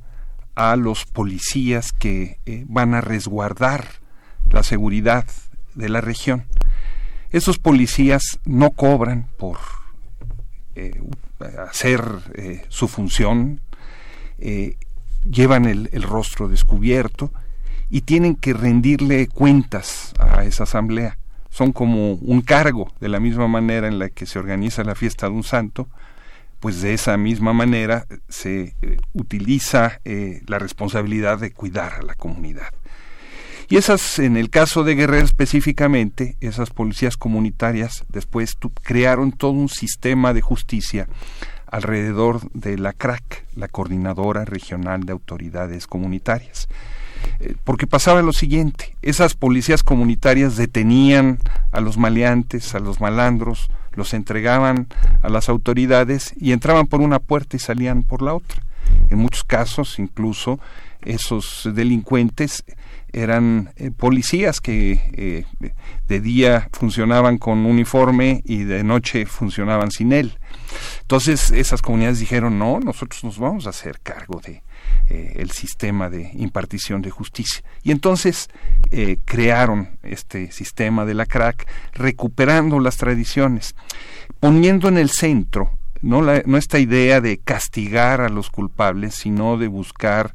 a 0.54 0.76
los 0.76 1.04
policías 1.04 1.92
que 1.92 2.38
van 2.66 2.94
a 2.94 3.00
resguardar 3.00 3.86
la 4.50 4.62
seguridad 4.62 5.24
de 5.78 5.88
la 5.88 6.00
región. 6.00 6.44
Esos 7.30 7.58
policías 7.58 8.40
no 8.44 8.70
cobran 8.70 9.28
por 9.38 9.58
eh, 10.74 11.00
hacer 11.68 12.02
eh, 12.34 12.64
su 12.68 12.88
función, 12.88 13.60
eh, 14.38 14.76
llevan 15.28 15.64
el, 15.66 15.88
el, 15.92 16.02
rostro 16.02 16.48
descubierto 16.48 17.32
y 17.90 18.02
tienen 18.02 18.34
que 18.34 18.52
rendirle 18.52 19.28
cuentas 19.28 20.14
a 20.18 20.44
esa 20.44 20.64
asamblea. 20.64 21.18
Son 21.50 21.72
como 21.72 22.14
un 22.14 22.42
cargo, 22.42 22.92
de 23.00 23.08
la 23.08 23.20
misma 23.20 23.46
manera 23.46 23.88
en 23.88 23.98
la 23.98 24.10
que 24.10 24.26
se 24.26 24.38
organiza 24.38 24.84
la 24.84 24.94
fiesta 24.94 25.26
de 25.26 25.32
un 25.32 25.44
santo, 25.44 25.88
pues 26.60 26.82
de 26.82 26.92
esa 26.92 27.16
misma 27.16 27.52
manera 27.52 28.06
se 28.28 28.74
utiliza 29.12 30.00
la 30.04 30.58
responsabilidad 30.58 31.38
de 31.38 31.52
cuidar 31.52 31.94
a 31.94 32.02
la 32.02 32.14
comunidad. 32.14 32.72
Y 33.70 33.76
esas, 33.76 34.18
en 34.18 34.38
el 34.38 34.48
caso 34.48 34.82
de 34.82 34.94
Guerrero 34.94 35.26
específicamente, 35.26 36.36
esas 36.40 36.70
policías 36.70 37.18
comunitarias 37.18 38.04
después 38.08 38.56
crearon 38.82 39.30
todo 39.30 39.50
un 39.50 39.68
sistema 39.68 40.32
de 40.32 40.40
justicia 40.40 41.06
alrededor 41.66 42.50
de 42.52 42.78
la 42.78 42.94
CRAC, 42.94 43.44
la 43.54 43.68
Coordinadora 43.68 44.46
Regional 44.46 45.04
de 45.04 45.12
Autoridades 45.12 45.86
Comunitarias. 45.86 46.66
eh, 47.40 47.56
porque 47.64 47.86
pasaba 47.86 48.22
lo 48.22 48.32
siguiente, 48.32 48.96
esas 49.02 49.34
policías 49.34 49.82
comunitarias 49.82 50.56
detenían 50.56 51.38
a 51.70 51.80
los 51.80 51.98
maleantes, 51.98 52.74
a 52.74 52.78
los 52.78 53.00
malandros, 53.02 53.68
los 53.92 54.14
entregaban 54.14 54.86
a 55.20 55.28
las 55.28 55.48
autoridades 55.50 56.32
y 56.40 56.52
entraban 56.52 56.86
por 56.86 57.02
una 57.02 57.18
puerta 57.18 57.56
y 57.56 57.60
salían 57.60 58.02
por 58.02 58.22
la 58.22 58.34
otra. 58.34 58.62
En 59.10 59.18
muchos 59.18 59.44
casos, 59.44 59.98
incluso, 59.98 60.58
esos 61.02 61.68
delincuentes 61.74 62.64
eran 63.12 63.72
eh, 63.76 63.90
policías 63.90 64.60
que 64.60 65.00
eh, 65.12 65.72
de 66.06 66.20
día 66.20 66.68
funcionaban 66.72 67.38
con 67.38 67.66
uniforme 67.66 68.42
y 68.44 68.64
de 68.64 68.84
noche 68.84 69.26
funcionaban 69.26 69.90
sin 69.90 70.12
él. 70.12 70.38
Entonces 71.00 71.50
esas 71.50 71.82
comunidades 71.82 72.18
dijeron, 72.18 72.58
no, 72.58 72.80
nosotros 72.80 73.24
nos 73.24 73.38
vamos 73.38 73.66
a 73.66 73.70
hacer 73.70 74.00
cargo 74.00 74.40
de 74.44 74.62
eh, 75.08 75.34
el 75.36 75.50
sistema 75.50 76.10
de 76.10 76.30
impartición 76.34 77.02
de 77.02 77.10
justicia. 77.10 77.62
Y 77.82 77.90
entonces 77.90 78.48
crearon 79.24 79.98
este 80.02 80.50
sistema 80.52 81.04
de 81.04 81.14
la 81.14 81.26
CRAC 81.26 81.68
recuperando 81.92 82.80
las 82.80 82.96
tradiciones, 82.96 83.74
poniendo 84.40 84.88
en 84.88 84.98
el 84.98 85.10
centro 85.10 85.78
no, 86.02 86.30
esta 86.32 86.78
idea 86.78 87.20
de 87.20 87.38
castigar 87.38 88.20
a 88.20 88.28
los 88.28 88.50
culpables, 88.50 89.14
sino 89.14 89.58
de 89.58 89.68
buscar 89.68 90.34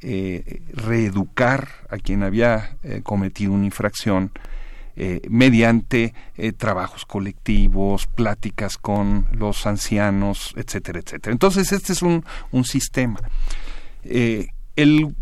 eh, 0.00 0.62
reeducar 0.72 1.68
a 1.88 1.98
quien 1.98 2.22
había 2.22 2.76
eh, 2.82 3.00
cometido 3.02 3.52
una 3.52 3.64
infracción 3.64 4.30
eh, 4.96 5.22
mediante 5.28 6.14
trabajos 6.56 7.04
colectivos, 7.04 8.06
pláticas 8.06 8.78
con 8.78 9.26
los 9.32 9.66
ancianos, 9.66 10.54
etcétera, 10.56 11.00
etcétera. 11.00 11.32
Entonces, 11.32 11.72
este 11.72 11.92
es 11.92 12.02
un, 12.02 12.24
un 12.52 12.64
sistema. 12.64 13.18
El, 14.04 15.14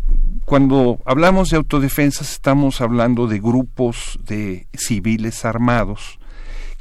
cuando 0.45 0.99
hablamos 1.05 1.49
de 1.49 1.57
autodefensas, 1.57 2.33
estamos 2.33 2.81
hablando 2.81 3.27
de 3.27 3.39
grupos 3.39 4.19
de 4.25 4.67
civiles 4.73 5.43
armados 5.43 6.19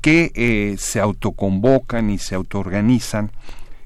que 0.03 0.77
se 0.79 1.01
autoconvocan 1.01 2.11
y 2.11 2.19
se 2.19 2.35
autoorganizan, 2.35 3.31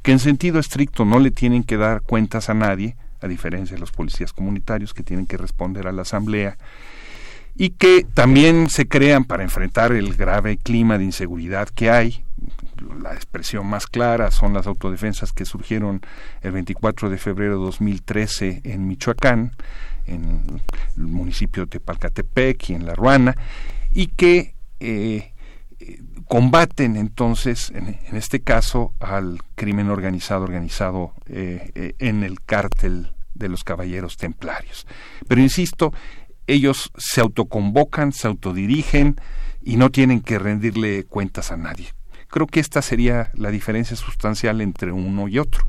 que 0.03 0.13
en 0.13 0.19
sentido 0.19 0.59
estricto 0.59 1.05
no 1.05 1.21
le 1.21 1.31
tienen 1.31 1.63
que 1.63 1.77
dar 1.77 2.03
cuentas 2.03 2.49
a 2.49 2.55
nadie, 2.55 2.97
a 3.21 3.29
diferencia 3.29 3.75
de 3.75 3.81
los 3.81 3.93
policías 3.93 4.33
comunitarios 4.33 4.95
que 4.95 5.03
tienen 5.03 5.27
que 5.27 5.37
responder 5.37 5.87
a 5.87 5.93
la 5.93 6.03
asamblea 6.03 6.57
y 7.59 7.71
que 7.71 8.07
también 8.13 8.69
se 8.69 8.87
crean 8.87 9.25
para 9.25 9.43
enfrentar 9.43 9.93
el 9.93 10.15
grave 10.15 10.59
clima 10.59 10.99
de 10.99 11.05
inseguridad 11.05 11.69
que 11.69 11.91
hay. 11.91 12.23
La 13.03 13.15
expresión 13.15 13.67
más 13.67 13.87
clara 13.87 14.31
son 14.31 14.53
las 14.53 14.67
autodefensas 14.67 15.33
que 15.33 15.47
surgieron 15.47 16.03
el 16.43 16.53
24 16.53 17.09
de 17.09 17.17
febrero 17.17 17.59
de 17.59 17.65
2013 17.65 18.61
en 18.65 18.87
Michoacán, 18.87 19.53
en 20.07 20.61
el 20.97 21.03
municipio 21.03 21.65
de 21.65 21.71
Tepalcatepec 21.71 22.71
y 22.71 22.75
en 22.75 22.85
La 22.85 22.95
Ruana, 22.95 23.35
y 23.93 24.09
que 24.09 24.55
eh, 24.81 25.33
combaten 26.27 26.97
entonces, 26.97 27.71
en, 27.75 27.99
este 28.17 28.41
caso, 28.41 28.93
al 29.01 29.39
crimen 29.55 29.89
organizado, 29.91 30.43
organizado 30.45 31.13
eh, 31.27 31.71
eh, 31.75 31.95
en 31.99 32.23
el 32.23 32.41
cártel 32.41 33.13
de 33.35 33.49
los 33.49 33.65
caballeros 33.65 34.17
templarios. 34.17 34.87
Pero 35.29 35.41
insisto, 35.41 35.93
ellos 36.47 36.91
se 36.97 37.21
autoconvocan, 37.21 38.13
se 38.13 38.29
autodirigen 38.29 39.17
y 39.63 39.77
no 39.77 39.91
tienen 39.91 40.21
que 40.21 40.39
rendirle 40.39 41.05
cuentas 41.05 41.53
a 41.53 41.57
nadie. 41.57 41.89
Creo 42.29 42.47
que 42.47 42.61
esta 42.61 42.83
sería 42.83 43.31
la 43.35 43.51
diferencia 43.51 43.97
sustancial 43.97 44.61
entre 44.61 44.93
uno 44.93 45.29
y 45.29 45.39
otro. 45.39 45.65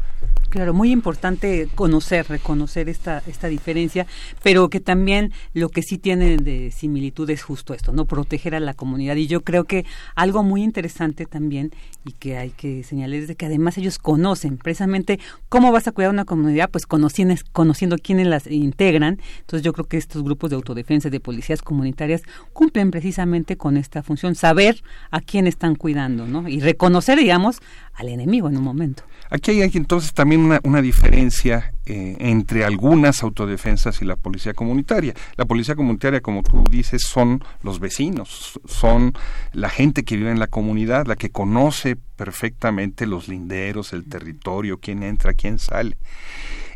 Claro, 0.49 0.73
muy 0.73 0.91
importante 0.91 1.67
conocer, 1.75 2.25
reconocer 2.29 2.87
esta, 2.87 3.21
esta 3.27 3.49
diferencia, 3.49 4.07
pero 4.43 4.69
que 4.69 4.79
también 4.79 5.33
lo 5.53 5.67
que 5.67 5.81
sí 5.81 5.97
tiene 5.97 6.37
de 6.37 6.71
similitud 6.71 7.29
es 7.29 7.43
justo 7.43 7.73
esto, 7.73 7.91
¿no? 7.91 8.05
Proteger 8.05 8.55
a 8.55 8.61
la 8.61 8.73
comunidad. 8.73 9.17
Y 9.17 9.27
yo 9.27 9.41
creo 9.41 9.65
que 9.65 9.85
algo 10.15 10.43
muy 10.43 10.63
interesante 10.63 11.25
también 11.25 11.71
y 12.05 12.13
que 12.13 12.37
hay 12.37 12.51
que 12.51 12.83
señalar 12.83 13.19
es 13.19 13.27
de 13.27 13.35
que 13.35 13.45
además 13.45 13.77
ellos 13.77 13.99
conocen 13.99 14.57
precisamente 14.57 15.19
cómo 15.49 15.73
vas 15.73 15.89
a 15.89 15.91
cuidar 15.91 16.11
una 16.11 16.23
comunidad, 16.23 16.69
pues 16.69 16.85
conociendo, 16.85 17.35
conociendo 17.51 17.97
quiénes 17.97 18.27
las 18.27 18.47
integran. 18.47 19.19
Entonces 19.41 19.63
yo 19.63 19.73
creo 19.73 19.85
que 19.85 19.97
estos 19.97 20.23
grupos 20.23 20.49
de 20.49 20.55
autodefensa 20.55 21.09
de 21.09 21.19
policías 21.19 21.61
comunitarias 21.61 22.21
cumplen 22.53 22.89
precisamente 22.89 23.57
con 23.57 23.75
esta 23.75 24.01
función, 24.01 24.33
saber 24.35 24.81
a 25.11 25.19
quién 25.19 25.45
están 25.45 25.75
cuidando, 25.75 26.25
¿no? 26.25 26.47
Y 26.47 26.61
reconocer, 26.61 27.19
digamos, 27.19 27.59
al 27.95 28.07
enemigo 28.07 28.47
en 28.47 28.55
un 28.55 28.63
momento. 28.63 29.03
Aquí 29.29 29.61
hay 29.61 29.71
entonces 29.73 30.13
también 30.13 30.41
una, 30.41 30.59
una 30.63 30.81
diferencia 30.81 31.73
eh, 31.85 32.15
entre 32.19 32.65
algunas 32.65 33.23
autodefensas 33.23 34.01
y 34.01 34.05
la 34.05 34.15
policía 34.15 34.53
comunitaria. 34.53 35.13
La 35.35 35.45
policía 35.45 35.75
comunitaria, 35.75 36.21
como 36.21 36.43
tú 36.43 36.63
dices, 36.69 37.03
son 37.03 37.43
los 37.61 37.79
vecinos, 37.79 38.59
son 38.65 39.13
la 39.53 39.69
gente 39.69 40.03
que 40.03 40.17
vive 40.17 40.31
en 40.31 40.39
la 40.39 40.47
comunidad, 40.47 41.07
la 41.07 41.15
que 41.15 41.29
conoce 41.29 41.95
perfectamente 42.15 43.05
los 43.05 43.27
linderos, 43.27 43.93
el 43.93 44.07
territorio, 44.07 44.79
quién 44.79 45.03
entra, 45.03 45.33
quién 45.33 45.59
sale. 45.59 45.97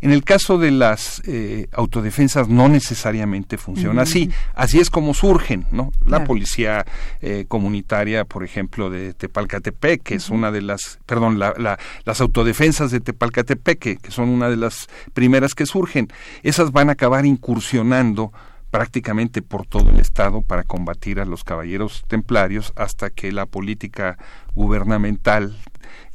En 0.01 0.11
el 0.11 0.23
caso 0.23 0.57
de 0.57 0.71
las 0.71 1.21
eh, 1.25 1.67
autodefensas 1.71 2.47
no 2.47 2.67
necesariamente 2.67 3.57
funciona 3.57 4.01
así. 4.01 4.31
Así 4.55 4.79
es 4.79 4.89
como 4.89 5.13
surgen, 5.13 5.67
¿no? 5.71 5.91
La 6.05 6.23
policía 6.23 6.85
eh, 7.21 7.45
comunitaria, 7.47 8.25
por 8.25 8.43
ejemplo, 8.43 8.89
de 8.89 9.13
Tepalcatepec, 9.13 10.01
que 10.01 10.15
es 10.15 10.29
una 10.29 10.51
de 10.51 10.61
las, 10.61 10.99
perdón, 11.05 11.39
las 11.39 12.21
autodefensas 12.21 12.89
de 12.91 12.99
Tepalcatepec, 12.99 13.79
que, 13.79 13.97
que 13.97 14.11
son 14.11 14.29
una 14.29 14.49
de 14.49 14.57
las 14.57 14.87
primeras 15.13 15.53
que 15.53 15.65
surgen, 15.65 16.07
esas 16.41 16.71
van 16.71 16.89
a 16.89 16.93
acabar 16.93 17.25
incursionando 17.25 18.31
prácticamente 18.71 19.41
por 19.41 19.67
todo 19.67 19.89
el 19.89 19.99
Estado 19.99 20.41
para 20.41 20.63
combatir 20.63 21.19
a 21.19 21.25
los 21.25 21.43
caballeros 21.43 22.03
templarios 22.07 22.73
hasta 22.75 23.09
que 23.09 23.31
la 23.31 23.45
política 23.45 24.17
gubernamental 24.55 25.57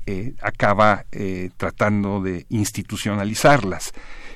eh, 0.07 0.35
acaba 0.41 1.05
eh, 1.13 1.51
tratando 1.57 2.21
de 2.21 2.47
institucionalizarlas. 2.49 3.93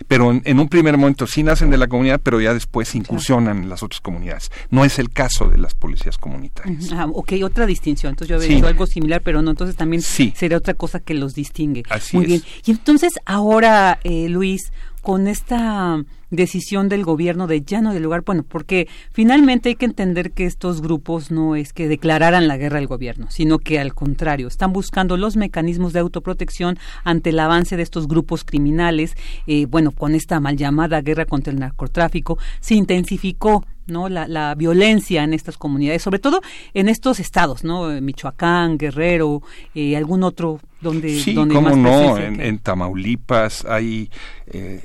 Pero 0.08 0.32
en, 0.32 0.58
un 0.58 0.68
primer 0.68 0.96
momento 0.96 1.26
sí 1.26 1.42
nacen 1.42 1.70
de 1.70 1.76
la 1.76 1.86
comunidad, 1.86 2.20
pero 2.22 2.40
ya 2.40 2.54
después 2.54 2.94
incursionan 2.94 3.64
en 3.64 3.68
las 3.68 3.82
otras 3.82 4.00
comunidades. 4.00 4.50
No 4.70 4.84
es 4.84 4.98
el 4.98 5.10
caso 5.10 5.48
de 5.48 5.58
las 5.58 5.74
policías 5.74 6.18
comunitarias. 6.18 6.90
Ah, 6.92 7.06
ok, 7.12 7.34
otra 7.44 7.66
distinción. 7.66 8.10
Entonces 8.10 8.28
yo 8.28 8.36
había 8.36 8.48
dicho 8.48 8.66
algo 8.66 8.86
similar, 8.86 9.20
pero 9.22 9.42
no, 9.42 9.50
entonces 9.50 9.76
también 9.76 10.02
sería 10.02 10.56
otra 10.56 10.74
cosa 10.74 11.00
que 11.00 11.14
los 11.14 11.34
distingue. 11.34 11.82
Muy 12.12 12.24
bien. 12.24 12.42
Y 12.64 12.70
entonces 12.70 13.12
ahora, 13.26 14.00
eh, 14.02 14.28
Luis, 14.28 14.72
con 15.00 15.28
esta 15.28 16.02
decisión 16.30 16.88
del 16.88 17.04
gobierno 17.04 17.46
de 17.46 17.62
ya 17.62 17.80
no 17.80 17.92
del 17.92 18.04
lugar, 18.04 18.22
bueno, 18.24 18.44
porque 18.44 18.88
finalmente 19.12 19.70
hay 19.70 19.74
que 19.74 19.84
entender 19.84 20.30
que 20.30 20.46
estos 20.46 20.80
grupos 20.80 21.30
no 21.30 21.56
es 21.56 21.72
que 21.72 21.88
declararan 21.88 22.48
la 22.48 22.56
guerra 22.56 22.78
al 22.78 22.86
gobierno, 22.86 23.26
sino 23.30 23.58
que 23.58 23.80
al 23.80 23.94
contrario, 23.94 24.46
están 24.46 24.72
buscando 24.72 25.16
los 25.16 25.36
mecanismos 25.36 25.92
de 25.92 26.00
autoprotección 26.00 26.78
ante 27.04 27.30
el 27.30 27.40
avance 27.40 27.76
de 27.76 27.82
estos 27.82 28.06
grupos 28.06 28.44
criminales. 28.44 29.16
Eh, 29.46 29.66
bueno, 29.66 29.90
con 29.90 30.14
esta 30.14 30.40
mal 30.40 30.56
llamada 30.56 31.00
guerra 31.02 31.26
contra 31.26 31.52
el 31.52 31.58
narcotráfico, 31.58 32.38
se 32.60 32.74
intensificó 32.74 33.64
¿no? 33.86 34.08
La, 34.08 34.28
la, 34.28 34.54
violencia 34.54 35.24
en 35.24 35.34
estas 35.34 35.56
comunidades, 35.56 36.02
sobre 36.02 36.20
todo 36.20 36.40
en 36.74 36.88
estos 36.88 37.18
estados, 37.18 37.64
¿no? 37.64 37.88
Michoacán, 38.00 38.78
Guerrero, 38.78 39.42
eh, 39.74 39.96
algún 39.96 40.22
otro 40.22 40.60
donde... 40.80 41.20
Sí, 41.20 41.34
cómo 41.34 41.76
no, 41.76 42.16
en, 42.18 42.58
Tamaulipas 42.58 43.64
hay 43.64 44.10
eh, 44.46 44.82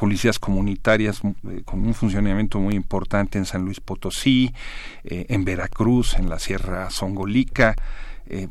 policías 0.00 0.38
comunitarias 0.38 1.20
eh, 1.48 1.62
con 1.64 1.86
un 1.86 1.94
funcionamiento 1.94 2.58
muy 2.58 2.74
importante 2.74 3.38
en 3.38 3.44
San 3.44 3.64
Luis 3.64 3.80
Potosí, 3.80 4.52
eh, 5.04 5.26
en 5.28 5.44
Veracruz, 5.44 6.14
en 6.14 6.28
la 6.28 6.38
Sierra 6.38 6.90
Songolica. 6.90 7.76
Eh, 8.26 8.48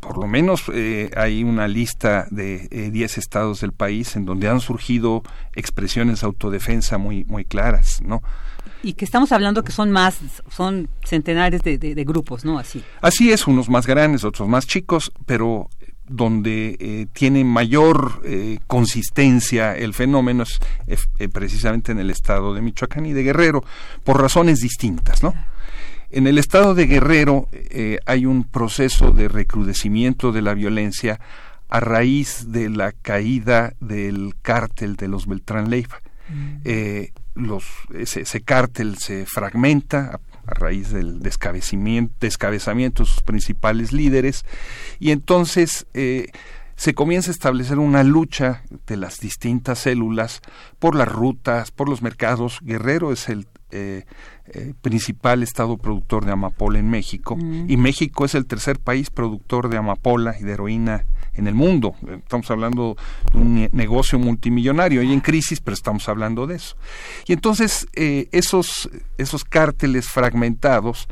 por 0.00 0.18
lo 0.18 0.26
menos 0.26 0.64
hay 1.16 1.44
una 1.44 1.68
lista 1.68 2.26
de 2.30 2.90
10 2.90 3.18
estados 3.18 3.60
del 3.60 3.72
país 3.72 4.16
en 4.16 4.24
donde 4.24 4.48
han 4.48 4.58
surgido 4.58 5.22
expresiones 5.54 6.20
de 6.20 6.26
autodefensa 6.26 6.98
muy, 6.98 7.24
muy 7.24 7.44
claras, 7.44 8.02
¿no? 8.02 8.22
y 8.82 8.92
que 8.92 9.06
estamos 9.06 9.32
hablando 9.32 9.64
que 9.64 9.72
son 9.72 9.90
más, 9.90 10.18
son 10.50 10.90
centenares 11.04 11.62
de, 11.62 11.78
de, 11.78 12.04
grupos, 12.04 12.44
¿no? 12.44 12.58
Así. 12.58 12.84
Así 13.00 13.32
es, 13.32 13.46
unos 13.46 13.70
más 13.70 13.86
grandes, 13.86 14.24
otros 14.24 14.46
más 14.46 14.66
chicos, 14.66 15.10
pero 15.24 15.70
donde 16.08 16.76
eh, 16.78 17.06
tiene 17.12 17.44
mayor 17.44 18.20
eh, 18.24 18.58
consistencia 18.66 19.76
el 19.76 19.94
fenómeno 19.94 20.44
es 20.86 21.08
eh, 21.18 21.28
precisamente 21.28 21.92
en 21.92 21.98
el 21.98 22.10
estado 22.10 22.54
de 22.54 22.60
Michoacán 22.60 23.06
y 23.06 23.12
de 23.12 23.22
Guerrero, 23.22 23.64
por 24.02 24.20
razones 24.20 24.60
distintas, 24.60 25.22
¿no? 25.22 25.34
En 26.10 26.26
el 26.26 26.38
estado 26.38 26.74
de 26.74 26.86
Guerrero 26.86 27.48
hay 28.06 28.24
un 28.24 28.44
proceso 28.44 29.10
de 29.10 29.26
recrudecimiento 29.26 30.30
de 30.30 30.42
la 30.42 30.54
violencia 30.54 31.18
a 31.68 31.80
raíz 31.80 32.52
de 32.52 32.68
la 32.68 32.92
caída 32.92 33.72
del 33.80 34.36
cártel 34.40 34.94
de 34.94 35.08
los 35.08 35.26
Beltrán 35.26 35.70
Leiva. 35.70 35.98
Mm. 36.28 36.68
Los, 37.34 37.64
ese, 37.94 38.22
ese, 38.22 38.40
cártel 38.40 38.98
se 38.98 39.26
fragmenta 39.26 40.20
a 40.46 40.54
raíz 40.54 40.90
del 40.90 41.20
descabezamiento, 41.20 42.14
descabezamiento 42.20 43.02
de 43.02 43.08
sus 43.08 43.22
principales 43.22 43.92
líderes 43.92 44.44
y 44.98 45.10
entonces 45.10 45.86
eh, 45.94 46.28
se 46.76 46.94
comienza 46.94 47.30
a 47.30 47.32
establecer 47.32 47.78
una 47.78 48.02
lucha 48.02 48.62
de 48.86 48.96
las 48.96 49.20
distintas 49.20 49.80
células 49.80 50.40
por 50.78 50.94
las 50.94 51.08
rutas, 51.08 51.70
por 51.70 51.88
los 51.88 52.02
mercados. 52.02 52.58
Guerrero 52.62 53.12
es 53.12 53.28
el 53.28 53.46
eh, 53.70 54.04
eh, 54.46 54.74
principal 54.82 55.42
estado 55.42 55.78
productor 55.78 56.24
de 56.24 56.32
amapola 56.32 56.78
en 56.78 56.90
México 56.90 57.36
mm. 57.36 57.70
y 57.70 57.76
México 57.76 58.24
es 58.24 58.34
el 58.34 58.46
tercer 58.46 58.78
país 58.78 59.10
productor 59.10 59.68
de 59.68 59.78
amapola 59.78 60.36
y 60.38 60.44
de 60.44 60.52
heroína 60.52 61.04
en 61.34 61.46
el 61.46 61.54
mundo. 61.54 61.94
Estamos 62.16 62.50
hablando 62.50 62.96
de 63.32 63.38
un 63.38 63.68
negocio 63.72 64.18
multimillonario 64.18 65.02
y 65.02 65.12
en 65.12 65.20
crisis, 65.20 65.60
pero 65.60 65.74
estamos 65.74 66.08
hablando 66.08 66.46
de 66.46 66.56
eso. 66.56 66.76
Y 67.26 67.32
entonces 67.32 67.86
eh, 67.94 68.28
esos, 68.32 68.88
esos 69.18 69.44
cárteles 69.44 70.08
fragmentados 70.08 71.08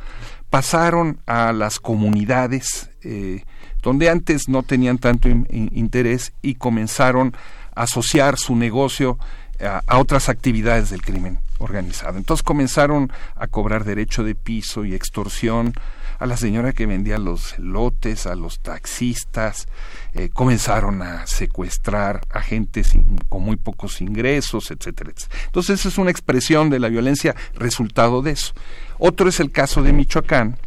pasaron 0.50 1.18
a 1.26 1.52
las 1.52 1.80
comunidades 1.80 2.90
eh, 3.02 3.44
donde 3.82 4.10
antes 4.10 4.48
no 4.48 4.62
tenían 4.62 4.98
tanto 4.98 5.28
interés 5.28 6.32
y 6.42 6.54
comenzaron 6.54 7.34
a 7.74 7.82
asociar 7.82 8.38
su 8.38 8.54
negocio 8.54 9.18
a, 9.60 9.98
otras 9.98 10.28
actividades 10.28 10.90
del 10.90 11.02
crimen 11.02 11.38
organizado. 11.58 12.18
Entonces 12.18 12.42
comenzaron 12.42 13.12
a 13.36 13.46
cobrar 13.46 13.84
derecho 13.84 14.24
de 14.24 14.34
piso 14.34 14.84
y 14.84 14.94
extorsión 14.94 15.74
a 16.22 16.26
la 16.26 16.36
señora 16.36 16.72
que 16.72 16.86
vendía 16.86 17.18
los 17.18 17.58
lotes, 17.58 18.26
a 18.26 18.36
los 18.36 18.60
taxistas, 18.60 19.66
eh, 20.14 20.28
comenzaron 20.28 21.02
a 21.02 21.26
secuestrar 21.26 22.20
a 22.30 22.40
gente 22.40 22.82
con 23.28 23.42
muy 23.42 23.56
pocos 23.56 24.00
ingresos, 24.00 24.70
etcétera, 24.70 25.10
etcétera. 25.16 25.42
Entonces, 25.46 25.80
esa 25.80 25.88
es 25.88 25.98
una 25.98 26.12
expresión 26.12 26.70
de 26.70 26.78
la 26.78 26.88
violencia 26.88 27.34
resultado 27.54 28.22
de 28.22 28.30
eso. 28.30 28.52
Otro 29.00 29.28
es 29.28 29.40
el 29.40 29.50
caso 29.50 29.82
de 29.82 29.92
Michoacán, 29.92 30.58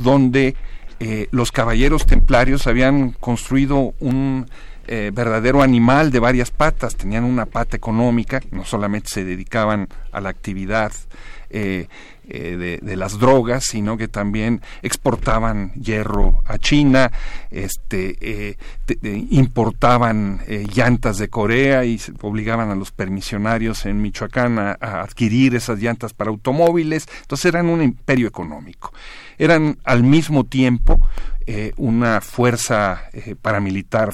donde 0.00 0.56
eh, 0.98 1.28
los 1.30 1.52
caballeros 1.52 2.06
templarios 2.06 2.66
habían 2.66 3.10
construido 3.10 3.92
un 4.00 4.48
eh, 4.86 5.10
verdadero 5.12 5.62
animal 5.62 6.10
de 6.10 6.20
varias 6.20 6.50
patas, 6.50 6.96
tenían 6.96 7.24
una 7.24 7.44
pata 7.44 7.76
económica, 7.76 8.40
no 8.50 8.64
solamente 8.64 9.10
se 9.10 9.26
dedicaban 9.26 9.88
a 10.10 10.22
la 10.22 10.30
actividad 10.30 10.90
eh, 12.28 12.78
de, 12.80 12.96
las 12.96 13.18
drogas, 13.18 13.64
sino 13.64 13.96
que 13.96 14.06
también 14.06 14.60
exportaban 14.82 15.72
hierro 15.72 16.40
a 16.44 16.56
China, 16.56 17.10
este, 17.50 18.16
eh, 18.20 18.56
importaban 19.30 20.40
llantas 20.72 21.18
de 21.18 21.28
Corea 21.28 21.84
y 21.84 22.00
obligaban 22.20 22.70
a 22.70 22.76
los 22.76 22.92
permisionarios 22.92 23.86
en 23.86 24.00
Michoacán 24.00 24.58
a, 24.58 24.72
adquirir 25.02 25.54
esas 25.56 25.80
llantas 25.80 26.14
para 26.14 26.30
automóviles. 26.30 27.08
Entonces 27.22 27.46
eran 27.46 27.66
un 27.68 27.82
imperio 27.82 28.28
económico. 28.28 28.92
Eran 29.36 29.78
al 29.82 30.04
mismo 30.04 30.44
tiempo 30.44 31.00
una 31.76 32.20
fuerza 32.20 33.10
paramilitar 33.40 34.12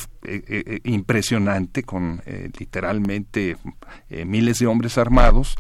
impresionante 0.85 1.83
con 1.83 2.23
literalmente 2.59 3.57
miles 4.09 4.61
de 4.61 4.67
hombres 4.67 4.97
armados 4.97 5.57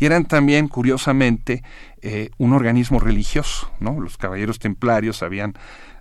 y 0.00 0.06
eran 0.06 0.24
también, 0.24 0.66
curiosamente, 0.66 1.62
eh, 2.02 2.30
un 2.38 2.54
organismo 2.54 2.98
religioso, 2.98 3.70
¿no? 3.78 4.00
Los 4.00 4.16
caballeros 4.16 4.58
templarios 4.58 5.22
habían 5.22 5.52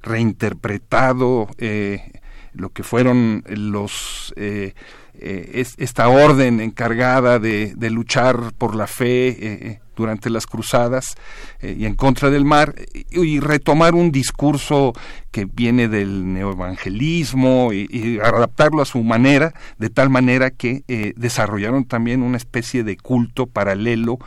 reinterpretado 0.01 1.49
eh, 1.57 2.13
lo 2.53 2.69
que 2.69 2.83
fueron 2.83 3.43
los 3.47 4.33
eh, 4.37 4.73
esta 5.21 6.07
orden 6.07 6.61
encargada 6.61 7.37
de, 7.37 7.75
luchar 7.91 8.53
por 8.57 8.73
la 8.75 8.87
fe 8.87 9.81
durante 9.97 10.29
las 10.29 10.45
cruzadas 10.45 11.15
y 11.61 11.85
en 11.85 11.95
contra 11.95 12.29
del 12.29 12.45
mar 12.45 12.73
y, 13.09 13.41
retomar 13.41 13.95
un 13.95 14.13
discurso 14.13 14.93
que 15.29 15.43
viene 15.43 15.89
del 15.89 16.31
neoevangelismo 16.31 17.73
y, 17.73 18.17
adaptarlo 18.23 18.81
a 18.81 18.85
su 18.85 19.03
manera 19.03 19.53
de 19.77 19.89
tal 19.89 20.09
manera 20.09 20.51
que 20.51 21.13
desarrollaron 21.17 21.83
también 21.83 22.23
una 22.23 22.37
especie 22.37 22.85
de 22.85 22.95
culto 22.95 23.45
paralelo 23.45 24.19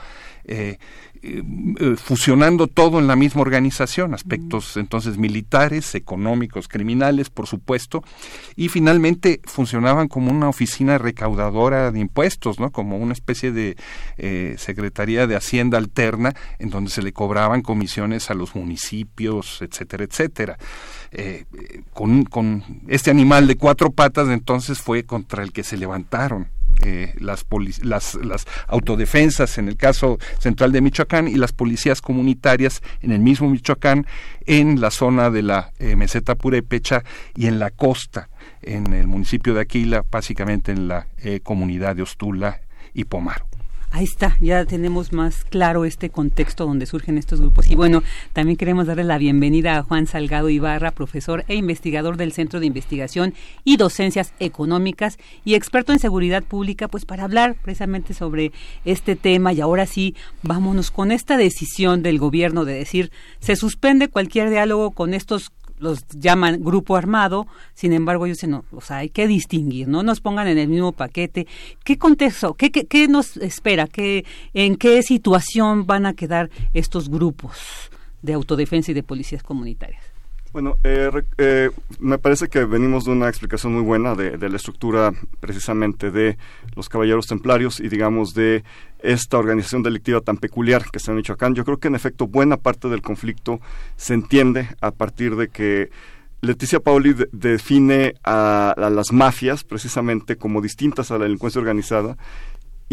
eh, 1.25 1.95
fusionando 1.97 2.67
todo 2.67 2.99
en 2.99 3.07
la 3.07 3.15
misma 3.15 3.43
organización, 3.43 4.13
aspectos 4.13 4.77
entonces 4.77 5.19
militares, 5.19 5.95
económicos, 5.95 6.67
criminales, 6.67 7.31
por 7.31 7.47
supuesto, 7.47 8.03
y 8.57 8.69
finalmente 8.69 9.41
funcionaban 9.45 10.09
como 10.09 10.33
una 10.33 10.49
oficina 10.49 10.99
recaudadora 10.99 11.93
de 11.93 12.01
impuestos, 12.01 12.59
¿no? 12.59 12.73
Como 12.73 12.97
una 12.97 13.13
especie 13.13 13.53
de 13.53 13.77
eh, 14.19 14.57
Secretaría 14.59 15.29
de 15.29 15.37
Hacienda 15.37 15.79
alterna 15.79 16.35
en 16.59 16.71
donde 16.71 16.91
se 16.91 17.03
le 17.03 17.13
cobraban 17.13 17.63
comisiones 17.63 18.29
a 18.31 18.35
los 18.35 18.57
municipios, 18.57 19.63
etcétera, 19.63 20.03
etcétera. 20.03 20.59
Eh, 21.13 21.45
con, 21.93 22.25
con 22.25 22.65
este 22.89 23.13
animal 23.13 23.47
de 23.47 23.57
cuatro 23.57 23.93
patas 23.93 24.29
entonces 24.29 24.81
fue 24.81 25.05
contra 25.05 25.45
el 25.45 25.53
que 25.53 25.63
se 25.63 25.77
levantaron 25.77 26.49
eh, 26.85 27.15
las, 27.19 27.45
las, 27.83 28.15
las, 28.15 28.47
autodefensas 28.67 29.59
en 29.59 29.69
el 29.69 29.77
caso 29.77 30.19
central 30.39 30.73
de 30.73 30.81
Michoacán 30.81 31.29
y 31.29 31.35
las 31.35 31.53
policías 31.53 32.01
comunitarias 32.01 32.83
en 33.01 33.13
el 33.13 33.21
mismo 33.21 33.49
Michoacán, 33.49 34.07
en 34.47 34.81
la 34.81 34.91
zona 34.91 35.31
de 35.31 35.43
la 35.43 35.73
eh, 35.79 35.97
meseta 35.97 36.35
purépecha 36.35 37.05
y 37.37 37.47
en 37.47 37.59
la 37.59 37.71
costa, 37.71 38.29
en 38.63 38.93
el 38.95 39.07
municipio 39.07 39.55
de 39.55 39.61
Aquila, 39.61 40.05
básicamente 40.11 40.73
en 40.73 40.89
la 40.89 41.07
eh, 41.19 41.41
comunidad 41.41 41.97
de 41.97 42.03
Ostula 42.03 42.61
y 42.95 43.05
Pomaro. 43.05 43.47
Ahí 43.95 44.05
está, 44.05 44.39
ya 44.41 44.65
tenemos 44.65 45.13
más 45.13 45.45
claro 45.45 45.85
este 45.85 46.09
contexto 46.09 46.65
donde 46.65 46.87
surgen 46.87 47.19
estos 47.19 47.43
grupos. 47.43 47.71
Y 47.71 47.75
bueno, 47.75 48.03
también 48.33 48.57
queremos 48.57 48.87
darle 48.87 49.05
la 49.05 49.19
bienvenida 49.19 49.77
a 49.77 49.83
Juan 49.83 50.07
Salgado 50.07 50.49
Ibarra, 50.49 50.93
profesor 50.93 51.45
e 51.47 51.57
investigador 51.57 52.17
del 52.17 52.33
Centro 52.33 52.59
de 52.59 52.65
Investigación 52.65 53.35
y 53.65 53.77
Docencias 53.77 54.33
Económicas 54.41 55.19
y 55.45 55.57
experto 55.57 55.93
en 55.93 55.99
seguridad 55.99 56.43
pública, 56.43 56.89
pues 56.89 57.05
para 57.05 57.25
hablar 57.25 57.55
precisamente 57.63 58.15
sobre 58.15 58.53
este 58.87 59.15
tema. 59.15 59.53
Y 59.53 59.61
ahora 59.61 59.85
sí, 59.85 60.17
vámonos 60.43 60.91
con 60.91 61.13
esta 61.13 61.37
decisión 61.37 62.03
del 62.03 62.19
gobierno 62.19 62.65
de 62.65 62.73
decir, 62.73 63.13
se 63.41 63.57
suspende 63.57 64.09
cualquier 64.09 64.49
diálogo 64.49 64.93
con 64.93 65.13
estos 65.13 65.53
los 65.83 66.07
llaman 66.09 66.63
grupo 66.63 66.97
armado, 66.97 67.47
sin 67.75 67.93
embargo 67.93 68.25
ellos 68.25 68.39
dicen, 68.39 68.53
no, 68.53 68.65
o 68.71 68.81
sea, 68.81 68.99
hay 68.99 69.11
que 69.11 69.27
distinguir, 69.27 69.89
no 69.89 70.03
nos 70.03 70.21
pongan 70.21 70.47
en 70.47 70.59
el 70.59 70.69
mismo 70.69 70.93
paquete. 70.93 71.47
¿Qué 71.85 71.99
contexto, 71.99 72.55
qué, 72.55 72.71
qué, 72.71 72.87
qué 72.87 73.09
nos 73.09 73.37
espera, 73.37 73.87
qué, 73.87 74.25
en 74.55 74.77
qué 74.77 75.03
situación 75.03 75.87
van 75.87 76.07
a 76.07 76.15
quedar 76.15 76.51
estos 76.73 77.09
grupos 77.09 77.91
de 78.23 78.35
autodefensa 78.35 78.93
y 78.93 78.95
de 78.95 79.03
policías 79.03 79.43
comunitarias? 79.43 80.12
Bueno, 80.53 80.77
eh, 80.85 81.11
eh, 81.39 81.71
me 81.99 82.19
parece 82.19 82.49
que 82.49 82.67
venimos 82.67 83.07
de 83.07 83.13
una 83.13 83.27
explicación 83.27 83.73
muy 83.73 83.83
buena 83.83 84.15
de, 84.15 84.37
la 84.37 84.57
estructura 84.57 85.13
precisamente 85.41 86.11
de 86.11 86.37
los 86.77 86.91
caballeros 86.91 87.27
templarios 87.27 87.81
y 87.81 87.89
digamos 87.89 88.35
de 88.35 88.63
esta 88.99 89.39
organización 89.39 89.83
delictiva 89.83 90.21
tan 90.21 90.37
peculiar 90.37 90.85
que 90.91 90.99
está 90.99 91.13
en 91.13 91.17
Michoacán. 91.17 91.55
Yo 91.55 91.65
creo 91.65 91.79
que 91.79 91.89
en 91.89 91.95
efecto 91.95 92.27
buena 92.27 92.59
parte 92.59 92.91
del 92.91 93.01
conflicto 93.01 93.61
se 93.97 94.13
entiende 94.13 94.69
a 94.83 94.91
partir 94.91 95.37
de 95.37 95.49
que 95.49 95.91
Leticia 96.43 96.81
Pauli 96.81 97.15
define 97.33 98.15
a, 98.23 98.75
las 98.77 99.11
mafias 99.11 99.65
precisamente 99.65 100.37
como 100.37 100.61
distintas 100.61 101.11
a 101.11 101.17
la 101.17 101.25
delincuencia 101.25 101.61
organizada 101.61 102.19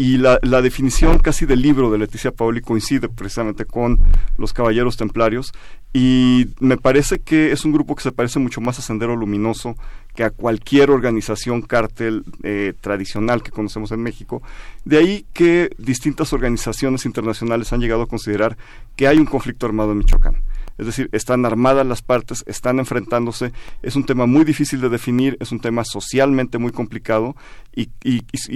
y 0.00 0.16
la, 0.16 0.38
definición 0.62 1.18
casi 1.18 1.44
del 1.44 1.60
libro 1.60 1.90
de 1.90 1.98
Leticia 1.98 2.30
Paoli 2.30 2.62
coincide 2.62 3.10
precisamente 3.10 3.66
con 3.66 4.00
los 4.38 4.54
Caballeros 4.54 4.96
Templarios 4.96 5.52
y 5.92 6.46
me 6.58 6.78
parece 6.78 7.18
que 7.18 7.52
es 7.52 7.66
un 7.66 7.72
grupo 7.72 7.94
que 7.94 8.04
se 8.04 8.10
parece 8.10 8.38
mucho 8.38 8.62
más 8.62 8.78
a 8.78 8.82
Sendero 8.82 9.14
Luminoso 9.14 9.76
que 10.14 10.24
a 10.24 10.30
cualquier 10.30 10.90
organización 10.90 11.60
cártel 11.60 12.24
eh, 12.42 12.72
tradicional 12.80 13.42
que 13.42 13.50
conocemos 13.50 13.92
en 13.92 14.02
México. 14.02 14.40
De 14.86 14.96
ahí 14.96 15.26
que 15.34 15.68
distintas 15.76 16.32
organizaciones 16.32 17.04
internacionales 17.04 17.70
han 17.74 17.80
llegado 17.80 18.04
a 18.04 18.06
considerar 18.06 18.56
que 18.96 19.06
hay 19.06 19.18
un 19.18 19.26
conflicto 19.26 19.66
armado 19.66 19.92
en 19.92 19.98
Michoacán 19.98 20.36
es 20.80 20.86
decir, 20.86 21.10
están 21.12 21.44
armadas 21.44 21.86
las 21.86 22.00
partes, 22.00 22.42
están 22.46 22.78
enfrentándose, 22.78 23.52
es 23.82 23.96
un 23.96 24.04
tema 24.04 24.24
muy 24.24 24.46
difícil 24.46 24.80
de 24.80 24.88
definir, 24.88 25.36
es 25.38 25.52
un 25.52 25.60
tema 25.60 25.84
socialmente 25.84 26.56
muy 26.56 26.72
complicado 26.72 27.36
y, 27.76 27.90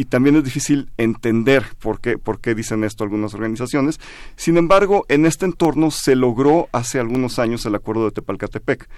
también 0.06 0.36
es 0.36 0.44
difícil 0.44 0.88
entender 0.96 1.66
por 1.80 2.00
qué, 2.00 2.16
por 2.16 2.40
qué 2.40 2.54
dicen 2.54 2.82
esto 2.82 3.04
algunas 3.04 3.34
organizaciones. 3.34 4.00
Sin 4.36 4.56
embargo, 4.56 5.04
en 5.10 5.26
este 5.26 5.44
entorno 5.44 5.90
se 5.90 6.16
logró 6.16 6.68
hace 6.72 6.98
algunos 6.98 7.38
años 7.38 7.66
el 7.66 7.74
acuerdo 7.74 8.06
de 8.06 8.12
Tepalcatepec, 8.12 8.88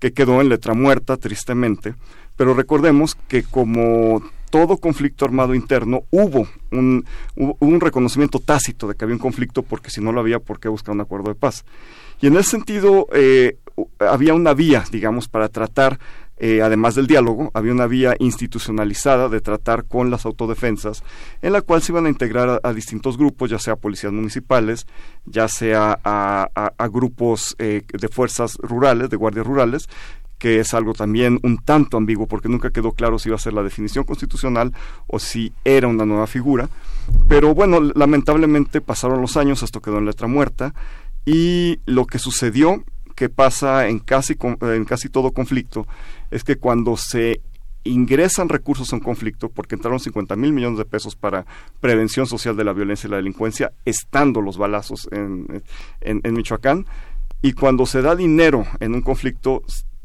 que 0.00 0.12
quedó 0.12 0.40
en 0.40 0.48
letra 0.48 0.74
muerta, 0.74 1.16
tristemente, 1.18 1.94
pero 2.36 2.52
recordemos 2.52 3.14
que 3.28 3.44
como 3.44 4.24
todo 4.52 4.76
conflicto 4.76 5.24
armado 5.24 5.54
interno 5.54 6.02
hubo 6.10 6.46
un, 6.70 7.06
reconocimiento 7.80 8.38
tácito 8.38 8.86
de 8.86 8.94
que 8.94 9.04
había 9.04 9.16
un 9.16 9.18
conflicto 9.18 9.62
porque 9.62 9.88
si 9.88 10.02
no 10.02 10.12
lo 10.12 10.20
había, 10.20 10.40
¿por 10.40 10.60
qué 10.60 10.68
buscar 10.68 10.94
un 10.94 11.00
acuerdo 11.00 11.30
de 11.30 11.34
paz? 11.34 11.64
Y 12.20 12.26
en 12.26 12.36
ese 12.36 12.50
sentido, 12.50 13.08
eh, 13.14 13.56
había 13.98 14.34
una 14.34 14.52
vía, 14.52 14.84
digamos, 14.92 15.26
para 15.26 15.48
tratar, 15.48 15.98
eh, 16.36 16.60
además 16.60 16.94
del 16.94 17.06
diálogo, 17.06 17.50
había 17.54 17.72
una 17.72 17.86
vía 17.86 18.14
institucionalizada 18.18 19.30
de 19.30 19.40
tratar 19.40 19.86
con 19.86 20.10
las 20.10 20.26
autodefensas, 20.26 21.02
en 21.40 21.54
la 21.54 21.62
cual 21.62 21.80
se 21.80 21.92
iban 21.92 22.04
a 22.04 22.10
integrar 22.10 22.60
a, 22.62 22.72
distintos 22.74 23.16
grupos, 23.16 23.48
ya 23.48 23.58
sea 23.58 23.76
policías 23.76 24.12
municipales, 24.12 24.86
ya 25.24 25.48
sea 25.48 25.98
a, 26.04 26.88
grupos 26.88 27.56
eh, 27.58 27.84
de 27.90 28.08
fuerzas 28.08 28.58
rurales, 28.60 29.08
de 29.08 29.16
guardias 29.16 29.46
rurales, 29.46 29.88
que 30.42 30.58
es 30.58 30.74
algo 30.74 30.92
también 30.92 31.38
un 31.44 31.58
tanto 31.58 31.96
ambiguo 31.96 32.26
porque 32.26 32.48
nunca 32.48 32.70
quedó 32.70 32.90
claro 32.90 33.16
si 33.16 33.28
iba 33.28 33.36
a 33.36 33.38
ser 33.38 33.52
la 33.52 33.62
definición 33.62 34.02
constitucional 34.02 34.72
o 35.06 35.20
si 35.20 35.52
era 35.64 35.86
una 35.86 36.04
nueva 36.04 36.26
figura. 36.26 36.68
Pero 37.28 37.54
bueno, 37.54 37.80
lamentablemente 37.80 38.80
pasaron 38.80 39.20
los 39.20 39.36
años, 39.36 39.62
esto 39.62 39.80
quedó 39.80 39.98
en 39.98 40.06
letra 40.06 40.26
muerta 40.26 40.74
y 41.24 41.78
lo 41.86 42.06
que 42.06 42.18
sucedió, 42.18 42.82
que 43.14 43.28
pasa 43.28 43.86
en 43.86 44.00
casi, 44.00 44.36
en 44.62 44.84
casi 44.84 45.08
todo 45.08 45.30
conflicto, 45.30 45.86
es 46.32 46.42
que 46.42 46.56
cuando 46.56 46.96
se 46.96 47.40
ingresan 47.84 48.48
recursos 48.48 48.92
a 48.92 48.96
un 48.96 49.00
conflicto, 49.02 49.48
porque 49.48 49.76
entraron 49.76 50.00
50 50.00 50.34
mil 50.34 50.52
millones 50.52 50.78
de 50.78 50.86
pesos 50.86 51.14
para 51.14 51.46
prevención 51.78 52.26
social 52.26 52.56
de 52.56 52.64
la 52.64 52.72
violencia 52.72 53.06
y 53.06 53.12
la 53.12 53.18
delincuencia, 53.18 53.70
estando 53.84 54.40
los 54.40 54.58
balazos 54.58 55.08
en, 55.12 55.62
en, 56.00 56.34
Michoacán, 56.34 56.84
y 57.42 57.52
cuando 57.52 57.86
se 57.86 58.02
da 58.02 58.16
dinero 58.16 58.66
en 58.80 58.94
un 58.94 59.02
conflicto, 59.02 59.62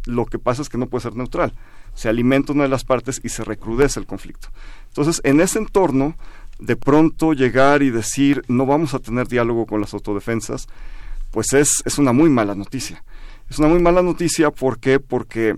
lo 0.07 0.25
que 0.25 0.39
pasa 0.39 0.61
es 0.61 0.69
que 0.69 0.77
no 0.77 0.87
puede 0.87 1.03
ser 1.03 1.15
neutral. 1.15 1.53
Se 1.93 2.09
alimenta 2.09 2.53
una 2.53 2.63
de 2.63 2.69
las 2.69 2.83
partes 2.83 3.19
y 3.23 3.29
se 3.29 3.43
recrudece 3.43 3.99
el 3.99 4.05
conflicto. 4.05 4.49
Entonces, 4.89 5.21
en 5.23 5.41
ese 5.41 5.59
entorno, 5.59 6.15
de 6.59 6.75
pronto 6.75 7.33
llegar 7.33 7.83
y 7.83 7.89
decir 7.89 8.43
no 8.47 8.65
vamos 8.65 8.93
a 8.93 8.99
tener 8.99 9.27
diálogo 9.27 9.65
con 9.65 9.81
las 9.81 9.93
autodefensas, 9.93 10.67
pues 11.31 11.53
es, 11.53 11.83
es 11.85 11.97
una 11.97 12.13
muy 12.13 12.29
mala 12.29 12.55
noticia. 12.55 13.03
Es 13.49 13.59
una 13.59 13.67
muy 13.67 13.79
mala 13.79 14.01
noticia 14.01 14.51
¿por 14.51 14.79
porque 15.07 15.55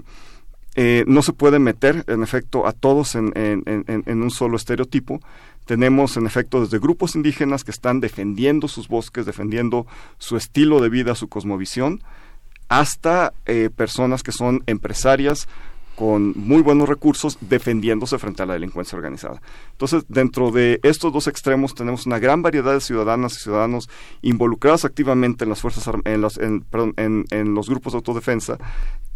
eh, 0.75 1.03
no 1.07 1.21
se 1.21 1.33
puede 1.33 1.59
meter, 1.59 2.05
en 2.07 2.23
efecto, 2.23 2.67
a 2.67 2.73
todos 2.73 3.15
en, 3.15 3.33
en, 3.35 4.21
un 4.23 4.31
solo 4.31 4.55
estereotipo. 4.55 5.19
Tenemos, 5.65 6.15
en 6.15 6.25
efecto, 6.25 6.61
desde 6.61 6.79
grupos 6.79 7.15
indígenas 7.15 7.63
que 7.63 7.71
están 7.71 7.99
defendiendo 7.99 8.67
sus 8.67 8.87
bosques, 8.87 9.25
defendiendo 9.25 9.87
su 10.19 10.37
estilo 10.37 10.79
de 10.79 10.89
vida, 10.89 11.15
su 11.15 11.27
cosmovisión, 11.27 12.01
hasta 12.69 13.33
eh, 13.45 13.69
personas 13.75 14.23
que 14.23 14.31
son 14.31 14.63
empresarias, 14.67 15.47
con 15.99 16.31
muy 16.37 16.61
buenos 16.61 16.87
recursos 16.87 17.37
defendiéndose 17.41 18.17
frente 18.19 18.41
a 18.41 18.45
la 18.45 18.53
delincuencia 18.53 18.95
organizada. 18.95 19.41
Entonces, 19.71 20.05
dentro 20.07 20.49
de 20.49 20.79
estos 20.81 21.11
dos 21.11 21.27
extremos 21.27 21.75
tenemos 21.75 22.05
una 22.05 22.19
gran 22.19 22.41
variedad 22.41 22.71
de 22.73 22.79
ciudadanas 22.79 23.33
y 23.33 23.39
ciudadanos 23.43 23.89
involucrados 24.21 24.85
activamente 24.85 25.43
en 25.43 25.49
las 25.49 25.59
fuerzas 25.59 25.93
en 26.05 26.23
en, 26.95 27.25
en, 27.29 27.53
los 27.53 27.67
grupos 27.67 27.91
de 27.91 27.97
autodefensa 27.97 28.57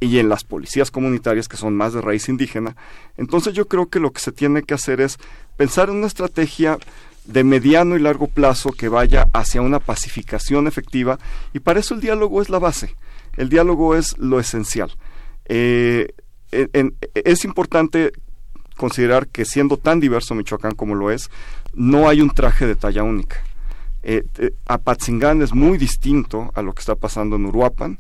y 0.02 0.20
en 0.20 0.28
las 0.28 0.44
policías 0.44 0.92
comunitarias 0.92 1.48
que 1.48 1.56
son 1.56 1.74
más 1.74 1.94
de 1.94 2.02
raíz 2.02 2.28
indígena. 2.28 2.76
Entonces, 3.16 3.54
yo 3.54 3.70
creo 3.70 3.88
que 3.88 4.02
lo 4.02 4.12
que 4.12 4.20
se 4.20 4.34
tiene 4.34 4.64
que 4.64 4.74
hacer 4.74 5.00
es 5.00 5.20
pensar 5.56 5.88
en 5.88 5.96
una 5.96 6.08
estrategia 6.08 6.80
de 7.24 7.46
mediano 7.46 7.96
y 7.96 8.00
largo 8.00 8.28
plazo 8.28 8.72
que 8.72 8.90
vaya 8.90 9.30
hacia 9.32 9.62
una 9.62 9.80
pacificación 9.80 10.68
efectiva 10.68 11.18
y 11.54 11.60
para 11.60 11.80
eso 11.80 11.94
el 11.94 12.02
diálogo 12.02 12.42
es 12.42 12.50
la 12.50 12.60
base. 12.60 12.94
El 13.38 13.50
diálogo 13.50 13.96
es 13.96 14.18
lo 14.18 14.40
esencial. 14.40 14.92
Eh, 15.46 16.14
es 16.52 17.46
importante 17.46 18.12
considerar 18.76 19.28
que 19.28 19.46
siendo 19.46 19.78
tan 19.78 20.00
diverso 20.00 20.36
Michoacán 20.36 20.76
como 20.76 20.96
lo 20.96 21.12
es, 21.12 21.30
no 21.74 22.08
hay 22.08 22.22
un 22.22 22.30
traje 22.30 22.66
de 22.66 22.76
talla 22.76 23.04
única. 23.04 23.38
Eh, 24.04 24.24
eh, 24.38 24.54
Apatzingán 24.66 25.42
es 25.42 25.54
muy 25.54 25.78
distinto 25.78 26.52
a 26.56 26.62
lo 26.62 26.74
que 26.74 26.82
está 26.82 26.96
pasando 26.96 27.38
en 27.38 27.46
Uruapan, 27.46 28.00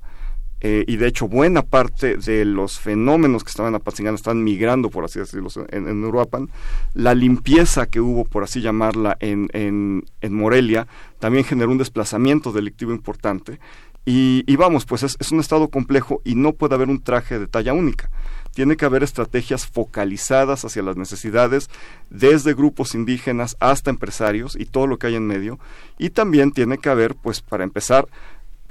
eh, 0.59 0.85
y 0.87 0.95
de 0.95 1.07
hecho 1.07 1.27
buena 1.27 1.61
parte 1.61 2.15
de 2.17 2.45
los 2.45 2.79
fenómenos 2.79 3.43
que 3.43 3.49
estaban 3.49 3.71
en 3.71 3.75
Apatzingán 3.75 4.15
están 4.15 4.43
migrando, 4.43 4.89
por 4.89 5.03
así 5.03 5.19
decirlo, 5.19 5.49
en, 5.69 6.03
Uruapan. 6.03 6.49
La 6.93 7.13
limpieza 7.15 7.85
que 7.87 7.99
hubo, 7.99 8.23
por 8.23 8.43
así 8.43 8.61
llamarla, 8.61 9.17
en, 9.19 9.49
en, 9.53 10.05
en 10.21 10.33
Morelia 10.33 10.87
también 11.19 11.43
generó 11.43 11.71
un 11.71 11.77
desplazamiento 11.77 12.51
delictivo 12.51 12.93
importante. 12.93 13.59
Y, 14.05 14.43
y 14.51 14.57
vamos, 14.57 14.85
pues 14.85 15.03
es, 15.03 15.31
un 15.31 15.39
estado 15.39 15.69
complejo 15.69 16.21
y 16.25 16.35
no 16.35 16.53
puede 16.53 16.75
haber 16.75 16.89
un 16.89 17.01
traje 17.01 17.39
de 17.39 17.47
talla 17.47 17.73
única. 17.73 18.09
Tiene 18.53 18.75
que 18.75 18.85
haber 18.85 19.01
estrategias 19.01 19.65
focalizadas 19.65 20.65
hacia 20.65 20.83
las 20.83 20.97
necesidades 20.97 21.69
desde 22.09 22.53
grupos 22.53 22.95
indígenas 22.95 23.55
hasta 23.59 23.89
empresarios 23.89 24.55
y 24.59 24.65
todo 24.65 24.87
lo 24.87 24.97
que 24.97 25.07
hay 25.07 25.15
en 25.15 25.25
medio. 25.25 25.57
Y 25.97 26.09
también 26.09 26.51
tiene 26.51 26.77
que 26.77 26.89
haber 26.89 27.15
pues 27.15 27.41
para 27.41 27.63
empezar 27.63 28.07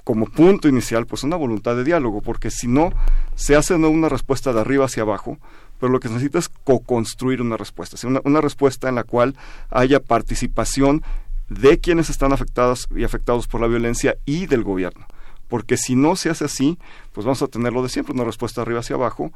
como 0.05 0.27
punto 0.27 0.69
inicial 0.69 1.07
pues 1.07 1.23
una 1.23 1.37
voluntad 1.37 1.77
de 1.77 1.85
diálogo 1.85 2.21
porque 2.21 2.51
si 2.51 2.67
no 2.67 2.91
se 3.37 3.55
hace 3.55 3.79
no 3.79 3.89
una 3.89 4.09
respuesta 4.09 4.53
de 4.53 4.61
arriba 4.61 4.87
hacia 4.87 5.05
abajo 5.05 5.39
pero 5.79 5.93
lo 5.93 6.01
que 6.01 6.09
se 6.09 6.15
necesita 6.15 6.41
es 6.41 6.49
co-construir 6.49 7.41
una 7.41 7.57
respuesta, 7.57 7.97
una, 8.07 8.21
una 8.25 8.41
respuesta 8.41 8.89
en 8.89 8.97
la 8.97 9.05
cual 9.05 9.37
haya 9.71 10.01
participación 10.01 11.03
de 11.49 11.79
quienes 11.79 12.11
están 12.11 12.33
afectados 12.33 12.89
y 12.97 13.05
afectados 13.05 13.47
por 13.47 13.61
la 13.61 13.69
violencia 13.69 14.17
y 14.25 14.47
del 14.47 14.65
gobierno 14.65 15.07
porque 15.53 15.77
si 15.77 15.97
no 15.97 16.16
se 16.16 16.31
hace 16.31 16.47
así, 16.47 16.79
pues 17.12 17.27
vamos 17.27 17.43
a 17.43 17.47
tener 17.47 17.74
lo 17.74 17.83
de 17.83 17.91
siempre, 17.91 18.15
una 18.15 18.24
respuesta 18.24 18.62
arriba 18.62 18.81
hacia 18.81 18.97
abajo, 18.97 19.33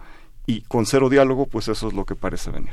y 0.46 0.62
con 0.62 0.86
cero 0.86 1.10
diálogo, 1.10 1.44
pues 1.44 1.68
eso 1.68 1.88
es 1.88 1.92
lo 1.92 2.06
que 2.06 2.14
parece 2.14 2.50
venir. 2.50 2.72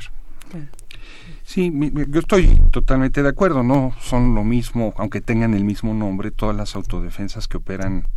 Sí, 1.44 1.70
yo 2.08 2.20
estoy 2.20 2.58
totalmente 2.70 3.22
de 3.22 3.28
acuerdo, 3.28 3.62
no 3.62 3.94
son 4.00 4.34
lo 4.34 4.44
mismo, 4.44 4.94
aunque 4.96 5.20
tengan 5.20 5.52
el 5.52 5.62
mismo 5.62 5.92
nombre, 5.92 6.30
todas 6.30 6.56
las 6.56 6.74
autodefensas 6.74 7.46
que 7.46 7.58
operan 7.58 8.08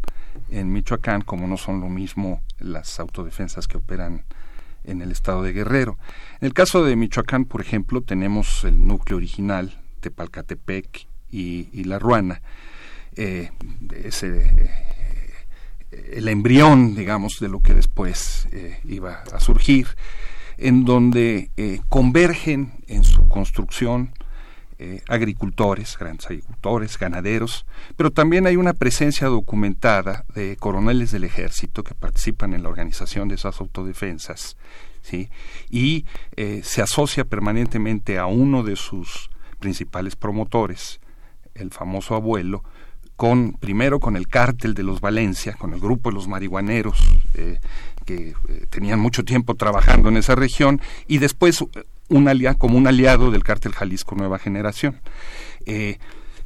en 0.49 0.71
Michoacán, 0.71 1.23
como 1.23 1.45
no 1.45 1.57
son 1.57 1.81
lo 1.81 1.89
mismo 1.89 2.41
las 2.59 2.97
autodefensas 3.01 3.67
que 3.67 3.79
operan 3.79 4.23
en 4.85 5.01
el 5.01 5.11
estado 5.11 5.43
de 5.43 5.51
Guerrero. 5.51 5.97
En 6.39 6.47
el 6.47 6.53
caso 6.53 6.85
de 6.85 6.95
Michoacán, 6.95 7.43
por 7.43 7.59
ejemplo, 7.59 7.99
tenemos 7.99 8.63
el 8.63 8.87
núcleo 8.87 9.17
original, 9.17 9.77
Tepalcatepec 9.99 11.05
y, 11.29 11.67
y 11.73 11.83
La 11.83 11.99
Ruana. 11.99 12.41
Eh, 13.17 13.51
ese 14.03 14.69
el 16.11 16.27
embrión, 16.27 16.95
digamos, 16.95 17.39
de 17.39 17.49
lo 17.49 17.59
que 17.59 17.73
después 17.73 18.47
eh, 18.51 18.79
iba 18.85 19.23
a 19.33 19.39
surgir, 19.39 19.87
en 20.57 20.85
donde 20.85 21.51
eh, 21.57 21.81
convergen 21.89 22.73
en 22.87 23.03
su 23.03 23.27
construcción 23.27 24.13
eh, 24.79 25.01
agricultores, 25.07 25.97
grandes 25.97 26.27
agricultores, 26.27 26.97
ganaderos, 26.99 27.65
pero 27.95 28.11
también 28.11 28.45
hay 28.45 28.55
una 28.55 28.73
presencia 28.73 29.27
documentada 29.27 30.25
de 30.35 30.55
coroneles 30.57 31.11
del 31.11 31.23
ejército 31.23 31.83
que 31.83 31.95
participan 31.95 32.53
en 32.53 32.63
la 32.63 32.69
organización 32.69 33.27
de 33.27 33.35
esas 33.35 33.59
autodefensas, 33.59 34.57
¿sí? 35.01 35.29
y 35.69 36.05
se 36.61 36.83
asocia 36.83 37.25
permanentemente 37.25 38.19
a 38.19 38.27
uno 38.27 38.61
de 38.61 38.75
sus 38.75 39.31
principales 39.59 40.15
promotores, 40.15 40.99
el 41.55 41.71
famoso 41.71 42.13
abuelo, 42.13 42.63
con 43.17 43.53
primero 43.53 43.99
con 43.99 44.15
el 44.15 44.27
cártel 44.27 44.75
de 44.75 44.83
los 44.83 45.01
Valencia, 45.01 45.53
con 45.53 45.73
el 45.73 45.81
grupo 45.81 46.09
de 46.09 46.15
los 46.15 46.27
marihuaneros 46.27 47.03
eh, 47.33 47.59
que 48.05 48.35
eh, 48.47 48.65
tenían 48.69 48.99
mucho 48.99 49.25
tiempo 49.25 49.55
trabajando 49.55 50.07
en 50.07 50.17
esa 50.17 50.35
región 50.35 50.79
y 51.07 51.17
después 51.17 51.61
eh, 51.61 51.83
un 52.09 52.27
como 52.57 52.77
un 52.77 52.87
aliado 52.87 53.31
del 53.31 53.43
cártel 53.43 53.73
Jalisco 53.73 54.15
Nueva 54.15 54.39
Generación. 54.39 55.01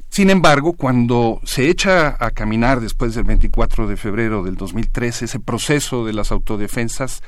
sin 0.09 0.29
embargo, 0.31 0.73
cuando 0.73 1.39
se 1.43 1.69
echa 1.69 2.17
a 2.19 2.31
caminar 2.31 2.79
después 2.79 3.13
del 3.13 3.25
24 3.25 3.87
de 3.87 3.97
febrero 3.97 4.41
del 4.41 4.55
2013 4.55 5.25
ese 5.25 5.39
proceso 5.39 6.03
de 6.05 6.13
las 6.13 6.31
autodefensas, 6.31 7.21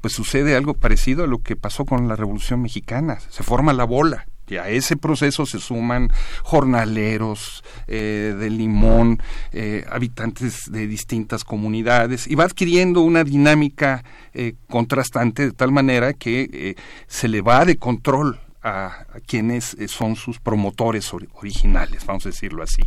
pues 0.00 0.14
sucede 0.14 0.56
algo 0.56 0.74
parecido 0.74 1.24
a 1.24 1.26
lo 1.26 1.40
que 1.40 1.56
pasó 1.56 1.84
con 1.84 2.08
la 2.08 2.16
Revolución 2.16 2.62
Mexicana. 2.62 3.18
Se 3.28 3.42
forma 3.42 3.72
la 3.72 3.84
bola 3.84 4.26
y 4.48 4.56
a 4.56 4.68
ese 4.68 4.96
proceso 4.96 5.46
se 5.46 5.58
suman 5.58 6.10
jornaleros 6.42 7.64
eh, 7.86 8.34
de 8.38 8.50
Limón, 8.50 9.22
eh, 9.52 9.84
habitantes 9.90 10.70
de 10.70 10.86
distintas 10.86 11.44
comunidades, 11.44 12.26
y 12.26 12.34
va 12.34 12.44
adquiriendo 12.44 13.00
una 13.00 13.24
dinámica 13.24 14.04
eh, 14.32 14.54
contrastante 14.68 15.46
de 15.46 15.52
tal 15.52 15.72
manera 15.72 16.12
que 16.12 16.76
se 17.06 17.28
le 17.28 17.40
va 17.40 17.64
de 17.64 17.76
control 17.76 18.40
a, 18.64 19.04
quienes 19.26 19.74
eh, 19.74 19.88
son 19.88 20.16
sus 20.16 20.40
promotores 20.40 21.12
originales, 21.12 22.04
vamos 22.06 22.24
a 22.26 22.30
decirlo 22.30 22.62
así. 22.62 22.82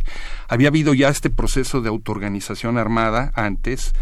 Había 0.48 0.68
habido 0.68 0.92
ya 0.92 1.08
este 1.08 1.30
proceso 1.30 1.80
de 1.80 1.88
autoorganización 1.88 2.76
armada 2.76 3.32
antes, 3.34 3.94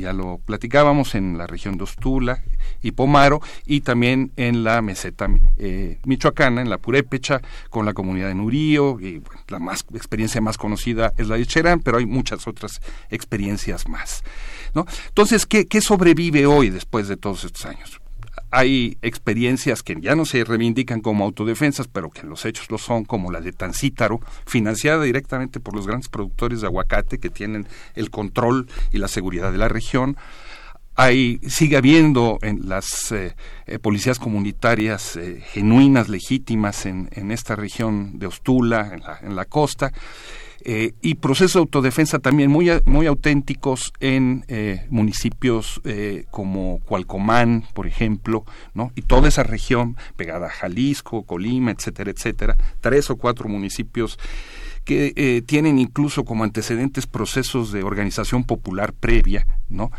ya 0.00 0.12
lo 0.12 0.38
platicábamos 0.44 1.14
en 1.14 1.38
la 1.38 1.46
región 1.46 1.76
de 1.76 1.84
Ostula 1.84 2.42
y 2.82 2.92
Pomaro, 2.92 3.40
y 3.66 3.80
también 3.80 4.32
en 4.36 4.64
la 4.64 4.82
meseta 4.82 5.28
eh, 5.56 5.98
michoacana, 6.04 6.60
en 6.60 6.70
la 6.70 6.78
Purépecha, 6.78 7.40
con 7.70 7.86
la 7.86 7.92
comunidad 7.92 8.28
de 8.28 8.34
Nurío, 8.34 9.00
y 9.00 9.22
la 9.48 9.58
más, 9.58 9.84
experiencia 9.94 10.40
más 10.40 10.58
conocida 10.58 11.12
es 11.16 11.28
la 11.28 11.36
de 11.36 11.46
Cherán, 11.46 11.80
pero 11.80 11.98
hay 11.98 12.06
muchas 12.06 12.46
otras 12.46 12.80
experiencias 13.10 13.88
más. 13.88 14.22
¿no? 14.74 14.86
Entonces, 15.08 15.46
¿qué, 15.46 15.66
¿qué 15.66 15.80
sobrevive 15.80 16.46
hoy 16.46 16.70
después 16.70 17.08
de 17.08 17.16
todos 17.16 17.44
estos 17.44 17.66
años? 17.66 18.00
Hay 18.54 18.98
experiencias 19.02 19.82
que 19.82 19.96
ya 20.00 20.14
no 20.14 20.24
se 20.24 20.44
reivindican 20.44 21.00
como 21.00 21.24
autodefensas, 21.24 21.88
pero 21.88 22.10
que 22.10 22.20
en 22.20 22.28
los 22.28 22.44
hechos 22.44 22.70
lo 22.70 22.78
son, 22.78 23.04
como 23.04 23.32
la 23.32 23.40
de 23.40 23.52
Tancítaro, 23.52 24.20
financiada 24.46 25.02
directamente 25.02 25.58
por 25.58 25.74
los 25.74 25.88
grandes 25.88 26.08
productores 26.08 26.60
de 26.60 26.68
aguacate 26.68 27.18
que 27.18 27.30
tienen 27.30 27.66
el 27.96 28.10
control 28.10 28.68
y 28.92 28.98
la 28.98 29.08
seguridad 29.08 29.50
de 29.50 29.58
la 29.58 29.68
región. 29.68 30.16
Hay, 30.94 31.40
sigue 31.48 31.76
habiendo 31.76 32.38
en 32.42 32.68
las 32.68 33.10
eh, 33.10 33.34
eh, 33.66 33.80
policías 33.80 34.20
comunitarias 34.20 35.16
eh, 35.16 35.42
genuinas, 35.52 36.08
legítimas 36.08 36.86
en, 36.86 37.08
en, 37.10 37.32
esta 37.32 37.56
región 37.56 38.20
de 38.20 38.28
Ostula, 38.28 38.92
en 38.94 39.00
la, 39.00 39.18
en 39.20 39.34
la 39.34 39.46
costa 39.46 39.92
Eh, 40.66 40.94
y 41.02 41.16
procesos 41.16 41.54
de 41.54 41.58
autodefensa 41.60 42.20
también 42.20 42.50
muy, 42.50 42.70
muy 42.86 43.06
auténticos 43.06 43.92
en 44.00 44.46
eh, 44.48 44.86
municipios 44.88 45.82
eh, 45.84 46.24
como 46.30 46.80
Cualcomán, 46.86 47.64
por 47.74 47.86
ejemplo, 47.86 48.46
¿no? 48.72 48.90
y 48.94 49.02
toda 49.02 49.28
esa 49.28 49.42
región 49.42 49.98
pegada 50.16 50.46
a 50.46 50.50
Jalisco, 50.50 51.24
Colima, 51.24 51.70
etcétera, 51.70 52.10
etcétera, 52.10 52.56
tres 52.80 53.10
o 53.10 53.16
cuatro 53.16 53.46
municipios 53.46 54.18
que 54.84 55.42
tienen 55.46 55.78
incluso 55.78 56.24
como 56.24 56.44
antecedentes 56.44 57.06
procesos 57.06 57.72
de 57.72 57.82
organización 57.82 58.44
popular 58.44 58.92
previa, 58.92 59.46
¿no? 59.70 59.90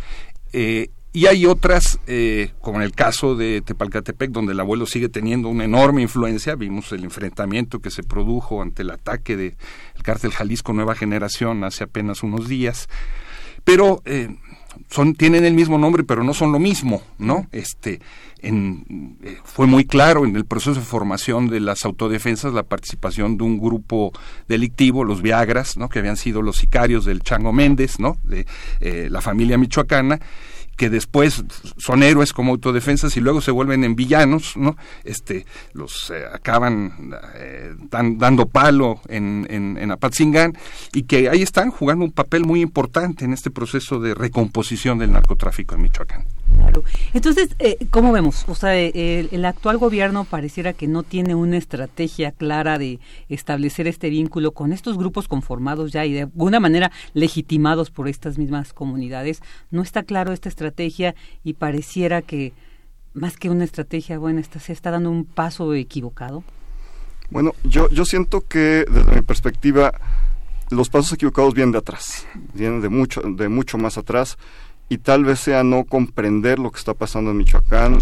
Y 1.16 1.28
hay 1.28 1.46
otras, 1.46 1.98
eh, 2.08 2.52
como 2.60 2.80
en 2.80 2.84
el 2.84 2.92
caso 2.92 3.38
de 3.38 3.62
Tepalcatepec, 3.62 4.32
donde 4.32 4.52
el 4.52 4.60
abuelo 4.60 4.86
sigue 4.86 5.08
teniendo 5.08 5.48
una 5.48 5.64
enorme 5.64 6.02
influencia. 6.02 6.56
Vimos 6.56 6.92
el 6.92 7.06
enfrentamiento 7.06 7.80
que 7.80 7.90
se 7.90 8.04
produjo 8.04 8.62
ante 8.62 8.82
el 8.82 8.92
ataque 8.92 9.38
del 9.38 9.56
cártel 10.04 10.32
Jalisco 10.32 10.74
Nueva 10.74 10.94
Generación 10.94 11.64
hace 11.64 11.86
apenas 11.86 12.22
unos 12.22 12.50
días. 12.50 12.90
Pero 13.64 14.02
eh, 14.04 14.28
son, 14.90 15.16
tienen 15.16 15.46
el 15.46 15.54
mismo 15.54 15.78
nombre, 15.78 16.04
pero 16.04 16.22
no 16.22 16.34
son 16.34 16.52
lo 16.52 16.60
mismo, 16.60 17.02
¿no? 17.18 17.48
Este, 17.54 18.02
en, 18.40 19.18
eh, 19.24 19.38
fue 19.46 19.68
muy 19.68 19.86
claro 19.86 20.26
en 20.26 20.36
el 20.36 20.44
proceso 20.44 20.78
de 20.78 20.86
formación 20.86 21.48
de 21.48 21.62
las 21.62 21.86
autodefensas 21.86 22.54
la 22.54 22.64
participación 22.64 23.38
de 23.38 23.46
un 23.46 23.58
grupo 23.58 24.12
delictivo, 24.50 25.06
los 25.06 25.22
Viagras, 25.22 25.78
¿no? 25.78 25.88
Que 25.88 26.00
habían 26.00 26.18
sido 26.18 26.42
los 26.42 26.58
sicarios 26.58 27.06
del 27.06 27.22
Chango 27.22 27.54
Méndez, 27.54 28.02
¿no? 28.02 28.18
De 28.26 28.46
la 29.10 29.22
familia 29.22 29.58
michoacana 29.58 30.20
que 30.76 30.90
después 30.90 31.44
son 31.78 32.04
héroes 32.04 32.34
como 32.34 32.52
autodefensas 32.52 33.16
y 33.18 33.22
luego 33.22 33.42
se 33.42 33.52
vuelven 33.52 33.84
en 33.84 33.96
villanos, 33.96 34.58
¿no? 34.58 34.76
Este, 35.04 35.46
los 35.74 36.12
eh, 36.12 36.26
acaban 36.32 37.14
eh, 37.36 37.74
dando 37.90 38.48
palo 38.48 39.00
en, 39.08 39.48
en, 39.50 39.78
en, 39.78 39.92
Apatzingán 39.92 40.58
y 40.94 41.04
que 41.04 41.30
ahí 41.30 41.42
están 41.42 41.72
jugando 41.72 42.06
un 42.06 42.12
papel 42.12 42.46
muy 42.46 42.62
importante 42.62 43.26
en 43.26 43.34
este 43.34 43.52
proceso 43.52 44.00
de 44.00 44.14
recomposición 44.14 44.98
del 45.00 45.12
narcotráfico 45.12 45.76
en 45.76 45.82
Michoacán. 45.84 46.26
Entonces, 47.14 47.56
eh, 47.60 47.78
¿cómo 47.90 48.12
vemos? 48.12 48.46
O 48.48 48.56
sea, 48.56 48.76
el, 48.76 49.46
actual 49.46 49.78
gobierno 49.78 50.26
pareciera 50.26 50.74
que 50.74 50.88
no 50.88 51.04
tiene 51.04 51.36
una 51.36 51.58
estrategia 51.58 52.32
clara 52.32 52.78
de 52.78 53.00
establecer 53.30 53.88
este 53.88 54.10
vínculo 54.10 54.52
con 54.52 54.74
estos 54.74 54.98
grupos 54.98 55.28
conformados 55.28 55.92
ya 55.92 56.06
y 56.06 56.14
de 56.14 56.22
alguna 56.22 56.60
manera 56.60 56.92
legitimados 57.14 57.92
por 57.92 58.08
estas 58.08 58.38
mismas 58.38 58.74
comunidades. 58.74 59.42
No 59.72 59.82
está 59.82 60.04
claro 60.04 60.34
esta 60.34 60.50
estrategia 60.50 60.65
y 61.44 61.54
pareciera 61.54 62.22
que 62.22 62.54
más 63.14 63.38
que 63.38 63.50
una 63.50 63.64
estrategia 63.64 64.18
buena, 64.18 64.42
está, 64.42 64.60
se 64.60 64.74
está 64.74 64.92
dando 64.92 65.10
un 65.10 65.26
paso 65.26 65.74
equivocado. 65.74 66.44
Bueno, 67.30 67.54
yo, 67.64 67.90
yo 67.90 68.06
siento 68.06 68.42
que 68.42 68.86
desde 68.90 69.16
mi 69.16 69.22
perspectiva 69.22 69.94
los 70.70 70.90
pasos 70.90 71.14
equivocados 71.14 71.54
vienen 71.54 71.72
de 71.72 71.80
atrás, 71.80 72.28
vienen 72.54 72.82
de 72.82 72.90
mucho, 72.90 73.22
de 73.22 73.50
mucho 73.50 73.78
más 73.78 73.98
atrás 73.98 74.38
y 74.90 74.98
tal 75.00 75.26
vez 75.26 75.40
sea 75.40 75.64
no 75.64 75.86
comprender 75.86 76.60
lo 76.60 76.72
que 76.72 76.78
está 76.78 76.94
pasando 76.94 77.32
en 77.32 77.38
Michoacán, 77.38 78.00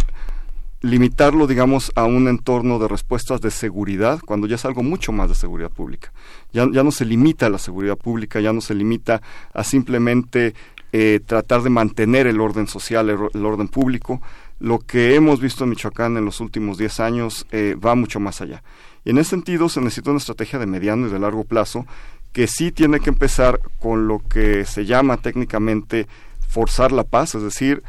limitarlo, 0.81 1.48
digamos, 1.48 1.91
a 1.95 2.03
un 2.03 2.27
entorno 2.27 2.77
de 2.77 2.90
respuestas 2.90 3.40
de 3.40 3.52
seguridad, 3.52 4.19
cuando 4.26 4.48
ya 4.48 4.56
es 4.56 4.65
algo 4.65 4.84
mucho 4.84 5.14
más 5.14 5.30
de 5.30 5.35
seguridad 5.35 5.72
pública. 5.72 6.11
Ya, 6.52 6.68
ya 6.72 6.84
no 6.84 6.91
se 6.91 7.06
limita 7.06 7.45
a 7.45 7.49
la 7.49 7.57
seguridad 7.57 7.98
pública, 7.98 8.41
ya 8.41 8.52
no 8.52 8.60
se 8.60 8.76
limita 8.76 9.22
a 9.53 9.64
simplemente 9.64 10.53
eh, 10.95 11.20
tratar 11.26 11.64
de 11.64 11.72
mantener 11.72 12.28
el 12.28 12.40
orden 12.40 12.68
social, 12.68 13.10
el, 13.10 13.45
orden 13.45 13.68
público. 13.68 14.22
Lo 14.60 14.78
que 14.78 15.15
hemos 15.15 15.41
visto 15.41 15.64
en 15.64 15.72
Michoacán 15.72 16.18
en 16.18 16.26
los 16.26 16.40
últimos 16.40 16.78
10 16.78 16.99
años 16.99 17.48
eh, 17.52 17.76
va 17.84 17.95
mucho 17.95 18.20
más 18.20 18.41
allá. 18.41 18.61
Y 19.03 19.10
en 19.10 19.18
ese 19.18 19.32
sentido 19.32 19.70
se 19.70 19.82
necesita 19.82 20.11
una 20.11 20.20
estrategia 20.20 20.60
de 20.60 20.68
mediano 20.68 21.07
y 21.07 21.10
de 21.10 21.18
largo 21.18 21.45
plazo 21.45 21.88
que 22.32 22.45
sí 22.45 22.72
tiene 22.72 22.99
que 22.99 23.10
empezar 23.10 23.60
con 23.80 24.07
lo 24.07 24.20
que 24.20 24.65
se 24.65 24.86
llama 24.86 25.18
técnicamente 25.18 26.07
forzar 26.48 26.91
la 26.91 27.03
paz, 27.03 27.34
es 27.34 27.41
decir, 27.41 27.82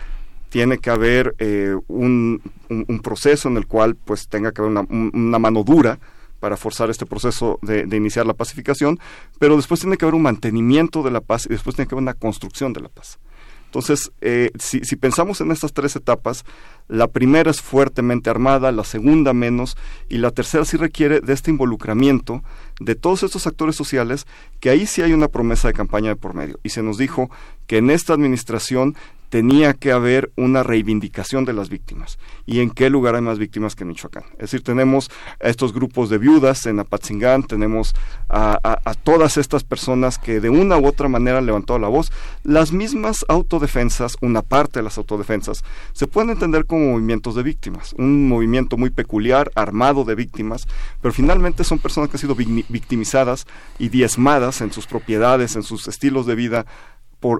tiene 0.48 0.78
que 0.78 0.88
haber 0.88 1.34
eh, 1.40 1.76
un, 1.88 2.40
un, 2.70 3.00
proceso 3.00 3.50
en 3.50 3.58
el 3.58 3.66
cual 3.66 3.96
pues 3.96 4.28
tenga 4.28 4.52
que 4.52 4.62
haber 4.62 4.70
una, 4.70 4.86
una 4.88 5.38
mano 5.38 5.62
dura 5.62 5.98
para 6.44 6.58
forzar 6.58 6.90
este 6.90 7.06
proceso 7.06 7.58
de, 7.62 7.96
iniciar 7.96 8.26
la 8.26 8.34
pacificación, 8.34 9.00
pero 9.38 9.56
después 9.56 9.80
tiene 9.80 9.96
que 9.96 10.04
haber 10.04 10.14
un 10.14 10.20
mantenimiento 10.20 11.02
de 11.02 11.10
la 11.10 11.22
paz 11.22 11.46
y 11.46 11.48
después 11.48 11.74
tiene 11.74 11.88
que 11.88 11.94
haber 11.94 12.02
una 12.02 12.12
construcción 12.12 12.74
de 12.74 12.82
la 12.82 12.90
paz. 12.90 13.18
Entonces, 13.64 14.12
eh, 14.20 14.50
si, 14.58 14.84
si, 14.84 14.96
pensamos 14.96 15.40
en 15.40 15.50
estas 15.50 15.72
tres 15.72 15.96
etapas, 15.96 16.44
la 16.86 17.08
primera 17.08 17.50
es 17.50 17.62
fuertemente 17.62 18.28
armada, 18.28 18.72
la 18.72 18.84
segunda 18.84 19.32
menos, 19.32 19.78
y 20.10 20.18
la 20.18 20.32
tercera 20.32 20.66
sí 20.66 20.76
requiere 20.76 21.22
de 21.22 21.32
este 21.32 21.50
involucramiento 21.50 22.42
de 22.78 22.94
todos 22.94 23.22
estos 23.22 23.46
actores 23.46 23.74
sociales, 23.74 24.26
que 24.60 24.68
ahí 24.68 24.84
sí 24.84 25.00
hay 25.00 25.14
una 25.14 25.28
promesa 25.28 25.68
de 25.68 25.74
campaña 25.74 26.10
de 26.10 26.16
por 26.16 26.34
medio. 26.34 26.60
Y 26.62 26.68
se 26.68 26.82
nos 26.82 26.98
dijo 26.98 27.30
que 27.66 27.78
en 27.78 27.88
esta 27.88 28.12
administración 28.12 28.96
tenía 29.34 29.74
que 29.74 29.90
haber 29.90 30.30
una 30.36 30.62
reivindicación 30.62 31.44
de 31.44 31.52
las 31.52 31.68
víctimas. 31.68 32.20
¿Y 32.46 32.60
en 32.60 32.70
qué 32.70 32.88
lugar 32.88 33.16
hay 33.16 33.20
más 33.20 33.40
víctimas 33.40 33.74
que 33.74 33.82
en 33.82 33.88
Michoacán? 33.88 34.22
Es 34.34 34.52
decir, 34.52 34.62
tenemos 34.62 35.10
a 35.42 35.48
estos 35.48 35.72
grupos 35.72 36.08
de 36.08 36.18
viudas 36.18 36.66
en 36.66 36.78
Apatzingán, 36.78 37.42
tenemos 37.42 37.96
a, 38.28 38.94
todas 39.02 39.36
estas 39.36 39.64
personas 39.64 40.18
que 40.18 40.38
de 40.38 40.50
una 40.50 40.78
u 40.78 40.86
otra 40.86 41.08
manera 41.08 41.38
han 41.38 41.46
levantado 41.46 41.80
la 41.80 41.88
voz. 41.88 42.12
Las 42.44 42.70
mismas 42.70 43.24
autodefensas, 43.26 44.16
una 44.20 44.42
parte 44.42 44.78
de 44.78 44.84
las 44.84 44.98
autodefensas, 44.98 45.64
se 45.94 46.06
pueden 46.06 46.30
entender 46.30 46.64
como 46.64 46.92
movimientos 46.92 47.34
de 47.34 47.42
víctimas, 47.42 47.92
un 47.98 48.28
movimiento 48.28 48.76
muy 48.76 48.90
peculiar, 48.90 49.50
armado 49.56 50.04
de 50.04 50.14
víctimas, 50.14 50.68
pero 51.02 51.12
finalmente 51.12 51.64
son 51.64 51.80
personas 51.80 52.08
que 52.08 52.18
han 52.18 52.20
sido 52.20 52.36
victimizadas 52.36 53.46
y 53.80 53.88
diezmadas 53.88 54.60
en 54.60 54.70
sus 54.70 54.86
propiedades, 54.86 55.56
en 55.56 55.64
sus 55.64 55.88
estilos 55.88 56.24
de 56.24 56.36
vida, 56.36 56.66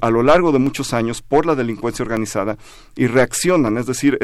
a 0.00 0.10
lo 0.10 0.22
largo 0.22 0.52
de 0.52 0.58
muchos 0.58 0.92
años 0.94 1.22
por 1.22 1.46
la 1.46 1.54
delincuencia 1.54 2.02
organizada 2.02 2.56
y 2.96 3.06
reaccionan, 3.06 3.76
es 3.78 3.86
decir, 3.86 4.18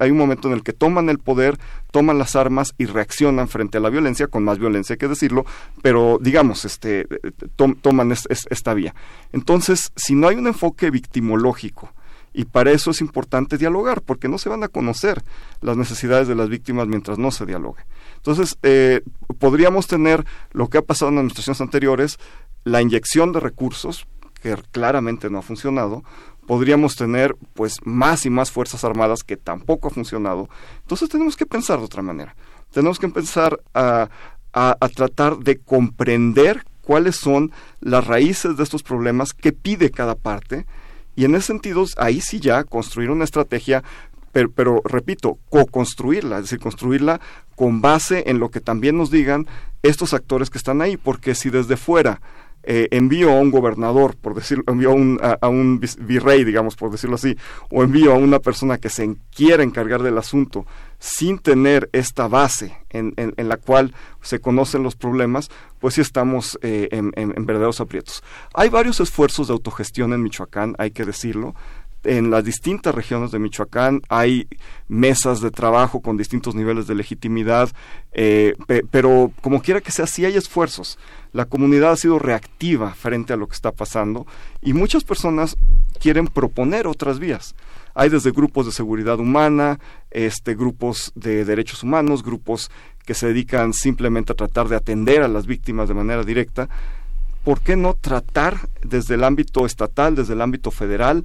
hay 0.00 0.10
un 0.10 0.18
momento 0.18 0.48
en 0.48 0.54
el 0.54 0.62
que 0.62 0.72
toman 0.72 1.08
el 1.08 1.18
poder, 1.18 1.58
toman 1.90 2.18
las 2.18 2.36
armas 2.36 2.74
y 2.78 2.86
reaccionan 2.86 3.48
frente 3.48 3.78
a 3.78 3.80
la 3.80 3.90
violencia, 3.90 4.26
con 4.26 4.44
más 4.44 4.58
violencia 4.58 4.94
hay 4.94 4.98
que 4.98 5.08
decirlo, 5.08 5.44
pero 5.82 6.18
digamos, 6.20 6.64
este, 6.64 7.06
toman 7.80 8.12
esta 8.12 8.74
vía. 8.74 8.94
Entonces, 9.32 9.92
si 9.94 10.14
no 10.14 10.28
hay 10.28 10.36
un 10.36 10.46
enfoque 10.46 10.90
victimológico, 10.90 11.92
y 12.32 12.44
para 12.44 12.70
eso 12.70 12.90
es 12.90 13.00
importante 13.00 13.56
dialogar, 13.56 14.02
porque 14.02 14.28
no 14.28 14.36
se 14.36 14.50
van 14.50 14.62
a 14.62 14.68
conocer 14.68 15.22
las 15.62 15.78
necesidades 15.78 16.28
de 16.28 16.34
las 16.34 16.50
víctimas 16.50 16.86
mientras 16.86 17.16
no 17.16 17.30
se 17.30 17.46
dialogue. 17.46 17.82
Entonces, 18.16 18.58
eh, 18.62 19.00
podríamos 19.38 19.86
tener 19.86 20.26
lo 20.52 20.68
que 20.68 20.76
ha 20.76 20.82
pasado 20.82 21.10
en 21.10 21.16
administraciones 21.16 21.62
anteriores, 21.62 22.18
la 22.64 22.82
inyección 22.82 23.32
de 23.32 23.40
recursos 23.40 24.06
que 24.40 24.56
claramente 24.70 25.30
no 25.30 25.38
ha 25.38 25.42
funcionado, 25.42 26.02
podríamos 26.46 26.94
tener 26.94 27.36
pues 27.54 27.78
más 27.84 28.24
y 28.26 28.30
más 28.30 28.50
fuerzas 28.50 28.84
armadas 28.84 29.22
que 29.22 29.36
tampoco 29.36 29.88
ha 29.88 29.90
funcionado. 29.90 30.48
Entonces 30.82 31.08
tenemos 31.08 31.36
que 31.36 31.46
pensar 31.46 31.78
de 31.78 31.84
otra 31.84 32.02
manera. 32.02 32.34
Tenemos 32.72 32.98
que 32.98 33.06
empezar 33.06 33.60
a, 33.74 34.08
a, 34.52 34.88
tratar 34.94 35.38
de 35.38 35.58
comprender 35.58 36.64
cuáles 36.80 37.16
son 37.16 37.52
las 37.80 38.06
raíces 38.06 38.56
de 38.56 38.62
estos 38.62 38.82
problemas 38.82 39.32
que 39.32 39.52
pide 39.52 39.90
cada 39.90 40.14
parte 40.14 40.66
y 41.14 41.24
en 41.24 41.34
ese 41.34 41.48
sentido 41.48 41.84
ahí 41.96 42.20
sí 42.20 42.40
ya 42.40 42.64
construir 42.64 43.10
una 43.10 43.24
estrategia 43.24 43.82
pero, 44.32 44.50
pero, 44.50 44.82
repito, 44.84 45.38
co-construirla, 45.48 46.36
es 46.36 46.42
decir, 46.42 46.58
construirla 46.58 47.22
con 47.54 47.80
base 47.80 48.24
en 48.26 48.38
lo 48.38 48.50
que 48.50 48.60
también 48.60 48.98
nos 48.98 49.10
digan 49.10 49.46
estos 49.82 50.12
actores 50.12 50.50
que 50.50 50.58
están 50.58 50.82
ahí, 50.82 50.98
porque 50.98 51.34
si 51.34 51.48
desde 51.48 51.78
fuera 51.78 52.20
eh, 52.66 52.88
envío 52.90 53.30
a 53.30 53.40
un 53.40 53.50
gobernador, 53.50 54.16
por 54.16 54.34
decirlo, 54.34 54.64
envío 54.66 54.90
a 54.90 55.48
un, 55.48 55.80
virrey, 56.00 56.44
digamos, 56.44 56.76
por 56.76 56.90
decirlo 56.90 57.14
así, 57.16 57.36
o 57.70 57.82
envío 57.82 58.12
a 58.12 58.16
una 58.16 58.40
persona 58.40 58.78
que 58.78 58.88
se 58.88 59.16
quiera 59.34 59.62
encargar 59.62 60.02
del 60.02 60.18
asunto 60.18 60.66
sin 60.98 61.38
tener 61.38 61.88
esta 61.92 62.26
base 62.26 62.76
en, 62.90 63.14
la 63.36 63.56
cual 63.58 63.94
se 64.22 64.40
conocen 64.40 64.82
los 64.82 64.96
problemas, 64.96 65.50
pues 65.78 65.94
sí 65.94 66.00
estamos 66.00 66.58
eh, 66.62 66.88
en 66.90 67.46
verdaderos 67.46 67.80
aprietos. 67.80 68.22
Hay 68.54 68.68
varios 68.68 68.98
esfuerzos 69.00 69.48
de 69.48 69.52
autogestión 69.52 70.12
en 70.12 70.22
Michoacán, 70.22 70.74
hay 70.78 70.90
que 70.90 71.04
decirlo 71.04 71.54
en 72.06 72.30
las 72.30 72.44
distintas 72.44 72.94
regiones 72.94 73.30
de 73.30 73.38
Michoacán 73.38 74.00
hay 74.08 74.48
mesas 74.88 75.40
de 75.40 75.50
trabajo 75.50 76.00
con 76.00 76.16
distintos 76.16 76.54
niveles 76.54 76.86
de 76.86 76.94
legitimidad, 76.94 77.70
eh, 78.12 78.54
pero 78.90 79.32
como 79.40 79.60
quiera 79.60 79.80
que 79.80 79.92
sea, 79.92 80.06
sí 80.06 80.24
hay 80.24 80.36
esfuerzos. 80.36 80.98
La 81.32 81.44
comunidad 81.44 81.92
ha 81.92 81.96
sido 81.96 82.18
reactiva 82.18 82.94
frente 82.94 83.32
a 83.32 83.36
lo 83.36 83.46
que 83.46 83.54
está 83.54 83.72
pasando 83.72 84.26
y 84.62 84.72
muchas 84.72 85.04
personas 85.04 85.56
quieren 86.00 86.26
proponer 86.28 86.86
otras 86.86 87.18
vías. 87.18 87.54
Hay 87.94 88.08
desde 88.08 88.30
grupos 88.30 88.66
de 88.66 88.72
seguridad 88.72 89.18
humana, 89.18 89.78
este, 90.10 90.54
grupos 90.54 91.12
de 91.14 91.44
derechos 91.44 91.82
humanos, 91.82 92.22
grupos 92.22 92.70
que 93.04 93.14
se 93.14 93.28
dedican 93.28 93.72
simplemente 93.72 94.32
a 94.32 94.36
tratar 94.36 94.68
de 94.68 94.76
atender 94.76 95.22
a 95.22 95.28
las 95.28 95.46
víctimas 95.46 95.88
de 95.88 95.94
manera 95.94 96.22
directa. 96.22 96.68
¿Por 97.44 97.60
qué 97.60 97.76
no 97.76 97.94
tratar 97.94 98.68
desde 98.82 99.14
el 99.14 99.24
ámbito 99.24 99.64
estatal, 99.64 100.14
desde 100.14 100.34
el 100.34 100.42
ámbito 100.42 100.70
federal, 100.70 101.24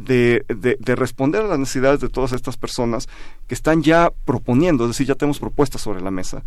de, 0.00 0.44
de, 0.48 0.94
responder 0.96 1.42
a 1.42 1.48
las 1.48 1.58
necesidades 1.58 2.00
de 2.00 2.08
todas 2.08 2.32
estas 2.32 2.56
personas 2.56 3.08
que 3.46 3.54
están 3.54 3.82
ya 3.82 4.10
proponiendo, 4.24 4.84
es 4.84 4.90
decir, 4.90 5.06
ya 5.06 5.14
tenemos 5.14 5.38
propuestas 5.38 5.80
sobre 5.80 6.00
la 6.00 6.10
mesa 6.10 6.42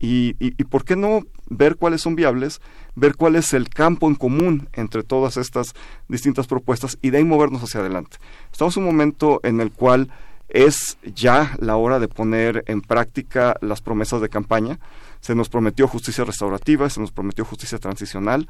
Y, 0.00 0.36
y, 0.38 0.54
y, 0.58 0.64
por 0.64 0.84
qué 0.84 0.96
no 0.96 1.22
ver 1.48 1.76
cuáles 1.76 2.02
son 2.02 2.16
viables, 2.16 2.60
ver 2.94 3.16
cuál 3.16 3.36
es 3.36 3.52
el 3.52 3.68
campo 3.68 4.08
en 4.08 4.14
común 4.14 4.68
entre 4.72 5.02
todas 5.02 5.36
estas 5.36 5.74
distintas 6.08 6.46
propuestas 6.46 6.98
y 7.00 7.10
de 7.10 7.18
ahí 7.18 7.24
movernos 7.24 7.62
hacia 7.62 7.80
adelante. 7.80 8.16
Estamos 8.52 8.76
en 8.76 8.82
un 8.82 8.90
momento 8.90 9.40
en 9.42 9.60
el 9.60 9.70
cual 9.70 10.10
es 10.48 10.98
ya 11.02 11.56
la 11.58 11.76
hora 11.76 11.98
de 11.98 12.08
poner 12.08 12.64
en 12.66 12.80
práctica 12.80 13.56
las 13.60 13.80
promesas 13.80 14.20
de 14.20 14.28
campaña. 14.28 14.78
Se 15.20 15.34
nos 15.34 15.48
prometió 15.48 15.88
justicia 15.88 16.24
restaurativa, 16.24 16.88
se 16.90 17.00
nos 17.00 17.12
prometió 17.12 17.44
justicia 17.44 17.78
transicional 17.78 18.48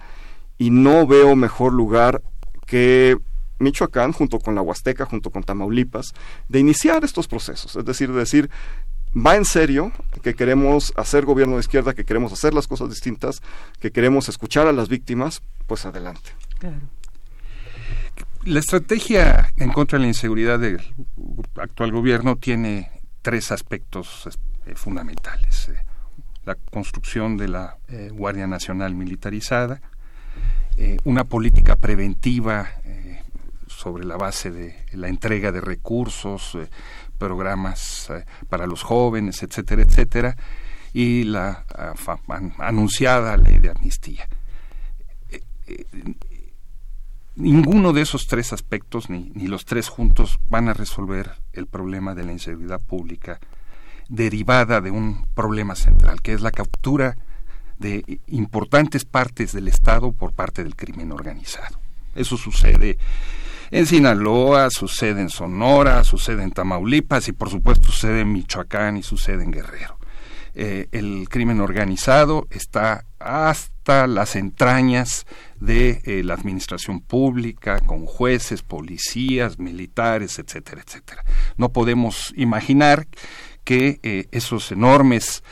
y 0.58 0.70
no 0.70 1.06
veo 1.06 1.36
mejor 1.36 1.72
lugar 1.72 2.22
que 2.66 3.16
Michoacán, 3.58 4.12
junto 4.12 4.38
con 4.38 4.54
la 4.54 4.62
Huasteca, 4.62 5.06
junto 5.06 5.30
con 5.30 5.42
Tamaulipas, 5.42 6.12
de 6.48 6.60
iniciar 6.60 7.04
estos 7.04 7.28
procesos. 7.28 7.76
Es 7.76 7.84
decir, 7.84 8.12
de 8.12 8.18
decir, 8.18 8.50
va 9.14 9.36
en 9.36 9.44
serio, 9.44 9.92
que 10.22 10.34
queremos 10.34 10.92
hacer 10.96 11.24
gobierno 11.24 11.54
de 11.54 11.60
izquierda, 11.60 11.94
que 11.94 12.04
queremos 12.04 12.32
hacer 12.32 12.54
las 12.54 12.66
cosas 12.66 12.90
distintas, 12.90 13.42
que 13.80 13.92
queremos 13.92 14.28
escuchar 14.28 14.66
a 14.66 14.72
las 14.72 14.88
víctimas, 14.88 15.42
pues 15.66 15.86
adelante. 15.86 16.30
La 18.44 18.60
estrategia 18.60 19.52
en 19.56 19.70
contra 19.70 19.98
de 19.98 20.02
la 20.02 20.08
inseguridad 20.08 20.58
del 20.58 20.80
actual 21.56 21.92
gobierno 21.92 22.36
tiene 22.36 22.90
tres 23.22 23.50
aspectos 23.52 24.28
eh, 24.66 24.74
fundamentales. 24.74 25.70
Eh, 25.70 25.76
la 26.44 26.54
construcción 26.54 27.38
de 27.38 27.48
la 27.48 27.78
eh, 27.88 28.10
Guardia 28.12 28.46
Nacional 28.46 28.94
militarizada, 28.94 29.80
una 31.04 31.22
política 31.22 31.76
preventiva 31.76 32.68
sobre 33.84 34.04
la 34.04 34.16
base 34.16 34.50
de 34.50 34.74
la 34.92 35.08
entrega 35.08 35.52
de 35.52 35.60
recursos, 35.60 36.58
programas 37.18 38.10
para 38.48 38.66
los 38.66 38.82
jóvenes, 38.82 39.42
etcétera, 39.42 39.82
etcétera, 39.82 40.36
y 40.94 41.24
la 41.24 41.66
anunciada 42.58 43.36
ley 43.36 43.58
de 43.58 43.70
amnistía 43.70 44.26
Ninguno 47.36 47.92
de 47.92 48.02
esos 48.02 48.28
tres 48.28 48.52
aspectos, 48.52 49.10
ni, 49.10 49.32
ni 49.34 49.48
los 49.48 49.64
tres 49.64 49.88
juntos, 49.88 50.38
van 50.50 50.68
a 50.68 50.72
resolver 50.72 51.32
el 51.52 51.66
problema 51.66 52.14
de 52.14 52.22
la 52.22 52.30
inseguridad 52.30 52.80
pública 52.80 53.40
derivada 54.08 54.80
de 54.80 54.92
un 54.92 55.26
problema 55.34 55.74
central, 55.74 56.22
que 56.22 56.32
es 56.32 56.42
la 56.42 56.52
captura 56.52 57.16
de 57.76 58.20
importantes 58.28 59.04
partes 59.04 59.52
del 59.52 59.66
Estado 59.66 60.12
por 60.12 60.32
parte 60.32 60.62
del 60.62 60.76
crimen 60.76 61.10
organizado. 61.10 61.80
Eso 62.14 62.36
sucede 62.36 62.98
en 63.70 63.86
Sinaloa, 63.86 64.70
sucede 64.70 65.20
en 65.20 65.30
Sonora, 65.30 66.04
sucede 66.04 66.42
en 66.42 66.50
Tamaulipas 66.50 67.28
y 67.28 67.32
por 67.32 67.50
supuesto 67.50 67.86
sucede 67.86 68.20
en 68.20 68.32
Michoacán 68.32 68.96
y 68.96 69.02
sucede 69.02 69.44
en 69.44 69.50
Guerrero. 69.50 69.98
Eh, 70.56 70.86
el 70.92 71.28
crimen 71.28 71.60
organizado 71.60 72.46
está 72.50 73.06
hasta 73.18 74.06
las 74.06 74.36
entrañas 74.36 75.26
de 75.58 76.00
eh, 76.04 76.22
la 76.22 76.34
administración 76.34 77.00
pública, 77.00 77.80
con 77.80 78.06
jueces, 78.06 78.62
policías, 78.62 79.58
militares, 79.58 80.38
etcétera, 80.38 80.82
etcétera. 80.86 81.24
No 81.56 81.70
podemos 81.72 82.32
imaginar 82.36 83.08
que 83.64 83.98
eh, 84.02 84.26
esos 84.30 84.70
enormes 84.70 85.42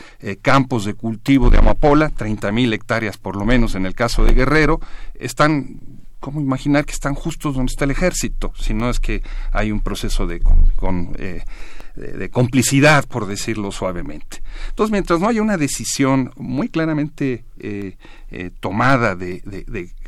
campos 0.43 0.85
de 0.85 0.95
cultivo 0.95 1.51
de 1.51 1.59
amapola, 1.59 2.11
30 2.11 2.53
mil 2.53 2.73
hectáreas 2.73 3.17
por 3.17 3.37
lo 3.37 3.45
menos 3.45 3.75
en 3.75 3.87
el 3.87 3.95
caso 3.95 4.23
de 4.25 4.35
Guerrero, 4.35 4.81
están 5.15 5.81
¿cómo 6.23 6.41
imaginar 6.41 6.87
que 6.87 6.93
están 6.93 7.15
justos 7.15 7.57
donde 7.57 7.71
está 7.71 7.85
el 7.85 7.91
ejército? 7.91 8.53
Si 8.57 8.75
no 8.75 8.89
es 8.89 9.01
que 9.01 9.23
hay 9.51 9.73
un 9.73 9.81
proceso 9.81 10.29
de, 10.29 10.41
con, 10.41 11.13
de, 11.13 12.31
complicidad, 12.31 13.05
por 13.07 13.27
decirlo 13.27 13.73
suavemente. 13.73 14.41
Entonces, 14.69 14.93
mientras 14.93 15.19
no 15.19 15.27
haya 15.27 15.43
una 15.43 15.57
decisión 15.57 16.31
muy 16.37 16.69
claramente 16.69 17.45
eh, 17.59 17.97
eh, 18.31 18.51
tomada 18.61 19.17
de, 19.17 19.43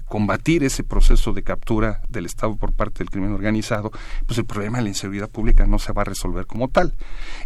combatir 0.07 0.63
ese 0.63 0.85
proceso 0.85 1.33
de 1.33 1.43
captura 1.43 2.01
del 2.09 2.27
Estado 2.27 2.55
por 2.55 2.73
parte 2.73 2.99
del 2.99 3.11
crimen 3.11 3.33
organizado, 3.33 3.91
pues 4.27 4.39
el 4.39 4.45
problema 4.45 4.79
de 4.79 4.85
la 4.85 4.91
inseguridad 4.91 5.29
pública 5.29 5.67
no 5.67 5.81
se 5.81 5.93
va 5.93 6.03
a 6.03 6.05
resolver 6.05 6.47
como 6.47 6.69
tal. 6.69 6.95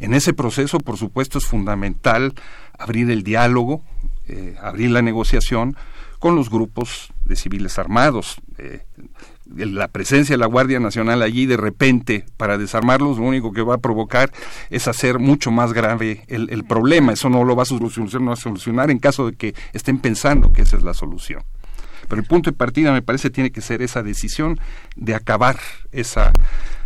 En 0.00 0.12
ese 0.12 0.34
proceso, 0.34 0.78
por 0.78 0.98
supuesto, 0.98 1.38
es 1.38 1.46
fundamental 1.46 2.34
abrir 2.78 3.10
el 3.10 3.22
diálogo, 3.22 3.82
eh, 4.26 4.56
abrir 4.60 4.90
la 4.90 5.00
negociación 5.00 5.74
con 6.18 6.36
los 6.36 6.50
grupos 6.50 7.14
de 7.24 7.36
civiles 7.36 7.78
armados 7.78 8.42
la 9.46 9.88
presencia 9.88 10.34
de 10.34 10.38
la 10.38 10.46
Guardia 10.46 10.80
Nacional 10.80 11.22
allí 11.22 11.46
de 11.46 11.56
repente 11.56 12.26
para 12.36 12.58
desarmarlos, 12.58 13.18
lo 13.18 13.24
único 13.24 13.52
que 13.52 13.62
va 13.62 13.76
a 13.76 13.78
provocar 13.78 14.30
es 14.70 14.88
hacer 14.88 15.18
mucho 15.18 15.50
más 15.50 15.72
grave 15.72 16.24
el, 16.28 16.64
problema. 16.64 17.12
Eso 17.12 17.28
no 17.28 17.44
lo 17.44 17.56
va 17.56 17.62
a 17.62 17.66
solucionar, 17.66 18.20
no 18.20 18.26
va 18.28 18.32
a 18.34 18.36
solucionar 18.36 18.90
en 18.90 18.98
caso 18.98 19.26
de 19.26 19.36
que 19.36 19.54
estén 19.72 19.98
pensando 19.98 20.52
que 20.52 20.62
esa 20.62 20.76
es 20.76 20.82
la 20.82 20.94
solución. 20.94 21.42
Pero 22.08 22.20
el 22.20 22.26
punto 22.26 22.50
de 22.50 22.56
partida 22.56 22.92
me 22.92 23.02
parece 23.02 23.30
tiene 23.30 23.50
que 23.50 23.60
ser 23.60 23.82
esa 23.82 24.02
decisión 24.02 24.58
de 24.96 25.14
acabar 25.14 25.58
esa 25.92 26.32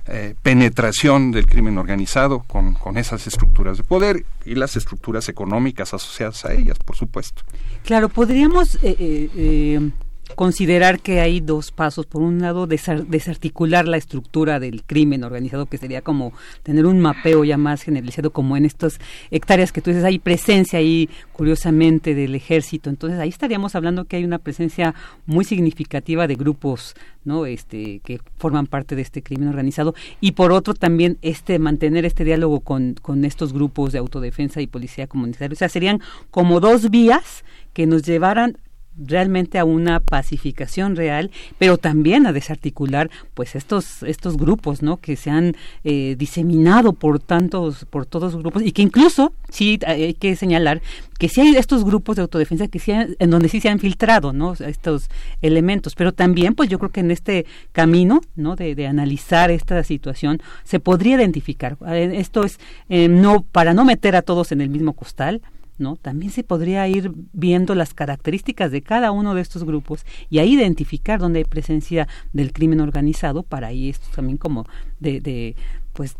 eh, 0.09 0.35
penetración 0.43 1.31
del 1.31 1.47
crimen 1.47 1.78
organizado 1.78 2.43
con, 2.43 2.74
con, 2.74 2.99
esas 2.99 3.28
estructuras 3.28 3.77
de 3.77 3.85
poder 3.85 4.24
y 4.44 4.57
las 4.57 4.74
estructuras 4.74 5.28
económicas 5.28 5.94
asociadas 5.94 6.44
a 6.44 6.55
ellas, 6.55 6.77
por 6.85 6.97
supuesto. 6.97 7.43
Claro, 7.85 8.09
podríamos 8.09 8.77
eh, 8.82 8.97
eh, 8.99 9.90
considerar 10.35 11.01
que 11.01 11.21
hay 11.21 11.41
dos 11.41 11.71
pasos. 11.71 12.07
Por 12.07 12.23
un 12.23 12.41
lado, 12.41 12.67
desarticular 12.67 13.87
la 13.87 13.97
estructura 13.97 14.61
del 14.61 14.83
crimen 14.85 15.25
organizado, 15.25 15.67
que 15.67 15.79
sería 15.79 16.03
como 16.03 16.33
tener 16.63 16.87
un 16.87 17.01
mapeo 17.01 17.45
ya 17.45 17.57
más 17.57 17.83
generalizado, 17.83 18.31
como 18.31 18.57
en 18.57 18.65
estas 18.65 18.99
hectáreas 19.31 19.73
que 19.73 19.81
tú 19.81 19.91
dices, 19.91 20.05
hay 20.05 20.19
presencia 20.19 20.79
ahí, 20.79 21.09
curiosamente, 21.33 22.15
del 22.15 22.35
ejército. 22.35 22.91
Entonces, 22.91 23.19
ahí 23.19 23.29
estaríamos 23.29 23.75
hablando 23.75 24.05
que 24.05 24.17
hay 24.17 24.25
una 24.25 24.39
presencia 24.39 24.95
muy 25.27 25.45
significativa 25.45 26.27
de 26.27 26.35
grupos 26.35 26.95
no 27.25 27.47
este 27.47 28.01
que 28.01 28.21
forman 28.39 28.67
parte 28.67 28.97
de 28.97 29.03
este 29.03 29.23
crimen 29.23 29.49
organizado 29.49 29.95
y 30.21 30.33
por 30.33 30.53
otro 30.53 30.75
también 30.75 31.19
este 31.23 31.59
mantener 31.59 32.05
este 32.05 32.25
diálogo 32.25 32.61
con, 32.61 32.95
con 33.01 33.25
estos 33.25 33.53
grupos 33.53 33.93
de 33.93 33.99
autodefensa 33.99 34.61
y 34.61 34.67
policía 34.67 35.07
comunitaria 35.07 35.55
o 35.55 35.57
sea 35.57 35.69
serían 35.69 36.01
como 36.31 36.61
dos 36.61 36.91
vías 36.91 37.45
que 37.73 37.87
nos 37.87 38.03
llevaran 38.03 38.59
realmente 38.97 39.59
a 39.59 39.64
una 39.64 40.01
pacificación 40.01 40.97
real, 40.97 41.31
pero 41.59 41.78
también 41.78 42.27
a 42.27 42.32
desarticular 42.32 43.10
pues 43.35 43.55
estos 43.55 44.02
estos 44.02 44.36
grupos, 44.36 44.82
¿no? 44.82 44.98
Que 44.98 45.16
se 45.16 45.31
han 45.31 45.56
eh, 45.85 46.16
diseminado 46.19 46.93
por 46.93 47.19
tantos 47.19 47.85
por 47.86 48.06
todos 48.06 48.32
los 48.32 48.43
grupos 48.43 48.62
y 48.62 48.73
que 48.73 48.82
incluso 48.82 49.32
sí 49.48 49.78
hay 49.86 50.14
que 50.14 50.36
señalar 50.36 50.82
que 51.19 51.28
sí 51.28 51.40
hay 51.40 51.56
estos 51.56 51.85
grupos 51.85 52.16
de 52.16 52.23
autodefensa 52.23 52.66
que 52.66 52.81
sí 52.81 52.90
en 52.93 53.31
donde 53.31 53.48
sí 53.48 53.60
se 53.60 53.69
han 53.69 53.78
filtrado, 53.78 54.32
¿no? 54.32 54.55
Estos 54.55 55.09
elementos, 55.40 55.94
pero 55.94 56.12
también 56.12 56.55
pues 56.55 56.69
yo 56.69 56.78
creo 56.81 56.90
que 56.90 57.01
en 57.01 57.12
este 57.12 57.47
camino, 57.70 58.20
¿no? 58.35 58.56
De, 58.56 58.73
analizar 58.86 59.52
esta 59.52 59.85
situación 59.85 60.43
se 60.64 60.81
podría 60.81 61.16
identificar. 61.16 61.77
Eh, 61.86 62.14
esto 62.16 62.43
es 62.43 62.59
eh, 62.89 63.06
no 63.06 63.43
para 63.43 63.73
no 63.73 63.85
meter 63.85 64.16
a 64.16 64.23
todos 64.23 64.51
en 64.51 64.60
el 64.60 64.69
mismo 64.69 64.94
costal 64.94 65.40
¿no? 65.83 65.97
También 65.97 66.33
se 66.33 66.45
podría 66.45 66.89
ir 66.89 67.13
viendo 67.33 67.75
las 67.75 67.93
características 67.93 68.71
de 68.71 68.83
cada 68.83 69.11
uno 69.11 69.35
de 69.35 69.43
estos 69.43 69.65
grupos 69.65 70.07
y 70.31 70.39
ahí 70.39 70.55
identificar 70.55 71.21
dónde 71.21 71.41
hay 71.41 71.45
presencia 71.45 72.09
del 72.33 72.53
crimen 72.53 72.81
organizado 72.81 73.43
para 73.43 73.69
ahí 73.69 73.91
esto 73.91 74.07
también 74.15 74.39
como 74.39 74.65
de, 75.01 75.21
de 75.21 75.57
pues 75.93 76.17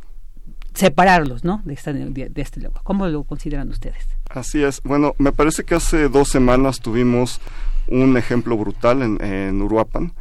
separarlos, 0.74 1.44
¿no? 1.44 1.62
De, 1.64 1.74
esta, 1.74 1.93
de, 1.93 2.30
este 2.36 2.60
lugar. 2.60 2.82
¿Cómo 2.82 3.06
lo 3.06 3.24
consideran 3.24 3.68
ustedes? 3.68 4.06
Así 4.30 4.62
es. 4.62 4.80
Bueno, 4.82 5.14
me 5.18 5.32
parece 5.32 5.64
que 5.64 5.74
hace 5.74 6.09
dos 6.09 6.28
semanas 6.28 6.80
tuvimos 6.80 7.40
un 7.89 8.16
ejemplo 8.16 8.56
brutal 8.56 9.02
en, 9.02 9.22
en 9.22 9.60
Uruapan 9.60 10.12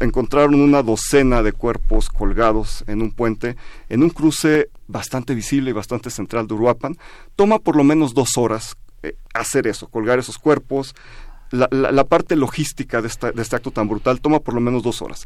encontraron 0.00 0.60
una 0.60 0.82
docena 0.82 1.42
de 1.42 1.52
cuerpos 1.52 2.08
colgados 2.08 2.84
en 2.86 3.02
un 3.02 3.12
puente, 3.12 3.56
en 3.88 4.02
un 4.02 4.10
cruce 4.10 4.70
bastante 4.86 5.34
visible 5.34 5.70
y 5.70 5.74
bastante 5.74 6.10
central 6.10 6.46
de 6.46 6.54
Uruapan. 6.54 6.96
Toma 7.36 7.58
por 7.58 7.76
lo 7.76 7.84
menos 7.84 8.14
dos 8.14 8.36
horas 8.36 8.76
eh, 9.02 9.16
hacer 9.34 9.66
eso, 9.66 9.88
colgar 9.88 10.18
esos 10.18 10.38
cuerpos. 10.38 10.94
La, 11.50 12.04
parte 12.04 12.36
logística 12.36 13.00
de, 13.00 13.08
esta, 13.08 13.32
de 13.32 13.40
este 13.40 13.56
acto 13.56 13.70
tan 13.70 13.88
brutal 13.88 14.20
toma 14.20 14.40
por 14.40 14.52
lo 14.52 14.60
menos 14.60 14.82
dos 14.82 15.00
horas. 15.00 15.24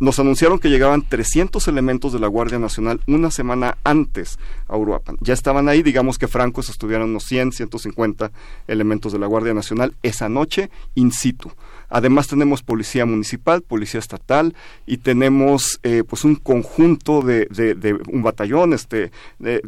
Nos 0.00 0.20
anunciaron 0.20 0.60
que 0.60 0.70
llegaban 0.70 1.02
300 1.02 1.66
elementos 1.66 2.12
de 2.12 2.20
la 2.20 2.28
Guardia 2.28 2.60
Nacional 2.60 3.00
una 3.08 3.32
semana 3.32 3.76
antes 3.82 4.38
a 4.68 4.76
Uruapan. 4.76 5.16
Ya 5.20 5.34
estaban 5.34 5.68
ahí, 5.68 5.82
digamos 5.82 6.18
que 6.18 6.28
francos 6.28 6.68
estudiaron 6.68 7.10
unos 7.10 7.24
100, 7.24 7.50
150 7.50 8.30
elementos 8.68 9.12
de 9.12 9.18
la 9.18 9.26
Guardia 9.26 9.54
Nacional 9.54 9.96
esa 10.04 10.28
noche 10.28 10.70
in 10.94 11.10
situ. 11.10 11.50
Además 11.88 12.28
tenemos 12.28 12.62
policía 12.62 13.06
municipal, 13.06 13.62
policía 13.62 14.00
estatal 14.00 14.54
y 14.86 14.98
tenemos 14.98 15.80
eh, 15.82 16.04
pues 16.06 16.24
un 16.24 16.36
conjunto 16.36 17.22
de, 17.22 17.98
un 18.10 18.22
batallón, 18.22 18.72
este, 18.72 19.10
de, 19.38 19.62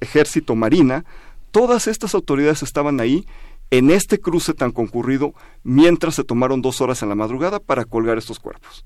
ejército, 0.00 0.54
marina. 0.54 1.04
Todas 1.50 1.86
estas 1.86 2.14
autoridades 2.14 2.62
estaban 2.62 3.00
ahí 3.00 3.26
en 3.70 3.90
este 3.90 4.20
cruce 4.20 4.52
tan 4.52 4.72
concurrido 4.72 5.34
mientras 5.62 6.16
se 6.16 6.24
tomaron 6.24 6.62
dos 6.62 6.80
horas 6.80 7.02
en 7.02 7.08
la 7.08 7.14
madrugada 7.14 7.60
para 7.60 7.84
colgar 7.84 8.18
estos 8.18 8.38
cuerpos. 8.38 8.84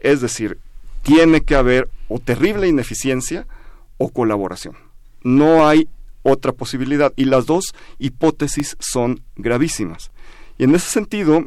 Es 0.00 0.20
decir, 0.20 0.58
tiene 1.02 1.40
que 1.40 1.54
haber 1.54 1.88
o 2.08 2.18
terrible 2.18 2.68
ineficiencia 2.68 3.46
o 3.98 4.10
colaboración. 4.10 4.76
No 5.22 5.66
hay 5.66 5.88
otra 6.22 6.52
posibilidad. 6.52 7.12
Y 7.16 7.26
las 7.26 7.46
dos 7.46 7.74
hipótesis 7.98 8.76
son 8.78 9.22
gravísimas. 9.36 10.10
Y 10.58 10.64
en 10.64 10.74
ese 10.74 10.90
sentido, 10.90 11.44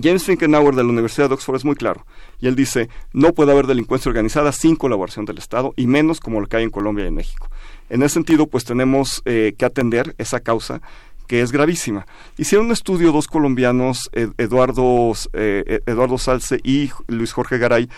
James 0.00 0.24
Finkenauer 0.24 0.74
de 0.74 0.84
la 0.84 0.88
Universidad 0.88 1.28
de 1.28 1.34
Oxford 1.34 1.56
es 1.56 1.64
muy 1.64 1.74
claro. 1.74 2.06
Y 2.38 2.46
él 2.46 2.54
dice, 2.54 2.88
no 3.12 3.32
puede 3.32 3.52
haber 3.52 3.66
delincuencia 3.66 4.08
organizada 4.08 4.52
sin 4.52 4.76
colaboración 4.76 5.24
del 5.24 5.38
Estado, 5.38 5.74
y 5.76 5.86
menos 5.86 6.20
como 6.20 6.40
lo 6.40 6.46
que 6.46 6.58
hay 6.58 6.64
en 6.64 6.70
Colombia 6.70 7.06
y 7.06 7.10
México. 7.10 7.50
En 7.88 8.02
ese 8.02 8.14
sentido, 8.14 8.46
pues 8.46 8.64
tenemos 8.64 9.20
eh, 9.24 9.54
que 9.58 9.64
atender 9.64 10.14
esa 10.18 10.40
causa 10.40 10.80
que 11.26 11.42
es 11.42 11.52
gravísima. 11.52 12.06
Hicieron 12.38 12.66
un 12.66 12.72
estudio 12.72 13.12
dos 13.12 13.28
colombianos, 13.28 14.10
Eduardo, 14.12 15.12
eh, 15.32 15.80
Eduardo 15.86 16.18
Salce 16.18 16.60
y 16.64 16.90
Luis 17.06 17.32
Jorge 17.32 17.58
Garay, 17.58 17.88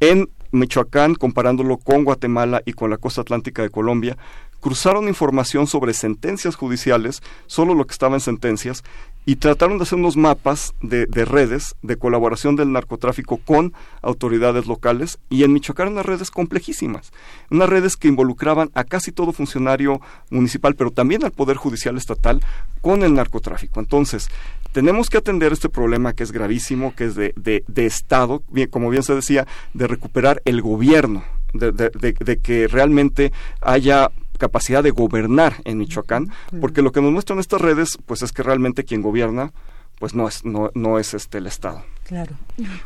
en 0.00 0.30
Michoacán, 0.52 1.14
comparándolo 1.14 1.78
con 1.78 2.04
Guatemala 2.04 2.62
y 2.64 2.72
con 2.72 2.88
la 2.90 2.96
costa 2.96 3.20
atlántica 3.20 3.62
de 3.62 3.70
Colombia, 3.70 4.16
cruzaron 4.60 5.08
información 5.08 5.66
sobre 5.66 5.92
sentencias 5.94 6.56
judiciales, 6.56 7.22
solo 7.46 7.74
lo 7.74 7.86
que 7.86 7.92
estaba 7.92 8.16
en 8.16 8.20
sentencias, 8.20 8.82
y 9.28 9.36
trataron 9.36 9.76
de 9.76 9.82
hacer 9.82 9.98
unos 9.98 10.16
mapas 10.16 10.72
de, 10.80 11.04
redes 11.26 11.76
de 11.82 11.96
colaboración 11.96 12.56
del 12.56 12.72
narcotráfico 12.72 13.36
con 13.36 13.74
autoridades 14.00 14.66
locales 14.66 15.18
y 15.28 15.44
en 15.44 15.52
Michoacán 15.52 15.88
unas 15.88 16.06
redes 16.06 16.30
complejísimas, 16.30 17.12
unas 17.50 17.68
redes 17.68 17.98
que 17.98 18.08
involucraban 18.08 18.70
a 18.72 18.84
casi 18.84 19.12
todo 19.12 19.32
funcionario 19.32 20.00
municipal, 20.30 20.76
pero 20.76 20.92
también 20.92 21.26
al 21.26 21.32
Poder 21.32 21.58
Judicial 21.58 21.98
Estatal 21.98 22.40
con 22.80 23.02
el 23.02 23.12
narcotráfico. 23.12 23.80
Entonces, 23.80 24.30
tenemos 24.72 25.10
que 25.10 25.18
atender 25.18 25.52
este 25.52 25.68
problema 25.68 26.14
que 26.14 26.22
es 26.22 26.32
gravísimo, 26.32 26.94
que 26.96 27.04
es 27.04 27.14
de, 27.14 27.34
de, 27.36 27.84
Estado, 27.84 28.42
bien, 28.48 28.70
como 28.70 28.88
bien 28.88 29.02
se 29.02 29.14
decía, 29.14 29.46
de 29.74 29.88
recuperar 29.88 30.40
el 30.46 30.62
gobierno, 30.62 31.22
de, 31.52 31.70
de 31.72 32.38
que 32.38 32.66
realmente 32.66 33.30
haya 33.60 34.10
capacidad 34.38 34.82
de 34.82 34.90
gobernar 34.90 35.56
en 35.64 35.78
Michoacán, 35.78 36.30
porque 36.60 36.82
lo 36.82 36.92
que 36.92 37.02
nos 37.02 37.12
muestran 37.12 37.38
estas 37.38 37.60
redes, 37.60 37.98
pues 38.06 38.22
es 38.22 38.32
que 38.32 38.42
realmente 38.42 38.84
quien 38.84 39.02
gobierna, 39.02 39.52
pues 39.98 40.14
no 40.14 40.28
es, 40.28 40.44
no, 40.44 40.70
no 40.74 40.98
es 40.98 41.14
este 41.14 41.38
el 41.38 41.46
Estado. 41.46 41.84
Claro. 42.04 42.36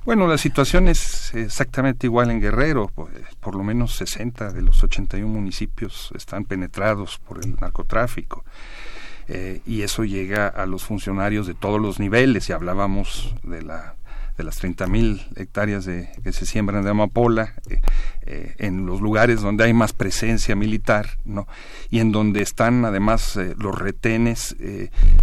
Bueno, 0.05 0.27
la 0.27 0.37
situación 0.37 0.89
es 0.89 1.33
exactamente 1.35 2.09
igual 2.09 2.31
en 2.31 2.41
Guerrero, 2.41 2.89
por, 2.89 3.55
lo 3.55 3.63
menos 3.63 3.95
60 3.97 4.51
de 4.51 4.63
los 4.63 4.83
81 4.83 5.29
municipios 5.33 6.11
están 6.17 6.45
penetrados 6.45 7.19
por 7.19 7.45
el 7.45 7.55
narcotráfico. 7.61 8.45
Eh, 9.29 9.61
y 9.65 9.83
eso 9.83 10.03
llega 10.05 10.49
a 10.49 10.67
los 10.67 10.83
funcionarios 10.83 11.47
de 11.47 11.55
todos 11.55 11.81
los 11.81 12.01
niveles, 12.01 12.49
y 12.49 12.53
hablábamos 12.53 13.33
de 13.45 13.63
la 13.63 13.95
de 14.37 14.45
las 14.45 14.63
30.000 14.63 15.37
hectáreas 15.37 15.85
de, 15.85 16.09
que 16.23 16.33
se 16.33 16.47
siembran 16.47 16.85
de 16.85 16.91
amapola, 16.91 17.55
eh, 17.69 17.81
eh, 18.23 18.55
en 18.59 18.87
los 18.87 19.01
lugares 19.01 19.43
donde 19.43 19.65
hay 19.65 19.75
más 19.75 19.93
presencia 19.93 20.57
militar, 20.57 21.19
¿no? 21.25 21.47
Y 21.91 22.01
en 22.01 22.13
donde 22.13 22.43
están 22.43 22.85
además 22.85 23.37
eh, 23.37 23.55
los 23.59 23.79
retenes 23.79 24.57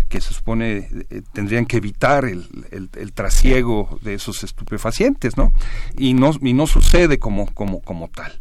que 0.09 0.21
se 0.21 0.33
supone 0.33 0.89
tendrían 1.33 1.65
que 1.65 1.77
evitar 1.77 2.25
el, 2.25 2.47
el, 2.71 3.13
trasiego 3.13 3.99
de 4.01 4.15
esos 4.15 4.43
estupefacientes, 4.43 5.37
¿no? 5.37 5.51
Y 5.97 6.13
no, 6.13 6.31
y 6.41 6.53
no 6.53 6.67
sucede 6.67 7.19
como, 7.19 7.47
como, 7.53 7.81
como 7.81 8.09
tal. 8.09 8.37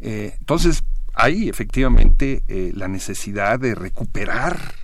entonces, 0.00 0.82
hay 1.14 1.48
efectivamente 1.48 2.42
la 2.74 2.88
necesidad 2.88 3.58
de 3.58 3.74
recuperar 3.74 4.74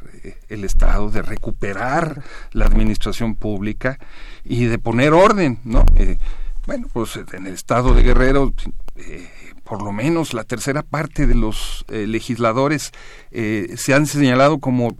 el 0.48 0.64
Estado, 0.64 1.10
de 1.10 1.22
recuperar 1.22 2.22
la 2.52 2.66
administración 2.66 3.34
pública 3.34 3.98
y 4.44 4.64
de 4.64 4.78
poner 4.78 5.12
orden, 5.12 5.58
¿no? 5.64 5.84
Eh, 5.96 6.18
bueno, 6.66 6.88
pues 6.92 7.16
en 7.16 7.46
el 7.46 7.54
Estado 7.54 7.94
de 7.94 8.02
Guerrero, 8.02 8.52
eh, 8.96 9.28
por 9.64 9.82
lo 9.82 9.92
menos 9.92 10.34
la 10.34 10.44
tercera 10.44 10.82
parte 10.82 11.26
de 11.26 11.34
los 11.34 11.84
eh, 11.88 12.06
legisladores 12.06 12.92
se 13.30 13.94
han 13.94 14.06
señalado 14.06 14.60
como 14.60 14.96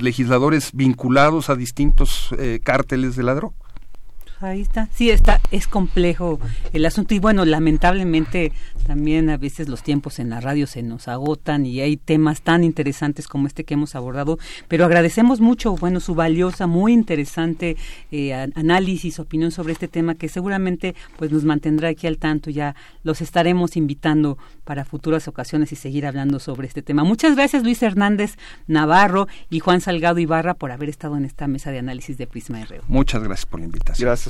legisladores 0.00 0.70
vinculados 0.72 1.50
a 1.50 1.56
distintos 1.56 2.30
cárteles 2.62 3.16
de 3.16 3.22
la 3.24 3.34
droga 3.34 3.56
ahí 4.40 4.62
está. 4.62 4.88
Sí, 4.92 5.10
está, 5.10 5.40
es 5.50 5.66
complejo 5.66 6.38
el 6.72 6.86
asunto 6.86 7.14
y 7.14 7.18
bueno, 7.18 7.44
lamentablemente 7.44 8.52
también 8.86 9.30
a 9.30 9.36
veces 9.36 9.68
los 9.68 9.82
tiempos 9.82 10.18
en 10.18 10.30
la 10.30 10.40
radio 10.40 10.66
se 10.66 10.82
nos 10.82 11.08
agotan 11.08 11.66
y 11.66 11.80
hay 11.80 11.96
temas 11.96 12.42
tan 12.42 12.64
interesantes 12.64 13.28
como 13.28 13.46
este 13.46 13.64
que 13.64 13.74
hemos 13.74 13.94
abordado, 13.94 14.38
pero 14.68 14.84
agradecemos 14.84 15.40
mucho, 15.40 15.76
bueno, 15.76 16.00
su 16.00 16.14
valiosa, 16.14 16.66
muy 16.66 16.92
interesante 16.92 17.76
eh, 18.10 18.34
análisis, 18.54 19.18
opinión 19.18 19.50
sobre 19.50 19.72
este 19.72 19.88
tema 19.88 20.14
que 20.14 20.28
seguramente 20.28 20.94
pues 21.16 21.30
nos 21.30 21.44
mantendrá 21.44 21.88
aquí 21.88 22.06
al 22.06 22.18
tanto, 22.18 22.50
ya 22.50 22.74
los 23.04 23.20
estaremos 23.20 23.76
invitando 23.76 24.38
para 24.64 24.84
futuras 24.84 25.28
ocasiones 25.28 25.72
y 25.72 25.76
seguir 25.76 26.06
hablando 26.06 26.38
sobre 26.38 26.66
este 26.66 26.82
tema. 26.82 27.04
Muchas 27.04 27.36
gracias 27.36 27.62
Luis 27.62 27.82
Hernández 27.82 28.36
Navarro 28.66 29.28
y 29.50 29.60
Juan 29.60 29.80
Salgado 29.80 30.18
Ibarra 30.18 30.54
por 30.54 30.72
haber 30.72 30.88
estado 30.88 31.16
en 31.16 31.24
esta 31.24 31.46
mesa 31.46 31.70
de 31.70 31.78
análisis 31.78 32.18
de 32.18 32.26
Prisma 32.26 32.64
RU. 32.64 32.82
Muchas 32.88 33.22
gracias 33.22 33.46
por 33.46 33.60
la 33.60 33.66
invitación. 33.66 34.06
Gracias 34.06 34.29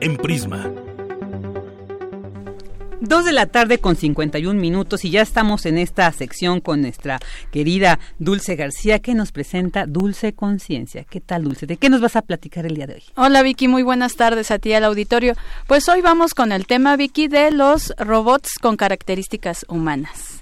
en 0.00 0.16
Prisma. 0.16 0.70
Dos 3.00 3.24
de 3.24 3.32
la 3.32 3.46
tarde 3.46 3.78
con 3.78 3.96
51 3.96 4.60
minutos 4.60 5.04
y 5.06 5.10
ya 5.10 5.22
estamos 5.22 5.64
en 5.64 5.78
esta 5.78 6.12
sección 6.12 6.60
con 6.60 6.82
nuestra 6.82 7.18
querida 7.50 7.98
Dulce 8.18 8.56
García 8.56 8.98
que 8.98 9.14
nos 9.14 9.32
presenta 9.32 9.86
Dulce 9.86 10.34
Conciencia. 10.34 11.04
¿Qué 11.04 11.20
tal 11.20 11.44
Dulce? 11.44 11.66
¿De 11.66 11.78
qué 11.78 11.88
nos 11.88 12.02
vas 12.02 12.16
a 12.16 12.22
platicar 12.22 12.66
el 12.66 12.76
día 12.76 12.86
de 12.86 12.94
hoy? 12.94 13.02
Hola 13.16 13.42
Vicky, 13.42 13.68
muy 13.68 13.82
buenas 13.82 14.16
tardes 14.16 14.50
a 14.50 14.58
ti 14.58 14.74
al 14.74 14.84
auditorio. 14.84 15.34
Pues 15.66 15.88
hoy 15.88 16.02
vamos 16.02 16.34
con 16.34 16.52
el 16.52 16.66
tema 16.66 16.96
Vicky 16.96 17.28
de 17.28 17.50
los 17.50 17.94
robots 17.96 18.58
con 18.60 18.76
características 18.76 19.64
humanas. 19.68 20.39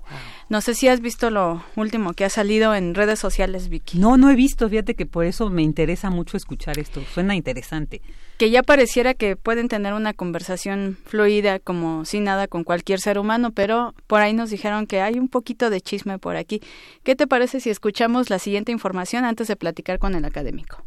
No 0.50 0.62
sé 0.62 0.74
si 0.74 0.88
has 0.88 1.00
visto 1.00 1.28
lo 1.28 1.62
último 1.76 2.14
que 2.14 2.24
ha 2.24 2.30
salido 2.30 2.74
en 2.74 2.94
redes 2.94 3.18
sociales, 3.18 3.68
Vicky. 3.68 3.98
No, 3.98 4.16
no 4.16 4.30
he 4.30 4.34
visto, 4.34 4.66
fíjate 4.66 4.94
que 4.94 5.04
por 5.04 5.26
eso 5.26 5.50
me 5.50 5.60
interesa 5.62 6.08
mucho 6.08 6.38
escuchar 6.38 6.78
esto, 6.78 7.02
suena 7.12 7.34
interesante. 7.34 8.00
Que 8.38 8.48
ya 8.48 8.62
pareciera 8.62 9.12
que 9.12 9.36
pueden 9.36 9.68
tener 9.68 9.92
una 9.92 10.14
conversación 10.14 10.96
fluida 11.04 11.58
como 11.58 12.06
sin 12.06 12.24
nada 12.24 12.48
con 12.48 12.64
cualquier 12.64 12.98
ser 12.98 13.18
humano, 13.18 13.50
pero 13.50 13.94
por 14.06 14.22
ahí 14.22 14.32
nos 14.32 14.48
dijeron 14.48 14.86
que 14.86 15.02
hay 15.02 15.18
un 15.18 15.28
poquito 15.28 15.68
de 15.68 15.82
chisme 15.82 16.18
por 16.18 16.36
aquí. 16.36 16.62
¿Qué 17.02 17.14
te 17.14 17.26
parece 17.26 17.60
si 17.60 17.68
escuchamos 17.68 18.30
la 18.30 18.38
siguiente 18.38 18.72
información 18.72 19.26
antes 19.26 19.48
de 19.48 19.56
platicar 19.56 19.98
con 19.98 20.14
el 20.14 20.24
académico? 20.24 20.82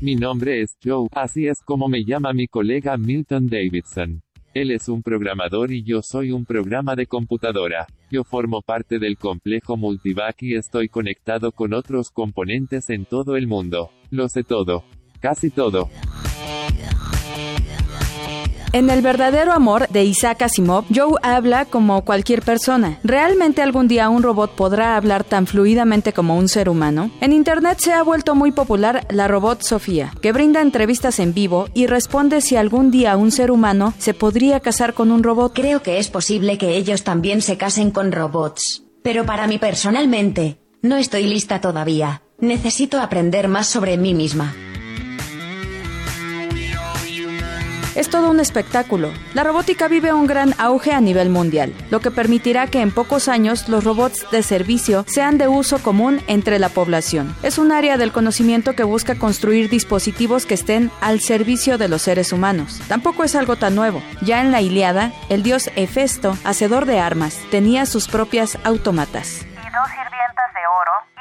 Mi 0.00 0.14
nombre 0.14 0.62
es 0.62 0.76
Joe, 0.82 1.08
así 1.10 1.48
es 1.48 1.60
como 1.60 1.88
me 1.88 2.04
llama 2.04 2.32
mi 2.32 2.46
colega 2.46 2.96
Milton 2.96 3.48
Davidson. 3.48 4.22
Él 4.54 4.70
es 4.70 4.88
un 4.88 5.02
programador 5.02 5.72
y 5.72 5.82
yo 5.82 6.02
soy 6.02 6.30
un 6.30 6.44
programa 6.44 6.94
de 6.94 7.06
computadora. 7.06 7.88
Yo 8.08 8.22
formo 8.22 8.62
parte 8.62 9.00
del 9.00 9.18
complejo 9.18 9.76
Multivac 9.76 10.40
y 10.42 10.54
estoy 10.54 10.88
conectado 10.88 11.50
con 11.50 11.74
otros 11.74 12.10
componentes 12.10 12.90
en 12.90 13.06
todo 13.06 13.36
el 13.36 13.48
mundo. 13.48 13.90
Lo 14.10 14.28
sé 14.28 14.44
todo. 14.44 14.84
Casi 15.20 15.50
todo. 15.50 15.90
En 18.72 18.90
El 18.90 19.00
verdadero 19.00 19.52
amor 19.52 19.88
de 19.88 20.04
Isaac 20.04 20.42
Asimov, 20.42 20.84
Joe 20.94 21.14
habla 21.22 21.64
como 21.64 22.04
cualquier 22.04 22.42
persona. 22.42 22.98
¿Realmente 23.02 23.62
algún 23.62 23.88
día 23.88 24.10
un 24.10 24.22
robot 24.22 24.54
podrá 24.54 24.96
hablar 24.96 25.24
tan 25.24 25.46
fluidamente 25.46 26.12
como 26.12 26.36
un 26.36 26.48
ser 26.48 26.68
humano? 26.68 27.10
En 27.22 27.32
Internet 27.32 27.78
se 27.80 27.94
ha 27.94 28.02
vuelto 28.02 28.34
muy 28.34 28.52
popular 28.52 29.06
la 29.08 29.26
robot 29.26 29.62
Sofía, 29.62 30.12
que 30.20 30.32
brinda 30.32 30.60
entrevistas 30.60 31.18
en 31.18 31.32
vivo 31.32 31.68
y 31.72 31.86
responde 31.86 32.42
si 32.42 32.56
algún 32.56 32.90
día 32.90 33.16
un 33.16 33.32
ser 33.32 33.50
humano 33.50 33.94
se 33.98 34.12
podría 34.12 34.60
casar 34.60 34.92
con 34.92 35.12
un 35.12 35.22
robot. 35.22 35.54
Creo 35.54 35.82
que 35.82 35.98
es 35.98 36.08
posible 36.08 36.58
que 36.58 36.76
ellos 36.76 37.04
también 37.04 37.40
se 37.40 37.56
casen 37.56 37.90
con 37.90 38.12
robots. 38.12 38.84
Pero 39.02 39.24
para 39.24 39.46
mí 39.46 39.58
personalmente, 39.58 40.58
no 40.82 40.96
estoy 40.96 41.24
lista 41.24 41.62
todavía. 41.62 42.22
Necesito 42.38 43.00
aprender 43.00 43.48
más 43.48 43.66
sobre 43.66 43.96
mí 43.96 44.12
misma. 44.12 44.54
Es 47.98 48.10
todo 48.10 48.30
un 48.30 48.38
espectáculo. 48.38 49.12
La 49.34 49.42
robótica 49.42 49.88
vive 49.88 50.12
un 50.12 50.28
gran 50.28 50.54
auge 50.58 50.92
a 50.92 51.00
nivel 51.00 51.30
mundial, 51.30 51.74
lo 51.90 51.98
que 51.98 52.12
permitirá 52.12 52.68
que 52.68 52.80
en 52.80 52.92
pocos 52.92 53.26
años 53.26 53.68
los 53.68 53.82
robots 53.82 54.24
de 54.30 54.44
servicio 54.44 55.04
sean 55.08 55.36
de 55.36 55.48
uso 55.48 55.82
común 55.82 56.22
entre 56.28 56.60
la 56.60 56.68
población. 56.68 57.34
Es 57.42 57.58
un 57.58 57.72
área 57.72 57.96
del 57.96 58.12
conocimiento 58.12 58.74
que 58.74 58.84
busca 58.84 59.16
construir 59.16 59.68
dispositivos 59.68 60.46
que 60.46 60.54
estén 60.54 60.92
al 61.00 61.18
servicio 61.18 61.76
de 61.76 61.88
los 61.88 62.02
seres 62.02 62.32
humanos. 62.32 62.80
Tampoco 62.86 63.24
es 63.24 63.34
algo 63.34 63.56
tan 63.56 63.74
nuevo. 63.74 64.00
Ya 64.22 64.42
en 64.42 64.52
la 64.52 64.60
Iliada, 64.60 65.10
el 65.28 65.42
dios 65.42 65.68
Hefesto, 65.74 66.38
hacedor 66.44 66.86
de 66.86 67.00
armas, 67.00 67.40
tenía 67.50 67.84
sus 67.84 68.06
propias 68.06 68.58
autómatas. 68.62 69.42
Y 69.42 69.70
dos 69.74 69.88
sirvientas 69.88 70.54
de 70.54 70.66
oro 70.68 71.17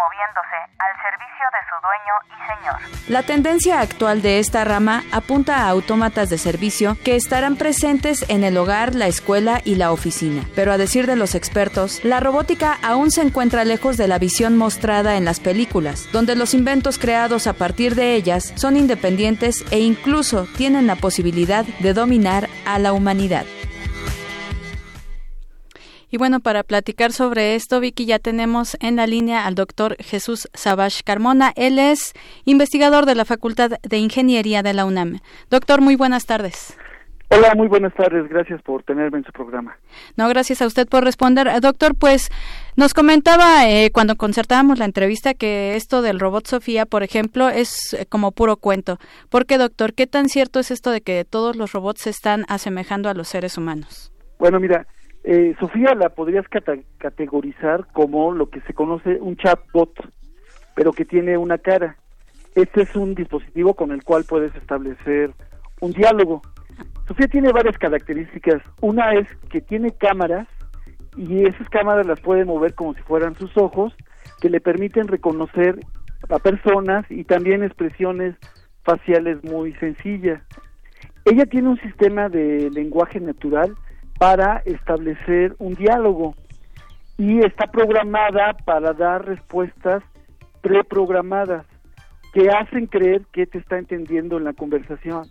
moviéndose 0.00 0.56
al 0.78 0.94
servicio 1.02 1.44
de 1.52 1.62
su 1.68 1.76
dueño 1.82 2.14
y 2.28 2.38
señor. 2.46 3.08
La 3.08 3.22
tendencia 3.22 3.80
actual 3.80 4.22
de 4.22 4.38
esta 4.38 4.64
rama 4.64 5.02
apunta 5.12 5.56
a 5.56 5.68
autómatas 5.68 6.30
de 6.30 6.38
servicio 6.38 6.96
que 7.04 7.16
estarán 7.16 7.56
presentes 7.56 8.24
en 8.28 8.44
el 8.44 8.56
hogar, 8.56 8.94
la 8.94 9.06
escuela 9.06 9.60
y 9.64 9.74
la 9.76 9.92
oficina. 9.92 10.42
Pero 10.54 10.72
a 10.72 10.78
decir 10.78 11.06
de 11.06 11.16
los 11.16 11.34
expertos, 11.34 12.04
la 12.04 12.20
robótica 12.20 12.78
aún 12.82 13.10
se 13.10 13.22
encuentra 13.22 13.64
lejos 13.64 13.96
de 13.96 14.08
la 14.08 14.18
visión 14.18 14.56
mostrada 14.56 15.16
en 15.16 15.24
las 15.24 15.40
películas, 15.40 16.08
donde 16.12 16.36
los 16.36 16.54
inventos 16.54 16.98
creados 16.98 17.46
a 17.46 17.54
partir 17.54 17.94
de 17.94 18.14
ellas 18.14 18.52
son 18.56 18.76
independientes 18.76 19.64
e 19.70 19.78
incluso 19.80 20.46
tienen 20.56 20.86
la 20.86 20.96
posibilidad 20.96 21.64
de 21.64 21.92
dominar 21.92 22.48
a 22.66 22.78
la 22.78 22.92
humanidad. 22.92 23.44
Y 26.10 26.16
bueno, 26.16 26.40
para 26.40 26.62
platicar 26.62 27.12
sobre 27.12 27.54
esto, 27.54 27.80
Vicky, 27.80 28.06
ya 28.06 28.18
tenemos 28.18 28.76
en 28.80 28.96
la 28.96 29.06
línea 29.06 29.46
al 29.46 29.54
doctor 29.54 29.96
Jesús 30.00 30.48
Sabash 30.54 31.02
Carmona. 31.04 31.52
Él 31.54 31.78
es 31.78 32.14
investigador 32.44 33.04
de 33.04 33.14
la 33.14 33.26
Facultad 33.26 33.72
de 33.82 33.98
Ingeniería 33.98 34.62
de 34.62 34.72
la 34.72 34.86
UNAM. 34.86 35.20
Doctor, 35.50 35.82
muy 35.82 35.96
buenas 35.96 36.24
tardes. 36.24 36.76
Hola, 37.30 37.54
muy 37.54 37.68
buenas 37.68 37.92
tardes. 37.92 38.26
Gracias 38.30 38.62
por 38.62 38.82
tenerme 38.84 39.18
en 39.18 39.24
su 39.24 39.32
programa. 39.32 39.76
No, 40.16 40.30
gracias 40.30 40.62
a 40.62 40.66
usted 40.66 40.88
por 40.88 41.04
responder. 41.04 41.46
Eh, 41.46 41.60
doctor, 41.60 41.94
pues 41.94 42.30
nos 42.76 42.94
comentaba 42.94 43.68
eh, 43.68 43.90
cuando 43.92 44.16
concertábamos 44.16 44.78
la 44.78 44.86
entrevista 44.86 45.34
que 45.34 45.76
esto 45.76 46.00
del 46.00 46.20
robot 46.20 46.46
Sofía, 46.46 46.86
por 46.86 47.02
ejemplo, 47.02 47.50
es 47.50 47.92
eh, 47.92 48.06
como 48.06 48.32
puro 48.32 48.56
cuento. 48.56 48.98
¿Por 49.28 49.44
qué, 49.44 49.58
doctor? 49.58 49.92
¿Qué 49.92 50.06
tan 50.06 50.30
cierto 50.30 50.58
es 50.58 50.70
esto 50.70 50.90
de 50.90 51.02
que 51.02 51.26
todos 51.26 51.54
los 51.54 51.72
robots 51.72 52.00
se 52.00 52.10
están 52.10 52.46
asemejando 52.48 53.10
a 53.10 53.14
los 53.14 53.28
seres 53.28 53.58
humanos? 53.58 54.10
Bueno, 54.38 54.58
mira, 54.58 54.86
eh, 55.30 55.54
Sofía 55.60 55.94
la 55.94 56.08
podrías 56.08 56.46
categorizar 56.48 57.86
como 57.92 58.32
lo 58.32 58.48
que 58.48 58.62
se 58.62 58.72
conoce 58.72 59.18
un 59.20 59.36
chatbot, 59.36 59.92
pero 60.74 60.90
que 60.92 61.04
tiene 61.04 61.36
una 61.36 61.58
cara. 61.58 61.98
Este 62.54 62.80
es 62.80 62.96
un 62.96 63.14
dispositivo 63.14 63.74
con 63.74 63.92
el 63.92 64.02
cual 64.04 64.24
puedes 64.24 64.54
establecer 64.54 65.32
un 65.82 65.92
diálogo. 65.92 66.40
Sofía 67.06 67.28
tiene 67.28 67.52
varias 67.52 67.76
características. 67.76 68.62
Una 68.80 69.12
es 69.12 69.28
que 69.50 69.60
tiene 69.60 69.90
cámaras 69.90 70.48
y 71.14 71.44
esas 71.44 71.68
cámaras 71.68 72.06
las 72.06 72.20
puede 72.20 72.46
mover 72.46 72.72
como 72.72 72.94
si 72.94 73.02
fueran 73.02 73.34
sus 73.34 73.54
ojos, 73.58 73.94
que 74.40 74.48
le 74.48 74.62
permiten 74.62 75.08
reconocer 75.08 75.78
a 76.30 76.38
personas 76.38 77.04
y 77.10 77.24
también 77.24 77.62
expresiones 77.62 78.34
faciales 78.82 79.44
muy 79.44 79.74
sencillas. 79.74 80.40
Ella 81.26 81.44
tiene 81.44 81.68
un 81.68 81.80
sistema 81.82 82.30
de 82.30 82.70
lenguaje 82.70 83.20
natural 83.20 83.76
para 84.18 84.62
establecer 84.64 85.54
un 85.58 85.74
diálogo 85.74 86.34
y 87.16 87.38
está 87.44 87.66
programada 87.68 88.54
para 88.64 88.92
dar 88.92 89.24
respuestas 89.24 90.02
preprogramadas 90.60 91.66
que 92.32 92.50
hacen 92.50 92.86
creer 92.86 93.22
que 93.32 93.46
te 93.46 93.58
está 93.58 93.78
entendiendo 93.78 94.36
en 94.36 94.44
la 94.44 94.52
conversación. 94.52 95.28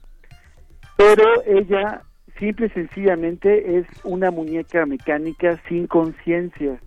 Pero 0.95 1.23
ella 1.45 2.01
simple 2.39 2.67
y 2.67 2.69
sencillamente 2.69 3.77
es 3.77 3.87
una 4.03 4.31
muñeca 4.31 4.85
mecánica 4.85 5.61
sin 5.67 5.87
conciencia. 5.87 6.79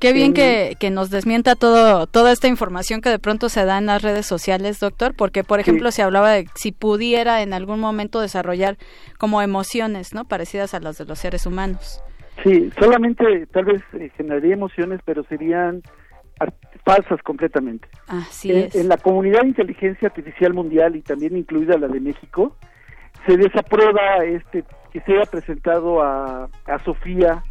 Qué 0.00 0.12
bien 0.12 0.34
que, 0.34 0.76
que, 0.78 0.90
nos 0.90 1.10
desmienta 1.10 1.54
todo, 1.54 2.06
toda 2.06 2.32
esta 2.32 2.48
información 2.48 3.00
que 3.00 3.10
de 3.10 3.18
pronto 3.18 3.48
se 3.48 3.64
da 3.64 3.78
en 3.78 3.86
las 3.86 4.02
redes 4.02 4.26
sociales, 4.26 4.80
doctor, 4.80 5.14
porque, 5.16 5.44
por 5.44 5.60
ejemplo, 5.60 5.90
se 5.90 6.02
hablaba 6.02 6.30
de 6.32 6.46
si 6.54 6.72
pudiera 6.72 7.42
en 7.42 7.52
algún 7.52 7.80
momento 7.80 8.20
desarrollar 8.20 8.76
como 9.18 9.42
emociones, 9.42 10.14
¿no? 10.14 10.24
Parecidas 10.24 10.74
a 10.74 10.80
las 10.80 10.98
de 10.98 11.04
los 11.04 11.18
seres 11.18 11.46
humanos. 11.46 12.02
Sí, 12.42 12.70
solamente 12.78 13.46
tal 13.46 13.64
vez 13.64 13.82
eh, 13.94 14.10
generaría 14.16 14.54
emociones, 14.54 15.00
pero 15.04 15.24
serían 15.24 15.82
falsas 16.84 17.22
completamente. 17.22 17.88
Así 18.06 18.52
en, 18.52 18.58
es. 18.58 18.74
en 18.76 18.88
la 18.88 18.98
comunidad 18.98 19.40
de 19.40 19.48
inteligencia 19.48 20.08
artificial 20.08 20.52
mundial 20.52 20.96
y 20.96 21.02
también 21.02 21.36
incluida 21.36 21.78
la 21.78 21.88
de 21.88 22.00
México, 22.00 22.56
se 23.26 23.36
desaprueba 23.36 24.24
este 24.24 24.64
que 24.92 25.00
se 25.00 25.14
haya 25.14 25.30
presentado 25.30 26.02
a, 26.02 26.48
a 26.66 26.84
Sofía 26.84 27.42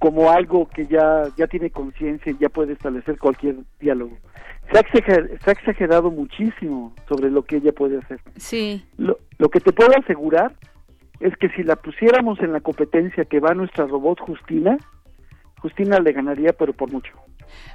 como 0.00 0.30
algo 0.30 0.66
que 0.66 0.86
ya, 0.86 1.24
ya 1.36 1.46
tiene 1.46 1.70
conciencia 1.70 2.32
y 2.32 2.38
ya 2.38 2.48
puede 2.48 2.72
establecer 2.72 3.18
cualquier 3.18 3.56
diálogo. 3.78 4.16
Se 4.72 4.78
ha, 4.78 4.80
exagerado, 4.80 5.28
se 5.44 5.50
ha, 5.50 5.52
exagerado, 5.52 6.10
muchísimo 6.10 6.94
sobre 7.06 7.30
lo 7.30 7.42
que 7.42 7.56
ella 7.56 7.72
puede 7.72 7.98
hacer. 7.98 8.18
Sí. 8.36 8.82
Lo, 8.96 9.18
lo, 9.38 9.50
que 9.50 9.60
te 9.60 9.72
puedo 9.72 9.90
asegurar 9.96 10.54
es 11.20 11.36
que 11.36 11.50
si 11.50 11.62
la 11.62 11.76
pusiéramos 11.76 12.40
en 12.40 12.52
la 12.52 12.60
competencia 12.60 13.26
que 13.26 13.40
va 13.40 13.52
nuestra 13.52 13.86
robot 13.86 14.20
Justina, 14.20 14.78
Justina 15.60 15.98
le 16.00 16.12
ganaría, 16.12 16.54
pero 16.54 16.72
por 16.72 16.90
mucho. 16.90 17.12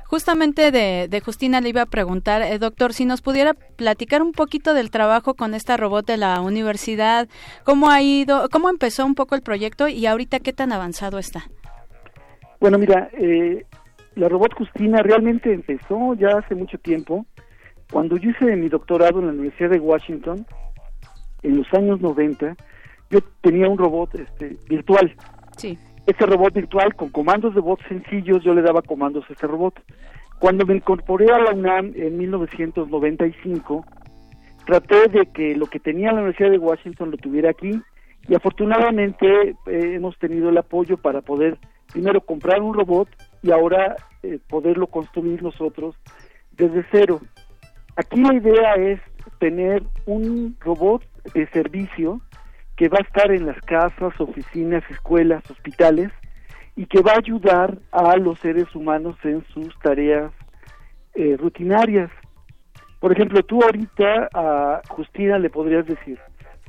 Justamente 0.05 0.71
de, 0.71 1.07
de 1.07 1.19
Justina 1.19 1.61
le 1.61 1.69
iba 1.69 1.83
a 1.83 1.85
preguntar, 1.85 2.41
eh, 2.41 2.57
doctor, 2.57 2.93
si 2.93 3.05
nos 3.05 3.21
pudiera 3.21 3.53
platicar 3.53 4.21
un 4.21 4.31
poquito 4.31 4.73
del 4.73 4.89
trabajo 4.89 5.35
con 5.35 5.53
esta 5.53 5.77
robot 5.77 6.07
de 6.07 6.17
la 6.17 6.41
universidad, 6.41 7.27
cómo 7.63 7.91
ha 7.91 8.01
ido, 8.01 8.47
cómo 8.51 8.69
empezó 8.69 9.05
un 9.05 9.15
poco 9.15 9.35
el 9.35 9.41
proyecto 9.41 9.87
y 9.87 10.05
ahorita 10.05 10.39
qué 10.39 10.53
tan 10.53 10.71
avanzado 10.71 11.19
está. 11.19 11.45
Bueno, 12.65 12.79
mira, 12.79 13.09
eh, 13.13 13.63
la 14.15 14.27
robot 14.27 14.55
Justina 14.55 15.03
realmente 15.03 15.53
empezó 15.53 16.15
ya 16.15 16.29
hace 16.29 16.55
mucho 16.55 16.79
tiempo. 16.79 17.27
Cuando 17.91 18.17
yo 18.17 18.31
hice 18.31 18.55
mi 18.55 18.69
doctorado 18.69 19.19
en 19.19 19.27
la 19.27 19.33
Universidad 19.33 19.69
de 19.69 19.79
Washington, 19.79 20.47
en 21.43 21.57
los 21.57 21.71
años 21.75 22.01
90, 22.01 22.55
yo 23.11 23.19
tenía 23.41 23.69
un 23.69 23.77
robot 23.77 24.15
este, 24.15 24.57
virtual. 24.67 25.15
Sí. 25.57 25.77
Este 26.07 26.25
robot 26.25 26.55
virtual 26.55 26.95
con 26.95 27.09
comandos 27.09 27.53
de 27.53 27.61
voz 27.61 27.77
sencillos, 27.87 28.43
yo 28.43 28.55
le 28.55 28.63
daba 28.63 28.81
comandos 28.81 29.25
a 29.29 29.33
este 29.33 29.45
robot. 29.45 29.79
Cuando 30.39 30.65
me 30.65 30.75
incorporé 30.75 31.31
a 31.31 31.37
la 31.37 31.51
UNAM 31.51 31.93
en 31.95 32.17
1995, 32.17 33.85
traté 34.65 35.07
de 35.09 35.27
que 35.27 35.55
lo 35.55 35.67
que 35.67 35.79
tenía 35.79 36.07
la 36.07 36.21
Universidad 36.21 36.49
de 36.49 36.57
Washington 36.57 37.11
lo 37.11 37.17
tuviera 37.17 37.51
aquí 37.51 37.79
y 38.27 38.33
afortunadamente 38.33 39.49
eh, 39.49 39.55
hemos 39.67 40.17
tenido 40.17 40.49
el 40.49 40.57
apoyo 40.57 40.97
para 40.97 41.21
poder 41.21 41.59
primero 41.95 42.19
comprar 42.19 42.61
un 42.61 42.73
robot 42.73 43.07
y 43.41 43.51
ahora 43.51 43.95
eh, 44.21 44.37
poderlo 44.49 44.87
construir 44.87 45.41
nosotros 45.41 45.95
desde 46.51 46.85
cero. 46.91 47.21
Aquí 47.95 48.21
la 48.21 48.33
idea 48.33 48.73
es 48.73 48.99
tener 49.39 49.81
un 50.05 50.57
robot 50.59 51.03
de 51.33 51.47
servicio 51.47 52.19
que 52.75 52.89
va 52.89 52.97
a 52.99 53.07
estar 53.07 53.31
en 53.31 53.45
las 53.45 53.57
casas, 53.61 54.13
oficinas, 54.19 54.83
escuelas, 54.89 55.49
hospitales 55.49 56.11
y 56.75 56.85
que 56.85 57.01
va 57.01 57.13
a 57.13 57.19
ayudar 57.19 57.77
a 57.93 58.17
los 58.17 58.39
seres 58.39 58.75
humanos 58.75 59.15
en 59.23 59.45
sus 59.53 59.73
tareas 59.79 60.33
eh, 61.13 61.37
rutinarias. 61.39 62.11
Por 62.99 63.13
ejemplo, 63.13 63.41
tú 63.43 63.63
ahorita 63.63 64.27
a 64.33 64.81
Justina 64.89 65.39
le 65.39 65.49
podrías 65.49 65.85
decir, 65.85 66.19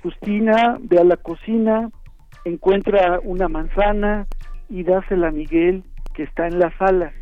Justina, 0.05 0.79
ve 0.83 1.01
a 1.01 1.05
la 1.05 1.17
cocina, 1.17 1.91
encuentra 2.45 3.19
una 3.25 3.49
manzana, 3.49 4.29
y 4.69 4.83
dásela 4.83 5.29
a 5.29 5.33
Miguel 5.33 5.85
que 6.15 6.25
está 6.25 6.47
en 6.47 6.59
la 6.59 6.77
sala. 6.79 7.13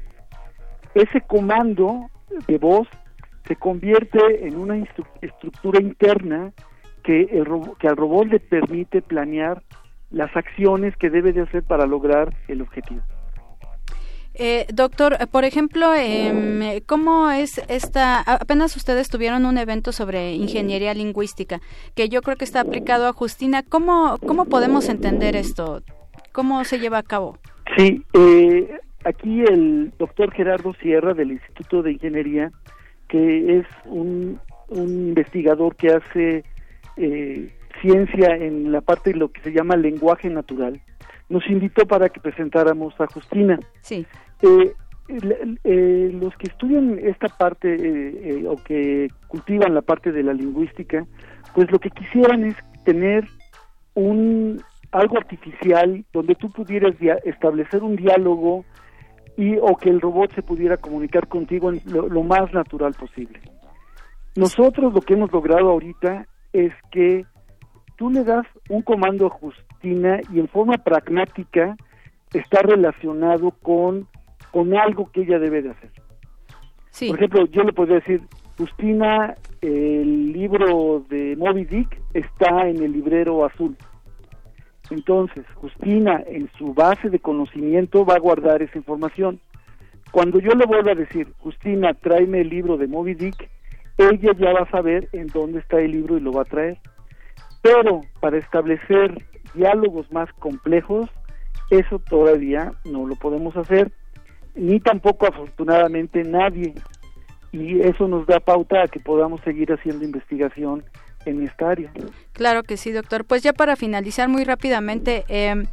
Ese 0.95 1.21
comando 1.23 2.11
de 2.47 2.59
voz 2.59 2.89
se 3.47 3.57
convierte 3.57 4.47
en 4.47 4.57
una 4.57 4.83
estructura 5.21 5.81
interna 5.81 6.53
que, 7.03 7.23
el 7.23 7.47
que 7.79 7.89
al 7.89 7.97
robot 7.97 8.29
le 8.29 8.41
permite 8.41 9.03
planear 9.03 9.63
las 10.11 10.35
acciones 10.37 10.97
que 10.97 11.11
debe 11.11 11.33
de 11.33 11.43
hacer 11.43 11.63
para 11.63 11.87
lograr 11.87 12.35
el 12.49 12.63
objetivo. 12.63 13.03
Eh, 14.37 14.67
doctor, 14.73 15.17
por 15.31 15.45
ejemplo, 15.45 15.95
eh, 15.95 16.83
¿cómo 16.87 17.31
es 17.31 17.63
esta? 17.69 18.21
Apenas 18.21 18.77
ustedes 18.77 19.09
tuvieron 19.09 19.47
un 19.47 19.59
evento 19.59 19.93
sobre 19.93 20.35
ingeniería 20.35 20.93
lingüística, 20.93 21.61
que 21.95 22.09
yo 22.09 22.21
creo 22.21 22.37
que 22.37 22.45
está 22.45 22.61
aplicado 22.61 23.07
a 23.07 23.13
Justina. 23.13 23.63
¿Cómo, 23.63 24.19
cómo 24.27 24.47
podemos 24.47 24.89
entender 24.89 25.37
esto? 25.37 25.83
¿Cómo 26.35 26.65
se 26.65 26.81
lleva 26.81 26.99
a 26.99 27.03
cabo? 27.05 27.39
Sí, 27.77 28.05
eh, 28.13 28.79
aquí 29.05 29.43
el 29.43 29.93
doctor 29.99 30.33
Gerardo 30.33 30.75
Sierra 30.83 31.15
del 31.15 31.31
Instituto 31.31 31.81
de 31.81 31.93
Ingeniería, 31.93 32.51
que 33.09 33.61
es 33.61 33.67
un, 33.85 34.41
un 34.69 35.09
investigador 35.09 35.77
que 35.77 35.93
hace 35.93 36.45
eh, 36.97 37.55
ciencia 37.81 38.35
en 38.37 38.73
la 38.73 38.81
parte 38.81 39.13
de 39.13 39.17
lo 39.17 39.31
que 39.31 39.43
se 39.43 39.53
llama 39.53 39.77
lenguaje 39.77 40.29
natural, 40.29 40.81
nos 41.29 41.47
invitó 41.49 41.87
para 41.87 42.09
que 42.09 42.21
presentáramos 42.21 43.01
a 43.01 43.07
Justina. 43.07 43.61
Sí. 43.81 44.05
Eh, 44.43 44.75
eh, 45.63 46.11
los 46.21 46.35
que 46.37 46.49
estudian 46.49 46.99
esta 47.01 47.29
parte 47.29 47.77
eh, 47.79 48.45
o 48.49 48.57
que 48.57 49.09
cultivan 49.29 49.73
la 49.75 49.83
parte 49.83 50.11
de 50.11 50.23
la 50.25 50.33
lingüística 50.33 51.07
pues 51.55 51.71
lo 51.71 51.79
que 51.79 51.91
quisieran 51.91 52.45
es 52.45 52.57
tener 52.85 53.29
un 53.95 54.63
algo 54.95 55.19
artificial 55.19 56.05
donde 56.13 56.37
tú 56.37 56.51
pudieras 56.51 56.95
establecer 57.25 57.83
un 57.83 57.97
diálogo 57.97 58.65
y 59.37 59.57
o 59.57 59.77
que 59.77 59.91
el 59.91 60.01
robot 60.01 60.33
se 60.35 60.43
pudiera 60.43 60.77
comunicar 60.77 61.27
contigo 61.27 61.73
en 61.73 61.83
lo, 61.87 62.23
más 62.23 62.53
natural 62.53 62.95
posible. 62.95 63.41
Nosotros 64.37 64.95
lo 64.95 65.01
que 65.01 65.15
hemos 65.15 65.33
logrado 65.33 65.71
ahorita 65.71 66.27
es 66.53 66.73
que 66.93 67.27
tú 67.97 68.11
le 68.11 68.23
das 68.23 68.47
un 68.69 68.83
comando 68.83 69.27
a 69.27 69.31
Justina 69.31 70.21
y 70.33 70.39
en 70.39 70.47
forma 70.47 70.75
pragmática 70.75 71.77
está 72.33 72.63
relacionado 72.63 73.51
con, 73.51 74.07
con 74.53 74.77
algo 74.77 75.11
que 75.11 75.23
ella 75.23 75.41
debe 75.41 75.63
de 75.63 75.71
hacer. 75.71 75.91
Por 77.09 77.17
ejemplo, 77.17 77.47
yo 77.47 77.65
le 77.65 77.73
podría 77.73 77.97
decir, 77.97 78.23
Justina, 78.57 79.35
el 79.61 80.33
libro 80.33 81.05
de 81.09 81.35
Moby 81.37 81.65
Dick 81.65 82.01
está 82.13 82.69
en 82.69 82.81
el 82.81 82.93
librero 82.93 83.45
azul. 83.45 83.77
Entonces, 84.91 85.45
Justina, 85.55 86.23
en 86.27 86.51
su 86.59 86.75
base 86.75 87.11
de 87.11 87.19
conocimiento, 87.19 88.05
va 88.05 88.17
a 88.17 88.21
guardar 88.21 88.63
esa 88.63 88.79
información. 88.79 89.41
Cuando 90.11 90.39
yo 90.39 90.53
le 90.53 90.67
vuelva 90.67 90.93
a 90.93 90.97
decir, 90.97 91.33
Justina, 91.39 91.95
tráeme 91.95 92.43
el 92.43 92.49
libro 92.49 92.77
de 92.77 92.87
Moby 92.87 93.15
Dick, 93.15 93.51
ella 93.97 94.33
ya 94.37 94.53
va 94.53 94.61
a 94.61 94.71
saber 94.71 95.09
en 95.13 95.29
dónde 95.29 95.61
está 95.61 95.81
el 95.81 95.93
libro 95.93 96.17
y 96.17 96.21
lo 96.21 96.33
va 96.33 96.43
a 96.43 96.47
traer. 96.47 96.79
Pero 97.63 98.03
para 98.21 98.39
establecer 98.39 99.17
diálogos 99.55 100.11
más 100.13 100.33
complejos, 100.35 101.09
eso 101.71 101.99
todavía 101.99 102.73
no 102.85 103.07
lo 103.07 103.15
podemos 103.17 103.57
hacer, 103.57 103.91
ni 104.55 104.81
tampoco 104.81 105.27
afortunadamente 105.27 106.23
nadie. 106.25 106.75
Y 107.53 107.81
eso 107.81 108.09
nos 108.09 108.27
da 108.27 108.41
pauta 108.41 108.83
a 108.83 108.89
que 108.89 109.01
podamos 109.01 109.41
seguir 109.43 109.73
haciendo 109.73 110.05
investigación 110.05 110.83
en 111.27 111.43
esta 111.43 111.71
área. 111.71 111.91
Claro 112.33 112.63
que 112.63 112.77
sí, 112.77 112.93
doctor. 112.93 113.25
Pues 113.25 113.43
ya 113.43 113.53
para 113.53 113.77
finalizar 113.77 114.29
muy 114.29 114.45
rápidamente, 114.45 115.25
em, 115.29 115.67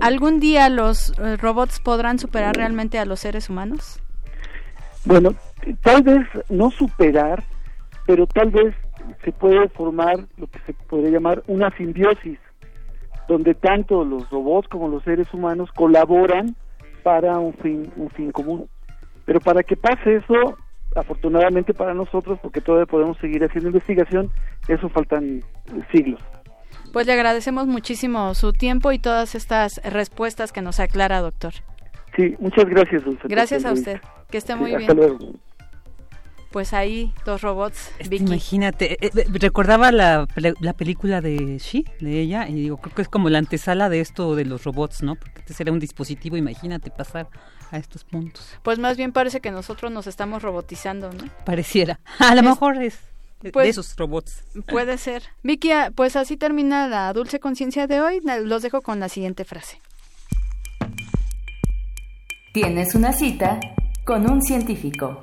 ¿algún 0.00 0.40
día 0.40 0.68
los 0.68 1.12
eh, 1.18 1.36
robots 1.36 1.80
podrán 1.80 2.18
superar 2.18 2.56
realmente 2.56 2.98
a 2.98 3.04
los 3.04 3.20
seres 3.20 3.50
humanos? 3.50 4.00
Bueno, 5.04 5.34
tal 5.82 6.02
vez 6.02 6.26
no 6.48 6.70
superar, 6.70 7.42
pero 8.06 8.26
tal 8.26 8.50
vez 8.50 8.74
se 9.24 9.32
puede 9.32 9.68
formar 9.68 10.16
lo 10.38 10.46
que 10.46 10.58
se 10.66 10.72
podría 10.72 11.10
llamar 11.10 11.42
una 11.46 11.70
simbiosis, 11.76 12.38
donde 13.28 13.54
tanto 13.54 14.04
los 14.04 14.28
robots 14.30 14.68
como 14.68 14.88
los 14.88 15.02
seres 15.04 15.32
humanos 15.32 15.70
colaboran 15.72 16.56
para 17.02 17.38
un 17.38 17.52
fin, 17.54 17.92
un 17.96 18.08
fin 18.10 18.32
común. 18.32 18.68
Pero 19.26 19.40
para 19.40 19.62
que 19.62 19.76
pase 19.76 20.16
eso, 20.16 20.56
afortunadamente 20.94 21.74
para 21.74 21.94
nosotros, 21.94 22.38
porque 22.42 22.60
todavía 22.60 22.86
podemos 22.86 23.18
seguir 23.18 23.44
haciendo 23.44 23.68
investigación, 23.68 24.30
eso 24.68 24.88
faltan 24.88 25.42
siglos. 25.92 26.20
Pues 26.92 27.06
le 27.06 27.12
agradecemos 27.12 27.66
muchísimo 27.66 28.34
su 28.34 28.52
tiempo 28.52 28.92
y 28.92 28.98
todas 28.98 29.34
estas 29.34 29.80
respuestas 29.82 30.52
que 30.52 30.62
nos 30.62 30.78
aclara, 30.78 31.20
doctor. 31.20 31.52
Sí, 32.16 32.36
muchas 32.38 32.66
gracias, 32.66 33.04
Dulce. 33.04 33.26
Gracias 33.26 33.64
a 33.64 33.72
usted. 33.72 34.00
Que 34.30 34.38
esté 34.38 34.54
muy 34.54 34.76
bien. 34.76 34.96
Luego. 34.96 35.18
Pues 36.52 36.72
ahí, 36.72 37.12
dos 37.26 37.42
robots. 37.42 37.90
Imagínate, 38.12 38.92
eh, 39.04 39.10
eh, 39.12 39.24
recordaba 39.32 39.90
la, 39.90 40.28
la, 40.36 40.72
película 40.72 41.20
de 41.20 41.58
She, 41.58 41.82
de 41.98 42.20
ella, 42.20 42.48
y 42.48 42.54
digo, 42.54 42.76
creo 42.76 42.94
que 42.94 43.02
es 43.02 43.08
como 43.08 43.28
la 43.28 43.38
antesala 43.38 43.88
de 43.88 43.98
esto 43.98 44.36
de 44.36 44.44
los 44.44 44.62
robots, 44.62 45.02
¿no? 45.02 45.16
Porque 45.16 45.40
este 45.40 45.52
será 45.52 45.72
un 45.72 45.80
dispositivo, 45.80 46.36
imagínate 46.36 46.92
pasar 46.92 47.26
a 47.74 47.78
estos 47.78 48.04
puntos. 48.04 48.56
Pues 48.62 48.78
más 48.78 48.96
bien 48.96 49.12
parece 49.12 49.40
que 49.40 49.50
nosotros 49.50 49.90
nos 49.90 50.06
estamos 50.06 50.42
robotizando, 50.42 51.12
¿no? 51.12 51.24
Pareciera. 51.44 52.00
A 52.18 52.34
lo 52.34 52.42
mejor 52.42 52.82
es 52.82 52.98
de 53.42 53.50
pues, 53.50 53.68
esos 53.68 53.94
robots. 53.96 54.42
Puede 54.66 54.96
ser. 54.96 55.24
Vicky, 55.42 55.72
ah, 55.72 55.92
pues 55.94 56.16
así 56.16 56.36
termina 56.36 56.88
la 56.88 57.12
dulce 57.12 57.40
conciencia 57.40 57.86
de 57.86 58.00
hoy. 58.00 58.20
Los 58.44 58.62
dejo 58.62 58.80
con 58.80 59.00
la 59.00 59.08
siguiente 59.08 59.44
frase. 59.44 59.80
Tienes 62.52 62.94
una 62.94 63.12
cita 63.12 63.58
con 64.04 64.30
un 64.30 64.40
científico. 64.40 65.22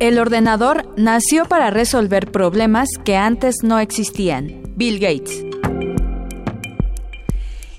El 0.00 0.18
ordenador 0.18 0.94
nació 0.96 1.44
para 1.44 1.70
resolver 1.70 2.30
problemas 2.30 2.88
que 3.04 3.16
antes 3.16 3.56
no 3.62 3.78
existían. 3.78 4.62
Bill 4.76 4.98
Gates. 5.00 5.44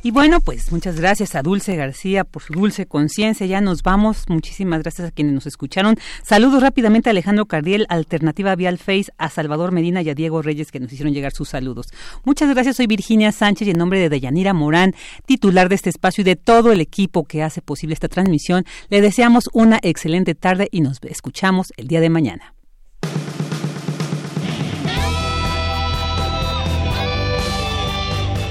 Y 0.10 0.12
bueno, 0.12 0.42
pues 0.42 0.72
muchas 0.72 1.00
gracias 1.00 1.36
a 1.36 1.44
Dulce 1.44 1.76
García 1.76 2.24
por 2.24 2.42
su 2.42 2.52
dulce 2.52 2.88
conciencia. 2.88 3.46
Ya 3.46 3.62
nos 3.62 3.84
vamos. 3.84 4.28
Muchísimas 4.28 4.82
gracias 4.82 5.08
a 5.08 5.12
quienes 5.12 5.36
nos 5.36 5.46
escucharon. 5.46 5.98
Saludos 6.24 6.64
rápidamente 6.64 7.10
a 7.10 7.12
Alejandro 7.12 7.46
Cardiel, 7.46 7.86
Alternativa 7.90 8.56
Vial 8.56 8.80
Face, 8.80 9.12
a 9.20 9.30
Salvador 9.30 9.72
Medina 9.72 10.02
y 10.02 10.10
a 10.10 10.16
Diego 10.16 10.42
Reyes 10.42 10.72
que 10.72 10.80
nos 10.80 10.92
hicieron 10.92 11.14
llegar 11.14 11.32
sus 11.32 11.50
saludos. 11.50 11.90
Muchas 12.24 12.50
gracias. 12.50 12.78
Soy 12.78 12.88
Virginia 12.88 13.32
Sánchez 13.32 13.68
y 13.68 13.70
en 13.72 13.78
nombre 13.78 14.00
de 14.00 14.10
Deyanira 14.10 14.52
Morán, 14.52 14.96
titular 15.28 15.70
de 15.70 15.76
este 15.76 15.92
espacio 15.92 16.24
y 16.24 16.26
de 16.26 16.36
todo 16.36 16.72
el 16.72 16.82
equipo 16.82 17.26
que 17.26 17.44
hace 17.44 17.62
posible 17.62 17.94
esta 17.94 18.08
transmisión, 18.08 18.66
le 18.90 19.02
deseamos 19.02 19.48
una 19.54 19.78
excelente 19.84 20.34
tarde 20.34 20.70
y 20.72 20.82
nos 20.82 20.98
escuchamos 21.04 21.72
el 21.78 21.88
día 21.88 22.02
de 22.02 22.10
mañana. 22.10 22.56